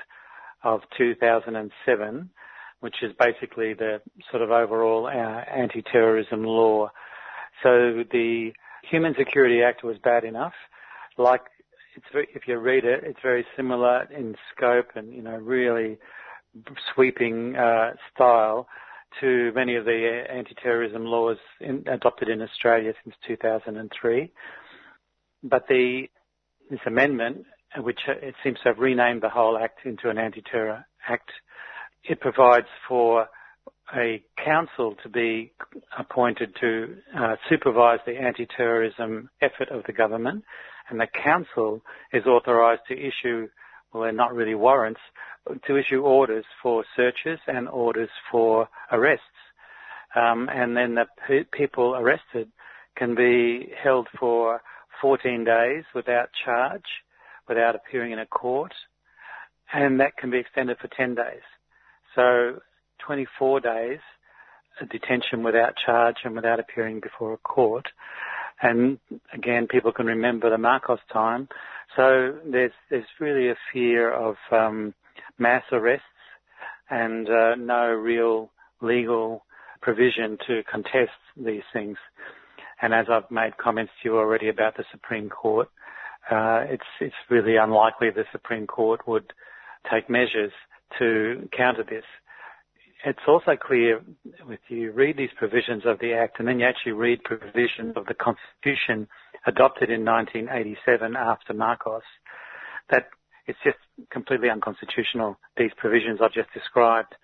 of 0.64 0.81
2007, 0.98 2.31
which 2.81 2.97
is 3.02 3.12
basically 3.20 3.72
the 3.72 4.02
sort 4.32 4.43
of 4.43 4.51
overall 4.51 5.06
uh, 5.06 5.10
anti-terrorism 5.10 6.43
law. 6.43 6.90
So 7.62 8.02
the 8.10 8.51
Human 8.82 9.14
Security 9.16 9.62
Act 9.62 9.85
was 9.85 9.97
bad 9.98 10.24
enough. 10.24 10.55
Like, 11.16 11.43
very, 12.12 12.27
if 12.35 12.48
you 12.48 12.59
read 12.59 12.85
it, 12.85 13.05
it's 13.05 13.20
very 13.22 13.47
similar 13.56 14.09
in 14.10 14.35
scope 14.52 14.89
and, 14.97 15.14
you 15.14 15.22
know, 15.22 15.36
really 15.36 15.98
sweeping 16.93 17.55
uh, 17.55 17.93
style 18.12 18.66
to 19.20 19.52
many 19.55 19.77
of 19.77 19.85
the 19.85 20.24
anti-terrorism 20.28 21.05
laws 21.05 21.39
in, 21.60 21.85
adopted 21.86 22.28
in 22.28 22.43
Australia 22.43 22.93
since 23.05 23.14
2003. 23.24 24.32
But 25.44 25.68
the, 25.68 26.09
this 26.71 26.81
amendment, 26.87 27.45
which 27.79 28.01
it 28.07 28.35
seems 28.43 28.59
to 28.63 28.71
have 28.71 28.79
renamed 28.79 29.23
the 29.23 29.29
whole 29.29 29.59
act 29.59 29.81
into 29.85 30.09
an 30.09 30.19
anti-terror 30.19 30.85
act, 31.09 31.31
it 32.05 32.21
provides 32.21 32.67
for 32.89 33.27
a 33.95 34.23
council 34.45 34.95
to 35.03 35.09
be 35.09 35.53
appointed 35.99 36.55
to 36.61 36.97
uh, 37.19 37.37
supervise 37.49 37.99
the 38.07 38.17
anti-terrorism 38.17 39.29
effort 39.43 39.69
of 39.71 39.83
the 39.87 39.93
government, 39.93 40.45
and 40.89 41.01
the 41.01 41.09
council 41.25 41.83
is 42.13 42.25
authorised 42.27 42.83
to 42.89 42.95
issue, 42.95 43.49
well, 43.93 44.05
they're 44.05 44.13
not 44.13 44.35
really 44.35 44.55
warrants, 44.55 45.01
to 45.67 45.77
issue 45.77 46.03
orders 46.03 46.45
for 46.63 46.85
searches 46.97 47.39
and 47.47 47.69
orders 47.69 48.11
for 48.31 48.69
arrests. 48.93 49.25
Um, 50.15 50.49
and 50.53 50.77
then 50.77 50.95
the 50.95 51.07
pe- 51.27 51.45
people 51.45 51.95
arrested 51.95 52.51
can 52.97 53.15
be 53.15 53.73
held 53.83 54.09
for 54.19 54.61
14 55.01 55.44
days 55.44 55.85
without 55.94 56.31
charge, 56.44 56.85
without 57.48 57.74
appearing 57.74 58.12
in 58.12 58.18
a 58.18 58.27
court, 58.27 58.72
and 59.72 60.01
that 60.01 60.16
can 60.16 60.31
be 60.31 60.39
extended 60.39 60.78
for 60.78 60.89
10 60.89 61.14
days. 61.14 61.43
So 62.14 62.60
24 63.06 63.60
days 63.60 64.01
detention 64.86 65.43
without 65.43 65.74
charge 65.85 66.16
and 66.24 66.35
without 66.35 66.60
appearing 66.60 67.01
before 67.01 67.32
a 67.32 67.39
court. 67.39 67.86
And 68.62 68.98
again, 69.32 69.66
people 69.66 69.93
can 69.93 70.06
remember 70.06 70.51
the 70.51 70.59
Marcos 70.59 71.01
time. 71.12 71.48
So 71.97 72.39
there's 72.44 72.72
there's 72.90 73.05
really 73.18 73.48
a 73.48 73.56
fear 73.72 74.12
of 74.12 74.36
um, 74.52 74.94
mass 75.39 75.64
arrests 75.72 76.05
and 76.90 77.28
uh, 77.28 77.55
no 77.56 77.86
real 77.89 78.51
legal 78.81 79.44
provision 79.81 80.39
to 80.47 80.62
contest 80.70 81.12
these 81.36 81.62
things. 81.72 81.97
And 82.82 82.94
as 82.94 83.07
I've 83.11 83.31
made 83.31 83.57
comments 83.59 83.93
to 84.02 84.09
you 84.09 84.19
already 84.19 84.48
about 84.48 84.77
the 84.77 84.85
Supreme 84.90 85.28
Court, 85.28 85.69
uh, 86.31 86.65
it's 86.69 86.85
it's 87.01 87.15
really 87.28 87.57
unlikely 87.57 88.11
the 88.11 88.24
Supreme 88.32 88.66
Court 88.66 89.07
would 89.07 89.32
take 89.90 90.09
measures 90.09 90.52
to 90.98 91.48
counter 91.57 91.82
this 91.82 92.05
it's 93.05 93.20
also 93.27 93.52
clear 93.57 94.02
if 94.48 94.61
you 94.69 94.93
read 94.93 95.16
these 95.16 95.31
provisions 95.36 95.85
of 95.86 95.98
the 96.01 96.12
Act 96.12 96.39
and 96.39 96.47
then 96.47 96.61
you 96.61 96.66
actually 96.66 96.93
read 96.93 97.23
provisions 97.24 97.97
of 97.97 98.07
the 98.07 98.15
Constitution 98.15 99.09
adopted 99.47 99.90
in 99.90 100.05
1987 100.05 101.16
after 101.16 101.55
Marcos, 101.55 102.02
that 102.90 103.09
it's 103.47 103.59
just 103.65 103.78
completely 104.11 104.51
unconstitutional, 104.51 105.39
these 105.57 105.70
provisions 105.77 106.20
I've 106.23 106.32
just 106.32 106.52
described. 106.52 107.15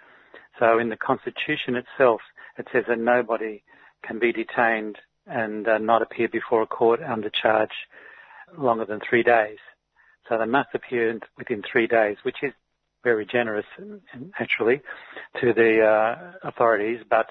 So 0.58 0.78
in 0.78 0.88
the 0.88 0.96
Constitution 0.96 1.76
itself, 1.76 2.20
it 2.58 2.66
says 2.72 2.84
that 2.88 2.98
nobody 2.98 3.62
can 4.02 4.18
be 4.18 4.32
detained 4.32 4.96
and 5.26 5.66
uh, 5.66 5.78
not 5.78 6.02
appear 6.02 6.28
before 6.28 6.62
a 6.62 6.66
court 6.66 7.00
under 7.02 7.30
charge 7.30 7.72
longer 8.56 8.84
than 8.84 9.00
three 9.00 9.22
days. 9.22 9.58
So 10.28 10.38
they 10.38 10.46
must 10.46 10.70
appear 10.74 11.18
within 11.38 11.62
three 11.70 11.86
days, 11.86 12.16
which 12.22 12.36
is 12.42 12.52
very 13.04 13.26
generous, 13.26 13.66
actually, 14.40 14.80
to 15.40 15.52
the 15.52 15.82
uh, 15.82 16.48
authorities, 16.48 17.00
but 17.08 17.26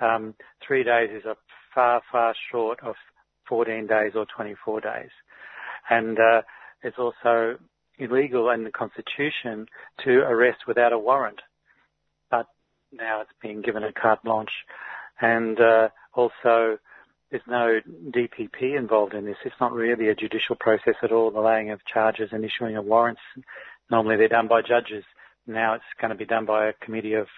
um, 0.00 0.34
three 0.66 0.82
days 0.82 1.10
is 1.12 1.24
a 1.24 1.36
far, 1.74 2.02
far 2.10 2.34
short 2.50 2.80
of 2.82 2.96
14 3.48 3.86
days 3.86 4.12
or 4.16 4.26
24 4.34 4.80
days. 4.80 5.10
And 5.88 6.18
uh, 6.18 6.42
it's 6.82 6.98
also 6.98 7.58
illegal 7.98 8.50
in 8.50 8.64
the 8.64 8.70
Constitution 8.70 9.66
to 10.04 10.10
arrest 10.20 10.66
without 10.66 10.92
a 10.92 10.98
warrant, 10.98 11.40
but 12.30 12.46
now 12.92 13.20
it's 13.20 13.30
being 13.40 13.62
given 13.62 13.84
a 13.84 13.92
carte 13.92 14.22
blanche. 14.24 14.64
And 15.20 15.60
uh, 15.60 15.88
also, 16.14 16.78
there's 17.32 17.42
no 17.48 17.80
DPP 18.10 18.76
involved 18.78 19.14
in 19.14 19.24
this. 19.24 19.38
It's 19.42 19.54
not 19.58 19.72
really 19.72 20.08
a 20.08 20.14
judicial 20.14 20.54
process 20.54 20.96
at 21.02 21.12
all, 21.12 21.30
the 21.30 21.40
laying 21.40 21.70
of 21.70 21.84
charges 21.86 22.28
and 22.30 22.44
issuing 22.44 22.76
of 22.76 22.84
warrants. 22.84 23.22
Normally 23.90 24.18
they're 24.18 24.28
done 24.28 24.48
by 24.48 24.60
judges. 24.60 25.02
Now 25.46 25.74
it's 25.74 25.84
going 25.98 26.10
to 26.10 26.14
be 26.14 26.26
done 26.26 26.44
by 26.44 26.66
a 26.66 26.72
committee 26.74 27.14
of 27.14 27.28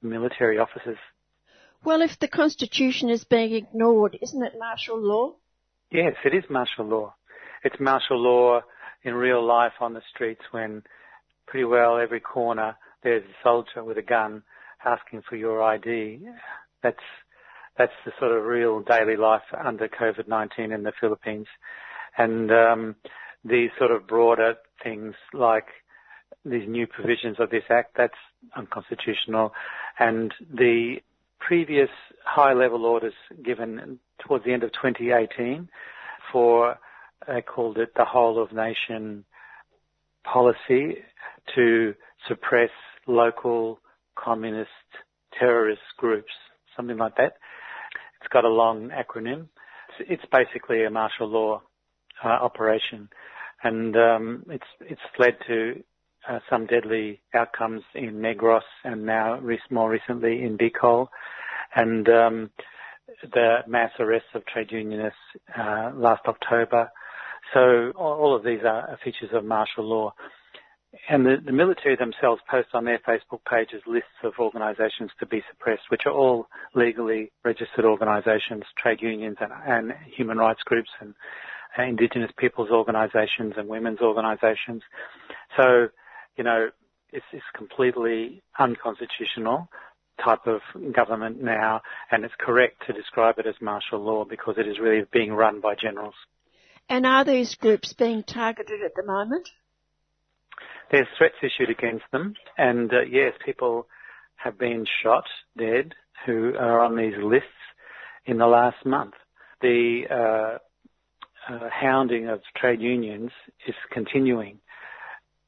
military 0.00 0.58
officers. 0.58 0.96
Well, 1.84 2.02
if 2.02 2.20
the 2.20 2.28
Constitution 2.28 3.10
is 3.10 3.24
being 3.24 3.52
ignored, 3.52 4.16
isn't 4.22 4.42
it 4.42 4.52
martial 4.56 4.98
law? 4.98 5.34
Yes, 5.90 6.14
it 6.24 6.34
is 6.34 6.44
martial 6.48 6.86
law. 6.86 7.14
It's 7.64 7.80
martial 7.80 8.18
law 8.18 8.60
in 9.02 9.14
real 9.14 9.44
life 9.44 9.72
on 9.80 9.92
the 9.92 10.02
streets 10.14 10.42
when 10.52 10.84
pretty 11.48 11.64
well 11.64 11.98
every 11.98 12.20
corner 12.20 12.76
there's 13.02 13.24
a 13.24 13.42
soldier 13.42 13.82
with 13.82 13.98
a 13.98 14.02
gun 14.02 14.44
asking 14.84 15.22
for 15.28 15.34
your 15.34 15.64
ID. 15.64 16.20
That's 16.84 17.02
that's 17.78 17.92
the 18.04 18.12
sort 18.18 18.32
of 18.32 18.44
real 18.44 18.80
daily 18.80 19.16
life 19.16 19.42
under 19.64 19.88
COVID-19 19.88 20.74
in 20.74 20.82
the 20.82 20.92
Philippines. 21.00 21.46
And 22.16 22.50
um, 22.50 22.96
these 23.44 23.70
sort 23.78 23.90
of 23.90 24.06
broader 24.06 24.54
things 24.82 25.14
like 25.32 25.66
these 26.44 26.68
new 26.68 26.86
provisions 26.86 27.36
of 27.38 27.50
this 27.50 27.64
act, 27.70 27.96
that's 27.96 28.14
unconstitutional. 28.56 29.52
And 29.98 30.34
the 30.52 30.96
previous 31.38 31.88
high 32.24 32.52
level 32.52 32.84
orders 32.84 33.14
given 33.44 33.98
towards 34.26 34.44
the 34.44 34.52
end 34.52 34.62
of 34.62 34.72
2018 34.72 35.68
for, 36.32 36.78
they 37.26 37.42
called 37.42 37.78
it 37.78 37.92
the 37.96 38.04
whole 38.04 38.42
of 38.42 38.52
nation 38.52 39.24
policy 40.24 40.98
to 41.54 41.94
suppress 42.28 42.70
local 43.06 43.78
communist 44.14 44.70
terrorist 45.38 45.82
groups, 45.96 46.32
something 46.76 46.96
like 46.96 47.16
that. 47.16 47.34
It's 48.22 48.32
got 48.32 48.44
a 48.44 48.48
long 48.48 48.90
acronym. 48.90 49.48
It's, 49.98 50.24
basically 50.30 50.84
a 50.84 50.90
martial 50.90 51.26
law 51.26 51.60
uh, 52.24 52.28
operation, 52.28 53.08
and 53.64 53.96
um, 53.96 54.44
it's 54.48 54.66
it's 54.80 55.00
led 55.18 55.36
to 55.48 55.82
uh, 56.28 56.38
some 56.48 56.66
deadly 56.66 57.20
outcomes 57.34 57.82
in 57.96 58.14
Negros 58.14 58.62
and 58.84 59.04
now 59.04 59.40
more 59.70 59.90
recently 59.90 60.44
in 60.44 60.56
Bicol, 60.56 61.08
and 61.74 62.08
um, 62.08 62.50
the 63.32 63.58
mass 63.66 63.90
arrests 63.98 64.28
of 64.34 64.46
trade 64.46 64.70
unionists 64.70 65.18
uh, 65.58 65.90
last 65.94 66.22
October. 66.26 66.92
So 67.52 67.90
all 67.96 68.36
of 68.36 68.44
these 68.44 68.60
are 68.64 68.98
features 69.04 69.30
of 69.32 69.44
martial 69.44 69.84
law. 69.84 70.14
And 71.08 71.24
the, 71.24 71.36
the, 71.42 71.52
military 71.52 71.96
themselves 71.96 72.42
post 72.50 72.68
on 72.74 72.84
their 72.84 72.98
Facebook 72.98 73.40
pages 73.48 73.82
lists 73.86 74.10
of 74.22 74.34
organisations 74.38 75.10
to 75.20 75.26
be 75.26 75.42
suppressed, 75.50 75.84
which 75.88 76.02
are 76.04 76.12
all 76.12 76.48
legally 76.74 77.32
registered 77.44 77.86
organisations, 77.86 78.64
trade 78.76 79.00
unions 79.00 79.38
and, 79.40 79.52
and 79.66 79.94
human 80.14 80.36
rights 80.36 80.62
groups 80.64 80.90
and 81.00 81.14
uh, 81.78 81.82
Indigenous 81.82 82.30
peoples 82.36 82.68
organisations 82.70 83.54
and 83.56 83.68
women's 83.68 84.00
organisations. 84.00 84.82
So, 85.56 85.88
you 86.36 86.44
know, 86.44 86.68
it's, 87.10 87.24
it's 87.32 87.44
completely 87.54 88.42
unconstitutional 88.58 89.68
type 90.22 90.46
of 90.46 90.60
government 90.92 91.42
now, 91.42 91.80
and 92.10 92.24
it's 92.24 92.34
correct 92.38 92.86
to 92.86 92.92
describe 92.92 93.38
it 93.38 93.46
as 93.46 93.54
martial 93.60 94.00
law 94.00 94.24
because 94.24 94.56
it 94.58 94.68
is 94.68 94.78
really 94.78 95.06
being 95.10 95.32
run 95.32 95.60
by 95.60 95.74
generals. 95.74 96.14
And 96.88 97.06
are 97.06 97.24
these 97.24 97.54
groups 97.54 97.92
being 97.94 98.22
targeted 98.22 98.82
at 98.82 98.94
the 98.94 99.04
moment? 99.04 99.48
There's 100.90 101.06
threats 101.16 101.36
issued 101.42 101.70
against 101.70 102.04
them, 102.12 102.34
and 102.58 102.92
uh, 102.92 103.02
yes, 103.02 103.32
people 103.44 103.86
have 104.36 104.58
been 104.58 104.86
shot 105.02 105.24
dead 105.56 105.94
who 106.26 106.54
are 106.58 106.80
on 106.80 106.96
these 106.96 107.14
lists 107.22 107.48
in 108.26 108.38
the 108.38 108.46
last 108.46 108.84
month. 108.84 109.14
The 109.60 110.02
uh, 110.10 110.58
uh, 111.52 111.68
hounding 111.70 112.28
of 112.28 112.40
trade 112.56 112.80
unions 112.80 113.30
is 113.66 113.74
continuing. 113.90 114.58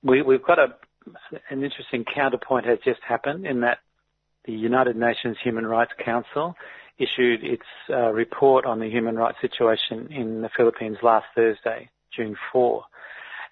We, 0.02 0.18
have 0.18 0.44
got 0.47 0.59
a, 0.59 0.74
an 1.51 1.62
interesting 1.62 2.05
counterpoint 2.05 2.66
has 2.66 2.78
just 2.85 3.01
happened 3.06 3.47
in 3.47 3.60
that 3.60 3.78
the 4.44 4.52
United 4.52 4.97
Nations 4.97 5.36
Human 5.43 5.66
Rights 5.66 5.93
Council 6.05 6.55
issued 6.98 7.43
its 7.43 7.66
uh, 7.90 8.10
report 8.10 8.66
on 8.66 8.78
the 8.78 8.89
human 8.89 9.16
rights 9.16 9.39
situation 9.40 10.09
in 10.12 10.43
the 10.43 10.51
Philippines 10.56 10.98
last 11.02 11.26
Thursday, 11.35 11.90
June 12.14 12.36
4, 12.52 12.85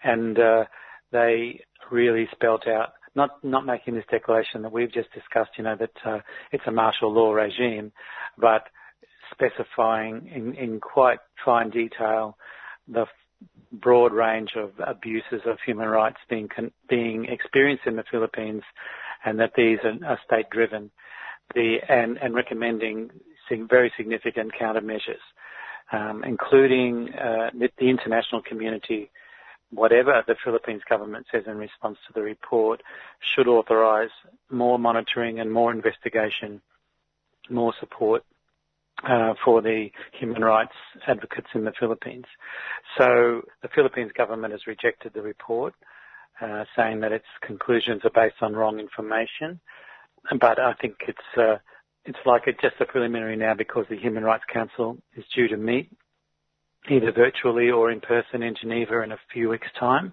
and 0.04 0.38
uh, 0.38 0.64
they 1.12 1.60
really 1.90 2.28
spelt 2.32 2.66
out 2.66 2.90
not 3.14 3.42
not 3.44 3.66
making 3.66 3.94
this 3.94 4.04
declaration 4.10 4.62
that 4.62 4.72
we've 4.72 4.92
just 4.92 5.12
discussed, 5.12 5.50
you 5.58 5.64
know, 5.64 5.76
that 5.76 5.90
uh, 6.04 6.18
it's 6.50 6.64
a 6.66 6.70
martial 6.72 7.12
law 7.12 7.32
regime, 7.32 7.92
but 8.38 8.64
specifying 9.30 10.30
in, 10.34 10.54
in 10.54 10.80
quite 10.80 11.18
fine 11.44 11.70
detail 11.70 12.36
the 12.88 13.06
broad 13.72 14.12
range 14.12 14.50
of 14.56 14.70
abuses 14.86 15.40
of 15.46 15.56
human 15.64 15.88
rights 15.88 16.18
being 16.28 16.48
being 16.88 17.26
experienced 17.26 17.84
in 17.86 17.96
the 17.96 18.04
Philippines, 18.10 18.62
and 19.24 19.38
that 19.40 19.52
these 19.56 19.78
are, 19.84 20.06
are 20.06 20.20
state 20.24 20.48
driven, 20.50 20.90
the 21.54 21.78
and 21.88 22.18
and 22.18 22.34
recommending 22.34 23.10
very 23.68 23.92
significant 23.98 24.50
countermeasures, 24.58 25.20
um, 25.92 26.24
including 26.24 27.10
uh, 27.12 27.50
the 27.52 27.68
international 27.80 28.40
community 28.40 29.10
whatever 29.72 30.22
the 30.26 30.36
Philippines 30.44 30.82
government 30.88 31.26
says 31.32 31.44
in 31.46 31.56
response 31.56 31.98
to 32.06 32.12
the 32.12 32.22
report 32.22 32.82
should 33.20 33.48
authorise 33.48 34.10
more 34.50 34.78
monitoring 34.78 35.40
and 35.40 35.50
more 35.50 35.72
investigation, 35.72 36.60
more 37.48 37.72
support 37.80 38.22
uh, 39.08 39.34
for 39.44 39.62
the 39.62 39.88
human 40.12 40.42
rights 40.42 40.74
advocates 41.06 41.48
in 41.54 41.64
the 41.64 41.72
Philippines. 41.78 42.26
So 42.98 43.42
the 43.62 43.68
Philippines 43.74 44.12
government 44.16 44.52
has 44.52 44.66
rejected 44.66 45.12
the 45.14 45.22
report, 45.22 45.74
uh, 46.40 46.64
saying 46.76 47.00
that 47.00 47.12
its 47.12 47.26
conclusions 47.40 48.02
are 48.04 48.10
based 48.14 48.42
on 48.42 48.54
wrong 48.54 48.78
information. 48.78 49.60
But 50.38 50.60
I 50.60 50.74
think 50.74 50.96
it's 51.08 51.18
uh, 51.36 51.56
it's 52.04 52.18
like 52.26 52.42
it's 52.46 52.60
just 52.60 52.76
a 52.80 52.84
preliminary 52.84 53.36
now 53.36 53.54
because 53.54 53.86
the 53.88 53.96
Human 53.96 54.22
Rights 54.22 54.44
Council 54.52 54.98
is 55.16 55.24
due 55.34 55.48
to 55.48 55.56
meet 55.56 55.90
either 56.90 57.12
virtually 57.12 57.70
or 57.70 57.90
in 57.90 58.00
person 58.00 58.42
in 58.42 58.54
Geneva 58.60 59.02
in 59.02 59.12
a 59.12 59.18
few 59.32 59.48
weeks' 59.48 59.68
time, 59.78 60.12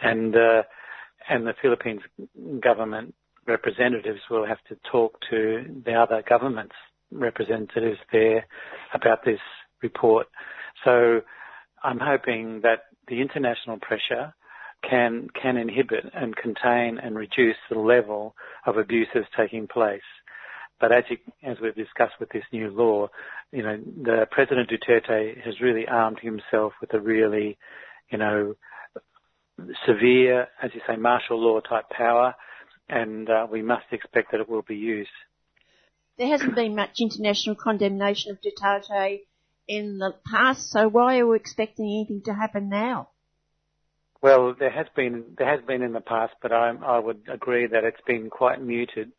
and 0.00 0.34
uh, 0.36 0.62
and 1.28 1.46
the 1.46 1.54
Philippines 1.60 2.00
government 2.62 3.14
representatives 3.46 4.20
will 4.30 4.46
have 4.46 4.62
to 4.68 4.76
talk 4.90 5.18
to 5.30 5.64
the 5.84 5.94
other 5.94 6.22
governments 6.28 6.74
representatives 7.10 7.98
there 8.12 8.46
about 8.94 9.24
this 9.24 9.40
report. 9.82 10.26
So 10.84 11.20
I'm 11.82 11.98
hoping 12.00 12.60
that 12.62 12.80
the 13.08 13.20
international 13.20 13.78
pressure 13.78 14.34
can 14.88 15.28
can 15.40 15.56
inhibit 15.56 16.04
and 16.14 16.36
contain 16.36 16.98
and 16.98 17.16
reduce 17.16 17.56
the 17.70 17.78
level 17.78 18.34
of 18.66 18.76
abuses 18.76 19.24
taking 19.36 19.66
place. 19.66 20.02
But 20.80 20.92
as, 20.92 21.04
you, 21.10 21.16
as 21.42 21.56
we've 21.60 21.74
discussed 21.74 22.14
with 22.20 22.28
this 22.30 22.44
new 22.52 22.70
law, 22.70 23.08
you 23.50 23.62
know, 23.62 23.76
the 23.76 24.26
President 24.30 24.70
Duterte 24.70 25.40
has 25.42 25.60
really 25.60 25.88
armed 25.88 26.20
himself 26.20 26.72
with 26.80 26.94
a 26.94 27.00
really, 27.00 27.58
you 28.10 28.18
know, 28.18 28.54
severe, 29.86 30.48
as 30.62 30.70
you 30.74 30.80
say, 30.86 30.96
martial 30.96 31.40
law 31.40 31.60
type 31.60 31.90
power, 31.90 32.34
and 32.88 33.28
uh, 33.28 33.46
we 33.50 33.62
must 33.62 33.86
expect 33.90 34.30
that 34.30 34.40
it 34.40 34.48
will 34.48 34.62
be 34.62 34.76
used. 34.76 35.10
There 36.16 36.28
hasn't 36.28 36.54
been 36.54 36.74
much 36.74 37.00
international 37.00 37.56
condemnation 37.56 38.32
of 38.32 38.38
Duterte 38.40 39.20
in 39.66 39.98
the 39.98 40.14
past, 40.30 40.70
so 40.70 40.88
why 40.88 41.18
are 41.18 41.26
we 41.26 41.36
expecting 41.36 41.86
anything 41.86 42.22
to 42.24 42.34
happen 42.34 42.68
now? 42.68 43.10
Well, 44.20 44.54
there 44.58 44.70
has 44.70 44.86
been 44.96 45.36
there 45.36 45.48
has 45.48 45.64
been 45.64 45.82
in 45.82 45.92
the 45.92 46.00
past, 46.00 46.34
but 46.42 46.50
I, 46.50 46.72
I 46.84 46.98
would 46.98 47.22
agree 47.28 47.68
that 47.68 47.84
it's 47.84 48.00
been 48.04 48.30
quite 48.30 48.60
muted 48.60 49.12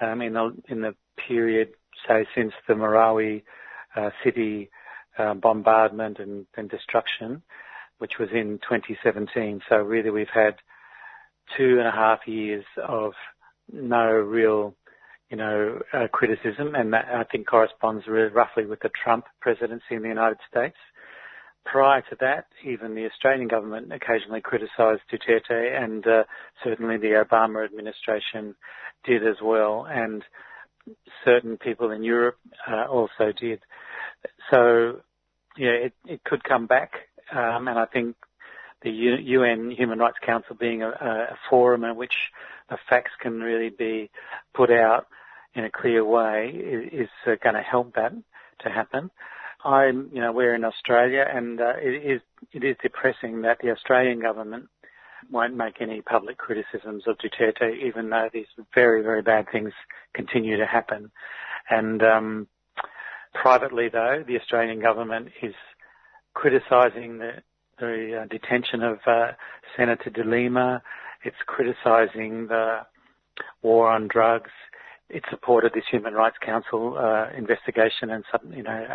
in 0.00 0.32
the 0.34 0.56
in 0.68 0.80
the 0.82 0.94
period, 1.16 1.70
say, 2.06 2.26
since 2.34 2.52
the 2.68 2.74
Marawi 2.74 3.42
uh, 3.96 4.10
city 4.22 4.70
uh, 5.18 5.34
bombardment 5.34 6.18
and, 6.18 6.46
destruction, 6.68 7.42
which 7.98 8.18
was 8.18 8.28
in 8.32 8.58
2017. 8.58 9.62
So 9.68 9.76
really, 9.76 10.10
we've 10.10 10.26
had 10.32 10.56
two 11.56 11.78
and 11.78 11.88
a 11.88 11.92
half 11.92 12.26
years 12.26 12.64
of 12.86 13.12
no 13.72 14.06
real, 14.10 14.74
you 15.30 15.36
know, 15.36 15.80
uh, 15.92 16.08
criticism, 16.12 16.74
and 16.74 16.92
that 16.92 17.06
I 17.12 17.24
think 17.24 17.46
corresponds 17.46 18.04
roughly 18.06 18.66
with 18.66 18.80
the 18.80 18.90
Trump 19.02 19.24
presidency 19.40 19.94
in 19.94 20.02
the 20.02 20.08
United 20.08 20.38
States. 20.50 20.76
Prior 21.64 22.02
to 22.10 22.16
that, 22.20 22.46
even 22.64 22.94
the 22.94 23.06
Australian 23.06 23.48
government 23.48 23.92
occasionally 23.92 24.40
criticised 24.40 25.00
Duterte, 25.10 25.82
and 25.82 26.04
certainly 26.62 26.96
the 26.96 27.24
Obama 27.24 27.64
administration 27.64 28.54
did 29.06 29.26
as 29.26 29.36
well, 29.42 29.86
and 29.88 30.22
certain 31.24 31.56
people 31.56 31.90
in 31.90 32.02
Europe 32.02 32.38
uh, 32.70 32.84
also 32.84 33.32
did. 33.38 33.60
So, 34.50 35.00
yeah, 35.56 35.70
it, 35.70 35.92
it 36.06 36.24
could 36.24 36.44
come 36.44 36.66
back, 36.66 36.92
um, 37.32 37.68
and 37.68 37.78
I 37.78 37.86
think 37.86 38.16
the 38.82 38.90
UN 38.90 39.70
Human 39.70 39.98
Rights 39.98 40.18
Council 40.24 40.56
being 40.58 40.82
a, 40.82 40.90
a 40.90 41.38
forum 41.48 41.84
in 41.84 41.96
which 41.96 42.14
the 42.68 42.78
facts 42.88 43.12
can 43.20 43.40
really 43.40 43.70
be 43.70 44.10
put 44.54 44.70
out 44.70 45.06
in 45.54 45.64
a 45.64 45.70
clear 45.70 46.04
way 46.04 46.50
is, 46.50 47.06
is 47.06 47.08
uh, 47.26 47.36
going 47.42 47.54
to 47.54 47.62
help 47.62 47.94
that 47.94 48.12
to 48.60 48.68
happen. 48.68 49.10
I'm, 49.64 50.10
you 50.12 50.20
know, 50.20 50.32
we're 50.32 50.54
in 50.54 50.64
Australia, 50.64 51.26
and 51.28 51.60
uh, 51.60 51.72
it 51.78 52.12
is 52.12 52.20
it 52.52 52.62
is 52.62 52.76
depressing 52.82 53.42
that 53.42 53.58
the 53.60 53.70
Australian 53.70 54.20
government 54.20 54.68
won't 55.30 55.56
make 55.56 55.80
any 55.80 56.00
public 56.00 56.38
criticisms 56.38 57.04
of 57.06 57.16
Duterte, 57.18 57.82
even 57.84 58.10
though 58.10 58.28
these 58.32 58.46
very 58.74 59.02
very 59.02 59.22
bad 59.22 59.46
things 59.50 59.72
continue 60.14 60.56
to 60.56 60.66
happen. 60.66 61.10
And 61.68 62.02
um, 62.02 62.46
privately, 63.34 63.88
though, 63.88 64.24
the 64.26 64.38
Australian 64.38 64.80
government 64.80 65.28
is 65.42 65.54
criticising 66.34 67.18
the, 67.18 67.32
the 67.78 68.22
uh, 68.22 68.26
detention 68.26 68.82
of 68.82 68.98
uh, 69.06 69.32
Senator 69.76 70.10
De 70.10 70.24
Lima. 70.24 70.82
It's 71.24 71.36
criticising 71.46 72.48
the 72.48 72.80
war 73.62 73.88
on 73.90 74.08
drugs. 74.08 74.50
It 75.08 75.24
supported 75.30 75.72
this 75.74 75.84
Human 75.90 76.14
Rights 76.14 76.36
Council 76.44 76.96
uh, 76.98 77.28
investigation 77.36 78.10
and, 78.10 78.24
you 78.54 78.62
know, 78.62 78.86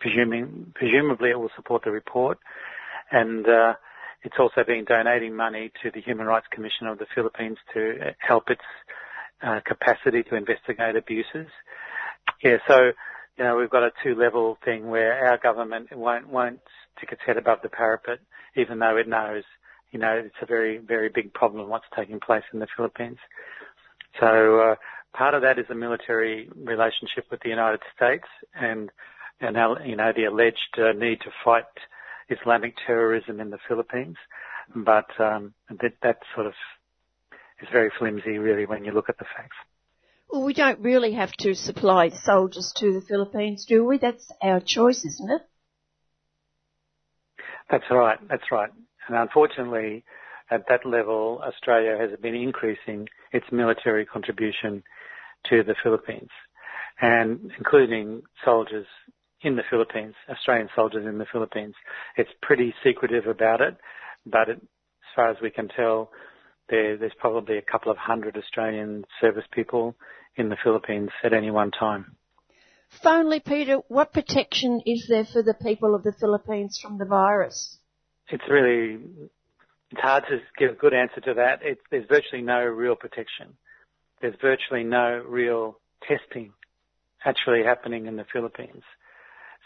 presuming, 0.00 0.72
presumably 0.74 1.30
it 1.30 1.38
will 1.38 1.50
support 1.56 1.82
the 1.84 1.90
report. 1.90 2.38
And 3.10 3.46
uh, 3.48 3.74
it's 4.22 4.36
also 4.38 4.64
been 4.66 4.84
donating 4.84 5.34
money 5.34 5.70
to 5.82 5.90
the 5.90 6.00
Human 6.00 6.26
Rights 6.26 6.46
Commission 6.50 6.86
of 6.86 6.98
the 6.98 7.06
Philippines 7.14 7.58
to 7.74 8.14
help 8.18 8.50
its 8.50 8.62
uh, 9.42 9.60
capacity 9.64 10.22
to 10.24 10.34
investigate 10.34 10.96
abuses. 10.96 11.46
Yeah, 12.42 12.56
so 12.66 12.92
you 13.36 13.44
know 13.44 13.56
we've 13.56 13.70
got 13.70 13.84
a 13.84 13.92
two-level 14.02 14.58
thing 14.64 14.88
where 14.88 15.26
our 15.28 15.38
government 15.38 15.96
won't 15.96 16.28
won't 16.28 16.60
stick 16.96 17.12
its 17.12 17.22
head 17.24 17.36
above 17.36 17.58
the 17.62 17.68
parapet, 17.68 18.18
even 18.56 18.78
though 18.78 18.96
it 18.96 19.08
knows 19.08 19.44
you 19.92 19.98
know 19.98 20.22
it's 20.24 20.34
a 20.42 20.46
very 20.46 20.78
very 20.78 21.08
big 21.08 21.32
problem 21.32 21.68
what's 21.68 21.86
taking 21.96 22.20
place 22.20 22.44
in 22.52 22.58
the 22.58 22.66
Philippines. 22.76 23.18
So 24.20 24.60
uh, 24.60 24.74
part 25.16 25.34
of 25.34 25.42
that 25.42 25.58
is 25.58 25.66
a 25.70 25.74
military 25.74 26.48
relationship 26.56 27.26
with 27.30 27.40
the 27.42 27.50
United 27.50 27.80
States 27.94 28.26
and 28.54 28.90
and 29.40 29.56
you 29.86 29.96
know 29.96 30.12
the 30.14 30.24
alleged 30.24 30.76
uh, 30.78 30.92
need 30.92 31.20
to 31.20 31.30
fight 31.44 31.64
Islamic 32.28 32.74
terrorism 32.86 33.40
in 33.40 33.50
the 33.50 33.58
Philippines, 33.68 34.16
but 34.74 35.08
um, 35.18 35.54
that 35.70 35.94
that 36.02 36.18
sort 36.34 36.46
of 36.46 36.54
is 37.60 37.68
very 37.72 37.90
flimsy, 37.98 38.38
really, 38.38 38.66
when 38.66 38.84
you 38.84 38.92
look 38.92 39.08
at 39.08 39.18
the 39.18 39.24
facts. 39.36 39.56
Well, 40.30 40.44
we 40.44 40.52
don't 40.52 40.80
really 40.80 41.14
have 41.14 41.32
to 41.38 41.54
supply 41.54 42.10
soldiers 42.10 42.72
to 42.76 42.92
the 42.92 43.00
Philippines, 43.00 43.64
do 43.66 43.84
we? 43.84 43.98
That's 43.98 44.30
our 44.42 44.60
choice, 44.60 45.04
isn't 45.04 45.30
it? 45.30 45.42
That's 47.70 47.84
right. 47.90 48.18
That's 48.28 48.50
right. 48.52 48.70
And 49.06 49.16
unfortunately, 49.16 50.04
at 50.50 50.64
that 50.68 50.84
level, 50.86 51.40
Australia 51.42 51.96
has 51.98 52.18
been 52.20 52.34
increasing 52.34 53.08
its 53.32 53.46
military 53.50 54.04
contribution 54.04 54.82
to 55.50 55.62
the 55.62 55.74
Philippines, 55.82 56.30
and 57.00 57.50
including 57.56 58.22
soldiers 58.44 58.86
in 59.42 59.56
the 59.56 59.62
Philippines, 59.70 60.14
Australian 60.28 60.68
soldiers 60.74 61.06
in 61.06 61.18
the 61.18 61.26
Philippines. 61.30 61.74
It's 62.16 62.30
pretty 62.42 62.74
secretive 62.84 63.26
about 63.26 63.60
it, 63.60 63.76
but 64.26 64.48
it, 64.48 64.56
as 64.56 65.10
far 65.14 65.30
as 65.30 65.36
we 65.40 65.50
can 65.50 65.68
tell, 65.68 66.10
there, 66.68 66.96
there's 66.96 67.12
probably 67.18 67.56
a 67.56 67.62
couple 67.62 67.90
of 67.90 67.98
hundred 67.98 68.36
Australian 68.36 69.04
service 69.20 69.44
people 69.52 69.94
in 70.36 70.48
the 70.48 70.56
Philippines 70.62 71.10
at 71.24 71.32
any 71.32 71.50
one 71.50 71.70
time. 71.70 72.16
Finally, 73.02 73.40
Peter, 73.40 73.76
what 73.88 74.12
protection 74.12 74.80
is 74.86 75.06
there 75.08 75.24
for 75.24 75.42
the 75.42 75.54
people 75.54 75.94
of 75.94 76.02
the 76.02 76.12
Philippines 76.18 76.78
from 76.82 76.98
the 76.98 77.04
virus? 77.04 77.78
It's 78.28 78.44
really 78.48 78.98
it's 79.90 80.00
hard 80.00 80.24
to 80.28 80.38
give 80.58 80.72
a 80.72 80.74
good 80.74 80.94
answer 80.94 81.20
to 81.20 81.34
that. 81.34 81.60
It, 81.62 81.78
there's 81.90 82.06
virtually 82.08 82.42
no 82.42 82.60
real 82.60 82.94
protection. 82.94 83.56
There's 84.20 84.34
virtually 84.40 84.84
no 84.84 85.22
real 85.26 85.78
testing 86.06 86.52
actually 87.24 87.62
happening 87.64 88.06
in 88.06 88.16
the 88.16 88.26
Philippines. 88.32 88.82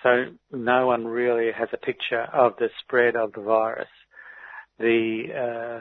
So 0.02 0.26
no 0.50 0.86
one 0.86 1.06
really 1.06 1.52
has 1.52 1.68
a 1.72 1.76
picture 1.76 2.22
of 2.22 2.54
the 2.58 2.68
spread 2.80 3.16
of 3.16 3.32
the 3.32 3.40
virus. 3.40 3.88
The 4.78 5.80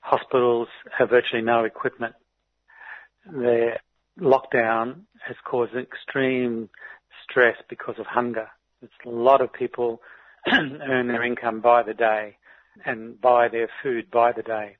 hospitals 0.00 0.68
have 0.96 1.10
virtually 1.10 1.42
no 1.42 1.64
equipment. 1.64 2.14
Their 3.30 3.80
lockdown 4.18 5.02
has 5.26 5.36
caused 5.44 5.74
extreme 5.74 6.68
stress 7.22 7.56
because 7.68 7.96
of 7.98 8.06
hunger. 8.06 8.48
It's 8.82 8.92
a 9.06 9.10
lot 9.10 9.40
of 9.40 9.52
people 9.52 10.00
earn 10.52 11.08
their 11.08 11.22
income 11.22 11.60
by 11.60 11.82
the 11.82 11.94
day 11.94 12.36
and 12.84 13.20
buy 13.20 13.48
their 13.48 13.68
food 13.82 14.10
by 14.10 14.32
the 14.32 14.42
day. 14.42 14.76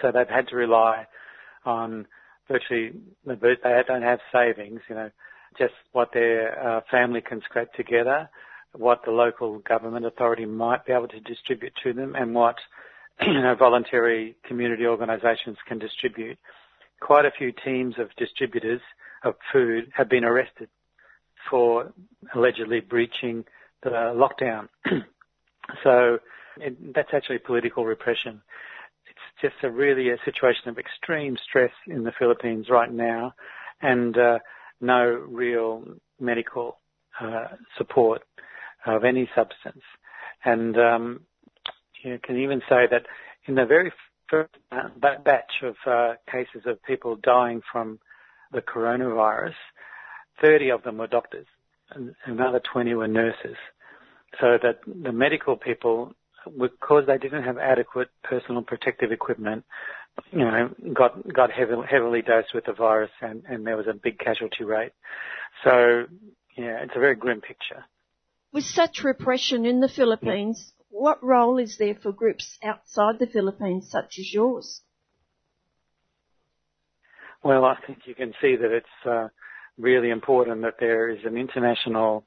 So 0.00 0.10
they've 0.10 0.28
had 0.28 0.48
to 0.48 0.56
rely 0.56 1.06
on 1.64 2.06
virtually, 2.48 2.92
they 3.24 3.82
don't 3.86 4.02
have 4.02 4.20
savings, 4.32 4.80
you 4.88 4.94
know, 4.94 5.10
just 5.58 5.74
what 5.92 6.12
their 6.12 6.58
uh, 6.66 6.80
family 6.90 7.20
can 7.20 7.40
scrape 7.42 7.72
together, 7.72 8.28
what 8.72 9.04
the 9.04 9.10
local 9.10 9.58
government 9.60 10.06
authority 10.06 10.44
might 10.44 10.84
be 10.84 10.92
able 10.92 11.08
to 11.08 11.20
distribute 11.20 11.72
to 11.82 11.92
them, 11.92 12.14
and 12.16 12.34
what 12.34 12.56
you 13.26 13.40
know 13.40 13.54
voluntary 13.54 14.36
community 14.46 14.86
organisations 14.86 15.56
can 15.66 15.78
distribute. 15.78 16.38
Quite 17.00 17.24
a 17.24 17.30
few 17.36 17.52
teams 17.64 17.94
of 17.98 18.08
distributors 18.16 18.80
of 19.24 19.34
food 19.52 19.90
have 19.94 20.08
been 20.08 20.24
arrested 20.24 20.68
for 21.50 21.92
allegedly 22.34 22.80
breaching 22.80 23.44
the 23.82 23.90
lockdown. 23.90 24.68
so 25.82 26.18
it, 26.58 26.94
that's 26.94 27.10
actually 27.12 27.38
political 27.38 27.84
repression. 27.84 28.40
It's 29.08 29.42
just 29.42 29.62
a 29.64 29.70
really 29.70 30.10
a 30.10 30.16
situation 30.24 30.68
of 30.68 30.78
extreme 30.78 31.36
stress 31.48 31.72
in 31.86 32.04
the 32.04 32.12
Philippines 32.18 32.66
right 32.70 32.92
now, 32.92 33.34
and 33.82 34.16
uh, 34.16 34.38
no 34.84 35.04
real 35.28 35.84
medical 36.20 36.78
uh, 37.20 37.48
support 37.78 38.22
of 38.86 39.04
any 39.04 39.28
substance. 39.34 39.82
And 40.44 40.76
um, 40.78 41.20
you 42.02 42.18
can 42.22 42.38
even 42.38 42.60
say 42.68 42.86
that 42.90 43.06
in 43.46 43.54
the 43.54 43.64
very 43.64 43.92
first 44.28 44.54
batch 44.70 45.52
of 45.62 45.74
uh, 45.86 46.14
cases 46.30 46.62
of 46.66 46.82
people 46.82 47.16
dying 47.16 47.62
from 47.70 47.98
the 48.52 48.60
coronavirus, 48.60 49.54
30 50.42 50.70
of 50.70 50.82
them 50.82 50.98
were 50.98 51.06
doctors, 51.06 51.46
and 51.90 52.14
another 52.26 52.60
20 52.72 52.94
were 52.94 53.08
nurses. 53.08 53.56
So 54.40 54.58
that 54.62 54.80
the 54.86 55.12
medical 55.12 55.56
people 55.56 56.12
because 56.58 57.04
they 57.06 57.18
didn't 57.18 57.44
have 57.44 57.58
adequate 57.58 58.08
personal 58.22 58.62
protective 58.62 59.12
equipment, 59.12 59.64
you 60.32 60.38
know, 60.38 60.70
got 60.92 61.32
got 61.32 61.50
heavily, 61.50 61.86
heavily 61.90 62.22
dosed 62.22 62.54
with 62.54 62.64
the 62.66 62.72
virus, 62.72 63.10
and, 63.20 63.44
and 63.48 63.66
there 63.66 63.76
was 63.76 63.86
a 63.86 63.94
big 63.94 64.18
casualty 64.18 64.64
rate. 64.64 64.92
So, 65.62 66.04
yeah, 66.56 66.82
it's 66.82 66.96
a 66.96 67.00
very 67.00 67.16
grim 67.16 67.40
picture. 67.40 67.84
With 68.52 68.64
such 68.64 69.02
repression 69.02 69.66
in 69.66 69.80
the 69.80 69.88
Philippines, 69.88 70.72
what 70.88 71.22
role 71.22 71.58
is 71.58 71.76
there 71.78 71.96
for 71.96 72.12
groups 72.12 72.58
outside 72.62 73.18
the 73.18 73.26
Philippines, 73.26 73.88
such 73.90 74.18
as 74.18 74.32
yours? 74.32 74.82
Well, 77.42 77.64
I 77.64 77.76
think 77.86 77.98
you 78.06 78.14
can 78.14 78.32
see 78.40 78.56
that 78.56 78.70
it's 78.70 79.06
uh, 79.06 79.28
really 79.76 80.10
important 80.10 80.62
that 80.62 80.76
there 80.78 81.10
is 81.10 81.18
an 81.24 81.36
international 81.36 82.24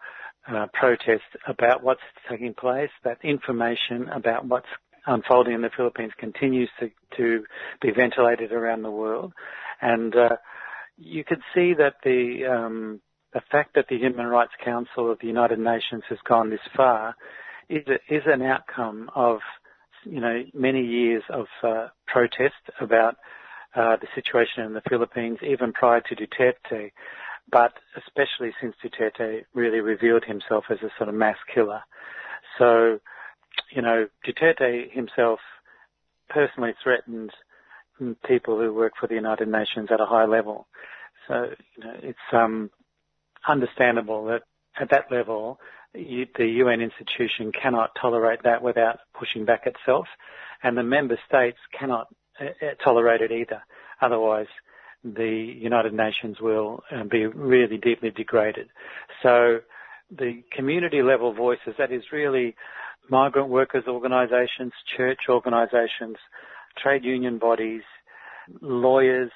uh, 0.47 0.67
protest 0.73 1.23
about 1.47 1.83
what's 1.83 2.01
taking 2.29 2.53
place, 2.53 2.89
that 3.03 3.17
information 3.23 4.09
about 4.09 4.45
what's 4.45 4.67
unfolding 5.07 5.53
in 5.53 5.61
the 5.61 5.69
Philippines 5.75 6.11
continues 6.17 6.69
to, 6.79 6.89
to 7.17 7.43
be 7.81 7.91
ventilated 7.91 8.51
around 8.51 8.83
the 8.83 8.91
world. 8.91 9.33
And 9.81 10.15
uh, 10.15 10.37
you 10.97 11.23
could 11.23 11.41
see 11.53 11.73
that 11.77 11.95
the, 12.03 12.45
um, 12.45 13.01
the 13.33 13.41
fact 13.51 13.75
that 13.75 13.85
the 13.89 13.97
Human 13.97 14.27
Rights 14.27 14.53
Council 14.63 15.11
of 15.11 15.19
the 15.19 15.27
United 15.27 15.59
Nations 15.59 16.03
has 16.09 16.19
gone 16.27 16.49
this 16.49 16.59
far 16.75 17.15
is, 17.69 17.83
is 18.09 18.23
an 18.25 18.41
outcome 18.41 19.09
of 19.15 19.39
you 20.03 20.21
know 20.21 20.43
many 20.53 20.81
years 20.85 21.23
of 21.29 21.47
uh, 21.63 21.87
protest 22.05 22.53
about 22.79 23.15
uh, 23.75 23.97
the 23.97 24.07
situation 24.15 24.63
in 24.63 24.73
the 24.73 24.81
Philippines, 24.87 25.39
even 25.43 25.73
prior 25.73 26.01
to 26.01 26.15
Duterte 26.15 26.91
but 27.51 27.73
especially 27.95 28.53
since 28.61 28.75
Duterte 28.83 29.45
really 29.53 29.79
revealed 29.79 30.23
himself 30.25 30.65
as 30.69 30.79
a 30.79 30.91
sort 30.97 31.09
of 31.09 31.15
mass 31.15 31.37
killer. 31.53 31.81
So, 32.57 32.99
you 33.71 33.81
know, 33.81 34.07
Duterte 34.25 34.91
himself 34.91 35.39
personally 36.29 36.73
threatened 36.83 37.31
people 38.27 38.57
who 38.59 38.73
work 38.73 38.93
for 38.99 39.07
the 39.07 39.15
United 39.15 39.47
Nations 39.47 39.89
at 39.91 39.99
a 39.99 40.05
high 40.05 40.25
level. 40.25 40.67
So, 41.27 41.51
you 41.75 41.83
know, 41.83 41.93
it's 42.03 42.19
um, 42.31 42.69
understandable 43.47 44.25
that 44.25 44.43
at 44.79 44.89
that 44.91 45.11
level, 45.11 45.59
you, 45.93 46.27
the 46.37 46.45
UN 46.45 46.81
institution 46.81 47.51
cannot 47.51 47.91
tolerate 47.99 48.43
that 48.43 48.61
without 48.61 48.99
pushing 49.17 49.45
back 49.45 49.65
itself, 49.65 50.05
and 50.63 50.77
the 50.77 50.83
member 50.83 51.17
states 51.27 51.57
cannot 51.77 52.07
uh, 52.39 52.45
uh 52.45 52.73
tolerate 52.83 53.21
it 53.21 53.31
either. 53.31 53.63
Otherwise, 54.01 54.47
the 55.03 55.55
United 55.59 55.93
Nations 55.93 56.39
will 56.39 56.83
uh, 56.91 57.03
be 57.03 57.25
really 57.25 57.77
deeply 57.77 58.11
degraded. 58.11 58.69
So 59.23 59.59
the 60.15 60.43
community 60.51 61.01
level 61.01 61.33
voices, 61.33 61.73
that 61.77 61.91
is 61.91 62.03
really 62.11 62.55
migrant 63.09 63.49
workers 63.49 63.83
organisations, 63.87 64.73
church 64.95 65.21
organisations, 65.29 66.17
trade 66.81 67.03
union 67.03 67.37
bodies, 67.37 67.83
lawyers, 68.61 69.31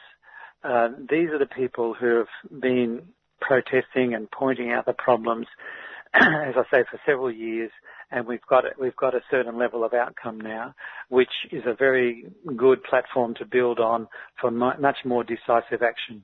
uh, 0.64 0.90
these 1.10 1.30
are 1.30 1.40
the 1.40 1.48
people 1.48 1.96
who 2.00 2.18
have 2.18 2.62
been 2.62 3.02
protesting 3.40 4.14
and 4.14 4.30
pointing 4.30 4.72
out 4.72 4.86
the 4.86 4.94
problems, 4.94 5.48
as 6.14 6.56
I 6.56 6.64
say, 6.72 6.84
for 6.90 7.00
several 7.06 7.32
years 7.32 7.72
and 8.12 8.28
we've 8.28 8.46
got 8.48 8.66
we've 8.80 8.96
got 8.96 9.16
a 9.16 9.22
certain 9.32 9.58
level 9.58 9.84
of 9.84 9.94
outcome 9.94 10.40
now, 10.40 10.76
which 11.10 11.32
is 11.52 11.64
a 11.66 11.74
very 11.74 12.26
good 12.58 12.84
platform 12.84 13.34
to 13.36 13.46
build 13.46 13.80
on 13.80 14.08
for 14.40 14.52
much 14.52 14.98
more 15.06 15.24
decisive 15.24 15.82
action. 15.82 16.24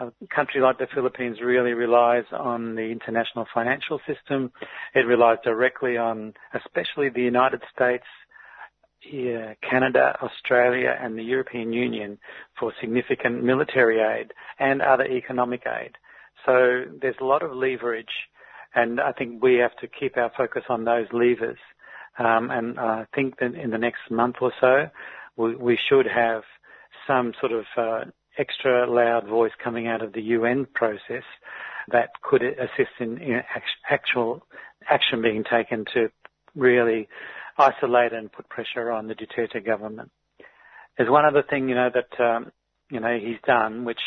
A 0.00 0.12
country 0.34 0.60
like 0.60 0.78
the 0.78 0.86
Philippines 0.94 1.38
really 1.40 1.74
relies 1.74 2.24
on 2.32 2.76
the 2.76 2.90
international 2.90 3.46
financial 3.52 4.00
system. 4.06 4.52
It 4.94 5.06
relies 5.06 5.38
directly 5.42 5.96
on, 5.96 6.34
especially 6.54 7.08
the 7.08 7.22
United 7.22 7.62
States, 7.74 8.04
Canada, 9.68 10.16
Australia, 10.22 10.96
and 11.00 11.18
the 11.18 11.22
European 11.22 11.72
Union 11.72 12.18
for 12.58 12.72
significant 12.80 13.42
military 13.42 14.00
aid 14.00 14.32
and 14.58 14.82
other 14.82 15.04
economic 15.04 15.64
aid. 15.66 15.96
So 16.46 16.84
there's 17.00 17.16
a 17.20 17.24
lot 17.24 17.42
of 17.42 17.52
leverage 17.52 18.28
and 18.74 19.00
I 19.00 19.12
think 19.12 19.42
we 19.42 19.56
have 19.56 19.74
to 19.76 19.88
keep 19.88 20.16
our 20.16 20.30
focus 20.36 20.64
on 20.68 20.84
those 20.84 21.06
levers. 21.12 21.58
Um, 22.18 22.50
and 22.50 22.78
I 22.78 23.06
think 23.14 23.38
that 23.38 23.54
in 23.54 23.70
the 23.70 23.78
next 23.78 24.10
month 24.10 24.36
or 24.40 24.52
so, 24.60 24.88
we, 25.36 25.54
we 25.56 25.76
should 25.88 26.06
have 26.06 26.42
some 27.06 27.32
sort 27.40 27.52
of 27.52 27.64
uh, 27.76 28.04
extra 28.38 28.90
loud 28.90 29.26
voice 29.26 29.52
coming 29.62 29.86
out 29.86 30.02
of 30.02 30.12
the 30.12 30.22
UN 30.22 30.66
process 30.74 31.24
that 31.90 32.10
could 32.22 32.42
assist 32.42 32.92
in, 33.00 33.18
in 33.18 33.42
actual 33.90 34.46
action 34.88 35.22
being 35.22 35.44
taken 35.44 35.84
to 35.94 36.10
really 36.54 37.08
isolate 37.58 38.12
and 38.12 38.32
put 38.32 38.48
pressure 38.48 38.90
on 38.90 39.08
the 39.08 39.14
Duterte 39.14 39.64
government. 39.64 40.10
There's 40.96 41.10
one 41.10 41.24
other 41.24 41.42
thing, 41.42 41.68
you 41.68 41.74
know, 41.74 41.90
that 41.92 42.24
um, 42.24 42.52
you 42.90 43.00
know 43.00 43.18
he's 43.18 43.38
done, 43.46 43.84
which 43.84 44.00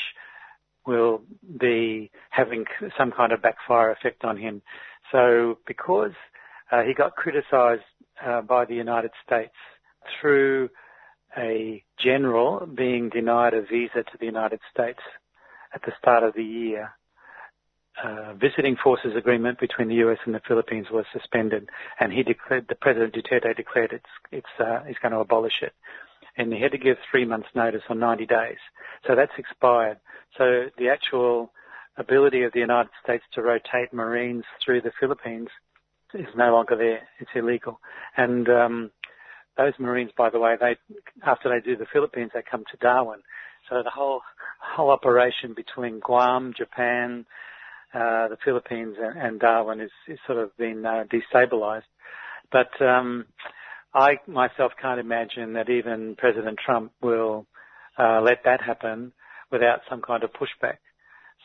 will 0.85 1.21
be 1.59 2.11
having 2.29 2.65
some 2.97 3.11
kind 3.11 3.31
of 3.31 3.41
backfire 3.41 3.91
effect 3.91 4.23
on 4.23 4.37
him. 4.37 4.61
So 5.11 5.59
because 5.67 6.13
uh, 6.71 6.81
he 6.83 6.93
got 6.93 7.15
criticised 7.15 7.83
uh, 8.25 8.41
by 8.41 8.65
the 8.65 8.75
United 8.75 9.11
States 9.25 9.53
through 10.19 10.69
a 11.37 11.83
general 11.97 12.65
being 12.65 13.09
denied 13.09 13.53
a 13.53 13.61
visa 13.61 14.03
to 14.03 14.17
the 14.19 14.25
United 14.25 14.59
States 14.71 14.99
at 15.73 15.81
the 15.83 15.93
start 15.99 16.23
of 16.23 16.33
the 16.33 16.43
year. 16.43 16.91
Uh, 18.01 18.33
visiting 18.33 18.75
forces 18.81 19.15
agreement 19.17 19.59
between 19.59 19.87
the 19.87 19.95
US 19.95 20.17
and 20.25 20.33
the 20.33 20.41
Philippines 20.47 20.87
was 20.91 21.05
suspended, 21.11 21.69
and 21.99 22.11
he 22.13 22.23
declared 22.23 22.65
the 22.67 22.75
President 22.75 23.13
Duterte 23.13 23.55
declared 23.55 23.91
it's 23.91 24.05
it's 24.31 24.59
uh, 24.59 24.83
he's 24.87 24.97
going 25.01 25.11
to 25.11 25.19
abolish 25.19 25.61
it, 25.61 25.73
and 26.37 26.53
he 26.53 26.61
had 26.61 26.71
to 26.71 26.77
give 26.77 26.97
three 27.11 27.25
months' 27.25 27.49
notice 27.53 27.81
or 27.89 27.95
90 27.95 28.25
days. 28.25 28.57
So 29.05 29.15
that's 29.15 29.37
expired. 29.37 29.99
So 30.37 30.67
the 30.77 30.89
actual 30.89 31.51
ability 31.97 32.43
of 32.43 32.53
the 32.53 32.59
United 32.59 32.91
States 33.03 33.23
to 33.33 33.41
rotate 33.41 33.91
Marines 33.91 34.45
through 34.63 34.81
the 34.81 34.93
Philippines 34.99 35.49
is 36.13 36.27
no 36.35 36.53
longer 36.53 36.75
there. 36.75 37.07
It's 37.19 37.31
illegal. 37.35 37.79
And 38.17 38.49
um, 38.49 38.91
those 39.57 39.73
Marines, 39.79 40.11
by 40.17 40.29
the 40.29 40.39
way, 40.39 40.55
they 40.59 40.77
after 41.25 41.49
they 41.49 41.63
do 41.63 41.77
the 41.77 41.85
Philippines, 41.91 42.31
they 42.33 42.43
come 42.49 42.63
to 42.71 42.77
Darwin. 42.77 43.19
So 43.69 43.83
the 43.83 43.89
whole 43.89 44.21
whole 44.59 44.89
operation 44.89 45.53
between 45.55 45.99
Guam, 45.99 46.53
Japan, 46.57 47.25
uh, 47.93 48.27
the 48.29 48.37
Philippines 48.43 48.95
and, 49.01 49.17
and 49.19 49.39
Darwin 49.39 49.81
is, 49.81 49.91
is, 50.07 50.19
sort 50.25 50.39
of 50.39 50.55
been 50.57 50.85
uh, 50.85 51.03
destabilized. 51.11 51.83
But 52.51 52.69
um, 52.81 53.25
I 53.93 54.19
myself 54.27 54.71
can't 54.81 54.99
imagine 54.99 55.53
that 55.53 55.69
even 55.69 56.15
President 56.17 56.59
Trump 56.63 56.91
will 57.01 57.45
uh, 57.97 58.21
let 58.21 58.43
that 58.45 58.61
happen 58.61 59.11
without 59.51 59.81
some 59.89 60.01
kind 60.01 60.23
of 60.23 60.31
pushback. 60.31 60.77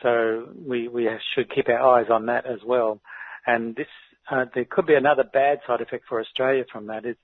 So 0.02 0.48
we, 0.66 0.88
we 0.88 1.08
should 1.34 1.52
keep 1.52 1.68
our 1.68 1.98
eyes 1.98 2.06
on 2.10 2.26
that 2.26 2.46
as 2.46 2.60
well. 2.64 3.00
And 3.46 3.74
this, 3.74 3.86
uh, 4.30 4.44
there 4.54 4.66
could 4.68 4.86
be 4.86 4.94
another 4.94 5.24
bad 5.24 5.60
side 5.66 5.80
effect 5.80 6.04
for 6.08 6.20
Australia 6.20 6.64
from 6.70 6.86
that 6.86 7.04
is 7.04 7.16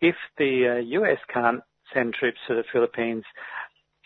if 0.00 0.16
the 0.38 0.76
uh, 0.78 1.00
US 1.00 1.18
can't 1.32 1.60
send 1.92 2.14
troops 2.14 2.38
to 2.48 2.54
the 2.54 2.64
Philippines, 2.72 3.24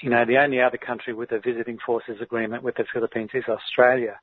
you 0.00 0.10
know, 0.10 0.24
the 0.24 0.38
only 0.38 0.60
other 0.60 0.78
country 0.78 1.14
with 1.14 1.32
a 1.32 1.40
visiting 1.40 1.78
forces 1.84 2.16
agreement 2.20 2.62
with 2.62 2.76
the 2.76 2.84
Philippines 2.92 3.30
is 3.34 3.44
Australia. 3.48 4.18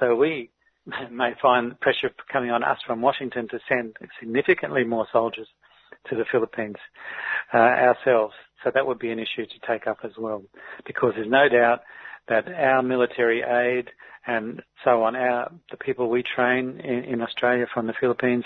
So 0.00 0.16
we 0.16 0.50
may 1.10 1.32
find 1.40 1.78
pressure 1.80 2.10
coming 2.30 2.50
on 2.50 2.64
us 2.64 2.78
from 2.86 3.00
Washington 3.00 3.48
to 3.48 3.58
send 3.68 3.96
significantly 4.18 4.84
more 4.84 5.06
soldiers 5.12 5.48
to 6.08 6.16
the 6.16 6.24
Philippines 6.30 6.76
uh, 7.54 7.58
ourselves. 7.58 8.34
So 8.64 8.70
that 8.74 8.86
would 8.86 8.98
be 8.98 9.10
an 9.10 9.18
issue 9.18 9.46
to 9.46 9.66
take 9.66 9.86
up 9.86 9.98
as 10.04 10.12
well, 10.18 10.42
because 10.86 11.12
there's 11.16 11.30
no 11.30 11.48
doubt 11.48 11.80
that 12.28 12.48
our 12.48 12.82
military 12.82 13.42
aid 13.42 13.90
and 14.26 14.62
so 14.84 15.02
on, 15.02 15.16
our, 15.16 15.50
the 15.70 15.76
people 15.76 16.08
we 16.08 16.22
train 16.22 16.80
in, 16.80 17.04
in 17.04 17.22
Australia 17.22 17.66
from 17.72 17.86
the 17.86 17.94
Philippines 17.98 18.44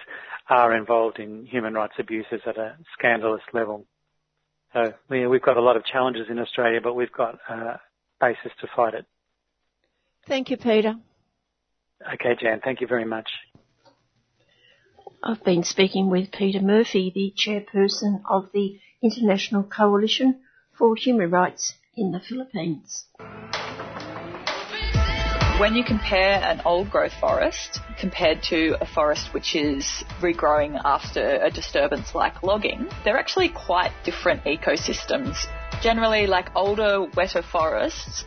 are 0.48 0.74
involved 0.74 1.18
in 1.18 1.44
human 1.44 1.74
rights 1.74 1.94
abuses 1.98 2.40
at 2.46 2.56
a 2.56 2.76
scandalous 2.96 3.42
level. 3.52 3.84
So 4.72 4.92
we, 5.08 5.26
we've 5.26 5.42
got 5.42 5.56
a 5.56 5.62
lot 5.62 5.76
of 5.76 5.84
challenges 5.84 6.26
in 6.30 6.38
Australia, 6.38 6.80
but 6.82 6.94
we've 6.94 7.12
got 7.12 7.38
uh, 7.48 7.76
basis 8.20 8.52
to 8.60 8.68
fight 8.74 8.94
it. 8.94 9.06
Thank 10.26 10.50
you, 10.50 10.56
Peter. 10.56 10.94
Okay, 12.14 12.36
Jan, 12.40 12.60
thank 12.62 12.80
you 12.80 12.86
very 12.86 13.04
much. 13.04 13.28
I've 15.22 15.42
been 15.44 15.64
speaking 15.64 16.10
with 16.10 16.30
Peter 16.30 16.60
Murphy, 16.60 17.10
the 17.14 17.32
chairperson 17.36 18.22
of 18.28 18.50
the 18.52 18.78
International 19.02 19.62
Coalition 19.62 20.40
for 20.78 20.94
Human 20.94 21.30
Rights 21.30 21.74
in 21.96 22.12
the 22.12 22.20
Philippines. 22.20 23.06
When 25.58 25.74
you 25.74 25.84
compare 25.84 26.34
an 26.44 26.60
old 26.66 26.90
growth 26.90 27.14
forest 27.14 27.80
compared 27.98 28.42
to 28.50 28.76
a 28.82 28.84
forest 28.84 29.32
which 29.32 29.56
is 29.56 30.04
regrowing 30.20 30.78
after 30.84 31.40
a 31.42 31.50
disturbance 31.50 32.14
like 32.14 32.42
logging, 32.42 32.86
they're 33.04 33.16
actually 33.16 33.48
quite 33.48 33.90
different 34.04 34.44
ecosystems. 34.44 35.46
Generally, 35.80 36.26
like 36.26 36.54
older, 36.54 37.04
wetter 37.16 37.40
forests, 37.40 38.26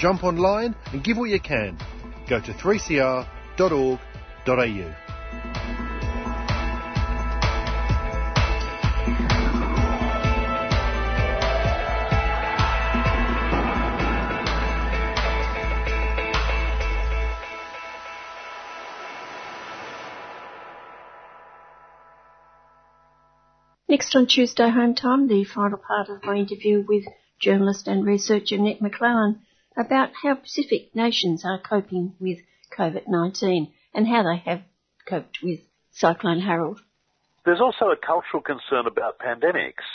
Jump 0.00 0.24
online 0.24 0.74
and 0.92 1.04
give 1.04 1.18
what 1.18 1.28
you 1.28 1.38
can. 1.38 1.76
Go 2.26 2.40
to 2.40 2.52
3cr.org.au. 2.54 3.26
Next 23.86 24.16
on 24.16 24.26
Tuesday 24.26 24.70
Home 24.70 24.94
Time, 24.94 25.28
the 25.28 25.44
final 25.44 25.76
part 25.76 26.08
of 26.08 26.24
my 26.24 26.36
interview 26.36 26.82
with 26.88 27.04
journalist 27.38 27.86
and 27.86 28.06
researcher 28.06 28.56
Nick 28.56 28.80
Maclellan 28.80 29.42
about 29.76 30.10
how 30.22 30.34
Pacific 30.34 30.94
nations 30.94 31.44
are 31.44 31.58
coping 31.58 32.14
with 32.20 32.38
COVID-19 32.76 33.70
and 33.94 34.06
how 34.06 34.22
they 34.22 34.38
have 34.50 34.62
coped 35.08 35.38
with 35.42 35.60
Cyclone 35.92 36.40
Harold. 36.40 36.80
There's 37.44 37.60
also 37.60 37.86
a 37.86 37.96
cultural 37.96 38.42
concern 38.42 38.86
about 38.86 39.18
pandemics. 39.18 39.86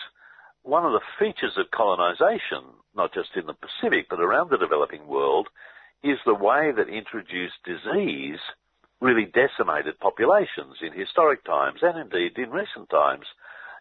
One 0.63 0.85
of 0.85 0.93
the 0.93 1.01
features 1.19 1.57
of 1.57 1.71
colonisation, 1.71 2.63
not 2.95 3.13
just 3.13 3.29
in 3.35 3.45
the 3.45 3.53
Pacific 3.53 4.07
but 4.09 4.19
around 4.19 4.49
the 4.49 4.57
developing 4.57 5.07
world, 5.07 5.47
is 6.03 6.17
the 6.25 6.33
way 6.33 6.71
that 6.75 6.89
introduced 6.89 7.55
disease 7.63 8.39
really 9.01 9.25
decimated 9.25 9.99
populations 9.99 10.77
in 10.81 10.97
historic 10.97 11.43
times 11.43 11.79
and 11.81 11.99
indeed 11.99 12.37
in 12.37 12.49
recent 12.49 12.89
times. 12.89 13.25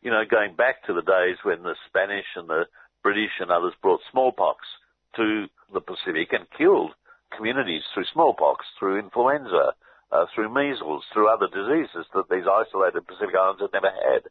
You 0.02 0.10
know, 0.10 0.24
going 0.28 0.54
back 0.54 0.84
to 0.86 0.92
the 0.92 1.02
days 1.02 1.38
when 1.42 1.62
the 1.62 1.76
Spanish 1.88 2.26
and 2.36 2.48
the 2.48 2.64
British 3.02 3.40
and 3.40 3.50
others 3.50 3.72
brought 3.80 4.00
smallpox 4.10 4.58
to 5.16 5.46
the 5.72 5.80
Pacific 5.80 6.32
and 6.32 6.46
killed 6.56 6.92
communities 7.36 7.82
through 7.92 8.04
smallpox, 8.12 8.64
through 8.78 8.98
influenza, 8.98 9.74
uh, 10.12 10.26
through 10.34 10.52
measles, 10.52 11.04
through 11.12 11.28
other 11.28 11.48
diseases 11.48 12.06
that 12.14 12.28
these 12.30 12.46
isolated 12.46 13.06
Pacific 13.06 13.34
Islands 13.34 13.62
had 13.62 13.72
never 13.72 13.90
had. 13.90 14.22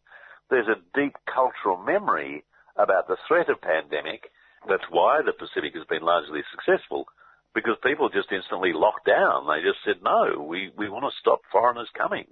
There's 0.49 0.67
a 0.67 0.81
deep 0.95 1.15
cultural 1.27 1.77
memory 1.77 2.43
about 2.77 3.07
the 3.07 3.17
threat 3.27 3.49
of 3.49 3.61
pandemic. 3.61 4.31
That's 4.67 4.87
why 4.89 5.21
the 5.25 5.33
Pacific 5.33 5.75
has 5.75 5.85
been 5.89 6.03
largely 6.03 6.41
successful 6.51 7.05
because 7.53 7.75
people 7.83 8.09
just 8.09 8.31
instantly 8.31 8.73
locked 8.73 9.05
down. 9.05 9.45
They 9.45 9.61
just 9.61 9.83
said, 9.85 10.01
no, 10.03 10.41
we, 10.41 10.71
we 10.77 10.89
want 10.89 11.05
to 11.05 11.19
stop 11.19 11.41
foreigners 11.51 11.89
coming. 11.97 12.25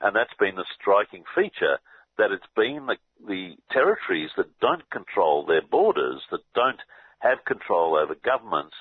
And 0.00 0.14
that's 0.14 0.34
been 0.38 0.56
the 0.56 0.68
striking 0.78 1.24
feature 1.34 1.78
that 2.18 2.32
it's 2.32 2.50
been 2.54 2.86
the, 2.86 2.96
the 3.26 3.56
territories 3.70 4.30
that 4.36 4.58
don't 4.60 4.88
control 4.90 5.44
their 5.44 5.62
borders, 5.62 6.20
that 6.30 6.40
don't 6.54 6.80
have 7.18 7.44
control 7.46 7.96
over 7.96 8.14
governments 8.14 8.76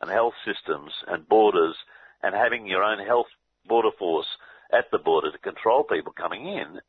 and 0.00 0.10
health 0.10 0.34
systems 0.44 0.92
and 1.06 1.28
borders 1.28 1.76
and 2.22 2.34
having 2.34 2.66
your 2.66 2.82
own 2.82 3.04
health 3.04 3.26
border 3.68 3.90
force 3.98 4.26
at 4.72 4.90
the 4.90 4.98
border 4.98 5.30
to 5.30 5.38
control 5.38 5.84
people 5.84 6.12
coming 6.12 6.46
in, 6.46 6.80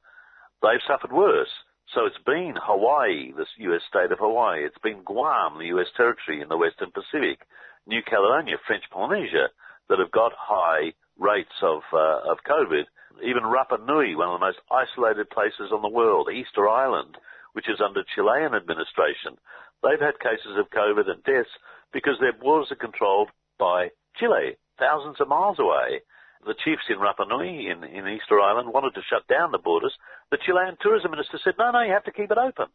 they've 0.62 0.88
suffered 0.88 1.12
worse. 1.12 1.52
So 1.94 2.06
it's 2.06 2.24
been 2.26 2.56
Hawaii, 2.60 3.32
the 3.32 3.46
US 3.72 3.82
state 3.88 4.12
of 4.12 4.20
Hawaii. 4.20 4.66
It's 4.66 4.82
been 4.84 5.04
Guam, 5.04 5.58
the 5.58 5.72
US 5.78 5.88
territory 5.96 6.42
in 6.42 6.50
the 6.50 6.58
Western 6.58 6.92
Pacific, 6.92 7.48
New 7.86 8.02
Caledonia, 8.04 8.58
French 8.66 8.84
Polynesia, 8.92 9.50
that 9.90 10.00
have 10.00 10.12
got 10.12 10.34
high 10.36 10.94
rates 11.18 11.56
of 11.62 11.82
uh, 11.94 12.20
of 12.30 12.44
COVID. 12.44 12.84
Even 13.24 13.44
Rapa 13.44 13.80
Nui, 13.80 14.16
one 14.16 14.30
of 14.30 14.40
the 14.40 14.46
most 14.46 14.60
isolated 14.70 15.30
places 15.30 15.72
on 15.72 15.82
the 15.82 15.90
world, 15.90 16.30
Easter 16.30 16.68
Island, 16.70 17.18
which 17.54 17.70
is 17.70 17.82
under 17.82 18.04
Chilean 18.14 18.54
administration, 18.54 19.40
They've 19.84 20.02
had 20.02 20.20
cases 20.20 20.58
of 20.58 20.70
COVID 20.70 21.10
and 21.10 21.24
deaths 21.24 21.52
because 21.94 22.18
their 22.20 22.34
borders 22.34 22.72
are 22.72 22.82
controlled 22.82 23.30
by 23.60 23.90
Chile, 24.18 24.58
thousands 24.80 25.22
of 25.22 25.28
miles 25.28 25.60
away. 25.60 26.02
The 26.46 26.56
chiefs 26.64 26.88
in 26.90 26.98
Rapa 26.98 27.28
Nui 27.28 27.68
in, 27.68 27.84
in 27.84 28.08
Easter 28.08 28.40
Island 28.40 28.74
wanted 28.74 28.94
to 28.96 29.08
shut 29.10 29.28
down 29.28 29.52
the 29.52 29.58
borders. 29.58 29.94
The 30.32 30.38
Chilean 30.38 30.78
tourism 30.82 31.12
minister 31.12 31.40
said, 31.44 31.56
no, 31.58 31.72
no, 31.72 31.82
you 31.82 31.92
have 31.92 32.06
to 32.06 32.12
keep 32.12 32.32
it 32.32 32.38
open. 32.38 32.68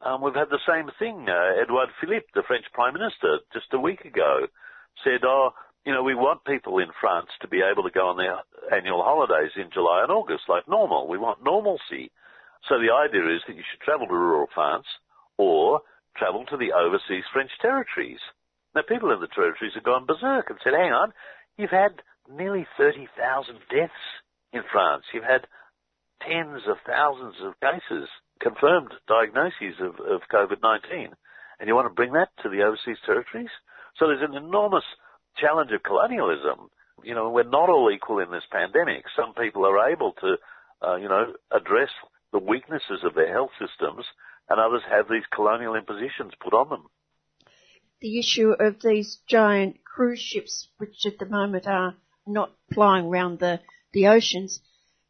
Um, 0.00 0.22
we've 0.22 0.34
had 0.34 0.48
the 0.48 0.64
same 0.66 0.88
thing. 0.98 1.26
Uh, 1.28 1.60
Edouard 1.60 1.90
Philippe, 2.00 2.32
the 2.34 2.46
French 2.46 2.64
Prime 2.72 2.94
Minister, 2.94 3.40
just 3.52 3.66
a 3.74 3.78
week 3.78 4.04
ago, 4.04 4.46
said, 5.04 5.24
oh, 5.24 5.50
you 5.84 5.92
know, 5.92 6.02
we 6.02 6.14
want 6.14 6.44
people 6.44 6.78
in 6.78 6.88
France 7.00 7.28
to 7.40 7.48
be 7.48 7.60
able 7.60 7.82
to 7.82 7.90
go 7.90 8.08
on 8.08 8.16
their 8.16 8.40
annual 8.72 9.02
holidays 9.02 9.52
in 9.56 9.70
July 9.72 10.02
and 10.02 10.12
August 10.12 10.44
like 10.48 10.68
normal. 10.68 11.08
We 11.08 11.18
want 11.18 11.44
normalcy. 11.44 12.12
So 12.68 12.76
the 12.78 12.92
idea 12.92 13.34
is 13.34 13.42
that 13.46 13.56
you 13.56 13.62
should 13.70 13.80
travel 13.80 14.06
to 14.06 14.12
rural 14.12 14.48
France 14.54 14.86
or 15.38 15.80
travel 16.16 16.44
to 16.46 16.56
the 16.56 16.72
overseas 16.72 17.24
French 17.32 17.50
territories. 17.60 18.20
Now, 18.74 18.82
people 18.86 19.10
in 19.12 19.20
the 19.20 19.28
territories 19.28 19.72
have 19.74 19.84
gone 19.84 20.06
berserk 20.06 20.50
and 20.50 20.58
said, 20.62 20.74
hang 20.74 20.92
on, 20.92 21.12
you've 21.56 21.70
had 21.70 22.02
nearly 22.30 22.66
30,000 22.78 23.08
deaths 23.70 23.92
in 24.52 24.62
France. 24.70 25.04
You've 25.12 25.24
had 25.24 25.46
tens 26.22 26.62
of 26.68 26.76
thousands 26.86 27.34
of 27.42 27.58
cases, 27.60 28.08
confirmed 28.40 28.94
diagnoses 29.08 29.80
of, 29.80 29.98
of 30.00 30.22
COVID-19. 30.32 31.10
And 31.58 31.68
you 31.68 31.74
want 31.74 31.88
to 31.88 31.94
bring 31.94 32.12
that 32.12 32.30
to 32.42 32.48
the 32.48 32.62
overseas 32.62 32.98
territories? 33.04 33.50
So 33.96 34.06
there's 34.06 34.22
an 34.22 34.36
enormous 34.36 34.84
challenge 35.36 35.72
of 35.72 35.82
colonialism. 35.82 36.70
You 37.02 37.14
know, 37.14 37.30
we're 37.30 37.44
not 37.44 37.68
all 37.68 37.90
equal 37.90 38.18
in 38.18 38.30
this 38.30 38.46
pandemic. 38.50 39.04
Some 39.16 39.34
people 39.34 39.66
are 39.66 39.90
able 39.90 40.12
to, 40.20 40.36
uh, 40.86 40.96
you 40.96 41.08
know, 41.08 41.32
address 41.50 41.90
the 42.32 42.38
weaknesses 42.38 43.02
of 43.04 43.14
their 43.14 43.32
health 43.32 43.50
systems 43.58 44.04
and 44.50 44.60
others 44.60 44.82
have 44.90 45.08
these 45.08 45.22
colonial 45.32 45.76
impositions 45.76 46.32
put 46.42 46.52
on 46.52 46.68
them. 46.68 46.86
The 48.00 48.18
issue 48.18 48.52
of 48.58 48.80
these 48.82 49.18
giant 49.28 49.84
cruise 49.84 50.20
ships, 50.20 50.68
which 50.78 51.06
at 51.06 51.18
the 51.18 51.26
moment 51.26 51.66
are 51.66 51.94
not 52.26 52.52
flying 52.74 53.06
around 53.06 53.38
the, 53.38 53.60
the 53.92 54.08
oceans. 54.08 54.60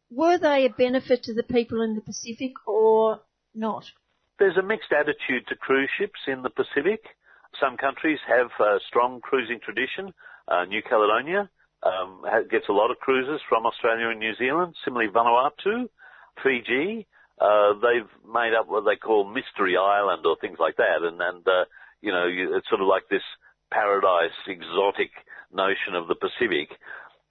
Were 0.09 0.37
they 0.37 0.65
a 0.65 0.69
benefit 0.69 1.23
to 1.23 1.33
the 1.33 1.43
people 1.43 1.81
in 1.81 1.95
the 1.95 2.01
Pacific 2.01 2.51
or 2.67 3.21
not? 3.55 3.85
There's 4.39 4.57
a 4.57 4.63
mixed 4.63 4.91
attitude 4.91 5.47
to 5.47 5.55
cruise 5.55 5.89
ships 5.97 6.19
in 6.27 6.41
the 6.41 6.49
Pacific. 6.49 7.01
Some 7.59 7.77
countries 7.77 8.19
have 8.27 8.47
a 8.59 8.79
strong 8.87 9.21
cruising 9.21 9.59
tradition. 9.63 10.13
Uh, 10.47 10.65
New 10.65 10.81
Caledonia 10.81 11.49
um, 11.83 12.23
gets 12.49 12.67
a 12.69 12.73
lot 12.73 12.91
of 12.91 12.97
cruises 12.99 13.41
from 13.47 13.65
Australia 13.65 14.09
and 14.09 14.19
New 14.19 14.35
Zealand. 14.35 14.75
Similarly, 14.83 15.11
Vanuatu, 15.11 15.87
Fiji, 16.43 17.07
uh, 17.41 17.73
they've 17.81 18.11
made 18.31 18.53
up 18.53 18.67
what 18.67 18.85
they 18.85 18.95
call 18.95 19.25
Mystery 19.25 19.75
Island 19.75 20.25
or 20.25 20.37
things 20.39 20.57
like 20.59 20.77
that, 20.77 21.01
and 21.01 21.19
and 21.19 21.47
uh, 21.47 21.65
you 22.01 22.11
know 22.11 22.27
you, 22.27 22.55
it's 22.55 22.69
sort 22.69 22.81
of 22.81 22.87
like 22.87 23.09
this 23.09 23.25
paradise, 23.71 24.35
exotic 24.47 25.09
notion 25.51 25.95
of 25.95 26.07
the 26.07 26.15
Pacific, 26.15 26.69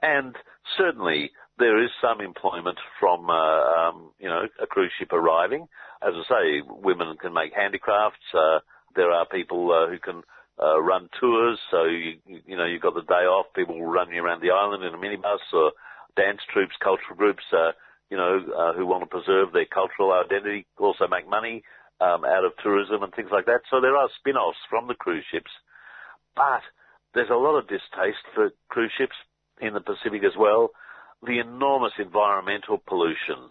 and 0.03 0.35
certainly 0.77 1.31
there 1.59 1.83
is 1.83 1.91
some 2.03 2.21
employment 2.21 2.79
from 2.99 3.31
uh, 3.31 3.63
um, 3.63 4.11
you 4.19 4.29
know 4.29 4.43
a 4.61 4.67
cruise 4.67 4.93
ship 4.99 5.13
arriving. 5.13 5.69
As 6.03 6.15
I 6.17 6.23
say, 6.29 6.45
women 6.67 7.17
can 7.17 7.33
make 7.33 7.53
handicrafts. 7.55 8.35
Uh, 8.35 8.61
there 8.97 9.13
are 9.13 9.27
people 9.27 9.71
uh, 9.71 9.89
who 9.89 9.99
can 9.99 10.23
uh, 10.61 10.81
run 10.83 11.09
tours, 11.21 11.59
so 11.71 11.85
you 11.85 12.19
you 12.27 12.57
know 12.57 12.65
you've 12.65 12.83
got 12.83 12.95
the 12.95 13.03
day 13.03 13.31
off. 13.31 13.47
People 13.55 13.79
will 13.79 13.87
run 13.87 14.11
you 14.11 14.25
around 14.25 14.43
the 14.43 14.51
island 14.51 14.83
in 14.83 14.93
a 14.93 14.99
minibus 14.99 15.39
or 15.53 15.71
dance 16.17 16.41
troupes, 16.53 16.75
cultural 16.83 17.17
groups. 17.17 17.45
Uh, 17.53 17.73
you 18.11 18.17
know, 18.17 18.41
uh, 18.59 18.73
who 18.75 18.85
want 18.87 19.03
to 19.03 19.07
preserve 19.07 19.53
their 19.53 19.67
cultural 19.67 20.13
identity, 20.13 20.67
also 20.79 21.07
make 21.09 21.29
money 21.29 21.63
um, 22.01 22.25
out 22.25 22.45
of 22.45 22.53
tourism 22.63 23.03
and 23.03 23.15
things 23.15 23.31
like 23.31 23.47
that. 23.47 23.61
So 23.71 23.81
there 23.81 23.97
are 23.97 24.09
spin-offs 24.19 24.59
from 24.69 24.89
the 24.89 24.95
cruise 24.95 25.25
ships, 25.31 25.51
but 26.35 26.63
there's 27.15 27.31
a 27.31 27.35
lot 27.35 27.59
of 27.59 27.69
distaste 27.69 28.27
for 28.35 28.51
cruise 28.69 28.93
ships 28.99 29.17
in 29.61 29.75
the 29.75 29.81
Pacific 29.81 30.25
as 30.25 30.37
well. 30.39 30.71
The 31.23 31.39
enormous 31.39 31.93
environmental 31.99 32.79
pollution 32.79 33.51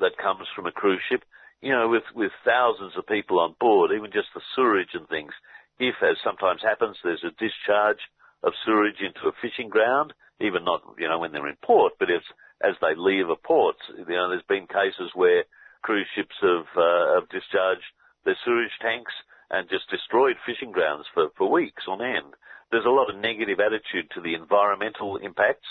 that 0.00 0.16
comes 0.16 0.46
from 0.56 0.66
a 0.66 0.72
cruise 0.72 1.02
ship, 1.08 1.22
you 1.60 1.72
know, 1.72 1.88
with, 1.88 2.04
with 2.14 2.32
thousands 2.44 2.92
of 2.96 3.06
people 3.06 3.38
on 3.38 3.54
board, 3.60 3.90
even 3.92 4.10
just 4.10 4.28
the 4.34 4.40
sewerage 4.56 4.94
and 4.94 5.06
things. 5.08 5.32
If, 5.78 5.96
as 6.02 6.16
sometimes 6.24 6.62
happens, 6.62 6.96
there's 7.02 7.24
a 7.24 7.36
discharge 7.36 8.00
of 8.42 8.52
sewerage 8.64 9.00
into 9.00 9.28
a 9.28 9.36
fishing 9.42 9.68
ground, 9.68 10.14
even 10.40 10.64
not, 10.64 10.80
you 10.98 11.08
know, 11.08 11.18
when 11.18 11.32
they're 11.32 11.48
in 11.48 11.60
port, 11.62 11.94
but 11.98 12.08
it's 12.08 12.24
as 12.62 12.74
they 12.80 12.94
leave 12.96 13.28
a 13.28 13.36
port. 13.36 13.76
You 13.96 14.04
know, 14.04 14.28
there's 14.28 14.46
been 14.48 14.66
cases 14.66 15.10
where 15.14 15.44
cruise 15.82 16.08
ships 16.14 16.36
have, 16.42 16.68
uh, 16.76 17.20
have 17.20 17.28
discharged 17.28 17.84
their 18.24 18.36
sewage 18.44 18.74
tanks 18.80 19.12
and 19.50 19.68
just 19.68 19.90
destroyed 19.90 20.36
fishing 20.46 20.72
grounds 20.72 21.06
for, 21.14 21.28
for 21.36 21.50
weeks 21.50 21.84
on 21.88 22.02
end. 22.02 22.34
There's 22.70 22.86
a 22.86 22.94
lot 22.94 23.10
of 23.10 23.18
negative 23.18 23.58
attitude 23.58 24.10
to 24.14 24.20
the 24.20 24.34
environmental 24.34 25.16
impacts. 25.16 25.66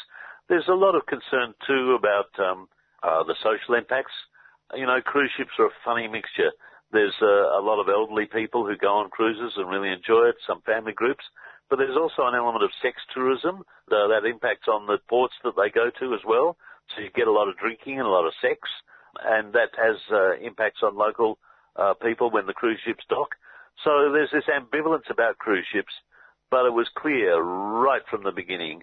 There's 0.49 0.67
a 0.67 0.75
lot 0.75 0.95
of 0.95 1.05
concern 1.05 1.53
too 1.65 1.95
about 1.97 2.33
um, 2.39 2.67
uh, 3.03 3.23
the 3.23 3.35
social 3.39 3.75
impacts. 3.75 4.11
You 4.75 4.85
know, 4.85 4.99
cruise 5.01 5.31
ships 5.37 5.55
are 5.59 5.67
a 5.67 5.81
funny 5.85 6.07
mixture. 6.07 6.51
There's 6.91 7.15
uh, 7.21 7.55
a 7.55 7.61
lot 7.61 7.79
of 7.79 7.87
elderly 7.87 8.25
people 8.25 8.65
who 8.65 8.75
go 8.75 8.97
on 8.97 9.09
cruises 9.11 9.53
and 9.55 9.69
really 9.69 9.93
enjoy 9.93 10.33
it, 10.33 10.35
some 10.45 10.61
family 10.65 10.91
groups, 10.91 11.23
but 11.69 11.77
there's 11.77 11.95
also 11.95 12.25
an 12.25 12.33
element 12.33 12.63
of 12.63 12.71
sex 12.81 12.97
tourism 13.13 13.61
uh, 13.91 14.07
that 14.09 14.25
impacts 14.25 14.67
on 14.67 14.87
the 14.87 14.97
ports 15.07 15.35
that 15.43 15.53
they 15.55 15.69
go 15.69 15.91
to 15.99 16.13
as 16.13 16.21
well. 16.25 16.57
So 16.95 17.01
you 17.03 17.09
get 17.15 17.27
a 17.27 17.31
lot 17.31 17.49
of 17.49 17.57
drinking 17.57 17.99
and 17.99 18.07
a 18.07 18.11
lot 18.11 18.25
of 18.25 18.33
sex, 18.41 18.59
and 19.23 19.53
that 19.53 19.69
has 19.77 19.97
uh, 20.11 20.37
impacts 20.37 20.81
on 20.83 20.95
local 20.95 21.37
uh, 21.75 21.93
people 22.01 22.31
when 22.31 22.45
the 22.45 22.53
cruise 22.53 22.79
ships 22.85 23.03
dock. 23.09 23.35
So 23.83 24.11
there's 24.11 24.31
this 24.31 24.49
ambivalence 24.49 25.09
about 25.09 25.37
cruise 25.37 25.65
ships, 25.71 25.93
but 26.51 26.65
it 26.65 26.73
was 26.73 26.87
clear 26.97 27.39
right 27.39 28.01
from 28.09 28.23
the 28.23 28.31
beginning 28.31 28.81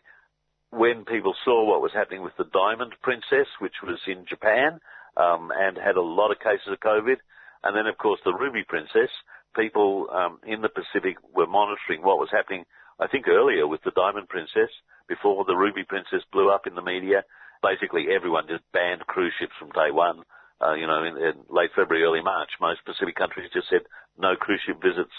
when 0.71 1.05
people 1.05 1.35
saw 1.45 1.65
what 1.65 1.83
was 1.83 1.93
happening 1.95 2.23
with 2.23 2.37
the 2.39 2.49
Diamond 2.53 2.95
Princess, 3.03 3.47
which 3.61 3.75
was 3.83 3.99
in 4.07 4.25
Japan 4.29 4.81
um, 5.17 5.51
and 5.55 5.77
had 5.77 5.97
a 5.97 6.03
lot 6.03 6.31
of 6.31 6.39
cases 6.39 6.69
of 6.73 6.81
COVID, 6.81 7.17
and 7.65 7.77
then 7.77 7.87
of 7.87 7.99
course 7.99 8.21
the 8.25 8.35
Ruby 8.35 8.65
Princess. 8.67 9.11
People 9.55 10.09
um, 10.13 10.39
in 10.47 10.61
the 10.61 10.69
Pacific 10.69 11.17
were 11.35 11.47
monitoring 11.47 12.03
what 12.03 12.19
was 12.19 12.29
happening. 12.31 12.65
I 13.01 13.07
think 13.09 13.27
earlier 13.29 13.67
with 13.67 13.83
the 13.85 13.93
Diamond 13.97 14.29
Princess, 14.29 14.71
before 15.09 15.45
the 15.45 15.57
Ruby 15.57 15.85
Princess 15.85 16.23
blew 16.33 16.51
up 16.51 16.67
in 16.67 16.75
the 16.75 16.83
media, 16.83 17.25
basically 17.63 18.07
everyone 18.15 18.49
just 18.49 18.65
banned 18.73 19.07
cruise 19.07 19.33
ships 19.39 19.55
from 19.59 19.71
day 19.71 19.91
one. 19.91 20.23
Uh, 20.61 20.75
you 20.75 20.87
know, 20.87 21.05
in, 21.05 21.17
in 21.17 21.35
late 21.51 21.71
February, 21.77 22.05
early 22.05 22.23
March, 22.23 22.49
most 22.61 22.81
Pacific 22.85 23.15
countries 23.15 23.51
just 23.53 23.69
said 23.69 23.85
no 24.19 24.37
cruise 24.37 24.61
ship 24.67 24.81
visits. 24.81 25.13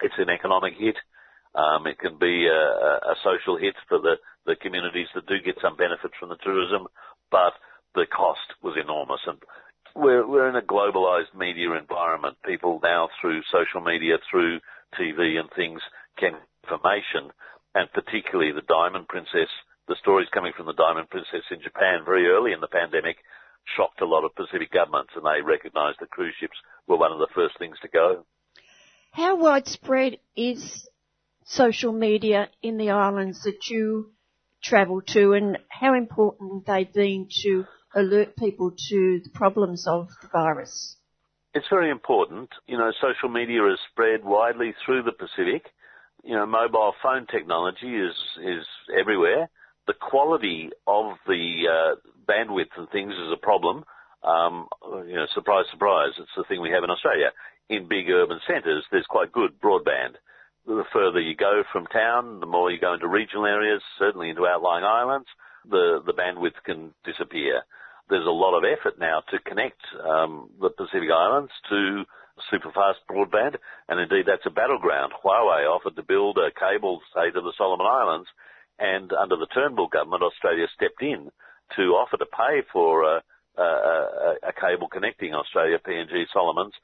It's 0.00 0.16
an 0.18 0.30
economic 0.30 0.74
hit. 0.78 0.96
Um, 1.54 1.86
it 1.86 1.98
can 1.98 2.18
be 2.18 2.46
a, 2.48 3.12
a 3.12 3.14
social 3.24 3.58
hit 3.58 3.74
for 3.88 3.98
the, 3.98 4.16
the 4.46 4.56
communities 4.56 5.08
that 5.14 5.26
do 5.26 5.36
get 5.44 5.60
some 5.60 5.76
benefit 5.76 6.12
from 6.18 6.30
the 6.30 6.40
tourism, 6.40 6.86
but 7.30 7.52
the 7.94 8.06
cost 8.06 8.56
was 8.62 8.76
enormous. 8.80 9.20
And 9.26 9.38
we're, 9.94 10.26
we're 10.26 10.48
in 10.48 10.56
a 10.56 10.62
globalized 10.62 11.34
media 11.36 11.72
environment. 11.72 12.36
People 12.46 12.80
now 12.82 13.08
through 13.20 13.42
social 13.52 13.80
media, 13.80 14.16
through 14.30 14.60
TV 14.98 15.36
and 15.38 15.48
things 15.56 15.80
can 16.16 16.32
information, 16.64 17.32
and 17.74 17.90
particularly 17.92 18.52
the 18.52 18.66
Diamond 18.68 19.08
Princess 19.08 19.48
the 19.88 19.96
stories 20.00 20.28
coming 20.32 20.52
from 20.56 20.66
the 20.66 20.74
Diamond 20.74 21.08
Princess 21.10 21.48
in 21.50 21.60
Japan 21.62 22.00
very 22.04 22.28
early 22.28 22.52
in 22.52 22.60
the 22.60 22.68
pandemic 22.68 23.16
shocked 23.76 24.00
a 24.00 24.06
lot 24.06 24.24
of 24.24 24.34
Pacific 24.34 24.70
governments 24.70 25.12
and 25.16 25.24
they 25.24 25.42
recognised 25.42 25.98
that 26.00 26.10
cruise 26.10 26.34
ships 26.38 26.56
were 26.86 26.96
one 26.96 27.12
of 27.12 27.18
the 27.18 27.28
first 27.34 27.58
things 27.58 27.76
to 27.82 27.88
go. 27.88 28.24
How 29.12 29.36
widespread 29.36 30.18
is 30.36 30.88
social 31.44 31.92
media 31.92 32.48
in 32.62 32.76
the 32.76 32.90
islands 32.90 33.42
that 33.42 33.68
you 33.68 34.12
travel 34.62 35.00
to 35.08 35.32
and 35.32 35.58
how 35.68 35.94
important 35.94 36.66
have 36.66 36.66
they 36.66 36.84
been 36.84 37.28
to 37.42 37.64
alert 37.94 38.36
people 38.36 38.72
to 38.90 39.20
the 39.24 39.30
problems 39.34 39.86
of 39.86 40.08
the 40.20 40.28
virus? 40.28 40.96
It's 41.54 41.68
very 41.70 41.90
important. 41.90 42.50
You 42.66 42.76
know, 42.76 42.92
social 43.00 43.30
media 43.30 43.66
is 43.72 43.78
spread 43.90 44.22
widely 44.22 44.74
through 44.84 45.04
the 45.04 45.12
Pacific. 45.12 45.64
You 46.22 46.36
know, 46.36 46.46
mobile 46.46 46.92
phone 47.02 47.26
technology 47.26 47.94
is, 47.96 48.14
is 48.44 48.66
everywhere 48.98 49.48
the 49.88 49.94
quality 49.94 50.70
of 50.86 51.16
the 51.26 51.64
uh, 51.66 51.94
bandwidth 52.30 52.76
and 52.76 52.88
things 52.90 53.12
is 53.12 53.32
a 53.32 53.40
problem. 53.40 53.84
Um, 54.22 54.68
you 55.08 55.16
know, 55.16 55.26
surprise, 55.34 55.64
surprise, 55.72 56.12
it's 56.18 56.36
the 56.36 56.44
thing 56.44 56.60
we 56.60 56.70
have 56.70 56.84
in 56.84 56.90
Australia. 56.90 57.32
In 57.70 57.88
big 57.88 58.08
urban 58.10 58.38
centres, 58.46 58.84
there's 58.92 59.06
quite 59.08 59.32
good 59.32 59.58
broadband. 59.60 60.20
The 60.66 60.84
further 60.92 61.20
you 61.20 61.34
go 61.34 61.62
from 61.72 61.86
town, 61.86 62.40
the 62.40 62.46
more 62.46 62.70
you 62.70 62.78
go 62.78 62.92
into 62.92 63.08
regional 63.08 63.46
areas, 63.46 63.80
certainly 63.98 64.28
into 64.28 64.46
outlying 64.46 64.84
islands, 64.84 65.26
the, 65.68 66.02
the 66.04 66.12
bandwidth 66.12 66.60
can 66.64 66.92
disappear. 67.04 67.62
There's 68.10 68.26
a 68.26 68.30
lot 68.30 68.56
of 68.56 68.64
effort 68.64 68.98
now 68.98 69.22
to 69.30 69.38
connect 69.40 69.80
um, 70.04 70.50
the 70.60 70.70
Pacific 70.70 71.08
Islands 71.10 71.52
to 71.70 72.04
super 72.50 72.70
fast 72.72 73.00
broadband, 73.10 73.56
and 73.88 74.00
indeed 74.00 74.24
that's 74.26 74.46
a 74.46 74.50
battleground. 74.50 75.12
Huawei 75.24 75.64
offered 75.64 75.96
to 75.96 76.02
build 76.02 76.36
a 76.36 76.52
cable, 76.52 77.00
say, 77.14 77.30
to 77.30 77.40
the 77.40 77.52
Solomon 77.56 77.86
Islands, 77.86 78.28
and 78.78 79.12
under 79.12 79.36
the 79.36 79.46
Turnbull 79.46 79.88
government, 79.88 80.22
Australia 80.22 80.66
stepped 80.74 81.02
in 81.02 81.30
to 81.76 81.82
offer 81.98 82.16
to 82.16 82.26
pay 82.26 82.62
for 82.72 83.02
a, 83.04 83.22
a, 83.58 84.34
a 84.48 84.52
cable 84.52 84.88
connecting 84.88 85.34
Australia, 85.34 85.78
PNG, 85.78 86.24
Solomons, 86.32 86.74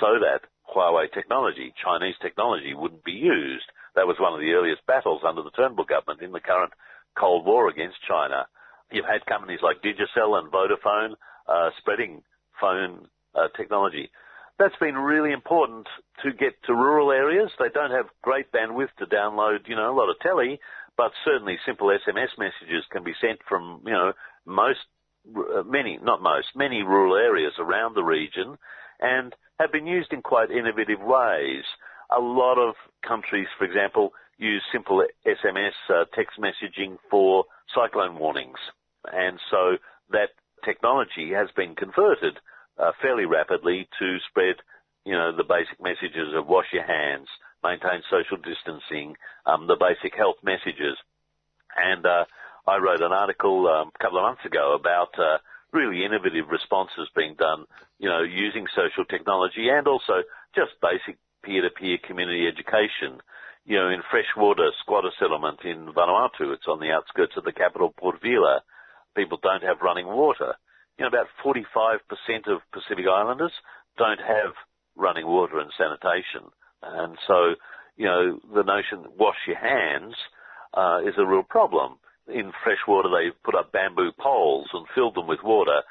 so 0.00 0.18
that 0.20 0.48
Huawei 0.74 1.12
technology, 1.12 1.72
Chinese 1.82 2.16
technology, 2.20 2.74
wouldn't 2.74 3.04
be 3.04 3.12
used. 3.12 3.66
That 3.94 4.06
was 4.06 4.16
one 4.18 4.34
of 4.34 4.40
the 4.40 4.52
earliest 4.52 4.84
battles 4.86 5.22
under 5.26 5.42
the 5.42 5.50
Turnbull 5.50 5.84
government 5.84 6.22
in 6.22 6.32
the 6.32 6.40
current 6.40 6.72
Cold 7.16 7.46
War 7.46 7.68
against 7.68 7.96
China. 8.08 8.46
You've 8.90 9.06
had 9.06 9.26
companies 9.26 9.60
like 9.62 9.82
Digicel 9.82 10.38
and 10.38 10.50
Vodafone 10.50 11.14
uh, 11.48 11.70
spreading 11.78 12.22
phone 12.60 13.08
uh, 13.34 13.48
technology. 13.56 14.10
That's 14.58 14.76
been 14.80 14.94
really 14.94 15.32
important 15.32 15.86
to 16.22 16.32
get 16.32 16.54
to 16.66 16.74
rural 16.74 17.10
areas. 17.10 17.50
They 17.58 17.70
don't 17.74 17.90
have 17.90 18.06
great 18.22 18.52
bandwidth 18.52 18.94
to 18.98 19.06
download, 19.06 19.66
you 19.66 19.74
know, 19.74 19.92
a 19.92 19.96
lot 19.96 20.10
of 20.10 20.18
telly, 20.20 20.60
but 20.96 21.12
certainly 21.24 21.58
simple 21.66 21.88
SMS 21.88 22.38
messages 22.38 22.84
can 22.90 23.04
be 23.04 23.14
sent 23.20 23.40
from, 23.48 23.82
you 23.84 23.92
know, 23.92 24.12
most, 24.46 24.80
uh, 25.36 25.62
many, 25.64 25.98
not 26.02 26.22
most, 26.22 26.48
many 26.54 26.82
rural 26.82 27.16
areas 27.16 27.52
around 27.58 27.94
the 27.94 28.04
region 28.04 28.56
and 29.00 29.34
have 29.58 29.72
been 29.72 29.86
used 29.86 30.12
in 30.12 30.22
quite 30.22 30.50
innovative 30.50 31.00
ways. 31.00 31.64
A 32.16 32.20
lot 32.20 32.58
of 32.58 32.74
countries, 33.06 33.48
for 33.58 33.64
example, 33.64 34.12
use 34.38 34.62
simple 34.72 35.04
SMS 35.26 35.72
uh, 35.88 36.04
text 36.14 36.38
messaging 36.38 36.96
for 37.10 37.44
cyclone 37.74 38.18
warnings. 38.18 38.58
And 39.12 39.38
so 39.50 39.76
that 40.10 40.30
technology 40.64 41.32
has 41.34 41.48
been 41.56 41.74
converted 41.74 42.38
uh, 42.78 42.92
fairly 43.00 43.24
rapidly 43.24 43.88
to 43.98 44.16
spread, 44.28 44.56
you 45.04 45.12
know, 45.12 45.36
the 45.36 45.44
basic 45.44 45.80
messages 45.80 46.34
of 46.34 46.46
wash 46.46 46.66
your 46.72 46.86
hands, 46.86 47.28
maintain 47.64 48.04
social 48.12 48.36
distancing, 48.36 49.16
um, 49.46 49.66
the 49.66 49.80
basic 49.80 50.14
health 50.14 50.36
messages. 50.44 51.00
And 51.74 52.04
uh, 52.04 52.24
I 52.68 52.76
wrote 52.76 53.00
an 53.00 53.12
article 53.12 53.66
um, 53.66 53.90
a 53.94 53.98
couple 53.98 54.18
of 54.18 54.28
months 54.28 54.44
ago 54.44 54.76
about 54.78 55.18
uh, 55.18 55.38
really 55.72 56.04
innovative 56.04 56.48
responses 56.48 57.08
being 57.16 57.34
done, 57.34 57.64
you 57.98 58.08
know, 58.08 58.22
using 58.22 58.66
social 58.76 59.04
technology 59.04 59.68
and 59.68 59.88
also 59.88 60.22
just 60.54 60.78
basic 60.80 61.18
peer-to-peer 61.42 61.98
community 62.06 62.46
education. 62.46 63.20
you 63.66 63.76
know, 63.76 63.88
in 63.88 64.02
freshwater 64.10 64.70
squatter 64.80 65.10
settlement 65.18 65.60
in 65.64 65.88
Vanuatu, 65.92 66.52
it's 66.52 66.68
on 66.68 66.80
the 66.80 66.92
outskirts 66.92 67.32
of 67.36 67.44
the 67.44 67.52
capital, 67.52 67.94
Port 67.96 68.20
Vila, 68.22 68.60
people 69.16 69.38
don't 69.42 69.62
have 69.62 69.80
running 69.82 70.06
water. 70.06 70.54
You 70.98 71.04
know, 71.04 71.08
about 71.08 71.28
45% 71.44 72.00
of 72.46 72.60
Pacific 72.72 73.06
Islanders 73.10 73.52
don't 73.96 74.20
have 74.20 74.52
running 74.96 75.26
water 75.26 75.58
and 75.58 75.70
sanitation. 75.76 76.50
And 76.86 77.16
so, 77.26 77.54
you 77.96 78.06
know, 78.06 78.38
the 78.54 78.62
notion 78.62 79.10
wash 79.18 79.36
your 79.46 79.58
hands 79.58 80.14
uh, 80.74 81.00
is 81.06 81.14
a 81.18 81.26
real 81.26 81.42
problem. 81.42 81.96
In 82.28 82.52
freshwater, 82.62 83.08
they 83.08 83.36
put 83.44 83.54
up 83.54 83.72
bamboo 83.72 84.12
poles 84.18 84.68
and 84.72 84.86
filled 84.94 85.14
them 85.14 85.26
with 85.26 85.40
water, 85.44 85.82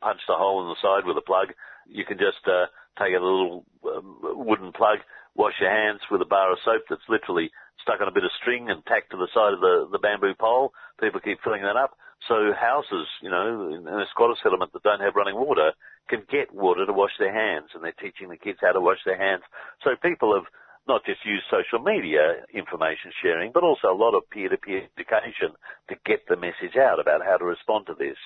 punched 0.00 0.28
a 0.28 0.34
hole 0.34 0.62
in 0.62 0.68
the 0.68 0.82
side 0.82 1.06
with 1.06 1.16
a 1.16 1.26
plug. 1.26 1.48
You 1.86 2.04
can 2.04 2.18
just 2.18 2.46
uh, 2.46 2.66
take 2.98 3.14
a 3.14 3.22
little 3.22 3.64
um, 3.84 4.18
wooden 4.22 4.72
plug, 4.72 4.98
wash 5.34 5.54
your 5.60 5.70
hands 5.70 6.00
with 6.10 6.22
a 6.22 6.26
bar 6.26 6.52
of 6.52 6.58
soap 6.64 6.82
that's 6.88 7.08
literally 7.08 7.50
stuck 7.80 8.00
on 8.00 8.08
a 8.08 8.12
bit 8.12 8.24
of 8.24 8.30
string 8.40 8.70
and 8.70 8.84
tacked 8.86 9.10
to 9.10 9.16
the 9.16 9.28
side 9.34 9.52
of 9.52 9.60
the, 9.60 9.88
the 9.90 9.98
bamboo 9.98 10.34
pole. 10.38 10.72
People 11.00 11.20
keep 11.20 11.42
filling 11.42 11.62
that 11.62 11.76
up. 11.76 11.96
So 12.28 12.52
houses, 12.54 13.06
you 13.20 13.30
know, 13.30 13.74
in 13.74 13.86
a 13.86 14.06
squatter 14.10 14.34
settlement 14.42 14.72
that 14.72 14.82
don't 14.82 15.00
have 15.00 15.16
running 15.16 15.34
water 15.34 15.72
can 16.08 16.22
get 16.30 16.54
water 16.54 16.86
to 16.86 16.92
wash 16.92 17.12
their 17.18 17.32
hands 17.32 17.70
and 17.74 17.82
they're 17.82 17.98
teaching 18.00 18.28
the 18.28 18.36
kids 18.36 18.58
how 18.60 18.72
to 18.72 18.80
wash 18.80 18.98
their 19.04 19.18
hands. 19.18 19.42
So 19.82 19.90
people 20.00 20.34
have 20.34 20.46
not 20.86 21.04
just 21.04 21.24
used 21.24 21.44
social 21.50 21.78
media 21.82 22.42
information 22.52 23.12
sharing, 23.22 23.52
but 23.52 23.62
also 23.62 23.88
a 23.88 23.94
lot 23.94 24.14
of 24.14 24.28
peer-to-peer 24.30 24.88
education 24.98 25.54
to 25.88 25.94
get 26.04 26.26
the 26.28 26.36
message 26.36 26.76
out 26.78 26.98
about 27.00 27.24
how 27.24 27.36
to 27.36 27.44
respond 27.44 27.86
to 27.86 27.94
this. 27.94 28.18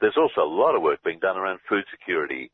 There's 0.00 0.18
also 0.18 0.42
a 0.42 0.50
lot 0.50 0.74
of 0.74 0.82
work 0.82 1.02
being 1.04 1.20
done 1.20 1.36
around 1.36 1.60
food 1.68 1.84
security. 1.90 2.50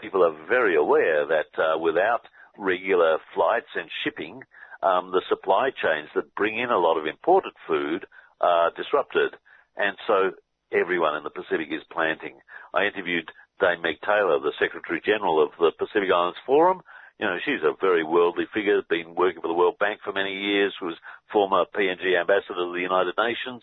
People 0.00 0.24
are 0.24 0.46
very 0.48 0.76
aware 0.76 1.26
that 1.26 1.50
uh, 1.58 1.78
without 1.78 2.22
regular 2.56 3.18
flights 3.34 3.70
and 3.74 3.90
shipping, 4.04 4.42
um, 4.82 5.10
the 5.10 5.22
supply 5.28 5.70
chains 5.70 6.08
that 6.14 6.34
bring 6.34 6.58
in 6.58 6.70
a 6.70 6.78
lot 6.78 6.98
of 6.98 7.06
imported 7.06 7.52
food 7.66 8.06
are 8.40 8.70
disrupted. 8.76 9.34
And 9.76 9.96
so 10.06 10.32
everyone 10.72 11.16
in 11.16 11.24
the 11.24 11.30
Pacific 11.30 11.68
is 11.70 11.82
planting. 11.92 12.38
I 12.74 12.86
interviewed 12.86 13.30
Dame 13.60 13.82
Meg 13.82 14.00
Taylor, 14.00 14.40
the 14.40 14.56
Secretary 14.58 15.00
General 15.04 15.42
of 15.42 15.50
the 15.58 15.72
Pacific 15.76 16.08
Islands 16.08 16.38
Forum. 16.46 16.80
You 17.18 17.26
know, 17.26 17.36
she's 17.44 17.60
a 17.62 17.76
very 17.78 18.02
worldly 18.02 18.48
figure, 18.54 18.80
been 18.88 19.14
working 19.14 19.42
for 19.42 19.48
the 19.48 19.58
World 19.58 19.76
Bank 19.78 20.00
for 20.02 20.12
many 20.12 20.32
years, 20.32 20.72
was 20.80 20.96
former 21.30 21.68
PNG 21.68 22.16
ambassador 22.16 22.64
to 22.64 22.72
the 22.72 22.80
United 22.80 23.12
Nations. 23.18 23.62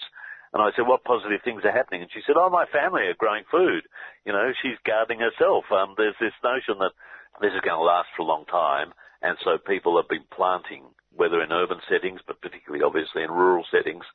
And 0.54 0.62
I 0.62 0.70
said, 0.76 0.88
what 0.88 1.04
positive 1.04 1.42
things 1.44 1.66
are 1.66 1.74
happening? 1.74 2.02
And 2.02 2.12
she 2.14 2.22
said, 2.26 2.38
oh, 2.38 2.50
my 2.50 2.66
family 2.70 3.10
are 3.10 3.18
growing 3.18 3.44
food. 3.50 3.84
You 4.26 4.32
know, 4.32 4.54
she's 4.62 4.80
gardening 4.86 5.20
herself. 5.20 5.66
Um, 5.74 5.96
there's 5.98 6.16
this 6.22 6.38
notion 6.44 6.80
that 6.80 6.94
this 7.42 7.52
is 7.52 7.66
going 7.66 7.76
to 7.76 7.84
last 7.84 8.08
for 8.16 8.22
a 8.24 8.30
long 8.30 8.46
time. 8.46 8.94
And 9.22 9.38
so 9.44 9.58
people 9.58 9.98
have 9.98 10.08
been 10.08 10.26
planting, 10.30 10.86
whether 11.12 11.42
in 11.42 11.52
urban 11.52 11.82
settings, 11.90 12.22
but 12.26 12.42
particularly 12.42 12.86
obviously 12.86 13.24
in 13.24 13.32
rural 13.34 13.66
settings, 13.74 14.06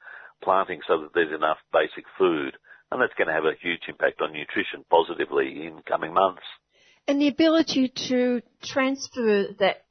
planting 0.42 0.80
so 0.86 1.00
that 1.02 1.10
there's 1.14 1.34
enough 1.34 1.58
basic 1.72 2.04
food. 2.18 2.56
And 2.90 3.00
that's 3.00 3.14
going 3.16 3.28
to 3.28 3.34
have 3.34 3.44
a 3.44 3.56
huge 3.60 3.80
impact 3.88 4.20
on 4.20 4.32
nutrition 4.32 4.84
positively 4.90 5.66
in 5.66 5.80
coming 5.88 6.12
months. 6.12 6.42
And 7.08 7.20
the 7.20 7.28
ability 7.28 7.92
to 8.08 8.42
transfer 8.62 9.46
that 9.58 9.84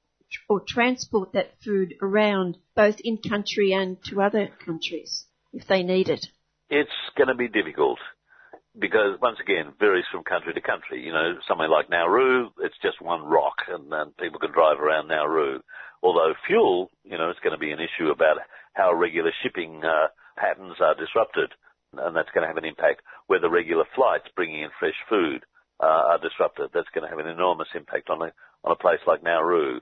or 0.47 0.61
transport 0.65 1.33
that 1.33 1.53
food 1.63 1.95
around 2.01 2.57
both 2.75 2.95
in 3.03 3.17
country 3.17 3.73
and 3.73 3.97
to 4.05 4.21
other 4.21 4.49
countries 4.65 5.25
if 5.51 5.67
they 5.67 5.83
need 5.83 6.09
it. 6.09 6.25
It's 6.69 6.89
going 7.17 7.27
to 7.27 7.35
be 7.35 7.49
difficult 7.49 7.99
because 8.79 9.19
once 9.21 9.37
again, 9.41 9.73
varies 9.79 10.05
from 10.11 10.23
country 10.23 10.53
to 10.53 10.61
country. 10.61 11.03
You 11.03 11.11
know, 11.11 11.35
somewhere 11.47 11.67
like 11.67 11.89
Nauru, 11.89 12.49
it's 12.59 12.77
just 12.81 13.01
one 13.01 13.23
rock 13.23 13.55
and, 13.67 13.91
and 13.91 14.15
people 14.17 14.39
can 14.39 14.51
drive 14.51 14.79
around 14.79 15.07
Nauru. 15.07 15.59
Although 16.01 16.33
fuel, 16.47 16.89
you 17.03 17.17
know, 17.17 17.29
it's 17.29 17.39
going 17.41 17.53
to 17.53 17.59
be 17.59 17.71
an 17.71 17.79
issue 17.79 18.09
about 18.09 18.37
how 18.73 18.93
regular 18.93 19.31
shipping 19.43 19.81
uh, 19.83 20.07
patterns 20.41 20.81
are 20.81 20.97
disrupted, 20.97 21.53
and 21.93 22.15
that's 22.15 22.33
going 22.33 22.41
to 22.41 22.49
have 22.49 22.57
an 22.57 22.65
impact. 22.65 23.05
Whether 23.27 23.49
regular 23.49 23.85
flights 23.93 24.25
bringing 24.35 24.65
in 24.65 24.73
fresh 24.79 24.97
food 25.07 25.45
uh, 25.79 26.17
are 26.17 26.19
disrupted, 26.19 26.71
that's 26.73 26.89
going 26.93 27.05
to 27.05 27.13
have 27.13 27.21
an 27.21 27.29
enormous 27.29 27.69
impact 27.75 28.09
on 28.09 28.21
a 28.21 28.33
on 28.65 28.73
a 28.73 28.81
place 28.81 29.01
like 29.05 29.23
Nauru. 29.23 29.79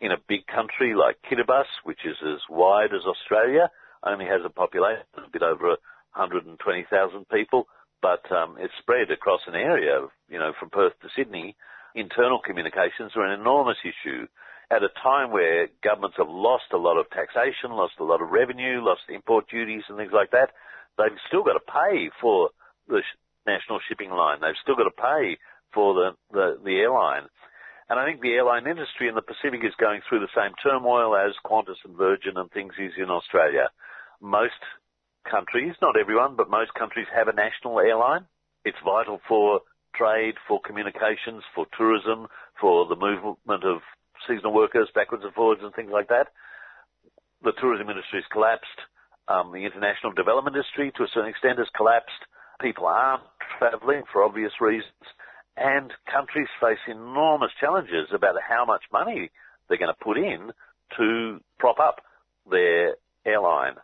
In 0.00 0.12
a 0.12 0.24
big 0.28 0.46
country 0.46 0.94
like 0.94 1.16
Kiribati, 1.28 1.84
which 1.84 2.00
is 2.04 2.16
as 2.24 2.40
wide 2.48 2.94
as 2.94 3.04
Australia, 3.04 3.70
only 4.04 4.26
has 4.26 4.40
a 4.44 4.50
population 4.50 5.04
of 5.16 5.24
a 5.24 5.30
bit 5.32 5.42
over 5.42 5.76
120,000 6.14 7.28
people, 7.28 7.66
but 8.00 8.22
um, 8.30 8.56
it's 8.58 8.72
spread 8.78 9.10
across 9.10 9.40
an 9.46 9.54
area, 9.54 10.06
you 10.28 10.38
know, 10.38 10.52
from 10.58 10.70
Perth 10.70 10.92
to 11.02 11.08
Sydney. 11.16 11.56
Internal 11.94 12.38
communications 12.38 13.12
are 13.16 13.26
an 13.26 13.40
enormous 13.40 13.78
issue 13.82 14.26
at 14.70 14.82
a 14.82 14.88
time 15.02 15.32
where 15.32 15.68
governments 15.82 16.16
have 16.18 16.28
lost 16.28 16.72
a 16.72 16.76
lot 16.76 16.98
of 16.98 17.08
taxation, 17.10 17.72
lost 17.72 17.94
a 18.00 18.04
lot 18.04 18.20
of 18.20 18.28
revenue, 18.28 18.84
lost 18.84 19.02
import 19.08 19.48
duties 19.48 19.82
and 19.88 19.96
things 19.96 20.12
like 20.12 20.30
that, 20.32 20.50
they've 20.98 21.18
still 21.26 21.42
got 21.42 21.54
to 21.54 21.64
pay 21.64 22.10
for 22.20 22.50
the 22.88 23.00
national 23.46 23.80
shipping 23.88 24.10
line. 24.10 24.40
They've 24.40 24.60
still 24.62 24.76
got 24.76 24.84
to 24.84 25.02
pay 25.02 25.38
for 25.72 25.94
the, 25.94 26.10
the, 26.32 26.58
the 26.62 26.76
airline. 26.80 27.24
And 27.88 27.98
I 27.98 28.04
think 28.04 28.20
the 28.20 28.36
airline 28.36 28.66
industry 28.66 29.08
in 29.08 29.14
the 29.14 29.24
Pacific 29.24 29.64
is 29.64 29.72
going 29.80 30.02
through 30.04 30.20
the 30.20 30.36
same 30.36 30.52
turmoil 30.62 31.16
as 31.16 31.32
Qantas 31.46 31.80
and 31.84 31.96
Virgin 31.96 32.36
and 32.36 32.50
things 32.50 32.74
is 32.78 32.92
in 32.98 33.08
Australia. 33.08 33.70
Most 34.20 34.60
countries, 35.24 35.72
not 35.80 35.96
everyone, 35.98 36.36
but 36.36 36.50
most 36.50 36.74
countries 36.74 37.06
have 37.14 37.28
a 37.28 37.32
national 37.32 37.80
airline. 37.80 38.26
It's 38.64 38.76
vital 38.84 39.20
for 39.26 39.60
trade, 39.94 40.34
for 40.46 40.60
communications, 40.60 41.42
for 41.54 41.66
tourism, 41.76 42.28
for 42.60 42.86
the 42.86 42.96
movement 42.96 43.64
of 43.64 43.80
seasonal 44.26 44.54
workers 44.54 44.88
backwards 44.94 45.24
and 45.24 45.34
forwards 45.34 45.60
and 45.62 45.74
things 45.74 45.90
like 45.92 46.08
that. 46.08 46.28
The 47.42 47.52
tourism 47.60 47.88
industry 47.88 48.20
has 48.20 48.32
collapsed. 48.32 48.78
Um, 49.28 49.52
the 49.52 49.64
international 49.64 50.12
development 50.12 50.56
industry, 50.56 50.90
to 50.96 51.04
a 51.04 51.08
certain 51.12 51.30
extent, 51.30 51.58
has 51.58 51.68
collapsed. 51.76 52.22
People 52.60 52.86
aren't 52.86 53.22
travelling 53.58 54.02
for 54.12 54.24
obvious 54.24 54.52
reasons. 54.60 55.04
And 55.56 55.92
countries 56.10 56.48
face 56.60 56.78
enormous 56.88 57.50
challenges 57.60 58.08
about 58.14 58.34
how 58.40 58.64
much 58.64 58.82
money 58.92 59.30
they're 59.68 59.78
going 59.78 59.92
to 59.92 60.04
put 60.04 60.16
in 60.16 60.50
to 60.96 61.40
prop 61.58 61.78
up 61.78 62.00
their 62.50 62.94
airline. 63.26 63.74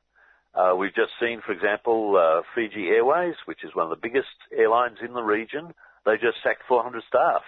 Uh, 0.55 0.74
we've 0.78 0.94
just 0.94 1.11
seen, 1.20 1.43
for 1.44 1.52
example, 1.52 2.16
uh, 2.16 2.43
Fiji 2.55 2.89
Airways, 2.89 3.35
which 3.47 3.65
is 3.65 3.74
one 3.74 3.85
of 3.85 3.90
the 3.90 4.01
biggest 4.01 4.39
airlines 4.56 4.98
in 5.05 5.12
the 5.12 5.23
region. 5.23 5.74
They 6.06 6.15
just 6.15 6.39
sacked 6.43 6.62
400 6.69 7.02
staff 7.09 7.43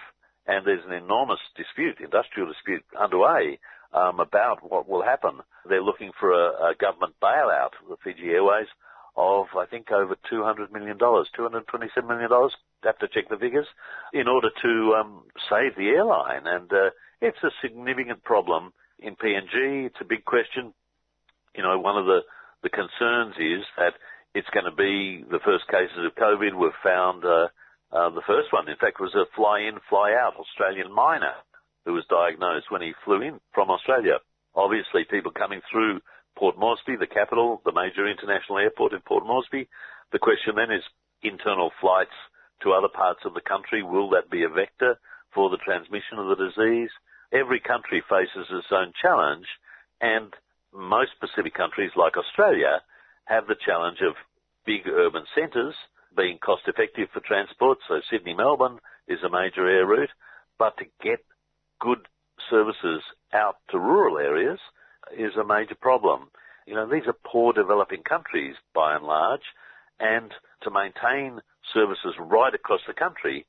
and 0.47 0.65
there's 0.65 0.85
an 0.85 0.93
enormous 0.93 1.39
dispute, 1.55 1.97
industrial 1.99 2.47
dispute 2.47 2.83
underway 2.99 3.59
um, 3.93 4.19
about 4.19 4.69
what 4.69 4.87
will 4.87 5.03
happen. 5.03 5.39
They're 5.67 5.83
looking 5.83 6.11
for 6.19 6.31
a, 6.31 6.71
a 6.71 6.75
government 6.79 7.15
bailout 7.21 7.71
of 7.81 7.89
the 7.89 7.97
Fiji 8.03 8.29
Airways 8.29 8.67
of, 9.15 9.47
I 9.57 9.65
think, 9.65 9.91
over 9.91 10.15
$200 10.31 10.71
million, 10.71 10.97
$227 10.97 12.07
million. 12.07 12.31
I 12.31 12.49
Have 12.83 12.99
to 12.99 13.07
check 13.07 13.29
the 13.29 13.37
figures 13.37 13.65
in 14.13 14.27
order 14.27 14.49
to 14.61 14.93
um, 14.99 15.23
save 15.49 15.75
the 15.75 15.89
airline, 15.89 16.45
and 16.45 16.71
uh, 16.71 16.89
it's 17.19 17.37
a 17.43 17.49
significant 17.61 18.23
problem 18.23 18.73
in 18.99 19.15
PNG. 19.15 19.87
It's 19.87 20.01
a 20.01 20.05
big 20.05 20.23
question. 20.23 20.73
You 21.55 21.63
know, 21.63 21.79
one 21.79 21.97
of 21.97 22.05
the 22.05 22.21
the 22.63 22.69
concerns 22.69 23.35
is 23.37 23.63
that 23.77 23.93
it's 24.33 24.49
going 24.49 24.65
to 24.65 24.75
be 24.75 25.23
the 25.29 25.39
first 25.45 25.67
cases 25.67 26.05
of 26.05 26.15
COVID 26.15 26.53
were 26.55 26.73
found. 26.83 27.23
Uh, 27.23 27.47
uh, 27.91 28.09
the 28.09 28.25
first 28.27 28.51
one, 28.51 28.67
in 28.67 28.75
fact, 28.75 28.99
was 28.99 29.15
a 29.15 29.25
fly-in, 29.35 29.79
fly-out 29.89 30.35
Australian 30.35 30.93
miner 30.93 31.33
who 31.85 31.93
was 31.93 32.03
diagnosed 32.09 32.69
when 32.69 32.81
he 32.81 32.91
flew 33.05 33.21
in 33.21 33.39
from 33.53 33.69
Australia. 33.69 34.19
Obviously, 34.55 35.05
people 35.09 35.31
coming 35.31 35.61
through 35.71 36.01
Port 36.37 36.57
Moresby, 36.57 36.97
the 36.99 37.07
capital, 37.07 37.61
the 37.63 37.71
major 37.71 38.05
international 38.05 38.59
airport 38.59 38.93
in 38.93 38.99
Port 39.01 39.25
Moresby. 39.25 39.69
The 40.11 40.19
question 40.19 40.55
then 40.55 40.71
is 40.71 40.83
internal 41.23 41.71
flights 41.79 42.15
to 42.61 42.73
other 42.73 42.89
parts 42.89 43.21
of 43.25 43.33
the 43.33 43.41
country. 43.41 43.83
Will 43.83 44.09
that 44.11 44.29
be 44.29 44.43
a 44.43 44.49
vector 44.49 44.99
for 45.33 45.49
the 45.49 45.57
transmission 45.57 46.19
of 46.19 46.27
the 46.27 46.43
disease? 46.43 46.89
Every 47.31 47.59
country 47.59 48.03
faces 48.07 48.47
its 48.51 48.67
own 48.71 48.93
challenge, 49.01 49.47
and 50.01 50.33
most 50.73 51.11
Pacific 51.19 51.53
countries 51.53 51.91
like 51.95 52.17
Australia 52.17 52.81
have 53.25 53.47
the 53.47 53.55
challenge 53.65 53.99
of 54.01 54.15
big 54.65 54.87
urban 54.87 55.23
centres 55.33 55.75
being 56.17 56.39
cost 56.39 56.63
effective 56.67 57.09
for 57.13 57.21
transport. 57.21 57.77
So 57.87 58.01
Sydney 58.09 58.33
Melbourne 58.33 58.79
is 59.07 59.19
a 59.23 59.29
major 59.29 59.69
air 59.69 59.85
route, 59.85 60.09
but 60.59 60.75
to 60.77 60.85
get 61.01 61.19
good 61.79 62.07
services 62.49 63.01
out 63.33 63.57
to 63.69 63.79
rural 63.79 64.17
areas 64.17 64.59
is 65.17 65.35
a 65.39 65.45
major 65.45 65.75
problem. 65.79 66.29
You 66.65 66.75
know, 66.75 66.89
these 66.89 67.07
are 67.07 67.15
poor 67.25 67.53
developing 67.53 68.03
countries 68.03 68.55
by 68.73 68.95
and 68.95 69.05
large, 69.05 69.45
and 69.99 70.33
to 70.63 70.71
maintain 70.71 71.39
services 71.73 72.15
right 72.19 72.53
across 72.53 72.81
the 72.87 72.93
country, 72.93 73.45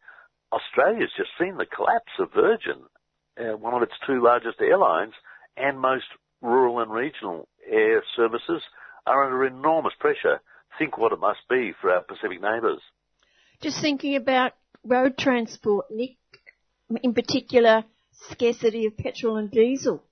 Australia's 0.53 1.11
just 1.17 1.31
seen 1.39 1.57
the 1.57 1.67
collapse 1.67 2.13
of 2.19 2.33
Virgin, 2.33 2.85
uh, 3.39 3.57
one 3.57 3.75
of 3.75 3.83
its 3.83 3.93
two 4.07 4.23
largest 4.23 4.61
airlines, 4.61 5.15
and 5.57 5.81
most 5.81 6.07
rural 6.41 6.81
and 6.81 6.93
regional 6.93 7.49
air 7.69 8.03
services 8.17 8.63
are 9.07 9.25
under 9.25 9.45
enormous 9.45 9.95
pressure 9.99 10.41
think 10.79 10.97
what 10.97 11.13
it 11.13 11.21
must 11.21 11.41
be 11.51 11.73
for 11.81 11.91
our 11.91 12.03
Pacific 12.03 12.41
neighbours. 12.41 12.81
Just 13.61 13.81
thinking 13.81 14.17
about 14.17 14.53
road 14.85 15.19
transport, 15.19 15.87
Nick, 15.91 16.17
in 17.03 17.13
particular, 17.13 17.85
scarcity 18.31 18.87
of 18.87 18.97
petrol 18.97 19.37
and 19.37 19.51
diesel. 19.51 20.03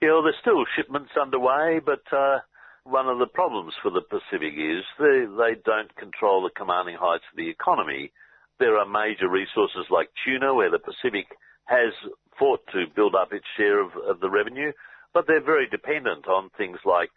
Yeah, 0.00 0.08
know, 0.08 0.22
there's 0.22 0.36
still 0.40 0.64
shipments 0.76 1.10
underway, 1.20 1.80
but 1.84 2.02
uh, 2.12 2.38
one 2.84 3.08
of 3.08 3.18
the 3.18 3.26
problems 3.26 3.74
for 3.82 3.90
the 3.90 4.00
Pacific 4.00 4.54
is 4.54 4.84
they, 4.98 5.26
they 5.26 5.60
don't 5.64 5.94
control 5.96 6.42
the 6.42 6.54
commanding 6.54 6.96
heights 6.98 7.24
of 7.32 7.36
the 7.36 7.50
economy. 7.50 8.12
There 8.60 8.78
are 8.78 8.86
major 8.86 9.28
resources 9.28 9.86
like 9.90 10.08
tuna 10.24 10.54
where 10.54 10.70
the 10.70 10.78
Pacific 10.78 11.26
has 11.64 11.92
fought 12.38 12.60
to 12.72 12.86
build 12.94 13.14
up 13.14 13.32
its 13.32 13.44
share 13.56 13.80
of, 13.80 13.90
of 14.08 14.20
the 14.20 14.30
revenue, 14.30 14.72
but 15.12 15.26
they're 15.26 15.44
very 15.44 15.68
dependent 15.68 16.28
on 16.28 16.50
things 16.56 16.78
like 16.84 17.10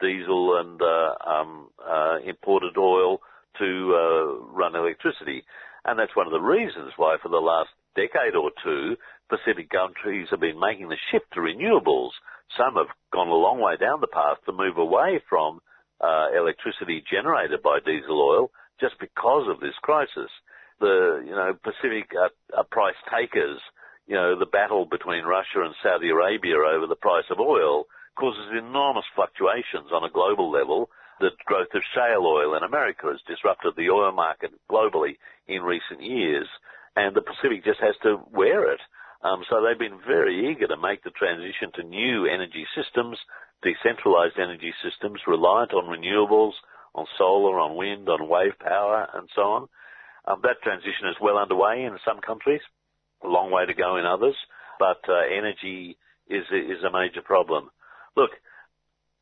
diesel 0.00 0.58
and 0.58 0.80
uh, 0.80 1.14
um, 1.28 1.68
uh, 1.80 2.18
imported 2.26 2.76
oil 2.76 3.20
to 3.58 3.94
uh, 3.94 4.46
run 4.52 4.76
electricity. 4.76 5.44
And 5.84 5.98
that's 5.98 6.14
one 6.14 6.26
of 6.26 6.32
the 6.32 6.40
reasons 6.40 6.92
why 6.96 7.16
for 7.22 7.28
the 7.28 7.36
last 7.36 7.70
decade 7.94 8.34
or 8.34 8.50
two, 8.62 8.96
Pacific 9.28 9.70
countries 9.70 10.28
have 10.30 10.40
been 10.40 10.60
making 10.60 10.88
the 10.88 10.96
shift 11.10 11.26
to 11.34 11.40
renewables. 11.40 12.10
Some 12.56 12.74
have 12.74 12.88
gone 13.12 13.28
a 13.28 13.34
long 13.34 13.60
way 13.60 13.76
down 13.76 14.00
the 14.00 14.06
path 14.06 14.38
to 14.46 14.52
move 14.52 14.78
away 14.78 15.20
from 15.28 15.60
uh, 16.00 16.28
electricity 16.36 17.02
generated 17.10 17.62
by 17.62 17.78
diesel 17.84 18.20
oil 18.20 18.50
just 18.80 18.94
because 19.00 19.48
of 19.48 19.60
this 19.60 19.74
crisis. 19.82 20.30
The 20.80 21.22
you 21.26 21.32
know 21.32 21.54
Pacific 21.62 22.10
are, 22.16 22.30
are 22.56 22.64
price 22.64 22.98
takers. 23.10 23.60
You 24.06 24.14
know 24.14 24.38
the 24.38 24.46
battle 24.46 24.86
between 24.86 25.24
Russia 25.24 25.66
and 25.66 25.74
Saudi 25.82 26.08
Arabia 26.08 26.54
over 26.56 26.86
the 26.86 26.96
price 26.96 27.26
of 27.30 27.40
oil 27.40 27.86
causes 28.18 28.50
enormous 28.50 29.06
fluctuations 29.14 29.94
on 29.94 30.02
a 30.02 30.10
global 30.10 30.50
level. 30.50 30.90
The 31.20 31.30
growth 31.46 31.70
of 31.74 31.82
shale 31.94 32.26
oil 32.26 32.56
in 32.56 32.62
America 32.62 33.06
has 33.06 33.22
disrupted 33.26 33.74
the 33.76 33.90
oil 33.90 34.12
market 34.12 34.50
globally 34.70 35.18
in 35.46 35.62
recent 35.62 36.02
years, 36.02 36.46
and 36.96 37.14
the 37.14 37.22
Pacific 37.22 37.64
just 37.64 37.80
has 37.80 37.94
to 38.02 38.18
wear 38.30 38.72
it. 38.72 38.80
Um, 39.22 39.42
so 39.48 39.62
they've 39.62 39.78
been 39.78 39.98
very 40.06 40.50
eager 40.50 40.66
to 40.66 40.76
make 40.76 41.02
the 41.02 41.10
transition 41.10 41.70
to 41.74 41.82
new 41.82 42.26
energy 42.26 42.66
systems, 42.74 43.18
decentralized 43.62 44.38
energy 44.38 44.74
systems, 44.82 45.20
reliant 45.26 45.72
on 45.74 45.90
renewables, 45.90 46.54
on 46.94 47.06
solar, 47.16 47.58
on 47.58 47.76
wind, 47.76 48.08
on 48.08 48.28
wave 48.28 48.58
power, 48.60 49.08
and 49.14 49.28
so 49.34 49.42
on. 49.42 49.68
Um, 50.26 50.40
that 50.42 50.62
transition 50.62 51.08
is 51.10 51.16
well 51.20 51.38
underway 51.38 51.82
in 51.82 51.98
some 52.04 52.20
countries, 52.20 52.60
a 53.24 53.28
long 53.28 53.50
way 53.50 53.66
to 53.66 53.74
go 53.74 53.96
in 53.96 54.06
others, 54.06 54.36
but 54.78 55.02
uh, 55.08 55.26
energy 55.34 55.96
is 56.28 56.44
is 56.52 56.84
a 56.84 56.92
major 56.92 57.22
problem. 57.22 57.70
Look, 58.18 58.34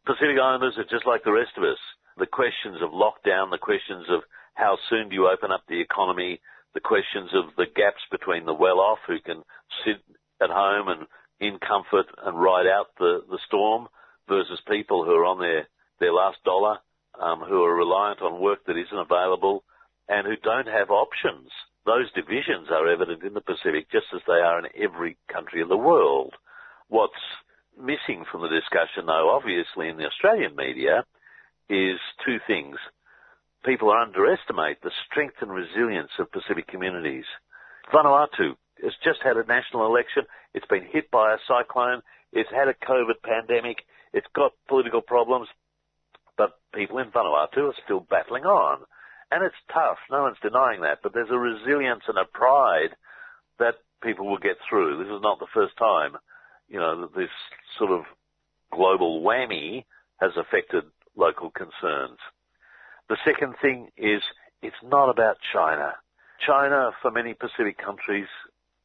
Pacific 0.07 0.41
Islanders 0.41 0.79
are 0.79 0.89
just 0.89 1.07
like 1.07 1.23
the 1.23 1.37
rest 1.37 1.53
of 1.59 1.65
us. 1.65 1.77
The 2.17 2.25
questions 2.25 2.81
of 2.81 2.97
lockdown, 2.97 3.51
the 3.51 3.61
questions 3.61 4.07
of 4.09 4.23
how 4.55 4.79
soon 4.89 5.11
do 5.11 5.15
you 5.15 5.29
open 5.29 5.53
up 5.53 5.65
the 5.69 5.83
economy, 5.83 6.41
the 6.73 6.81
questions 6.81 7.29
of 7.35 7.53
the 7.59 7.67
gaps 7.69 8.01
between 8.11 8.47
the 8.47 8.55
well-off 8.55 9.01
who 9.07 9.21
can 9.21 9.45
sit 9.85 10.01
at 10.41 10.49
home 10.49 10.89
and 10.89 11.05
in 11.41 11.59
comfort 11.59 12.07
and 12.25 12.41
ride 12.41 12.67
out 12.67 12.87
the, 12.99 13.21
the 13.29 13.39
storm 13.47 13.89
versus 14.31 14.59
people 14.67 15.05
who 15.05 15.13
are 15.13 15.27
on 15.27 15.41
their, 15.41 15.69
their 16.01 16.15
last 16.15 16.39
dollar, 16.43 16.79
um, 17.21 17.41
who 17.47 17.63
are 17.65 17.77
reliant 17.77 18.23
on 18.23 18.41
work 18.41 18.65
that 18.65 18.81
isn't 18.81 18.97
available 18.97 19.63
and 20.09 20.27
who 20.27 20.37
don't 20.43 20.69
have 20.69 20.89
options. 20.89 21.51
Those 21.85 22.11
divisions 22.13 22.69
are 22.71 22.89
evident 22.89 23.23
in 23.25 23.35
the 23.35 23.45
Pacific 23.45 23.93
just 23.93 24.07
as 24.15 24.23
they 24.27 24.41
are 24.41 24.59
in 24.59 24.73
every 24.73 25.19
country 25.31 25.61
in 25.61 25.69
the 25.69 25.77
world. 25.77 26.33
What's 26.89 27.13
missing 27.79 28.25
from 28.31 28.43
the 28.43 28.49
discussion 28.49 29.07
though, 29.07 29.31
obviously 29.35 29.89
in 29.89 29.97
the 29.97 30.07
Australian 30.07 30.57
media, 30.57 31.05
is 31.69 31.99
two 32.25 32.39
things 32.47 32.77
people 33.67 33.91
underestimate 33.91 34.81
the 34.81 34.93
strength 35.11 35.35
and 35.43 35.51
resilience 35.51 36.11
of 36.19 36.31
Pacific 36.31 36.69
communities. 36.69 37.25
Vanuatu 37.93 38.55
has 38.83 38.93
just 39.03 39.19
had 39.23 39.37
a 39.37 39.45
national 39.45 39.87
election. 39.87 40.23
It's 40.55 40.67
been 40.67 40.87
hit 40.87 41.11
by 41.11 41.35
a 41.35 41.39
cyclone. 41.49 42.01
It's 42.33 42.51
had 42.51 42.69
a 42.69 42.75
COVID 42.75 43.21
pandemic. 43.25 43.79
It's 44.15 44.27
got 44.35 44.53
political 44.69 45.03
problems. 45.03 45.49
But 46.39 46.59
people 46.73 46.99
in 46.99 47.11
Vanuatu 47.11 47.69
are 47.69 47.83
still 47.85 48.07
battling 48.09 48.45
on. 48.45 48.85
And 49.33 49.45
it's 49.45 49.57
tough. 49.73 49.99
No 50.11 50.23
one's 50.23 50.37
denying 50.41 50.83
that. 50.83 50.99
But 51.03 51.13
there's 51.13 51.33
a 51.33 51.39
resilience 51.39 52.03
and 52.07 52.19
a 52.19 52.25
pride 52.25 52.95
that 53.59 53.75
people 54.03 54.27
will 54.27 54.39
get 54.39 54.57
through. 54.69 54.99
This 54.99 55.13
is 55.13 55.23
not 55.23 55.41
the 55.41 55.51
first 55.53 55.77
time, 55.77 56.13
you 56.69 56.79
know, 56.79 57.01
that 57.01 57.15
this 57.17 57.35
sort 57.79 57.91
of 57.91 58.05
global 58.73 59.23
whammy 59.23 59.85
has 60.21 60.33
affected 60.37 60.85
local 61.17 61.51
concerns. 61.51 62.19
The 63.09 63.17
second 63.25 63.55
thing 63.63 63.89
is 63.97 64.23
it's 64.63 64.77
not 64.83 65.11
about 65.11 65.37
China. 65.53 65.95
China, 66.45 66.91
for 67.01 67.11
many 67.11 67.35
Pacific 67.35 67.79
countries, 67.79 68.27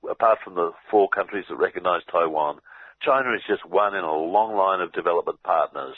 apart 0.10 0.40
from 0.44 0.56
the 0.56 0.72
four 0.90 1.10
countries 1.10 1.46
that 1.50 1.56
recognize 1.56 2.02
Taiwan, 2.12 2.60
China 3.02 3.34
is 3.34 3.42
just 3.48 3.66
one 3.66 3.96
in 3.96 4.04
a 4.04 4.14
long 4.14 4.56
line 4.56 4.80
of 4.80 4.94
development 4.94 5.42
partners, 5.44 5.96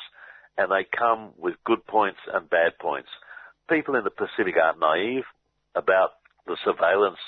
and 0.58 0.72
they 0.72 0.88
come 0.98 1.32
with 1.38 1.56
good 1.66 1.86
points 1.86 2.20
and 2.34 2.50
bad 2.50 2.78
points. 2.80 3.10
People 3.70 3.96
in 3.96 4.04
the 4.04 4.10
Pacific 4.10 4.56
aren't 4.62 4.80
naive 4.80 5.24
about 5.76 6.12
the 6.46 6.58
surveillance 6.64 7.20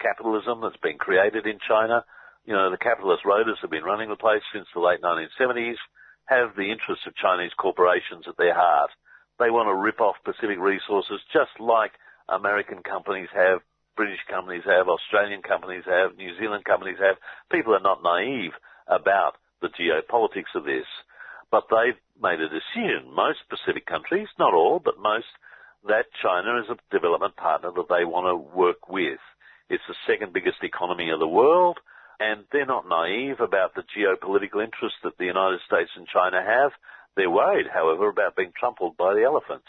capitalism 0.00 0.60
that's 0.62 0.76
been 0.82 0.98
created 0.98 1.46
in 1.46 1.58
China. 1.66 2.04
You 2.48 2.56
know, 2.56 2.70
the 2.70 2.80
capitalist 2.80 3.28
roaders 3.28 3.60
have 3.60 3.68
been 3.68 3.84
running 3.84 4.08
the 4.08 4.16
place 4.16 4.40
since 4.54 4.64
the 4.72 4.80
late 4.80 5.02
1970s, 5.04 5.76
have 6.32 6.56
the 6.56 6.72
interests 6.72 7.04
of 7.04 7.12
Chinese 7.14 7.52
corporations 7.60 8.24
at 8.26 8.38
their 8.38 8.54
heart. 8.56 8.88
They 9.38 9.52
want 9.52 9.68
to 9.68 9.76
rip 9.76 10.00
off 10.00 10.16
Pacific 10.24 10.56
resources 10.56 11.20
just 11.30 11.52
like 11.60 11.92
American 12.26 12.80
companies 12.80 13.28
have, 13.36 13.60
British 14.00 14.24
companies 14.32 14.64
have, 14.64 14.88
Australian 14.88 15.42
companies 15.42 15.84
have, 15.84 16.16
New 16.16 16.32
Zealand 16.40 16.64
companies 16.64 16.96
have. 16.96 17.20
People 17.52 17.76
are 17.76 17.84
not 17.84 18.02
naive 18.02 18.56
about 18.88 19.36
the 19.60 19.68
geopolitics 19.68 20.56
of 20.56 20.64
this. 20.64 20.88
But 21.52 21.68
they've 21.68 22.00
made 22.16 22.40
a 22.40 22.48
decision, 22.48 23.12
most 23.12 23.44
Pacific 23.52 23.84
countries, 23.84 24.28
not 24.38 24.54
all, 24.54 24.80
but 24.80 24.96
most, 24.96 25.28
that 25.84 26.08
China 26.22 26.64
is 26.64 26.72
a 26.72 26.80
development 26.88 27.36
partner 27.36 27.72
that 27.76 27.92
they 27.92 28.08
want 28.08 28.24
to 28.24 28.56
work 28.56 28.88
with. 28.88 29.20
It's 29.68 29.84
the 29.86 30.00
second 30.08 30.32
biggest 30.32 30.64
economy 30.64 31.10
of 31.10 31.20
the 31.20 31.28
world, 31.28 31.76
and 32.20 32.44
they're 32.50 32.66
not 32.66 32.88
naive 32.88 33.40
about 33.40 33.74
the 33.74 33.84
geopolitical 33.96 34.62
interests 34.62 34.98
that 35.04 35.18
the 35.18 35.26
United 35.26 35.60
States 35.66 35.90
and 35.96 36.06
China 36.06 36.42
have. 36.42 36.72
They're 37.16 37.30
worried, 37.30 37.66
however, 37.72 38.08
about 38.08 38.36
being 38.36 38.52
trampled 38.58 38.96
by 38.96 39.14
the 39.14 39.22
elephants. 39.22 39.68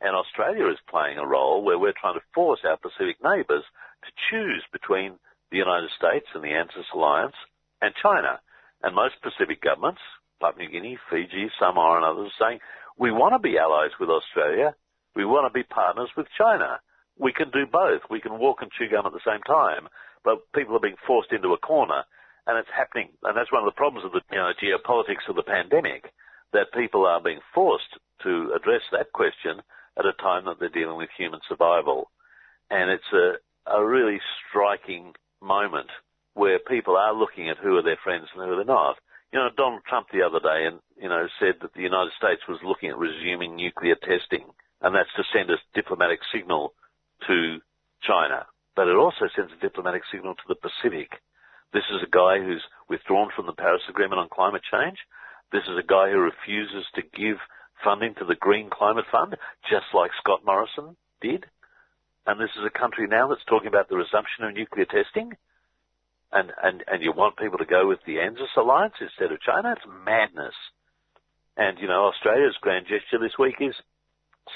And 0.00 0.16
Australia 0.16 0.68
is 0.68 0.78
playing 0.88 1.18
a 1.18 1.26
role 1.26 1.62
where 1.62 1.78
we're 1.78 1.96
trying 1.98 2.14
to 2.14 2.24
force 2.34 2.60
our 2.64 2.78
Pacific 2.78 3.16
neighbours 3.22 3.64
to 4.04 4.10
choose 4.30 4.64
between 4.72 5.18
the 5.50 5.58
United 5.58 5.90
States 5.96 6.26
and 6.34 6.42
the 6.42 6.56
ANZUS 6.56 6.88
Alliance 6.94 7.36
and 7.82 7.92
China. 8.00 8.40
And 8.82 8.94
most 8.94 9.20
Pacific 9.20 9.60
governments, 9.60 10.00
Papua 10.40 10.64
New 10.64 10.72
Guinea, 10.72 10.98
Fiji, 11.10 11.50
Samoa 11.58 11.96
and 11.96 12.04
others, 12.04 12.32
are 12.32 12.48
saying, 12.48 12.60
we 12.98 13.12
want 13.12 13.34
to 13.34 13.38
be 13.38 13.58
allies 13.58 13.92
with 14.00 14.08
Australia. 14.08 14.74
We 15.14 15.24
want 15.24 15.48
to 15.48 15.52
be 15.52 15.64
partners 15.64 16.10
with 16.16 16.26
China. 16.36 16.80
We 17.18 17.32
can 17.32 17.50
do 17.50 17.66
both. 17.70 18.02
We 18.08 18.20
can 18.20 18.38
walk 18.38 18.62
and 18.62 18.70
chew 18.72 18.88
gum 18.88 19.06
at 19.06 19.12
the 19.12 19.24
same 19.26 19.42
time. 19.42 19.88
But 20.24 20.52
people 20.54 20.76
are 20.76 20.80
being 20.80 21.00
forced 21.06 21.32
into 21.32 21.52
a 21.52 21.58
corner 21.58 22.04
and 22.46 22.58
it's 22.58 22.76
happening. 22.76 23.08
And 23.22 23.36
that's 23.36 23.52
one 23.52 23.62
of 23.62 23.70
the 23.70 23.76
problems 23.76 24.04
of 24.04 24.12
the 24.12 24.22
you 24.30 24.38
know, 24.38 24.52
geopolitics 24.58 25.28
of 25.28 25.36
the 25.36 25.42
pandemic 25.42 26.12
that 26.52 26.72
people 26.74 27.06
are 27.06 27.22
being 27.22 27.40
forced 27.54 27.98
to 28.22 28.52
address 28.54 28.82
that 28.92 29.12
question 29.12 29.62
at 29.98 30.06
a 30.06 30.12
time 30.20 30.44
that 30.44 30.58
they're 30.58 30.68
dealing 30.68 30.96
with 30.96 31.08
human 31.16 31.40
survival. 31.48 32.10
And 32.70 32.90
it's 32.90 33.12
a, 33.12 33.38
a 33.70 33.84
really 33.84 34.18
striking 34.48 35.14
moment 35.42 35.90
where 36.34 36.58
people 36.58 36.96
are 36.96 37.14
looking 37.14 37.48
at 37.48 37.58
who 37.58 37.76
are 37.76 37.82
their 37.82 37.98
friends 38.02 38.26
and 38.34 38.48
who 38.48 38.56
they're 38.56 38.64
not. 38.64 38.96
You 39.32 39.38
know, 39.38 39.48
Donald 39.56 39.82
Trump 39.88 40.08
the 40.12 40.22
other 40.22 40.40
day, 40.40 40.66
and 40.66 40.80
you 40.96 41.08
know, 41.08 41.28
said 41.38 41.54
that 41.62 41.74
the 41.74 41.82
United 41.82 42.12
States 42.18 42.42
was 42.48 42.58
looking 42.64 42.90
at 42.90 42.98
resuming 42.98 43.54
nuclear 43.54 43.94
testing, 43.94 44.46
and 44.80 44.94
that's 44.94 45.12
to 45.16 45.22
send 45.32 45.50
a 45.50 45.56
diplomatic 45.74 46.18
signal 46.34 46.74
to 47.28 47.58
China. 48.02 48.46
But 48.80 48.88
it 48.88 48.96
also 48.96 49.28
sends 49.36 49.52
a 49.52 49.60
diplomatic 49.60 50.08
signal 50.10 50.32
to 50.32 50.48
the 50.48 50.56
Pacific. 50.56 51.20
This 51.70 51.84
is 51.92 52.00
a 52.00 52.08
guy 52.08 52.40
who's 52.40 52.64
withdrawn 52.88 53.28
from 53.36 53.44
the 53.44 53.52
Paris 53.52 53.84
Agreement 53.90 54.24
on 54.24 54.32
climate 54.32 54.62
change. 54.72 54.96
This 55.52 55.68
is 55.68 55.76
a 55.76 55.84
guy 55.84 56.08
who 56.08 56.16
refuses 56.16 56.88
to 56.94 57.02
give 57.02 57.36
funding 57.84 58.14
to 58.14 58.24
the 58.24 58.40
Green 58.40 58.70
Climate 58.72 59.04
Fund, 59.12 59.36
just 59.68 59.92
like 59.92 60.16
Scott 60.16 60.46
Morrison 60.46 60.96
did. 61.20 61.44
And 62.24 62.40
this 62.40 62.56
is 62.56 62.64
a 62.64 62.72
country 62.72 63.04
now 63.06 63.28
that's 63.28 63.44
talking 63.44 63.68
about 63.68 63.90
the 63.90 64.00
resumption 64.00 64.48
of 64.48 64.54
nuclear 64.56 64.86
testing. 64.88 65.36
And, 66.32 66.48
and, 66.64 66.82
and 66.88 67.02
you 67.04 67.12
want 67.12 67.36
people 67.36 67.58
to 67.58 67.68
go 67.68 67.86
with 67.86 68.00
the 68.06 68.16
ANZUS 68.16 68.56
alliance 68.56 68.96
instead 68.96 69.30
of 69.30 69.44
China? 69.44 69.76
It's 69.76 69.84
madness. 69.84 70.56
And, 71.54 71.76
you 71.76 71.86
know, 71.86 72.08
Australia's 72.08 72.56
grand 72.64 72.86
gesture 72.88 73.20
this 73.20 73.36
week 73.36 73.60
is 73.60 73.76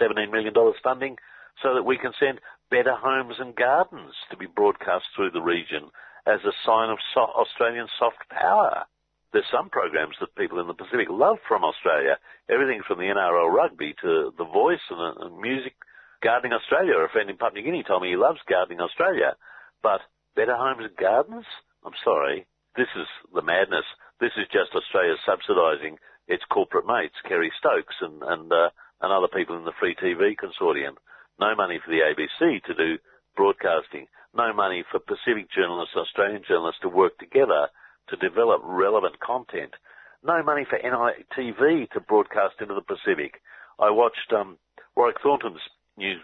$17 0.00 0.32
million 0.32 0.54
funding 0.82 1.16
so 1.62 1.74
that 1.74 1.84
we 1.84 1.98
can 1.98 2.12
send 2.18 2.40
better 2.70 2.94
homes 2.94 3.36
and 3.38 3.54
gardens 3.54 4.14
to 4.30 4.36
be 4.36 4.46
broadcast 4.46 5.04
through 5.14 5.30
the 5.30 5.42
region 5.42 5.90
as 6.26 6.40
a 6.44 6.52
sign 6.64 6.90
of 6.90 6.98
so- 7.12 7.32
Australian 7.36 7.88
soft 7.98 8.28
power. 8.30 8.84
There's 9.32 9.50
some 9.50 9.68
programs 9.68 10.16
that 10.20 10.34
people 10.36 10.60
in 10.60 10.68
the 10.68 10.74
Pacific 10.74 11.08
love 11.10 11.38
from 11.48 11.64
Australia. 11.64 12.18
Everything 12.48 12.82
from 12.86 12.98
the 12.98 13.10
NRL 13.10 13.50
rugby 13.50 13.94
to 14.00 14.32
The 14.38 14.44
Voice 14.44 14.84
and, 14.90 15.00
uh, 15.00 15.26
and 15.26 15.38
music. 15.40 15.74
Gardening 16.22 16.54
Australia. 16.54 16.94
A 17.04 17.08
friend 17.08 17.28
in 17.28 17.36
Papua 17.36 17.60
New 17.60 17.66
Guinea 17.66 17.84
told 17.86 18.00
me 18.00 18.08
he 18.08 18.16
loves 18.16 18.40
Gardening 18.48 18.80
Australia. 18.80 19.36
But 19.82 20.00
Better 20.34 20.56
Homes 20.56 20.86
and 20.86 20.96
Gardens? 20.96 21.44
I'm 21.84 21.92
sorry. 22.02 22.46
This 22.76 22.88
is 22.96 23.06
the 23.34 23.42
madness 23.42 23.84
This 24.20 24.32
is 24.38 24.48
just 24.48 24.74
Australia 24.74 25.16
subsidising 25.28 25.96
its 26.26 26.44
corporate 26.50 26.86
mates, 26.86 27.14
Kerry 27.28 27.52
Stokes 27.58 27.96
and 28.00 28.22
and 28.22 28.50
uh, 28.52 28.70
and 29.02 29.12
other 29.12 29.28
people 29.28 29.58
in 29.58 29.64
the 29.64 29.76
Free 29.78 29.94
TV 29.94 30.34
consortium. 30.34 30.96
No 31.38 31.54
money 31.54 31.80
for 31.84 31.90
the 31.90 32.02
ABC 32.02 32.62
to 32.64 32.74
do 32.74 32.98
broadcasting. 33.36 34.06
No 34.34 34.52
money 34.52 34.84
for 34.90 34.98
Pacific 34.98 35.50
journalists, 35.54 35.94
Australian 35.96 36.42
journalists 36.46 36.80
to 36.82 36.88
work 36.88 37.18
together 37.18 37.68
to 38.08 38.16
develop 38.16 38.62
relevant 38.64 39.18
content. 39.20 39.74
No 40.22 40.42
money 40.42 40.66
for 40.68 40.78
NITV 40.78 41.90
to 41.90 42.00
broadcast 42.00 42.54
into 42.60 42.74
the 42.74 42.82
Pacific. 42.82 43.40
I 43.78 43.90
watched 43.90 44.32
um, 44.34 44.58
Warwick 44.96 45.16
Thornton's 45.22 45.60
new 45.96 46.16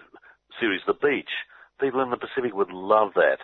series, 0.59 0.81
The 0.87 0.95
Beach. 0.95 1.31
People 1.81 2.03
in 2.03 2.11
the 2.11 2.17
Pacific 2.17 2.55
would 2.55 2.71
love 2.71 3.13
that. 3.15 3.39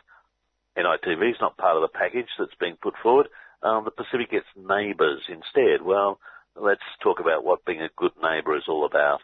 NITV 0.76 1.30
is 1.30 1.40
not 1.40 1.56
part 1.56 1.76
of 1.76 1.82
the 1.82 1.98
package 1.98 2.28
that's 2.38 2.55
being 2.60 2.76
put 2.80 2.94
forward. 3.02 3.28
Um, 3.62 3.84
the 3.84 3.90
Pacific 3.90 4.30
gets 4.30 4.47
neighbours 4.56 5.22
instead. 5.28 5.82
Well, 5.84 6.18
let's 6.55 6.82
talk 7.02 7.20
about 7.20 7.44
what 7.44 7.64
being 7.64 7.82
a 7.82 7.88
good 7.97 8.12
neighbour 8.22 8.56
is 8.56 8.64
all 8.68 8.84
about. 8.84 9.20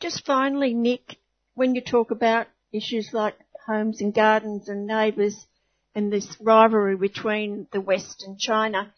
Just 0.00 0.24
finally, 0.26 0.74
Nick, 0.74 1.18
when 1.54 1.74
you 1.74 1.80
talk 1.80 2.10
about 2.10 2.46
issues 2.72 3.10
like 3.12 3.36
homes 3.66 4.00
and 4.00 4.14
gardens 4.14 4.68
and 4.68 4.86
neighbours 4.86 5.46
and 5.94 6.12
this 6.12 6.36
rivalry 6.40 6.96
between 6.96 7.66
the 7.72 7.80
West 7.80 8.24
and 8.26 8.38
China, 8.38 8.92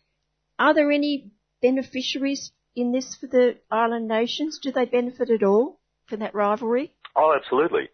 are 0.59 0.75
there 0.75 0.91
any 0.91 1.31
beneficiaries 1.61 2.53
in 2.77 2.93
this 2.93 3.17
for 3.17 3.27
the 3.27 3.57
island 3.71 4.09
nations? 4.09 4.59
Do 4.63 4.71
they 4.71 4.85
benefit 4.85 5.31
at 5.31 5.43
all 5.43 5.81
from 6.07 6.21
that 6.21 6.35
rivalry? 6.35 6.93
Oh, 7.17 7.35
absolutely. 7.37 7.89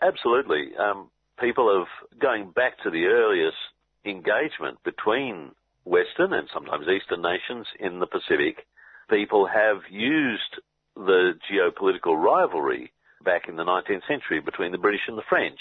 Absolutely. 0.00 0.70
Um, 0.78 1.10
people 1.40 1.78
have, 1.78 2.20
going 2.20 2.50
back 2.50 2.78
to 2.84 2.90
the 2.90 3.06
earliest 3.06 3.56
engagement 4.04 4.82
between 4.84 5.50
Western 5.84 6.32
and 6.32 6.48
sometimes 6.52 6.86
Eastern 6.86 7.22
nations 7.22 7.66
in 7.80 7.98
the 7.98 8.06
Pacific, 8.06 8.66
people 9.10 9.46
have 9.46 9.78
used 9.90 10.60
the 10.94 11.32
geopolitical 11.50 12.16
rivalry 12.16 12.92
back 13.28 13.46
in 13.46 13.56
the 13.56 13.64
19th 13.64 14.08
century 14.08 14.40
between 14.40 14.72
the 14.72 14.78
British 14.80 15.04
and 15.06 15.18
the 15.18 15.28
French, 15.28 15.60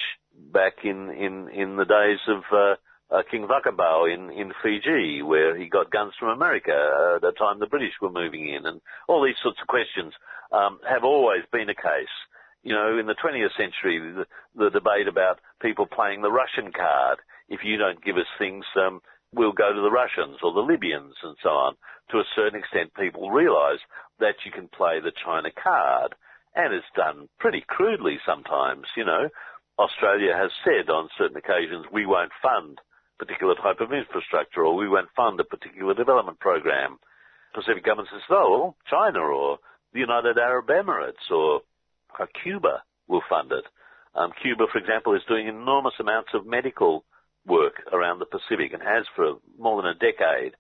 back 0.54 0.86
in, 0.86 1.10
in, 1.12 1.50
in 1.50 1.76
the 1.76 1.84
days 1.84 2.24
of 2.30 2.42
uh, 2.54 2.76
uh, 3.14 3.24
King 3.30 3.46
Cakobau 3.46 4.08
in, 4.08 4.32
in 4.32 4.54
Fiji, 4.64 5.22
where 5.22 5.58
he 5.58 5.68
got 5.68 5.92
guns 5.92 6.14
from 6.18 6.30
America 6.30 6.72
uh, 6.72 7.16
at 7.18 7.22
the 7.22 7.34
time 7.34 7.60
the 7.60 7.68
British 7.68 7.92
were 8.02 8.10
moving 8.10 8.48
in, 8.48 8.66
and 8.66 8.80
all 9.10 9.22
these 9.22 9.36
sorts 9.44 9.60
of 9.62 9.68
questions 9.68 10.14
um, 10.54 10.80
have 10.88 11.04
always 11.04 11.44
been 11.52 11.68
a 11.68 11.76
case. 11.76 12.16
You 12.64 12.72
know, 12.72 12.98
in 12.98 13.06
the 13.06 13.20
20th 13.20 13.52
century, 13.60 14.00
the, 14.00 14.26
the 14.56 14.70
debate 14.70 15.10
about 15.10 15.40
people 15.62 15.88
playing 15.88 16.22
the 16.22 16.32
Russian 16.32 16.72
card. 16.72 17.20
If 17.50 17.66
you 17.66 17.76
don't 17.76 18.04
give 18.04 18.16
us 18.16 18.32
things, 18.40 18.64
um, 18.80 19.02
we'll 19.34 19.52
go 19.52 19.74
to 19.74 19.82
the 19.82 19.92
Russians 19.92 20.40
or 20.42 20.54
the 20.54 20.64
Libyans 20.64 21.16
and 21.22 21.36
so 21.44 21.50
on. 21.50 21.76
To 22.12 22.20
a 22.20 22.32
certain 22.34 22.60
extent, 22.60 22.96
people 22.96 23.30
realise 23.30 23.84
that 24.20 24.40
you 24.46 24.52
can 24.52 24.70
play 24.70 25.02
the 25.04 25.12
China 25.12 25.50
card, 25.52 26.16
and 26.58 26.74
it's 26.74 26.90
done 26.96 27.30
pretty 27.40 27.64
crudely 27.68 28.18
sometimes. 28.26 28.86
You 28.98 29.06
know, 29.06 29.30
Australia 29.78 30.34
has 30.34 30.50
said 30.66 30.90
on 30.90 31.08
certain 31.18 31.38
occasions 31.38 31.86
we 31.94 32.06
won't 32.06 32.32
fund 32.42 32.82
particular 33.20 33.56
type 33.56 33.80
of 33.80 33.94
infrastructure 33.94 34.66
or 34.66 34.76
we 34.76 34.90
won't 34.90 35.10
fund 35.16 35.40
a 35.40 35.44
particular 35.44 35.94
development 35.94 36.40
program. 36.40 36.98
Pacific 37.54 37.86
government 37.86 38.10
says, 38.12 38.22
oh, 38.30 38.76
China 38.90 39.20
or 39.20 39.58
the 39.94 40.00
United 40.00 40.38
Arab 40.38 40.68
Emirates 40.68 41.32
or 41.32 41.62
Cuba 42.44 42.84
will 43.08 43.22
fund 43.30 43.52
it. 43.52 43.66
Um, 44.16 44.32
Cuba, 44.42 44.66
for 44.72 44.80
example, 44.80 45.16
is 45.16 45.22
doing 45.28 45.48
enormous 45.48 45.94
amounts 46.00 46.30
of 46.34 46.46
medical 46.46 47.06
work 47.46 47.82
around 47.94 48.20
the 48.20 48.26
Pacific 48.26 48.74
and 48.74 48.82
has 48.82 49.06
for 49.16 49.36
more 49.58 49.82
than 49.82 49.92
a 49.92 49.96
decade. 49.96 50.54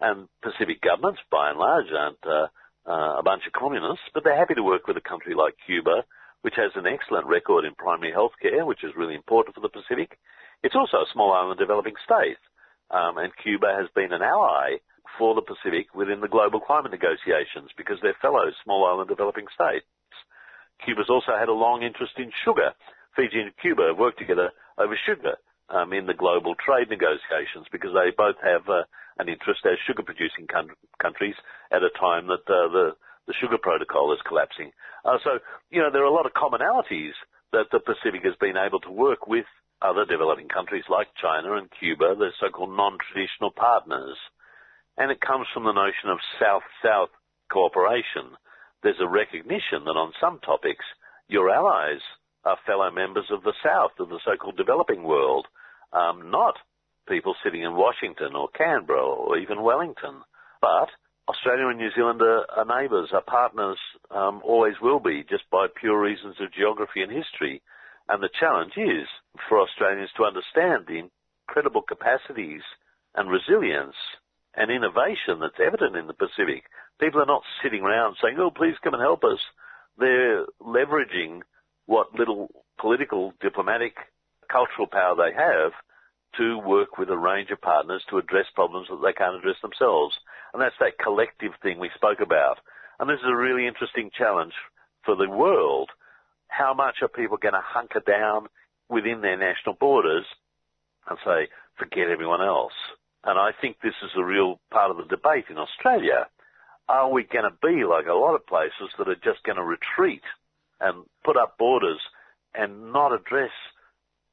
And 0.00 0.28
Pacific 0.42 0.82
governments, 0.82 1.20
by 1.30 1.50
and 1.50 1.58
large, 1.58 1.86
aren't 1.96 2.26
uh, 2.26 2.48
uh, 2.86 3.16
a 3.18 3.22
bunch 3.22 3.42
of 3.46 3.52
communists, 3.52 4.04
but 4.12 4.24
they're 4.24 4.36
happy 4.36 4.54
to 4.54 4.62
work 4.62 4.86
with 4.86 4.96
a 4.96 5.08
country 5.08 5.34
like 5.34 5.54
Cuba, 5.66 6.04
which 6.42 6.54
has 6.56 6.72
an 6.76 6.86
excellent 6.86 7.26
record 7.26 7.64
in 7.64 7.74
primary 7.74 8.12
health 8.12 8.32
care, 8.40 8.66
which 8.66 8.84
is 8.84 8.92
really 8.96 9.14
important 9.14 9.54
for 9.54 9.60
the 9.60 9.72
Pacific. 9.72 10.18
It's 10.62 10.76
also 10.76 10.98
a 10.98 11.12
small 11.12 11.32
island 11.32 11.58
developing 11.58 11.94
state, 12.04 12.40
um, 12.90 13.18
and 13.18 13.32
Cuba 13.42 13.72
has 13.72 13.88
been 13.94 14.12
an 14.12 14.22
ally 14.22 14.80
for 15.18 15.34
the 15.34 15.44
Pacific 15.44 15.94
within 15.94 16.20
the 16.20 16.28
global 16.28 16.60
climate 16.60 16.92
negotiations 16.92 17.70
because 17.76 17.96
they're 18.02 18.18
fellow 18.20 18.50
small 18.64 18.84
island 18.84 19.08
developing 19.08 19.46
states. 19.54 19.86
Cuba's 20.84 21.08
also 21.08 21.32
had 21.38 21.48
a 21.48 21.54
long 21.54 21.82
interest 21.82 22.14
in 22.18 22.32
sugar. 22.44 22.72
Fiji 23.16 23.40
and 23.40 23.56
Cuba 23.62 23.88
have 23.88 23.98
worked 23.98 24.18
together 24.18 24.50
over 24.76 24.98
sugar 25.06 25.38
um, 25.70 25.92
in 25.92 26.06
the 26.06 26.14
global 26.14 26.54
trade 26.54 26.90
negotiations 26.90 27.66
because 27.72 27.90
they 27.94 28.10
both 28.16 28.36
have 28.42 28.68
uh, 28.68 28.84
an 29.18 29.28
interest 29.28 29.64
as 29.64 29.78
sugar 29.86 30.02
producing 30.02 30.46
con- 30.50 30.76
countries 31.00 31.34
at 31.72 31.82
a 31.82 31.90
time 31.98 32.26
that 32.26 32.44
uh, 32.50 32.68
the, 32.68 32.86
the 33.26 33.34
sugar 33.40 33.58
protocol 33.58 34.12
is 34.12 34.20
collapsing. 34.26 34.70
Uh, 35.04 35.18
so, 35.22 35.38
you 35.70 35.80
know, 35.80 35.90
there 35.90 36.02
are 36.02 36.10
a 36.10 36.14
lot 36.14 36.26
of 36.26 36.32
commonalities 36.32 37.16
that 37.52 37.70
the 37.70 37.80
Pacific 37.80 38.22
has 38.24 38.34
been 38.40 38.56
able 38.56 38.80
to 38.80 38.90
work 38.90 39.26
with 39.26 39.46
other 39.82 40.04
developing 40.04 40.48
countries 40.48 40.84
like 40.88 41.08
China 41.20 41.54
and 41.54 41.68
Cuba, 41.78 42.14
the 42.18 42.30
so-called 42.40 42.76
non-traditional 42.76 43.50
partners. 43.50 44.16
And 44.96 45.10
it 45.10 45.20
comes 45.20 45.46
from 45.52 45.64
the 45.64 45.72
notion 45.72 46.10
of 46.10 46.18
South-South 46.40 47.10
cooperation. 47.52 48.34
There's 48.82 49.00
a 49.00 49.08
recognition 49.08 49.84
that 49.84 49.98
on 49.98 50.12
some 50.20 50.40
topics, 50.40 50.84
your 51.28 51.50
allies 51.50 52.00
are 52.44 52.58
fellow 52.66 52.90
members 52.90 53.26
of 53.30 53.42
the 53.42 53.54
South, 53.64 53.92
of 53.98 54.08
the 54.08 54.20
so-called 54.24 54.56
developing 54.56 55.02
world, 55.02 55.46
um, 55.94 56.30
not 56.30 56.56
people 57.08 57.34
sitting 57.44 57.62
in 57.62 57.76
Washington 57.76 58.34
or 58.34 58.48
Canberra 58.48 59.04
or 59.04 59.38
even 59.38 59.62
Wellington. 59.62 60.22
But 60.60 60.88
Australia 61.28 61.68
and 61.68 61.78
New 61.78 61.90
Zealand 61.94 62.20
are, 62.22 62.44
are 62.56 62.82
neighbours, 62.82 63.10
are 63.12 63.22
partners, 63.22 63.78
um, 64.10 64.40
always 64.44 64.74
will 64.80 65.00
be, 65.00 65.24
just 65.28 65.44
by 65.50 65.66
pure 65.80 66.00
reasons 66.00 66.36
of 66.40 66.52
geography 66.52 67.02
and 67.02 67.12
history. 67.12 67.62
And 68.08 68.22
the 68.22 68.30
challenge 68.38 68.72
is 68.76 69.08
for 69.48 69.60
Australians 69.60 70.10
to 70.16 70.24
understand 70.24 70.86
the 70.86 71.08
incredible 71.48 71.82
capacities 71.82 72.62
and 73.14 73.30
resilience 73.30 73.96
and 74.56 74.70
innovation 74.70 75.40
that's 75.40 75.60
evident 75.64 75.96
in 75.96 76.06
the 76.06 76.14
Pacific. 76.14 76.64
People 77.00 77.20
are 77.20 77.26
not 77.26 77.42
sitting 77.62 77.82
around 77.82 78.16
saying, 78.22 78.36
oh, 78.38 78.50
please 78.50 78.74
come 78.82 78.94
and 78.94 79.02
help 79.02 79.24
us. 79.24 79.38
They're 79.98 80.44
leveraging 80.60 81.40
what 81.86 82.14
little 82.14 82.48
political, 82.78 83.32
diplomatic, 83.40 83.94
cultural 84.54 84.86
power 84.86 85.16
they 85.18 85.34
have 85.34 85.72
to 86.38 86.58
work 86.58 86.98
with 86.98 87.10
a 87.10 87.18
range 87.18 87.50
of 87.50 87.60
partners 87.60 88.02
to 88.08 88.18
address 88.18 88.46
problems 88.54 88.86
that 88.88 89.02
they 89.02 89.12
can't 89.12 89.36
address 89.36 89.56
themselves. 89.62 90.14
And 90.52 90.62
that's 90.62 90.78
that 90.78 90.98
collective 91.02 91.52
thing 91.62 91.78
we 91.78 91.90
spoke 91.94 92.20
about. 92.20 92.58
And 92.98 93.10
this 93.10 93.18
is 93.18 93.30
a 93.30 93.36
really 93.36 93.66
interesting 93.66 94.10
challenge 94.16 94.54
for 95.04 95.16
the 95.16 95.28
world. 95.28 95.90
How 96.48 96.74
much 96.74 96.96
are 97.02 97.08
people 97.08 97.36
going 97.36 97.54
to 97.54 97.62
hunker 97.62 98.00
down 98.00 98.46
within 98.88 99.20
their 99.20 99.36
national 99.36 99.74
borders 99.74 100.24
and 101.08 101.18
say, 101.24 101.48
forget 101.76 102.08
everyone 102.08 102.42
else? 102.42 102.74
And 103.24 103.38
I 103.38 103.50
think 103.60 103.76
this 103.82 103.98
is 104.02 104.10
a 104.16 104.24
real 104.24 104.60
part 104.70 104.90
of 104.90 104.98
the 104.98 105.04
debate 105.04 105.46
in 105.50 105.58
Australia. 105.58 106.26
Are 106.88 107.10
we 107.10 107.24
going 107.24 107.48
to 107.48 107.56
be 107.66 107.84
like 107.84 108.06
a 108.06 108.14
lot 108.14 108.34
of 108.34 108.46
places 108.46 108.90
that 108.98 109.08
are 109.08 109.14
just 109.14 109.42
going 109.44 109.56
to 109.56 109.64
retreat 109.64 110.22
and 110.80 111.04
put 111.24 111.36
up 111.36 111.58
borders 111.58 112.00
and 112.54 112.92
not 112.92 113.12
address 113.12 113.50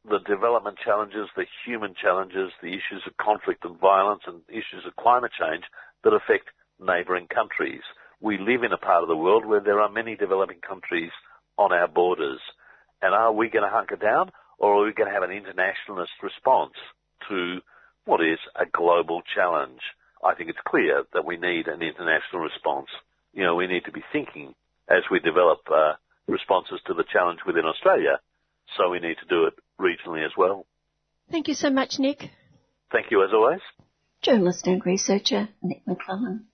the 0.08 0.20
development 0.20 0.78
challenges, 0.84 1.28
the 1.36 1.46
human 1.66 1.94
challenges, 1.94 2.52
the 2.62 2.74
issues 2.74 3.04
of 3.06 3.18
conflict 3.18 3.64
and 3.66 3.80
violence 3.80 4.22
and 4.26 4.42
issues 4.50 4.86
of 4.86 4.96
climate 4.96 5.32
change 5.40 5.64
that 6.04 6.14
affect 6.14 6.50
neighbouring 6.80 7.28
countries. 7.28 7.82
We 8.20 8.38
live 8.38 8.64
in 8.64 8.74
a 8.74 8.78
part 8.78 9.04
of 9.04 9.10
the 9.10 9.16
world 9.16 9.46
where 9.46 9.60
there 9.60 9.80
are 9.80 9.90
many 9.90 10.16
developing 10.16 10.60
countries 10.60 11.12
on 11.58 11.72
our 11.72 11.88
borders. 11.88 12.40
And 13.02 13.14
are 13.14 13.32
we 13.32 13.50
going 13.50 13.64
to 13.64 13.70
hunker 13.70 13.96
down 13.96 14.32
or 14.58 14.76
are 14.76 14.86
we 14.86 14.94
going 14.94 15.10
to 15.10 15.14
have 15.14 15.24
an 15.24 15.32
internationalist 15.32 16.12
response 16.22 16.74
to 17.30 17.60
what 18.06 18.22
is 18.22 18.40
a 18.56 18.66
global 18.66 19.22
challenge? 19.36 19.82
I 20.24 20.36
think 20.36 20.50
it's 20.50 20.68
clear 20.68 21.04
that 21.14 21.26
we 21.26 21.38
need 21.38 21.68
an 21.68 21.82
international 21.82 22.42
response. 22.42 22.88
You 23.34 23.44
know, 23.44 23.56
we 23.56 23.68
need 23.68 23.86
to 23.86 23.92
be 23.92 24.04
thinking 24.12 24.54
as 24.90 25.04
we 25.10 25.20
develop 25.20 25.60
uh, 25.72 25.94
responses 26.28 26.80
to 26.88 26.94
the 26.94 27.06
challenge 27.12 27.40
within 27.46 27.66
Australia, 27.66 28.20
so 28.78 28.90
we 28.90 29.00
need 29.00 29.18
to 29.22 29.30
do 29.30 29.46
it 29.46 29.54
regionally 29.82 30.26
as 30.26 30.32
well. 30.38 30.66
Thank 31.30 31.48
you 31.48 31.54
so 31.54 31.70
much, 31.70 32.00
Nick. 32.00 32.30
Thank 32.92 33.08
you 33.12 33.24
as 33.24 33.30
always. 33.34 33.62
Journalist 34.22 34.68
and 34.68 34.86
researcher 34.86 35.50
Nick 35.62 35.82
Maclellan. 35.88 36.46